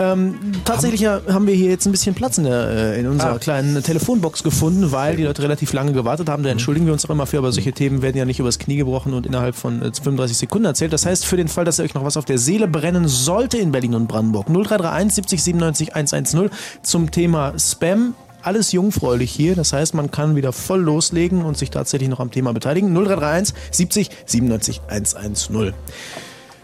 [0.00, 3.38] Ähm, tatsächlich haben wir hier jetzt ein bisschen Platz in, der, äh, in unserer Ah.
[3.38, 6.44] kleinen Telefonbox gefunden, weil die Leute relativ lange gewartet haben.
[6.44, 8.76] Da entschuldigen wir uns auch immer für, aber solche Themen werden ja nicht übers Knie
[8.76, 10.92] gebrochen und innerhalb von äh, 35 Sekunden erzählt.
[10.92, 13.72] Das heißt, für den Fall, dass euch noch was auf der Seele brennen sollte in
[13.72, 16.50] Berlin und Brandenburg, 0331 70 97 110
[16.82, 18.14] zum Thema Spam.
[18.42, 22.30] Alles jungfräulich hier, das heißt, man kann wieder voll loslegen und sich tatsächlich noch am
[22.30, 22.94] Thema beteiligen.
[22.94, 25.74] 0331 70 97 110.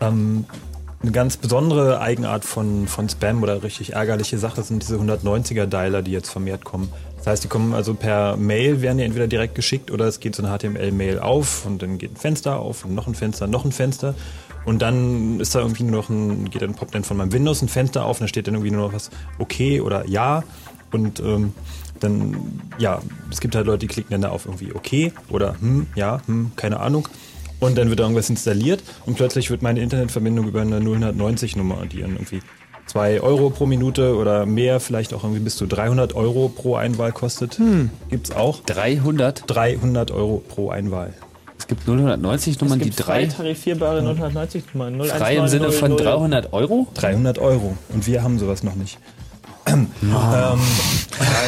[0.01, 0.45] Ähm,
[1.03, 6.13] eine ganz besondere Eigenart von, von Spam oder richtig ärgerliche Sache sind diese 190er-Dialer, die
[6.13, 6.91] jetzt vermehrt kommen.
[7.19, 10.35] Das heißt, die kommen also per Mail, werden die entweder direkt geschickt oder es geht
[10.35, 13.65] so eine HTML-Mail auf und dann geht ein Fenster auf und noch ein Fenster, noch
[13.65, 14.15] ein Fenster.
[14.65, 17.61] Und dann ist da irgendwie nur noch ein, geht dann, poppt dann von meinem Windows
[17.61, 20.43] ein Fenster auf und da steht dann irgendwie nur noch was okay oder ja.
[20.95, 21.53] Und ähm,
[21.99, 25.89] dann, ja, es gibt halt Leute, die klicken dann da auf irgendwie okay oder hm,
[25.97, 27.09] ja, hm, keine Ahnung.
[27.59, 32.03] Und dann wird da irgendwas installiert und plötzlich wird meine Internetverbindung über eine 090-Nummer, die
[32.03, 32.43] dann irgendwie
[32.87, 37.11] 2 Euro pro Minute oder mehr, vielleicht auch irgendwie bis zu 300 Euro pro Einwahl
[37.13, 37.59] kostet.
[37.59, 37.91] Hm.
[38.11, 38.61] Gibt's auch.
[38.61, 39.45] 300?
[39.47, 41.15] 300 Euro pro Einwahl.
[41.59, 43.27] Es gibt 090 Nummern, es gibt die drei.
[43.27, 45.03] tarifierbare 990 Nummern.
[45.05, 46.87] Frei im Sinne von 300 Euro?
[46.95, 47.77] 300 Euro.
[47.89, 48.99] Und wir haben sowas noch nicht.
[49.67, 49.87] Ähm,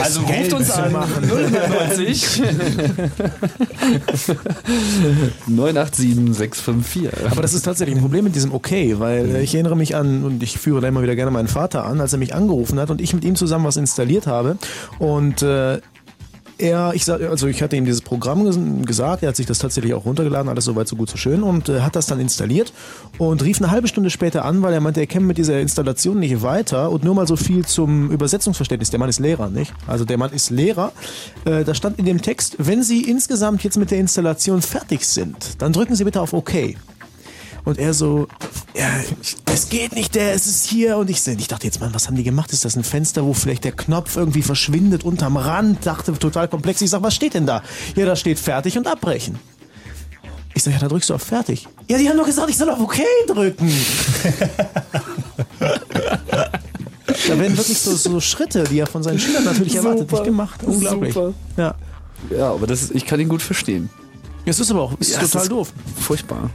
[0.03, 0.93] Also ruft uns an.
[0.93, 2.43] 090
[5.47, 7.31] 987 654.
[7.31, 10.25] Aber das ist tatsächlich ein Problem mit diesem Okay, weil äh, ich erinnere mich an,
[10.25, 12.91] und ich führe da immer wieder gerne meinen Vater an, als er mich angerufen hat
[12.91, 14.57] und ich mit ihm zusammen was installiert habe.
[14.99, 15.81] Und äh,
[16.59, 19.59] er, ich sag, also ich hatte ihm dieses Programm ges- gesagt, er hat sich das
[19.59, 22.73] tatsächlich auch runtergeladen, alles soweit so gut so schön und äh, hat das dann installiert
[23.19, 26.19] und rief eine halbe Stunde später an, weil er meinte, er käme mit dieser Installation
[26.19, 28.91] nicht weiter und nur mal so viel zum Übersetzungsverständnis.
[28.91, 29.75] Der Mann ist Lehrer, nicht?
[29.87, 30.93] Also der Mann ist Lehrer.
[31.45, 35.61] Äh, da stand in dem Text, wenn Sie insgesamt jetzt mit der Installation fertig sind,
[35.61, 36.53] dann drücken Sie bitte auf OK.
[37.67, 38.29] Und er so,
[38.77, 38.89] ja,
[39.53, 40.97] es geht nicht, der, es ist hier.
[40.99, 42.53] Und ich, ich dachte jetzt, Mann, was haben die gemacht?
[42.53, 45.85] Ist das ein Fenster, wo vielleicht der Knopf irgendwie verschwindet unterm Rand?
[45.85, 46.81] Dachte total komplex.
[46.81, 47.65] Ich sag, was steht denn da?
[47.97, 49.41] Ja, da steht fertig und abbrechen.
[50.55, 51.67] Ich sage, ja, da drückst du auf Fertig.
[51.89, 53.69] Ja, die haben doch gesagt, ich soll auf OK drücken.
[55.59, 60.63] da werden wirklich so, so Schritte, die er von seinen Schülern natürlich erwartet, nicht gemacht.
[60.63, 61.15] Unglaublich.
[61.15, 61.35] Super.
[61.57, 61.75] Ja.
[62.31, 63.91] Ja, aber das ist, ich kann ihn gut verstehen.
[64.45, 65.73] Es ist aber auch ist Ja, total ist doof.
[65.99, 66.49] Furchtbar.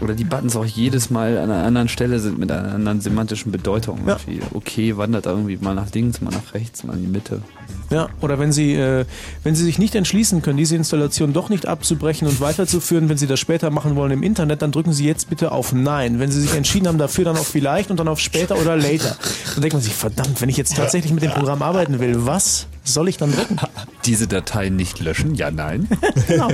[0.00, 3.50] Oder die Buttons auch jedes Mal an einer anderen Stelle sind mit einer anderen semantischen
[3.50, 4.00] Bedeutung.
[4.06, 4.40] Irgendwie.
[4.54, 7.42] Okay, wandert irgendwie mal nach links, mal nach rechts, mal in die Mitte.
[7.90, 9.06] Ja, oder wenn Sie, äh,
[9.42, 13.26] wenn Sie sich nicht entschließen können, diese Installation doch nicht abzubrechen und weiterzuführen, wenn Sie
[13.26, 16.20] das später machen wollen im Internet, dann drücken Sie jetzt bitte auf Nein.
[16.20, 19.16] Wenn Sie sich entschieden haben dafür, dann auf Vielleicht und dann auf später oder later.
[19.54, 22.66] Dann denkt man sich, verdammt, wenn ich jetzt tatsächlich mit dem Programm arbeiten will, was
[22.92, 23.56] soll ich dann drücken?
[24.04, 25.34] Diese Dateien nicht löschen?
[25.34, 25.88] Ja, nein.
[26.28, 26.48] genau.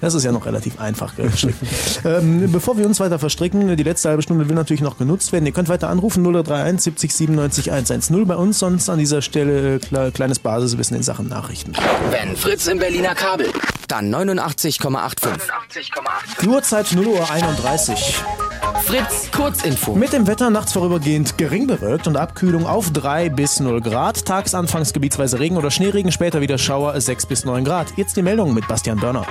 [0.00, 1.56] Das ist ja noch relativ einfach geschrieben.
[2.04, 5.46] ähm, bevor wir uns weiter verstricken, die letzte halbe Stunde will natürlich noch genutzt werden.
[5.46, 10.10] Ihr könnt weiter anrufen 0331 70 97 110 bei uns, sonst an dieser Stelle kle-
[10.10, 11.72] kleines Basiswissen in Sachen Nachrichten.
[12.10, 13.48] Wenn Fritz im Berliner Kabel,
[13.88, 15.28] dann 89,85.
[16.42, 18.16] Die Uhrzeit 0 Uhr 31.
[18.84, 19.94] Fritz, Kurzinfo.
[19.94, 24.24] Mit dem Wetter nachts vorübergehend gering bewölkt und Abkühlung auf 3 bis 0 Grad.
[24.24, 27.92] Tagsanfangs gebietsweise Regen oder Schneeregen, später wieder Schauer 6 bis 9 Grad.
[27.96, 29.26] Jetzt die Meldung mit Bastian Börner.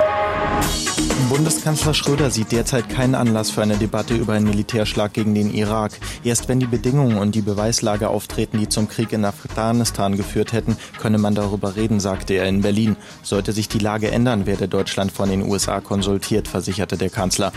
[1.28, 5.94] Bundeskanzler Schröder sieht derzeit keinen Anlass für eine Debatte über einen Militärschlag gegen den Irak.
[6.24, 10.78] Erst wenn die Bedingungen und die Beweislage auftreten, die zum Krieg in Afghanistan geführt hätten,
[11.02, 12.96] könne man darüber reden, sagte er in Berlin.
[13.24, 17.54] Sollte sich die Lage ändern, werde Deutschland von den USA konsultiert, versicherte der Kanzler.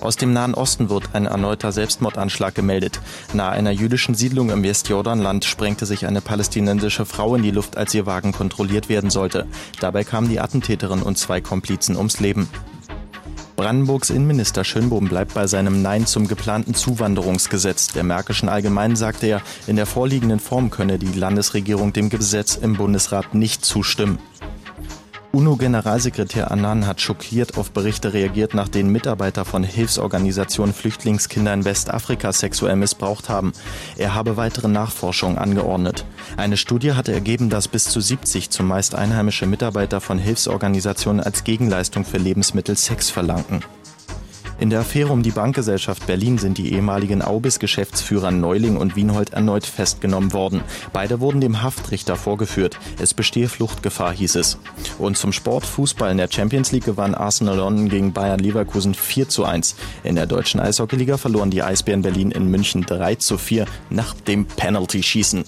[0.00, 3.00] Aus dem Nahen Osten wird ein erneuter Selbstmordanschlag gemeldet.
[3.34, 7.92] Nahe einer jüdischen Siedlung im Westjordanland sprengte sich eine palästinensische Frau in die Luft, als
[7.92, 9.46] ihr Wagen kontrolliert werden sollte.
[9.78, 12.48] Dabei kamen die Attentäterin und zwei Komplizen ums Leben.
[13.56, 17.88] Brandenburgs Innenminister Schönbohm bleibt bei seinem Nein zum geplanten Zuwanderungsgesetz.
[17.88, 22.78] Der Märkischen Allgemeinen sagte er, in der vorliegenden Form könne die Landesregierung dem Gesetz im
[22.78, 24.18] Bundesrat nicht zustimmen.
[25.32, 32.32] UNO-Generalsekretär Annan hat schockiert auf Berichte reagiert, nach denen Mitarbeiter von Hilfsorganisationen Flüchtlingskinder in Westafrika
[32.32, 33.52] sexuell missbraucht haben.
[33.96, 36.04] Er habe weitere Nachforschungen angeordnet.
[36.36, 42.04] Eine Studie hatte ergeben, dass bis zu 70 zumeist einheimische Mitarbeiter von Hilfsorganisationen als Gegenleistung
[42.04, 43.62] für Lebensmittel Sex verlangten.
[44.60, 49.64] In der Affäre um die Bankgesellschaft Berlin sind die ehemaligen Aubis-Geschäftsführer Neuling und Wienhold erneut
[49.64, 50.60] festgenommen worden.
[50.92, 52.78] Beide wurden dem Haftrichter vorgeführt.
[53.00, 54.58] Es bestehe Fluchtgefahr, hieß es.
[54.98, 59.30] Und zum Sport Fußball in der Champions League gewann Arsenal London gegen Bayern Leverkusen 4
[59.30, 59.76] zu 1.
[60.04, 64.44] In der deutschen Eishockeyliga verloren die Eisbären Berlin in München 3 zu 4 nach dem
[64.44, 65.42] Penalty-Schießen.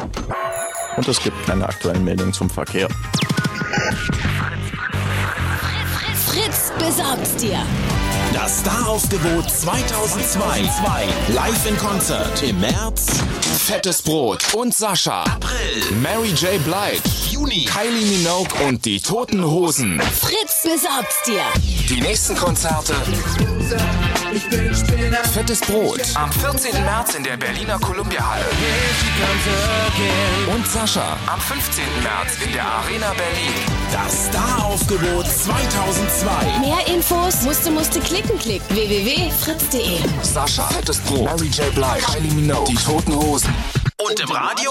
[0.96, 2.88] Und es gibt keine aktuellen Meldungen zum Verkehr.
[6.14, 7.58] Fritz besorgt's dir.
[8.42, 10.64] Das Star-Aufgebot 2002.
[11.28, 13.06] Live in Konzert im März.
[13.40, 15.22] Fettes Brot und Sascha.
[15.22, 15.96] April.
[16.02, 16.60] Mary J.
[16.64, 17.08] Blige.
[17.30, 17.66] Juni.
[17.66, 20.00] Kylie Minogue und die Toten Hosen.
[20.00, 21.44] Fritz besorgt's dir.
[21.88, 22.94] Die nächsten Konzerte.
[24.32, 26.00] Fettes Brot.
[26.14, 26.72] Am 14.
[26.84, 28.44] März in der Berliner Columbia Halle.
[30.54, 31.18] Und Sascha.
[31.26, 31.84] Am 15.
[32.02, 33.52] März in der Arena Berlin.
[33.92, 36.58] Das Star-Aufgebot 2002.
[36.60, 39.98] Mehr Infos musste musste klicken klick www.fritz.de.
[40.22, 40.66] Sascha.
[40.68, 41.24] Fettes Brot.
[41.24, 41.74] Mary J.
[41.74, 42.06] Blige.
[42.06, 42.66] Kylie Minogue.
[42.68, 43.54] Die Toten Hosen.
[43.98, 44.70] Und im Radio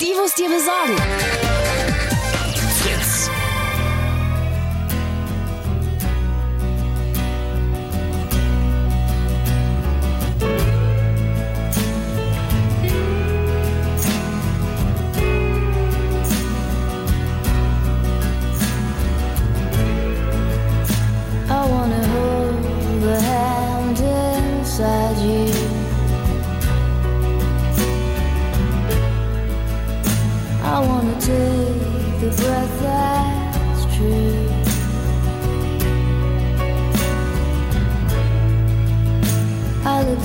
[0.00, 1.57] Die wo's dir besorgen.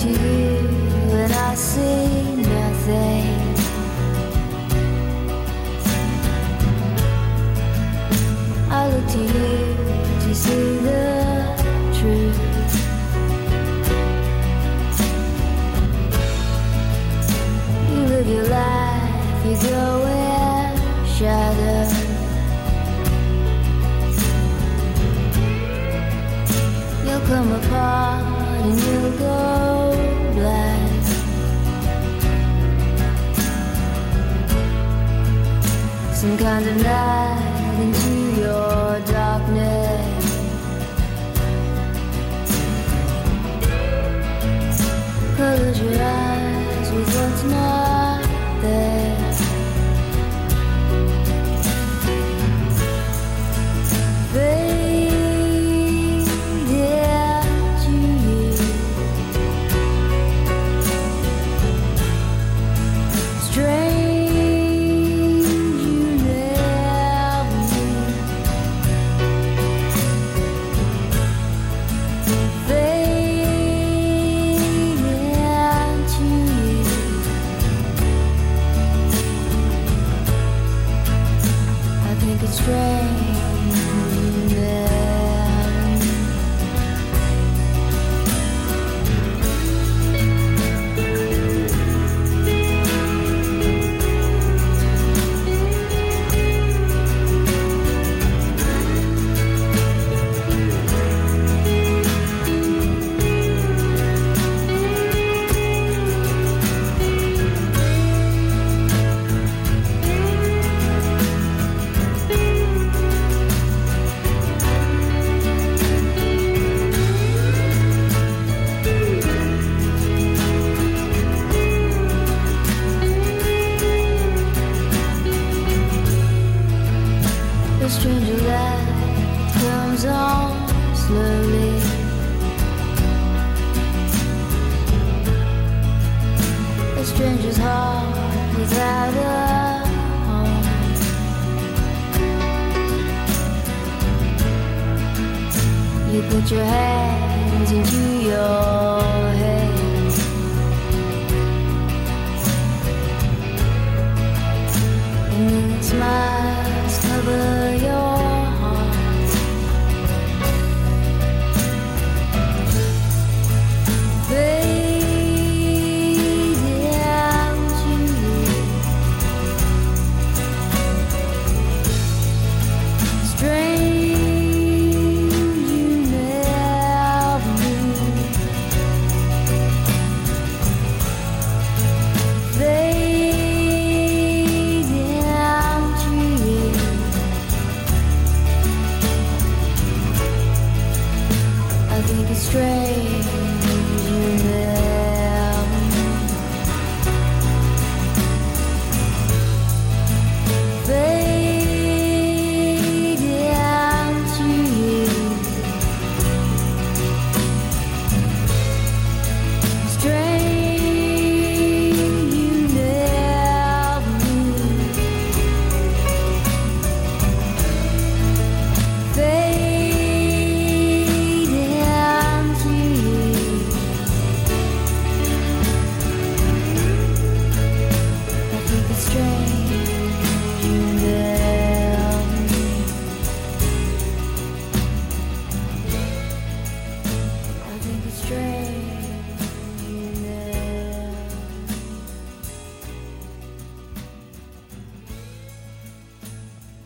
[0.03, 0.57] To you
[1.21, 2.02] and I see
[36.53, 40.25] Kind of night into your darkness.
[45.35, 47.82] Close your eyes with what's not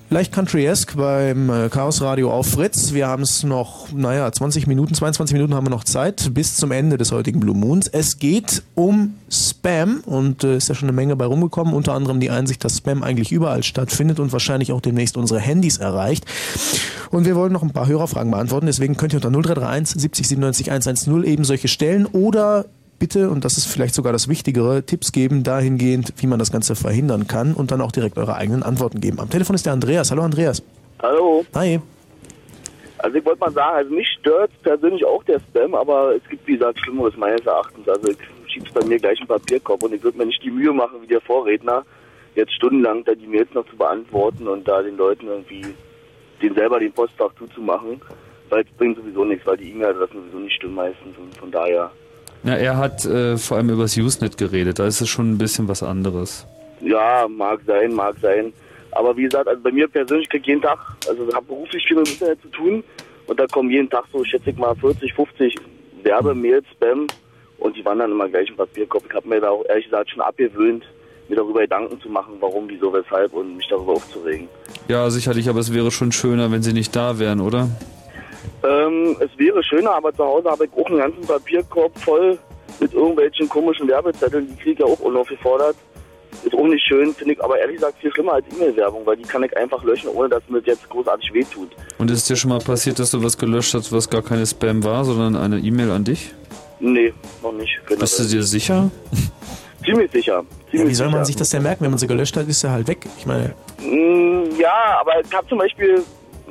[0.10, 2.94] Leicht country-esque beim äh, Chaos Radio auf Fritz.
[2.94, 6.72] Wir haben es noch, naja, 20 Minuten, 22 Minuten haben wir noch Zeit bis zum
[6.72, 7.90] Ende des heutigen Blue Moons.
[7.90, 11.74] Es geht um Spam und äh, ist ja schon eine Menge bei rumgekommen.
[11.74, 15.78] Unter anderem die Einsicht, dass Spam eigentlich überall stattfindet und wahrscheinlich auch demnächst unsere Handys
[15.78, 16.24] erreicht.
[17.12, 18.68] Und wir wollen noch ein paar Hörerfragen beantworten.
[18.68, 22.64] Deswegen könnt ihr unter 0331 70 97 110 eben solche stellen oder
[23.00, 26.76] bitte, und das ist vielleicht sogar das Wichtigere, Tipps geben dahingehend, wie man das Ganze
[26.76, 29.20] verhindern kann und dann auch direkt eure eigenen Antworten geben.
[29.20, 30.12] Am Telefon ist der Andreas.
[30.12, 30.64] Hallo Andreas.
[31.02, 31.46] Hallo.
[31.54, 31.80] Hi.
[33.00, 36.48] Also ich wollte mal sagen, also mich stört persönlich auch der Spam, aber es gibt
[36.48, 37.88] wie gesagt Schlimmeres meines Erachtens.
[37.88, 38.18] Also ich
[38.48, 41.08] schieb's bei mir gleich im Papierkorb und ich würde mir nicht die Mühe machen wie
[41.08, 41.84] der Vorredner,
[42.36, 45.66] jetzt stundenlang da die Mails noch zu beantworten und da den Leuten irgendwie
[46.42, 48.02] den selber den Postfach zuzumachen,
[48.50, 51.92] weil es bringt sowieso nichts, weil die E-Mail-Adressen sowieso nicht stimmen meistens und von daher,
[52.44, 55.38] Ja, er hat äh, vor allem über das Usenet geredet, da ist es schon ein
[55.38, 56.46] bisschen was anderes.
[56.82, 58.54] ja, mag sein, mag sein.
[58.92, 61.86] Aber wie gesagt, also bei mir persönlich krieg ich jeden Tag, also ich habe beruflich
[61.88, 62.84] viel mit dem Internet zu tun
[63.28, 65.56] und da kommen jeden Tag so, schätze ich mal, 40, 50
[66.04, 67.08] Werbemails, Spam
[67.60, 69.04] und die wandern immer gleich im Papierkorb.
[69.08, 70.84] Ich habe mir da auch ehrlich gesagt schon abgewöhnt,
[71.30, 74.48] mir darüber Gedanken zu machen, warum, wieso, weshalb und mich darüber aufzuregen.
[74.88, 77.70] Ja, sicherlich, aber es wäre schon schöner, wenn sie nicht da wären, oder?
[78.64, 82.38] Ähm, es wäre schöner, aber zu Hause habe ich auch einen ganzen Papierkorb voll
[82.80, 85.76] mit irgendwelchen komischen Werbezetteln, die kriege ich ja auch unaufgefordert.
[86.44, 89.24] Ist auch nicht schön, finde ich aber ehrlich gesagt viel schlimmer als E-Mail-Werbung, weil die
[89.24, 91.70] kann ich einfach löschen, ohne dass mir das jetzt großartig wehtut.
[91.98, 94.84] Und ist dir schon mal passiert, dass du was gelöscht hast, was gar keine Spam
[94.84, 96.32] war, sondern eine E-Mail an dich?
[96.80, 97.12] Nee,
[97.42, 97.80] noch nicht.
[97.88, 98.92] Bist du dir sicher?
[99.86, 100.44] Ziemlich sicher.
[100.72, 101.26] Ja, wie soll man sicher.
[101.26, 101.84] sich das denn merken?
[101.86, 103.06] Wenn man sie gelöscht hat, ist sie halt weg.
[103.18, 106.04] Ich meine, Mm, Ja, aber ich habe zum Beispiel,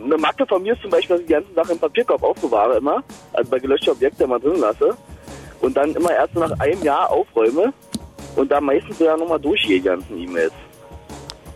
[0.02, 2.76] eine Macke von mir ist zum Beispiel, dass ich die ganzen Sachen im Papierkorb aufbewahre
[2.78, 3.02] immer,
[3.33, 4.97] also bei gelöschten Objekten immer drin lasse
[5.60, 7.73] und dann immer erst nach einem Jahr aufräume
[8.36, 10.52] und da meistens ja nochmal durchgehe, die ganzen E-Mails.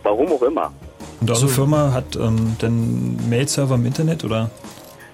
[0.03, 0.71] Warum auch immer.
[1.19, 4.49] Und eure Firma hat ähm, den Mail-Server im Internet oder?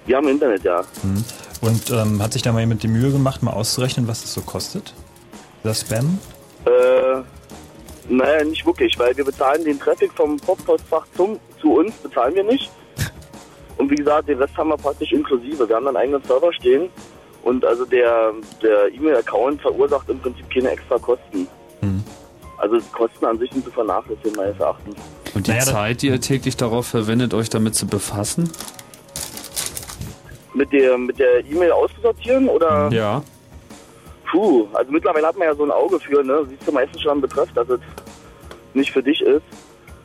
[0.06, 0.80] Wir haben Internet, ja.
[1.02, 1.24] Mhm.
[1.60, 4.40] Und ähm, hat sich da mal jemand die Mühe gemacht, mal auszurechnen, was das so
[4.40, 4.94] kostet?
[5.62, 6.18] Das Spam?
[6.64, 7.22] Äh,
[8.08, 12.44] naja, nicht wirklich, weil wir bezahlen den Traffic vom Postpostfach zum, zu uns, bezahlen wir
[12.44, 12.70] nicht.
[13.78, 15.68] Und wie gesagt, den Rest haben wir praktisch inklusive.
[15.68, 16.90] Wir haben dann einen eigenen Server stehen
[17.42, 18.32] und also der,
[18.62, 21.48] der E-Mail-Account verursacht im Prinzip keine extra Kosten.
[22.58, 24.96] Also Kosten an sich sind zu vernachlässigen, meines Erachtens.
[25.34, 28.50] Und die Zeit, die ihr täglich darauf verwendet, euch damit zu befassen?
[30.54, 32.88] Mit der mit der E-Mail auszusortieren oder?
[32.90, 33.22] Ja.
[34.30, 36.44] Puh, also mittlerweile hat man ja so ein Auge für, ne?
[36.48, 37.80] Siehst du meistens schon am Betreff, dass es
[38.74, 39.42] nicht für dich ist.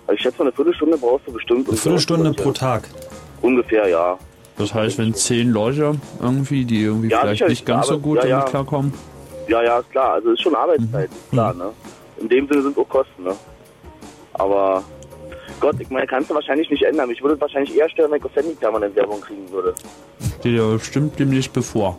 [0.06, 1.68] Also ich schätze mal eine Viertelstunde brauchst du bestimmt.
[1.68, 2.88] Eine Viertelstunde pro Tag.
[3.44, 4.18] Ungefähr, ja.
[4.58, 8.26] Das heißt, wenn zehn Leute irgendwie, die irgendwie Ja, vielleicht nicht ganz so gut ja,
[8.26, 8.30] ja.
[8.38, 8.94] damit klarkommen.
[9.48, 10.14] Ja, ja, ist klar.
[10.14, 11.72] Also ist schon Arbeitszeit, ist klar, ne?
[12.20, 13.36] In dem Sinne sind auch Kosten, ne?
[14.34, 14.84] Aber
[15.60, 17.10] Gott, ich meine, kannst du wahrscheinlich nicht ändern.
[17.10, 19.74] Mich würde es wahrscheinlich eher stören, wenn ich auf Handy permanent Werbung kriegen würde.
[20.44, 21.98] Der stimmt demnächst bevor.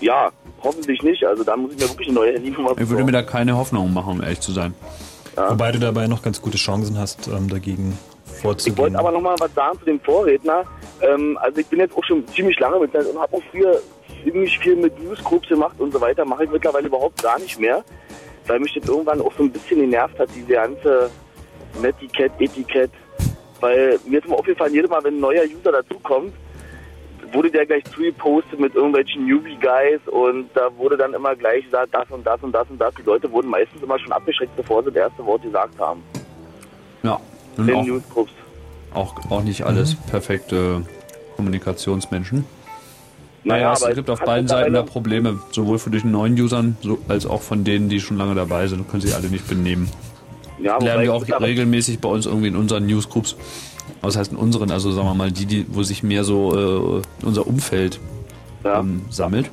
[0.00, 0.30] Ja,
[0.62, 1.24] hoffentlich nicht.
[1.24, 3.92] Also da muss ich mir wirklich eine neue Handynummer Ich würde mir da keine Hoffnung
[3.92, 4.74] machen, um ehrlich zu sein.
[5.36, 7.98] Wobei du dabei noch ganz gute Chancen hast, ähm, dagegen
[8.46, 8.78] Ich vorzugehen.
[8.78, 10.64] wollte aber nochmal was sagen zu dem Vorredner.
[11.00, 13.80] Ähm, also ich bin jetzt auch schon ziemlich lange mit und habe auch früher
[14.22, 16.24] ziemlich viel mit Newsgroups gemacht und so weiter.
[16.24, 17.84] Mache ich mittlerweile überhaupt gar nicht mehr,
[18.46, 21.10] weil mich das irgendwann auch so ein bisschen genervt hat, diese ganze
[21.80, 22.90] Netiquette, Etikett.
[23.60, 26.32] Weil mir ist immer aufgefallen, jedes Mal, wenn ein neuer User dazukommt,
[27.32, 32.08] wurde der gleich zugepostet mit irgendwelchen Newbie-Guys und da wurde dann immer gleich gesagt, das
[32.10, 32.94] und das und das und das.
[32.94, 36.02] Die Leute wurden meistens immer schon abgeschreckt, bevor sie das erste Wort gesagt haben.
[37.02, 37.20] Ja.
[37.56, 38.30] Den auch, Newsgroups.
[38.94, 40.82] auch, auch nicht alles perfekte
[41.36, 42.44] Kommunikationsmenschen.
[43.44, 46.98] Naja, Naja, es gibt auf beiden Seiten da Probleme, sowohl von den neuen Usern so,
[47.06, 49.88] als auch von denen, die schon lange dabei sind, können sich alle nicht benehmen.
[50.60, 53.36] Ja, Lernen wir auch regelmäßig bei uns irgendwie in unseren Newsgroups.
[54.00, 57.02] Was heißt in unseren, also sagen wir mal, die, die wo sich mehr so äh,
[57.24, 58.00] unser Umfeld
[58.64, 59.50] ähm, sammelt.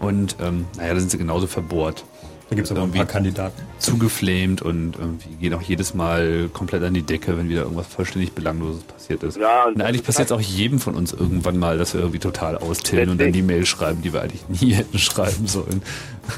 [0.00, 2.04] Und ähm, naja, da sind sie genauso verbohrt.
[2.50, 3.60] Da gibt es aber ein paar Kandidaten.
[3.78, 8.32] Zugeflamed und irgendwie gehen auch jedes Mal komplett an die Decke, wenn wieder irgendwas vollständig
[8.32, 9.36] Belangloses passiert ist.
[9.36, 12.18] Ja, und und eigentlich passiert es auch jedem von uns irgendwann mal, dass wir irgendwie
[12.18, 15.82] total austillen und dann die Mail schreiben, die wir eigentlich nie hätten schreiben sollen.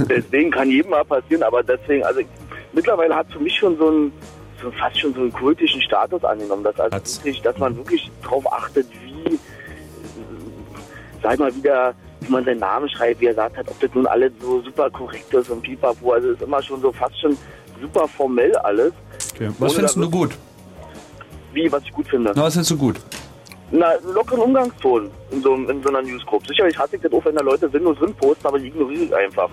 [0.08, 2.26] Deswegen kann jedem mal passieren, aber deswegen, also ich,
[2.72, 4.12] mittlerweile hat für mich schon so ein
[4.60, 8.52] so fast schon so einen kultischen Status angenommen, dass also wirklich, dass man wirklich drauf
[8.52, 9.38] achtet, wie,
[11.22, 13.90] sag ich mal wieder, wie man seinen Namen schreibt, wie er sagt hat, ob das
[13.94, 17.18] nun alles so super korrekt ist und pipapo, also es ist immer schon so fast
[17.20, 17.36] schon
[17.80, 18.92] super formell alles.
[19.34, 19.50] Okay.
[19.58, 20.36] Was findest da du gut?
[21.52, 22.32] Wie, was ich gut finde?
[22.34, 22.96] Na, was findest du gut?
[23.72, 26.44] Na, lockeren Umgangston in so, in so einer Newsgroup.
[26.46, 29.14] Sicherlich hasse ich das auch, wenn da Leute sinnlos drin posten, aber die ignoriere ich
[29.14, 29.48] einfach.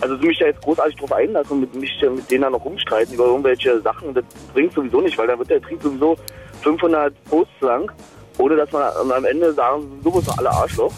[0.00, 2.64] Also sie mich da jetzt großartig drauf einlassen und mit mich mit denen dann noch
[2.64, 6.16] rumstreiten über irgendwelche Sachen, das bringt sowieso nicht, weil dann wird der Trieb sowieso
[6.62, 7.90] 500 Posts lang,
[8.38, 10.92] ohne dass man am Ende sagen, bist doch alle Arschloch.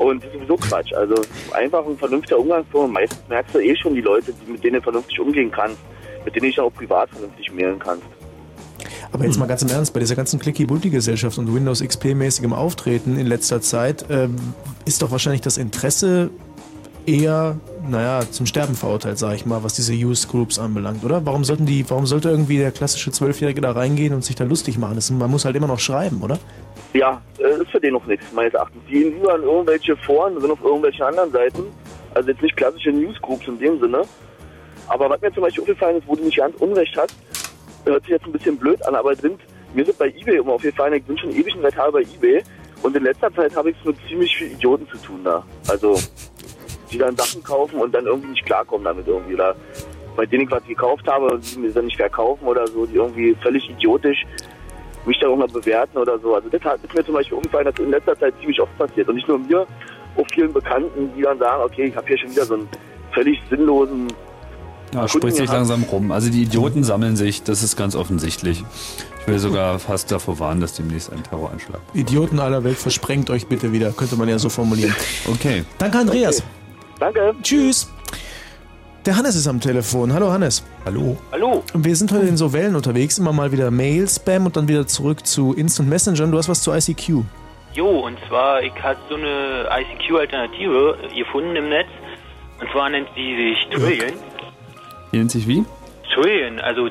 [0.00, 0.94] Und das ist sowieso Quatsch.
[0.94, 1.14] Also
[1.52, 2.86] einfach ein vernünftiger Umgangston.
[2.86, 5.76] Und meistens merkst du eh schon die Leute, mit denen du vernünftig umgehen kannst,
[6.24, 8.06] mit denen ich auch privat vernünftig mailen kannst.
[9.12, 13.26] Aber jetzt mal ganz im Ernst, bei dieser ganzen Clicky-Bulty-Gesellschaft und Windows XP-mäßigem Auftreten in
[13.26, 14.36] letzter Zeit ähm,
[14.86, 16.30] ist doch wahrscheinlich das Interesse
[17.04, 21.26] eher, naja, zum Sterben verurteilt, sag ich mal, was diese Use Groups anbelangt, oder?
[21.26, 24.78] Warum sollten die, warum sollte irgendwie der klassische Zwölfjährige da reingehen und sich da lustig
[24.78, 24.94] machen?
[24.94, 26.38] Das, man muss halt immer noch schreiben, oder?
[26.92, 28.82] Ja, äh, ist für den noch nichts, meines Erachtens.
[28.88, 31.64] Die gehen lieber an irgendwelche Foren, sind auf irgendwelchen anderen Seiten.
[32.14, 34.02] Also jetzt nicht klassische Newsgroups in dem Sinne.
[34.88, 37.14] Aber was mir zum Beispiel aufgefallen ist, wo du nicht ganz Unrecht hast,
[37.84, 39.40] hört sich jetzt ein bisschen blöd an, aber sind,
[39.72, 42.42] mir sind bei Ebay immer aufgefallen, ich bin schon ewig ein Retar bei Ebay
[42.82, 45.44] und in letzter Zeit habe ich es mit ziemlich vielen Idioten zu tun da.
[45.68, 45.96] Also,
[46.90, 49.34] die dann Sachen kaufen und dann irgendwie nicht klarkommen damit irgendwie.
[49.34, 49.54] Oder
[50.16, 52.96] bei denen ich was gekauft habe und die mir dann nicht verkaufen oder so, die
[52.96, 54.26] irgendwie völlig idiotisch
[55.06, 56.34] mich da auch mal bewerten oder so.
[56.34, 59.08] Also das hat- ist mir zum Beispiel umgefallen, dass in letzter Zeit ziemlich oft passiert.
[59.08, 59.66] Und nicht nur mir,
[60.16, 62.68] auch vielen Bekannten, die dann sagen, okay, ich habe hier schon wieder so einen
[63.12, 64.08] völlig sinnlosen
[64.92, 66.10] Ja, spricht sich langsam rum.
[66.12, 68.64] Also die Idioten sammeln sich, das ist ganz offensichtlich.
[69.20, 71.80] Ich will sogar fast davor warnen, dass demnächst ein Terroranschlag.
[71.94, 74.94] Idioten aller Welt, versprengt euch bitte wieder, könnte man ja so formulieren.
[75.32, 75.64] Okay.
[75.78, 76.42] Danke, Andreas.
[76.98, 77.34] Danke.
[77.42, 77.88] Tschüss.
[79.06, 80.12] Der Hannes ist am Telefon.
[80.12, 80.62] Hallo, Hannes.
[80.84, 81.16] Hallo.
[81.32, 81.64] Hallo.
[81.72, 85.24] Wir sind heute in so Wellen unterwegs, immer mal wieder Mail-Spam und dann wieder zurück
[85.24, 86.26] zu Instant Messenger.
[86.26, 87.24] Du hast was zu ICQ.
[87.72, 91.88] Jo, und zwar, ich hatte so eine ICQ-Alternative gefunden im Netz.
[92.60, 94.12] Und zwar nennt die sich Trillion.
[95.12, 95.64] Die nennt sich wie?
[96.12, 96.90] Trillion, also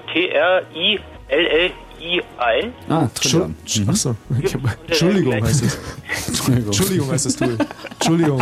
[2.00, 2.74] T-R-I-L-L-I-A-N.
[2.90, 3.56] Ah, Trillion.
[3.88, 4.16] Achso.
[4.42, 5.80] Ich hab, Entschuldigung heißt es.
[6.28, 6.68] Entschuldigung.
[6.68, 7.58] Entschuldigung heißt das Tool.
[8.00, 8.42] Entschuldigung.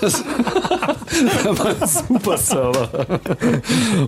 [0.00, 0.24] Das
[1.58, 2.88] war ein super Server.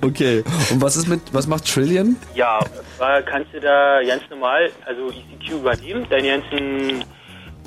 [0.02, 0.44] Okay.
[0.70, 2.17] Und was ist mit, was macht Trillion?
[2.34, 2.60] Ja,
[2.97, 7.05] zwar kannst du da ganz normal, also ECQ übernehmen, deine ganzen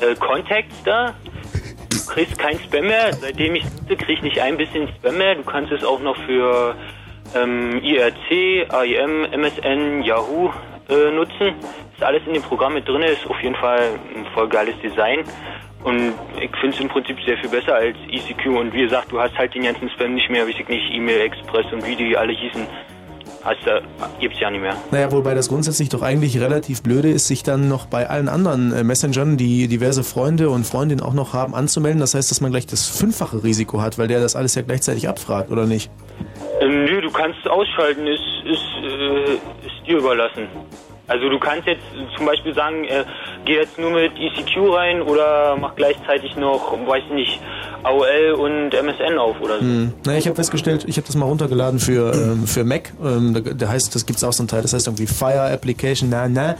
[0.01, 1.13] äh, Contacts da.
[1.89, 3.13] Du kriegst kein Spam mehr.
[3.13, 5.35] Seitdem ich es nutze, krieg ich nicht ein bisschen Spam mehr.
[5.35, 6.75] Du kannst es auch noch für
[7.35, 10.49] ähm, IRC, AIM, MSN, Yahoo
[10.89, 11.55] äh, nutzen.
[11.95, 15.23] Ist alles in dem Programm mit drin, ist auf jeden Fall ein voll geiles Design.
[15.83, 18.47] Und ich finde es im Prinzip sehr viel besser als ECQ.
[18.57, 21.21] Und wie gesagt, du hast halt den ganzen Spam nicht mehr, weiß ich nicht, E-Mail
[21.21, 22.67] Express und wie die alle hießen.
[23.63, 23.81] Du,
[24.19, 24.75] gibt's ja nicht mehr.
[24.91, 28.73] Naja, wobei das grundsätzlich doch eigentlich relativ blöde ist, sich dann noch bei allen anderen
[28.73, 32.01] äh, Messengern, die diverse Freunde und Freundinnen auch noch haben, anzumelden.
[32.01, 35.07] Das heißt, dass man gleich das fünffache Risiko hat, weil der das alles ja gleichzeitig
[35.07, 35.89] abfragt, oder nicht?
[36.61, 40.47] Ähm, nö, du kannst es ausschalten, ist, ist, äh, ist dir überlassen.
[41.07, 41.83] Also du kannst jetzt
[42.17, 43.05] zum Beispiel sagen, äh,
[43.45, 47.39] geh jetzt nur mit ECQ rein oder mach gleichzeitig noch, weiß nicht,
[47.83, 49.61] AOL und MSN auf oder so.
[49.61, 49.93] Hm.
[50.05, 52.91] Na, ich habe festgestellt, ich habe das mal runtergeladen für, ähm, für Mac.
[53.01, 56.09] Ähm, da, da heißt, das gibt's auch so einen Teil, das heißt irgendwie Fire Application,
[56.09, 56.55] na na.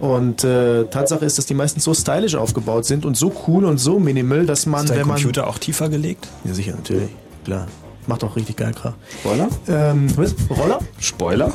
[0.00, 3.78] Und äh, Tatsache ist, dass die meistens so stylisch aufgebaut sind und so cool und
[3.78, 6.26] so minimal, dass man, Ist dein wenn man Computer auch tiefer gelegt?
[6.44, 7.10] Ja, sicher, natürlich.
[7.44, 7.68] Klar.
[8.06, 8.94] Macht auch richtig geil Kram.
[9.24, 9.48] Roller?
[9.68, 10.34] Ähm, was?
[10.50, 10.80] Roller?
[10.98, 11.52] Spoiler?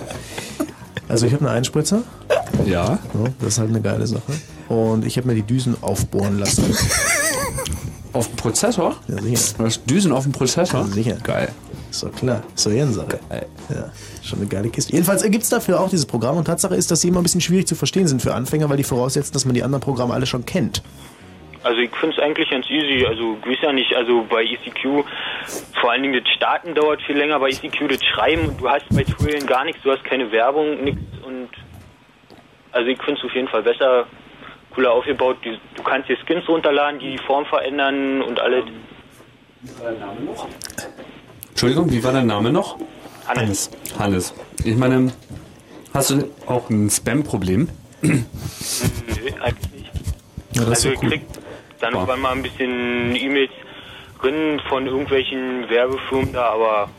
[1.10, 2.04] Also ich habe einen Einspritzer.
[2.66, 3.00] Ja.
[3.14, 4.22] So, das ist halt eine geile Sache.
[4.70, 6.66] Und ich habe mir die Düsen aufbohren lassen.
[8.14, 8.96] Auf dem Prozessor?
[9.08, 9.54] Ja, sicher.
[9.58, 10.82] Du hast Düsen auf dem Prozessor?
[10.82, 11.18] Ja, sicher.
[11.24, 11.50] Geil.
[12.02, 12.44] Doch klar.
[12.64, 13.20] Doch Ehrensache.
[13.70, 14.92] Ja, schon eine geile Kiste.
[14.92, 17.42] Jedenfalls gibt es dafür auch dieses Programm und Tatsache ist, dass sie immer ein bisschen
[17.42, 20.26] schwierig zu verstehen sind für Anfänger, weil die voraussetzen, dass man die anderen Programme alle
[20.26, 20.84] schon kennt.
[21.68, 23.06] Also ich finde es eigentlich ganz easy.
[23.06, 25.04] Also weiß ja nicht, also bei ECQ
[25.82, 28.86] vor allen Dingen das Starten dauert viel länger, bei ECQ das Schreiben und du hast
[28.90, 31.50] bei Twillen gar nichts, du hast keine Werbung, nichts und
[32.72, 34.06] also ich finde es auf jeden Fall besser,
[34.74, 35.38] cooler aufgebaut.
[35.44, 38.64] Du kannst dir Skins runterladen, die die Form verändern und alles.
[41.50, 42.78] Entschuldigung, wie war dein Name noch?
[43.28, 43.72] Hannes.
[44.00, 44.34] Hannes.
[44.64, 45.12] Ich meine,
[45.94, 47.68] hast du auch ein Spam-Problem?
[48.02, 48.22] Nö,
[49.42, 49.92] eigentlich nicht.
[50.54, 51.10] Ja, also ja cool.
[51.10, 51.22] krieg
[51.80, 53.52] dann irgendwann mal ein bisschen E-Mails
[54.22, 56.90] drin von irgendwelchen Werbefirmen da, aber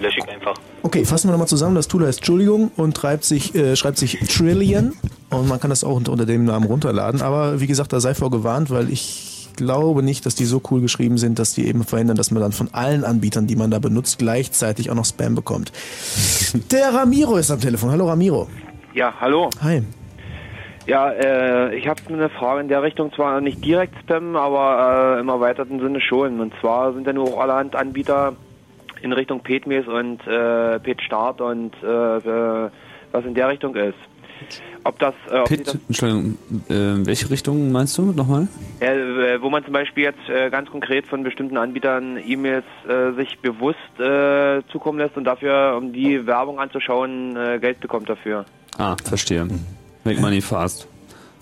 [0.00, 0.54] lösche ich einfach.
[0.82, 1.74] Okay, fassen wir nochmal zusammen.
[1.74, 4.94] Das Tool heißt Entschuldigung und treibt sich, äh, schreibt sich Trillion
[5.30, 7.22] und man kann das auch unter, unter dem Namen runterladen.
[7.22, 11.18] Aber wie gesagt, da sei vorgewarnt, weil ich glaube nicht, dass die so cool geschrieben
[11.18, 14.18] sind, dass die eben verhindern, dass man dann von allen Anbietern, die man da benutzt,
[14.18, 15.72] gleichzeitig auch noch Spam bekommt.
[16.70, 17.90] Der Ramiro ist am Telefon.
[17.90, 18.48] Hallo Ramiro.
[18.94, 19.50] Ja, hallo.
[19.62, 19.82] Hi.
[20.86, 25.20] Ja, äh, ich habe eine Frage in der Richtung, zwar nicht direkt Spam, aber äh,
[25.20, 26.40] im erweiterten Sinne schon.
[26.40, 28.34] Und zwar sind ja nur auch allerhand Anbieter
[29.00, 32.70] in Richtung PetMails und äh, PetStart und äh,
[33.12, 33.98] was in der Richtung ist.
[34.84, 36.38] Ob das, äh, ob Pit, das Entschuldigung,
[36.68, 38.48] äh, welche Richtung meinst du nochmal?
[38.80, 43.38] äh, wo man zum Beispiel jetzt äh, ganz konkret von bestimmten Anbietern E-Mails äh, sich
[43.38, 48.44] bewusst äh, zukommen lässt und dafür, um die Werbung anzuschauen, äh, Geld bekommt dafür.
[48.78, 49.46] Ah, verstehe.
[50.04, 50.86] Make Money Fast.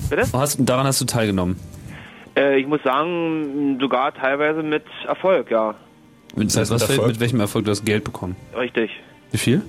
[0.09, 0.23] Bitte?
[0.33, 1.57] Hast, daran hast du teilgenommen.
[2.37, 5.75] Äh, ich muss sagen, sogar teilweise mit Erfolg, ja.
[6.37, 7.09] Mit, heißt was, mit Erfolg?
[7.09, 8.37] mit welchem Erfolg du hast Geld bekommen?
[8.57, 8.91] Richtig.
[9.33, 9.63] Wie viel?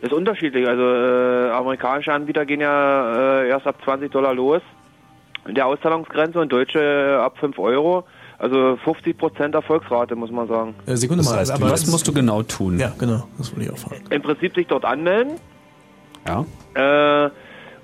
[0.00, 0.68] Das ist unterschiedlich.
[0.68, 4.62] Also äh, amerikanische Anbieter gehen ja äh, erst ab 20 Dollar los
[5.48, 8.04] in der Auszahlungsgrenze und deutsche äh, ab 5 Euro.
[8.38, 10.74] Also 50% Erfolgsrate, muss man sagen.
[10.86, 11.40] Äh, Sekunde Das mal.
[11.40, 12.78] heißt, aber was musst du genau tun?
[12.78, 13.26] Ja, genau.
[13.38, 14.04] Das wollte ich auch fragen.
[14.10, 15.32] Im Prinzip sich dort anmelden
[16.26, 16.44] Ja.
[16.74, 17.30] äh,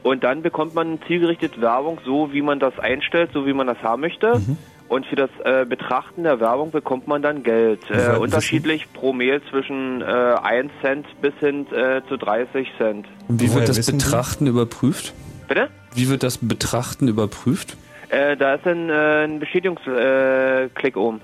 [0.04, 3.78] und dann bekommt man zielgerichtet Werbung, so wie man das einstellt, so wie man das
[3.82, 4.38] haben möchte.
[4.38, 4.58] Mhm.
[4.86, 7.80] Und für das äh, Betrachten der Werbung bekommt man dann Geld.
[7.90, 13.06] Äh, unterschiedlich pro Mail zwischen äh, 1 Cent bis hin äh, zu 30 Cent.
[13.28, 13.90] Und wie wird das?
[13.90, 15.14] Betrachten überprüft?
[15.48, 15.68] Bitte?
[15.94, 17.78] Wie wird das Betrachten überprüft?
[18.10, 21.22] Äh, da ist ein, äh, ein Bestätigungsklick äh, oben.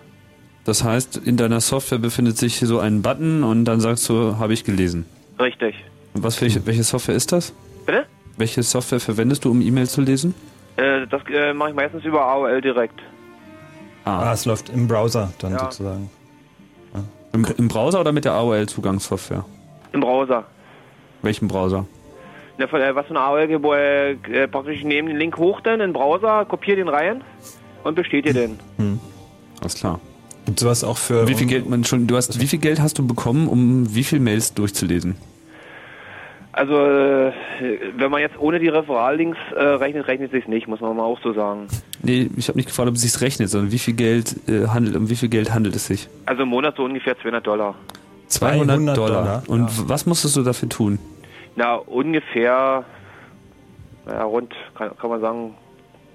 [0.65, 4.55] Das heißt, in deiner Software befindet sich so ein Button und dann sagst du, habe
[4.55, 5.05] ich gelesen.
[5.39, 5.75] Richtig.
[6.15, 7.53] Und was für welche Software ist das?
[8.41, 10.35] Welche Software verwendest du, um E-Mails zu lesen?
[10.77, 12.99] Äh, das äh, mache ich meistens über AOL direkt.
[14.07, 15.59] Ah, es läuft im Browser dann Ja.
[15.59, 16.11] sozusagen.
[17.35, 19.45] Im, Im Browser oder mit der AOL-Zugangssoftware?
[19.93, 20.45] Im Browser.
[21.21, 21.85] Welchen Browser?
[22.57, 25.75] Ne, von, äh, was von AOL äh, äh, praktisch ich nehme den Link hoch dann
[25.75, 27.23] in den Browser, kopiere den rein
[27.85, 28.59] und bestätige den.
[29.61, 30.01] Alles klar.
[30.47, 31.29] Gibt sowas auch für.
[31.29, 34.03] Wie viel Geld, man schon, du hast, wie viel Geld hast du bekommen, um wie
[34.03, 35.17] viel Mails durchzulesen?
[36.53, 37.33] Also äh,
[37.97, 41.21] wenn man jetzt ohne die Referallinks äh, rechnet, rechnet sich nicht, muss man mal auch
[41.23, 41.69] so sagen.
[42.03, 44.97] Nee, ich habe nicht gefragt, ob es sich rechnet, sondern wie viel Geld äh, handelt,
[44.97, 46.09] um wie viel Geld handelt es sich?
[46.27, 47.75] Also im Monat so ungefähr 200 Dollar.
[48.27, 49.23] 200, 200 Dollar.
[49.23, 50.99] Dollar, Und w- was musstest du dafür tun?
[51.57, 52.85] Na, ungefähr,
[54.07, 55.55] ja, rund, kann, kann man sagen,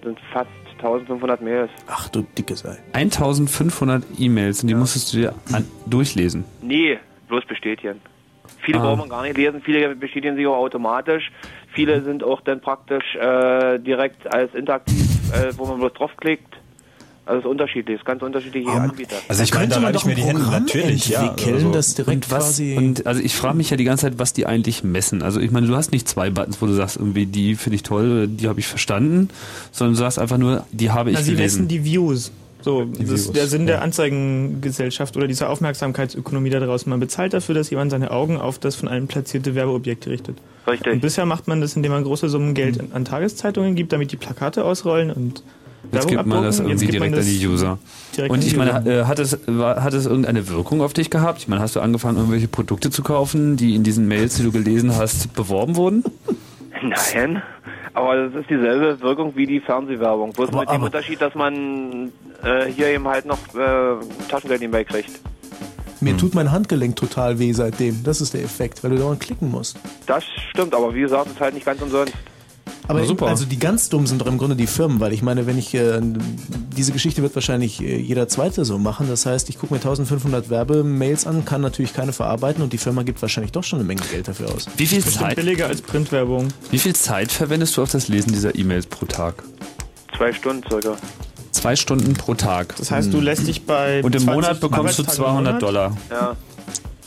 [0.03, 0.49] sind fast
[0.79, 1.69] 1500 Mails.
[1.87, 2.77] Ach du dicke Sei.
[2.93, 6.43] 1500 E-Mails und die musstest du dir an, durchlesen.
[6.61, 6.99] Nee,
[7.29, 8.01] bloß bestätigen.
[8.65, 8.83] Viele Ah.
[8.83, 11.31] braucht man gar nicht lesen, viele bestätigen sich auch automatisch.
[11.73, 16.53] Viele sind auch dann praktisch äh, direkt als interaktiv, äh, wo man bloß draufklickt.
[17.27, 19.15] Also es ist unterschiedlich, es ist ganz unterschiedliche Anbieter.
[19.27, 21.27] Also ich meine, da reibe ich mir die Hände natürlich, ja.
[21.29, 24.19] entwickeln, das direkt und was, quasi- Und also ich frage mich ja die ganze Zeit,
[24.19, 25.23] was die eigentlich messen.
[25.23, 27.83] Also ich meine, du hast nicht zwei Buttons, wo du sagst, irgendwie die finde ich
[27.83, 29.29] toll, die habe ich verstanden,
[29.71, 31.67] sondern du sagst einfach nur, die habe ich Na, sie messen gelesen.
[31.67, 32.31] die Views.
[32.65, 33.83] So, das ist der Sinn der.
[33.83, 36.89] Anzeigengesellschaft oder dieser Aufmerksamkeitsökonomie da draußen.
[36.89, 40.39] Man bezahlt dafür, dass jemand seine Augen auf das von einem platzierte Werbeobjekt richtet.
[40.65, 40.91] Richtig.
[40.91, 44.11] Und bisher macht man das, indem man große Summen Geld an, an Tageszeitungen gibt, damit
[44.11, 45.43] die Plakate ausrollen und
[45.91, 47.77] Jetzt Werbung gibt man das irgendwie Jetzt gibt man direkt an die User.
[48.29, 51.41] Und ich meine, äh, hat es, war, hat es irgendeine Wirkung auf dich gehabt?
[51.41, 54.51] Ich meine, hast du angefangen, irgendwelche Produkte zu kaufen, die in diesen Mails, die du
[54.51, 56.03] gelesen hast, beworben wurden?
[56.81, 57.43] Nein,
[57.95, 60.33] Aber das ist dieselbe Wirkung wie die Fernsehwerbung.
[60.33, 62.11] Bloß Aber- mit dem aber- Unterschied, dass man
[62.43, 63.95] äh, hier eben halt noch äh,
[64.29, 65.11] Taschengeld nebenbei kriegt.
[66.01, 68.03] Mir tut mein Handgelenk total weh seitdem.
[68.03, 69.79] Das ist der Effekt, weil du dauernd klicken musst.
[70.05, 72.13] Das stimmt, aber wie gesagt, es ist halt nicht ganz umsonst.
[72.87, 73.27] Aber Na super.
[73.27, 75.73] also die ganz dumm sind doch im Grunde die Firmen, weil ich meine, wenn ich
[75.73, 75.99] äh,
[76.75, 79.07] diese Geschichte wird wahrscheinlich äh, jeder zweite so machen.
[79.09, 83.03] Das heißt, ich gucke mir 1500 Werbemails an, kann natürlich keine verarbeiten und die Firma
[83.03, 84.67] gibt wahrscheinlich doch schon eine Menge Geld dafür aus.
[84.77, 85.35] Wie viel Zeit?
[85.35, 86.47] billiger als Printwerbung.
[86.71, 89.43] Wie viel Zeit verwendest du auf das Lesen dieser E-Mails pro Tag?
[90.15, 90.95] Zwei Stunden circa.
[91.51, 92.75] Zwei Stunden pro Tag.
[92.77, 95.45] Das heißt, du lässt dich bei Und im 20 Monat bekommst du Arbeitstage im 200
[95.45, 95.61] Monat?
[95.61, 95.97] Dollar.
[96.11, 96.35] Ja.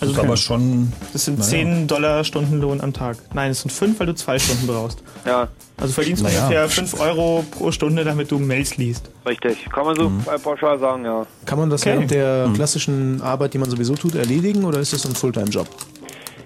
[0.00, 0.92] Also aber schon.
[1.12, 1.50] Das sind naja.
[1.50, 3.16] 10 Dollar Stundenlohn am Tag.
[3.34, 5.02] Nein, es sind 5, weil du zwei Stunden brauchst.
[5.26, 5.48] Ja.
[5.76, 6.42] Also verdienst Naja.
[6.44, 9.10] ungefähr 5 Euro pro Stunde, damit du Mails liest.
[9.26, 9.68] Richtig.
[9.70, 11.26] Kann man so äh, pauschal sagen, ja.
[11.46, 11.94] Kann man das Okay.
[11.94, 15.66] während der klassischen Arbeit, die man sowieso tut, erledigen oder ist das ein Fulltime-Job?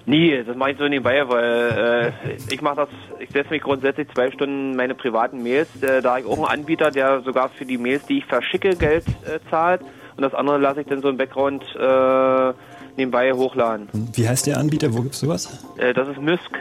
[0.05, 4.07] Nie, das mache ich so nebenbei, weil äh, ich mache das, ich setze mich grundsätzlich
[4.13, 7.77] zwei Stunden meine privaten Mails, äh, da ich auch einen Anbieter, der sogar für die
[7.77, 9.79] Mails, die ich verschicke, Geld äh, zahlt
[10.17, 12.53] und das andere lasse ich dann so im Background äh,
[12.97, 13.87] nebenbei hochladen.
[14.13, 14.93] Wie heißt der Anbieter?
[14.93, 15.63] Wo gibt's sowas?
[15.77, 16.59] Äh, das ist Mysk.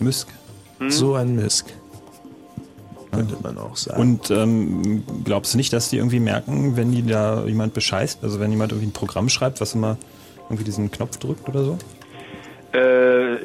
[0.00, 0.28] Mysk.
[0.88, 1.72] So ein Misk.
[3.12, 4.00] Könnte man auch sagen.
[4.00, 8.24] Und ähm, glaubst du nicht, dass die irgendwie merken, wenn die da jemand bescheißt?
[8.24, 9.96] Also wenn jemand irgendwie ein Programm schreibt, was immer
[10.44, 11.78] irgendwie diesen Knopf drückt oder so?
[12.76, 13.36] Äh,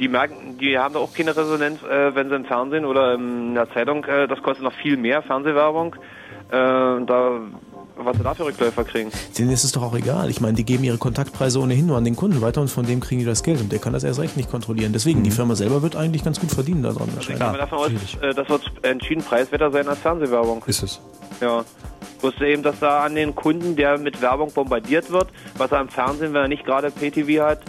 [0.00, 3.54] die merken, die haben da auch keine Resonanz, äh, wenn sie im Fernsehen oder in
[3.54, 5.96] der Zeitung, äh, das kostet noch viel mehr Fernsehwerbung,
[6.48, 7.40] äh, da,
[8.04, 9.10] was sie da für Rückläufer kriegen.
[9.38, 10.30] Denen ist es doch auch egal.
[10.30, 13.00] Ich meine, die geben ihre Kontaktpreise ohnehin nur an den Kunden weiter und von dem
[13.00, 14.92] kriegen die das Geld und der kann das erst recht nicht kontrollieren.
[14.92, 17.08] Deswegen, die Firma selber wird eigentlich ganz gut verdienen daran.
[17.08, 17.38] Ich wahrscheinlich.
[17.38, 17.90] gehe mal davon aus,
[18.22, 20.62] äh, das wird entschieden preiswerter sein als Fernsehwerbung.
[20.66, 21.00] Ist es.
[21.40, 21.64] Ja.
[22.20, 25.88] Bloß eben, dass da an den Kunden, der mit Werbung bombardiert wird, was er im
[25.88, 27.60] Fernsehen, wenn er nicht gerade PTV hat,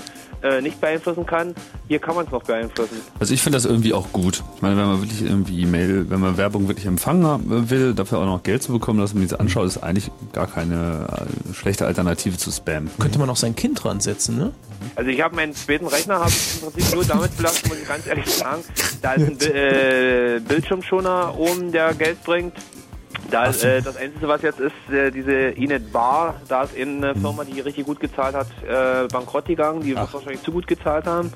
[0.43, 1.55] äh, nicht beeinflussen kann,
[1.87, 2.97] hier kann man es noch beeinflussen.
[3.19, 4.43] Also ich finde das irgendwie auch gut.
[4.55, 8.25] Ich meine, wenn man wirklich irgendwie E-Mail, wenn man Werbung wirklich empfangen will, dafür auch
[8.25, 11.07] noch Geld zu bekommen, dass man diese anschaut, ist eigentlich gar keine
[11.51, 12.89] äh, schlechte Alternative zu Spam.
[12.99, 14.51] Könnte man auch sein Kind dran setzen, ne?
[14.95, 17.87] Also ich habe meinen späten Rechner habe ich im Prinzip nur damit belastet, muss ich
[17.87, 18.63] ganz ehrlich sagen.
[19.01, 22.53] Da ist ein äh, Bildschirmschoner oben, der Geld bringt.
[23.31, 27.03] Da, ist, äh, das Einzige, was jetzt ist, äh, diese Inet Bar, da ist eben
[27.03, 29.81] eine Firma, die richtig gut gezahlt hat, äh, bankrott gegangen.
[29.81, 31.31] Die wird wahrscheinlich zu gut gezahlt haben.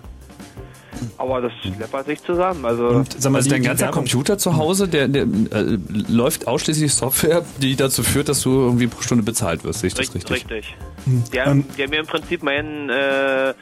[1.18, 2.66] Aber das läppert sich zusammen.
[2.66, 8.04] Also, also dein ganzer Computer zu Hause, der, der äh, läuft ausschließlich Software, die dazu
[8.04, 9.80] führt, dass du irgendwie pro Stunde bezahlt wirst.
[9.80, 10.32] Sehe ich das richtig.
[10.32, 10.76] richtig?
[11.06, 11.24] Hm.
[11.34, 11.66] Der, Ähm.
[11.78, 13.54] der mir im Prinzip meinen äh,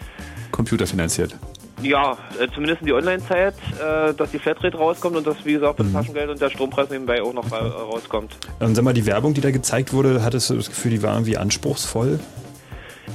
[0.51, 1.35] Computer finanziert.
[1.83, 5.79] Ja, äh, zumindest in die Online-Zeit, äh, dass die Flatrate rauskommt und dass, wie gesagt,
[5.79, 5.83] Mhm.
[5.83, 8.37] das Taschengeld und der Strompreis nebenbei auch noch ra rauskommt.
[8.61, 11.13] Ähm, sag mal, die Werbung, die da gezeigt wurde, hattest du das Gefühl, die war
[11.13, 12.19] irgendwie anspruchsvoll?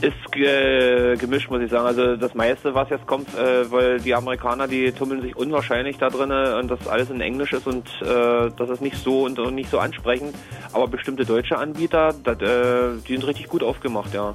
[0.02, 1.86] Ist äh, gemischt, muss ich sagen.
[1.86, 6.08] Also das meiste, was jetzt kommt, äh, weil die Amerikaner, die tummeln sich unwahrscheinlich da
[6.10, 9.54] drin und das alles in Englisch ist und äh, das ist nicht so und, und
[9.54, 10.36] nicht so ansprechend.
[10.72, 14.34] Aber bestimmte deutsche Anbieter, dat, äh, die sind richtig gut aufgemacht, ja.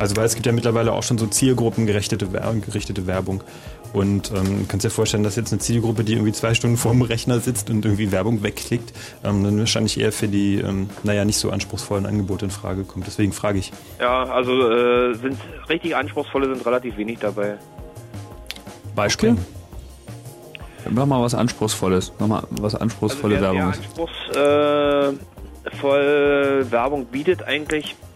[0.00, 3.44] Also weil es gibt ja mittlerweile auch schon so zielgruppengerichtete Werbung, gerichtete Werbung.
[3.92, 7.38] Und ähm, kannst dir vorstellen, dass jetzt eine Zielgruppe, die irgendwie zwei Stunden vorm Rechner
[7.40, 11.50] sitzt und irgendwie Werbung wegklickt, ähm, dann wahrscheinlich eher für die, ähm, naja, nicht so
[11.50, 13.06] anspruchsvollen Angebote in Frage kommt.
[13.06, 13.72] Deswegen frage ich.
[14.00, 15.36] Ja, also äh, sind
[15.68, 17.58] richtig anspruchsvolle sind relativ wenig dabei.
[18.96, 19.36] Beispiel?
[20.88, 22.12] Mach mal was Anspruchsvolles.
[22.18, 23.74] Mach mal was anspruchsvolle also wer Werbung
[25.60, 28.09] anspruchsvoll Werbung bietet eigentlich, äh,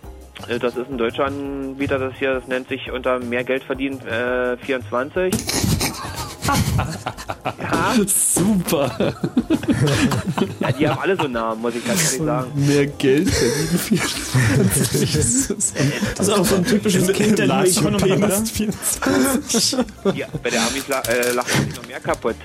[0.60, 4.56] das ist ein deutscher Anbieter, das hier, das nennt sich unter mehr Geld verdienen äh,
[4.58, 5.34] 24.
[7.44, 7.94] ja.
[8.06, 9.14] Super.
[10.60, 12.52] ja, die haben alle so Namen, muss ich ganz ehrlich sagen.
[12.54, 14.02] Mehr Geld verdienen.
[16.16, 18.42] Das ist auch so ein typisches Kind der Economy, oder?
[20.14, 22.36] Ja, bei der Amis äh, lachen sich noch mehr kaputt.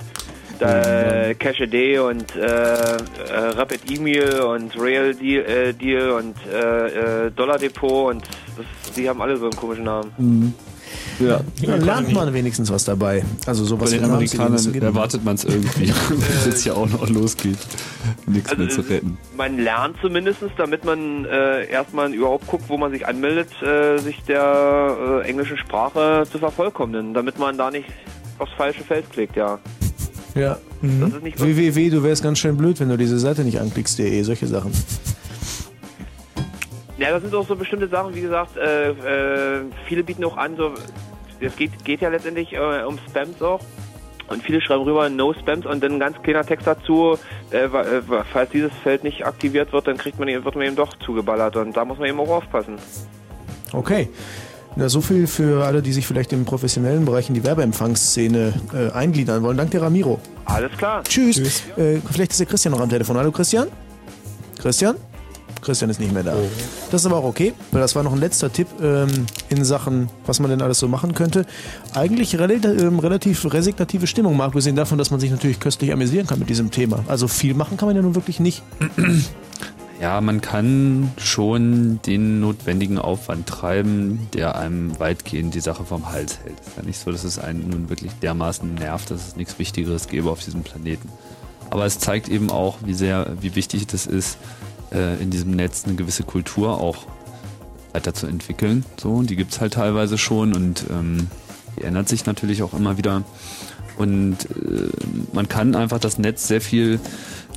[0.59, 2.97] Da, äh, Cash a Day und äh, äh,
[3.55, 8.23] Rapid Email und Real Deal, äh, Deal und äh, Dollar Depot und
[8.57, 10.11] das, die haben alle so einen komischen Namen.
[10.17, 10.53] Mhm.
[11.19, 11.41] Ja.
[11.61, 13.23] Dann lernt man wenigstens was dabei.
[13.45, 17.07] Also sowas Bei den Amerikanern erwartet man es irgendwie, dass es jetzt ja auch noch
[17.09, 17.57] losgeht.
[18.25, 19.17] Nichts mehr zu retten.
[19.35, 24.23] Man lernt zumindest, damit man äh, erstmal überhaupt guckt, wo man sich anmeldet, äh, sich
[24.23, 27.87] der äh, englischen Sprache zu vervollkommnen, damit man da nicht
[28.37, 29.59] aufs falsche Feld klickt, ja.
[30.39, 30.57] Ja.
[30.81, 34.21] Das ist nicht www, du wärst ganz schön blöd, wenn du diese Seite nicht anklickst.de,
[34.23, 34.71] solche Sachen.
[36.97, 40.55] Ja, das sind auch so bestimmte Sachen, wie gesagt, äh, äh, viele bieten auch an,
[40.55, 40.73] so,
[41.39, 43.61] es geht, geht ja letztendlich äh, um Spams auch.
[44.29, 47.17] Und viele schreiben rüber No Spams und dann ein ganz kleiner Text dazu,
[47.51, 48.01] äh, äh,
[48.31, 51.75] falls dieses Feld nicht aktiviert wird, dann kriegt man, wird man eben doch zugeballert und
[51.75, 52.75] da muss man eben auch aufpassen.
[53.73, 54.09] Okay.
[54.75, 58.91] Ja, so viel für alle, die sich vielleicht im professionellen Bereich in die Werbeempfangsszene äh,
[58.91, 59.57] eingliedern wollen.
[59.57, 60.19] Danke, Ramiro.
[60.45, 61.03] Alles klar.
[61.03, 61.63] Tschüss.
[61.75, 63.17] Äh, vielleicht ist der Christian noch am Telefon.
[63.17, 63.67] Hallo, Christian?
[64.59, 64.95] Christian?
[65.61, 66.35] Christian ist nicht mehr da.
[66.91, 70.09] Das ist aber auch okay, weil das war noch ein letzter Tipp ähm, in Sachen,
[70.25, 71.45] was man denn alles so machen könnte.
[71.93, 76.27] Eigentlich rel ähm, relativ resignative Stimmung, mal abgesehen davon, dass man sich natürlich köstlich amüsieren
[76.27, 77.03] kann mit diesem Thema.
[77.07, 78.63] Also viel machen kann man ja nun wirklich nicht.
[79.99, 86.39] Ja, man kann schon den notwendigen Aufwand treiben, der einem weitgehend die Sache vom Hals
[86.39, 86.57] hält.
[86.61, 89.59] Es ist ja nicht so, dass es einen nun wirklich dermaßen nervt, dass es nichts
[89.59, 91.09] Wichtigeres gäbe auf diesem Planeten.
[91.69, 94.37] Aber es zeigt eben auch, wie sehr, wie wichtig das ist,
[94.93, 97.05] äh, in diesem Netz eine gewisse Kultur auch
[97.91, 98.85] weiterzuentwickeln.
[98.97, 101.27] So, und die gibt's halt teilweise schon und ähm,
[101.77, 103.23] die ändert sich natürlich auch immer wieder.
[103.97, 104.89] Und äh,
[105.33, 107.01] man kann einfach das Netz sehr viel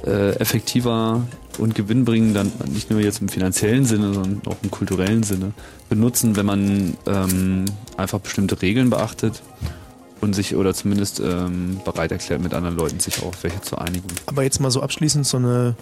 [0.04, 1.22] äh, effektiver
[1.58, 5.52] und gewinnbringender, nicht nur jetzt im finanziellen Sinne, sondern auch im kulturellen Sinne,
[5.88, 7.64] benutzen, wenn man ähm,
[7.96, 9.42] einfach bestimmte Regeln beachtet
[10.20, 14.06] und sich oder zumindest ähm, bereit erklärt, mit anderen Leuten sich auch welche zu einigen.
[14.26, 15.74] Aber jetzt mal so abschließend so eine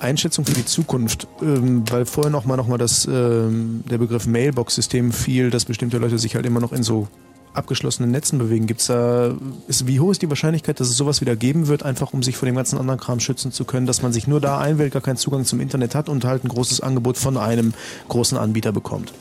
[0.00, 4.26] Einschätzung für die Zukunft, ähm, weil vorher noch mal, noch mal das, ähm, der Begriff
[4.26, 7.08] Mailbox-System fiel, dass bestimmte Leute sich halt immer noch in so
[7.54, 8.66] abgeschlossenen Netzen bewegen.
[8.66, 9.34] Gibt's da,
[9.68, 12.36] ist, wie hoch ist die Wahrscheinlichkeit, dass es sowas wieder geben wird, einfach um sich
[12.36, 15.02] vor dem ganzen anderen Kram schützen zu können, dass man sich nur da einwählt, gar
[15.02, 17.72] keinen Zugang zum Internet hat und halt ein großes Angebot von einem
[18.08, 19.12] großen Anbieter bekommt?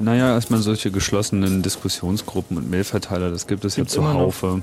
[0.00, 4.04] Naja, erstmal solche geschlossenen Diskussionsgruppen und Mailverteiler, das gibt es ja Gibt's noch.
[4.04, 4.62] zuhaufe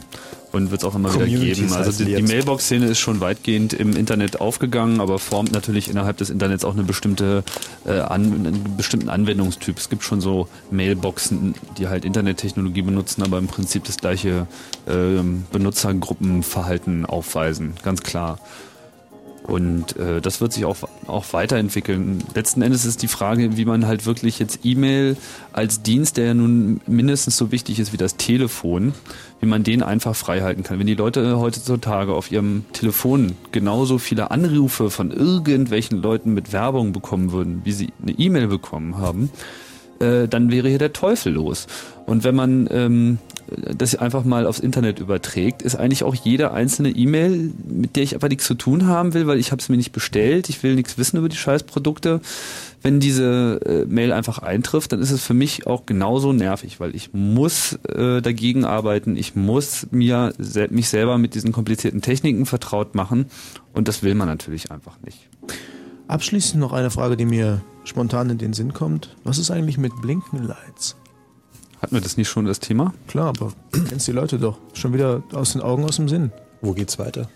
[0.51, 1.72] und wird es auch immer wieder geben.
[1.74, 2.24] Also die, die.
[2.24, 6.83] Mailbox-Szene ist schon weitgehend im Internet aufgegangen, aber formt natürlich innerhalb des Internets auch eine
[6.83, 7.43] bestimmte,
[7.85, 9.77] äh, an, einen bestimmten Anwendungstyp.
[9.77, 14.48] Es gibt schon so Mailboxen, die halt Internettechnologie benutzen, aber im Prinzip das gleiche
[14.88, 18.40] ähm, Benutzergruppenverhalten aufweisen, ganz klar.
[19.48, 20.76] Und äh, das wird sich auch,
[21.08, 22.22] auch weiterentwickeln.
[22.35, 25.16] Letzten Endes ist die Frage, wie man halt wirklich jetzt E-Mail
[25.53, 28.93] als Dienst, der ja nun mindestens so wichtig ist wie das Telefon,
[29.40, 30.80] wie man den einfach frei halten kann.
[30.80, 36.92] Wenn die Leute heutzutage auf ihrem Telefon genauso viele Anrufe von irgendwelchen Leuten mit Werbung
[36.92, 39.30] bekommen würden, wie sie eine E-Mail bekommen haben,
[40.00, 41.67] äh, dann wäre hier der Teufel los.
[42.06, 43.19] Und wenn man ähm,
[43.50, 48.14] das einfach mal aufs Internet überträgt, ist eigentlich auch jede einzelne E-Mail, mit der ich
[48.14, 50.76] einfach nichts zu tun haben will, weil ich habe es mir nicht bestellt, ich will
[50.76, 52.22] nichts wissen über die Scheißprodukte.
[52.82, 56.95] Wenn diese äh, Mail einfach eintrifft, dann ist es für mich auch genauso nervig, weil
[56.95, 62.45] ich muss äh, dagegen arbeiten, ich muss mir sel mich selber mit diesen komplizierten Techniken
[62.45, 63.27] vertraut machen
[63.74, 65.30] und das will man natürlich einfach nicht.
[66.08, 69.16] Abschließend noch eine Frage, die mir spontan in den Sinn kommt.
[69.24, 70.95] Was ist eigentlich mit Blinkenlights?
[71.81, 72.93] Hatten wir das nicht schon das Thema?
[73.07, 74.57] Klar, aber du kennst die Leute doch.
[74.73, 76.31] Schon wieder aus den Augen, aus dem Sinn.
[76.61, 77.30] Wo geht's weiter?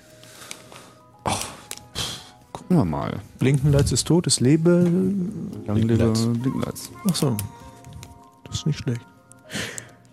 [2.52, 3.20] Gucken wir mal.
[3.38, 4.90] Blinkenlights ist tot, es lebe.
[5.68, 6.90] Lang lebe Blinkenlights.
[7.08, 7.38] Ach so.
[8.46, 9.02] Das ist nicht schlecht.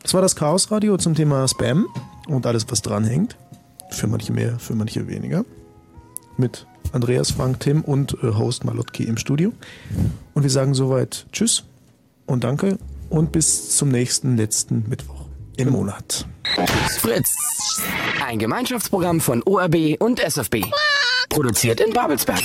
[0.03, 1.87] Das war das Chaosradio zum Thema Spam
[2.29, 3.37] und alles, was dranhängt.
[3.91, 5.45] Für manche mehr, für manche weniger.
[6.37, 9.53] Mit Andreas, Frank, Tim und äh, Host Malotki im Studio.
[10.35, 11.65] Und wir sagen soweit Tschüss
[12.27, 12.79] und Danke
[13.11, 16.27] und bis zum nächsten letzten Mittwoch im Monat.
[17.01, 17.83] Fritz.
[18.25, 20.65] Ein Gemeinschaftsprogramm von ORB und SFB.
[21.29, 22.43] Produziert in Babelsberg.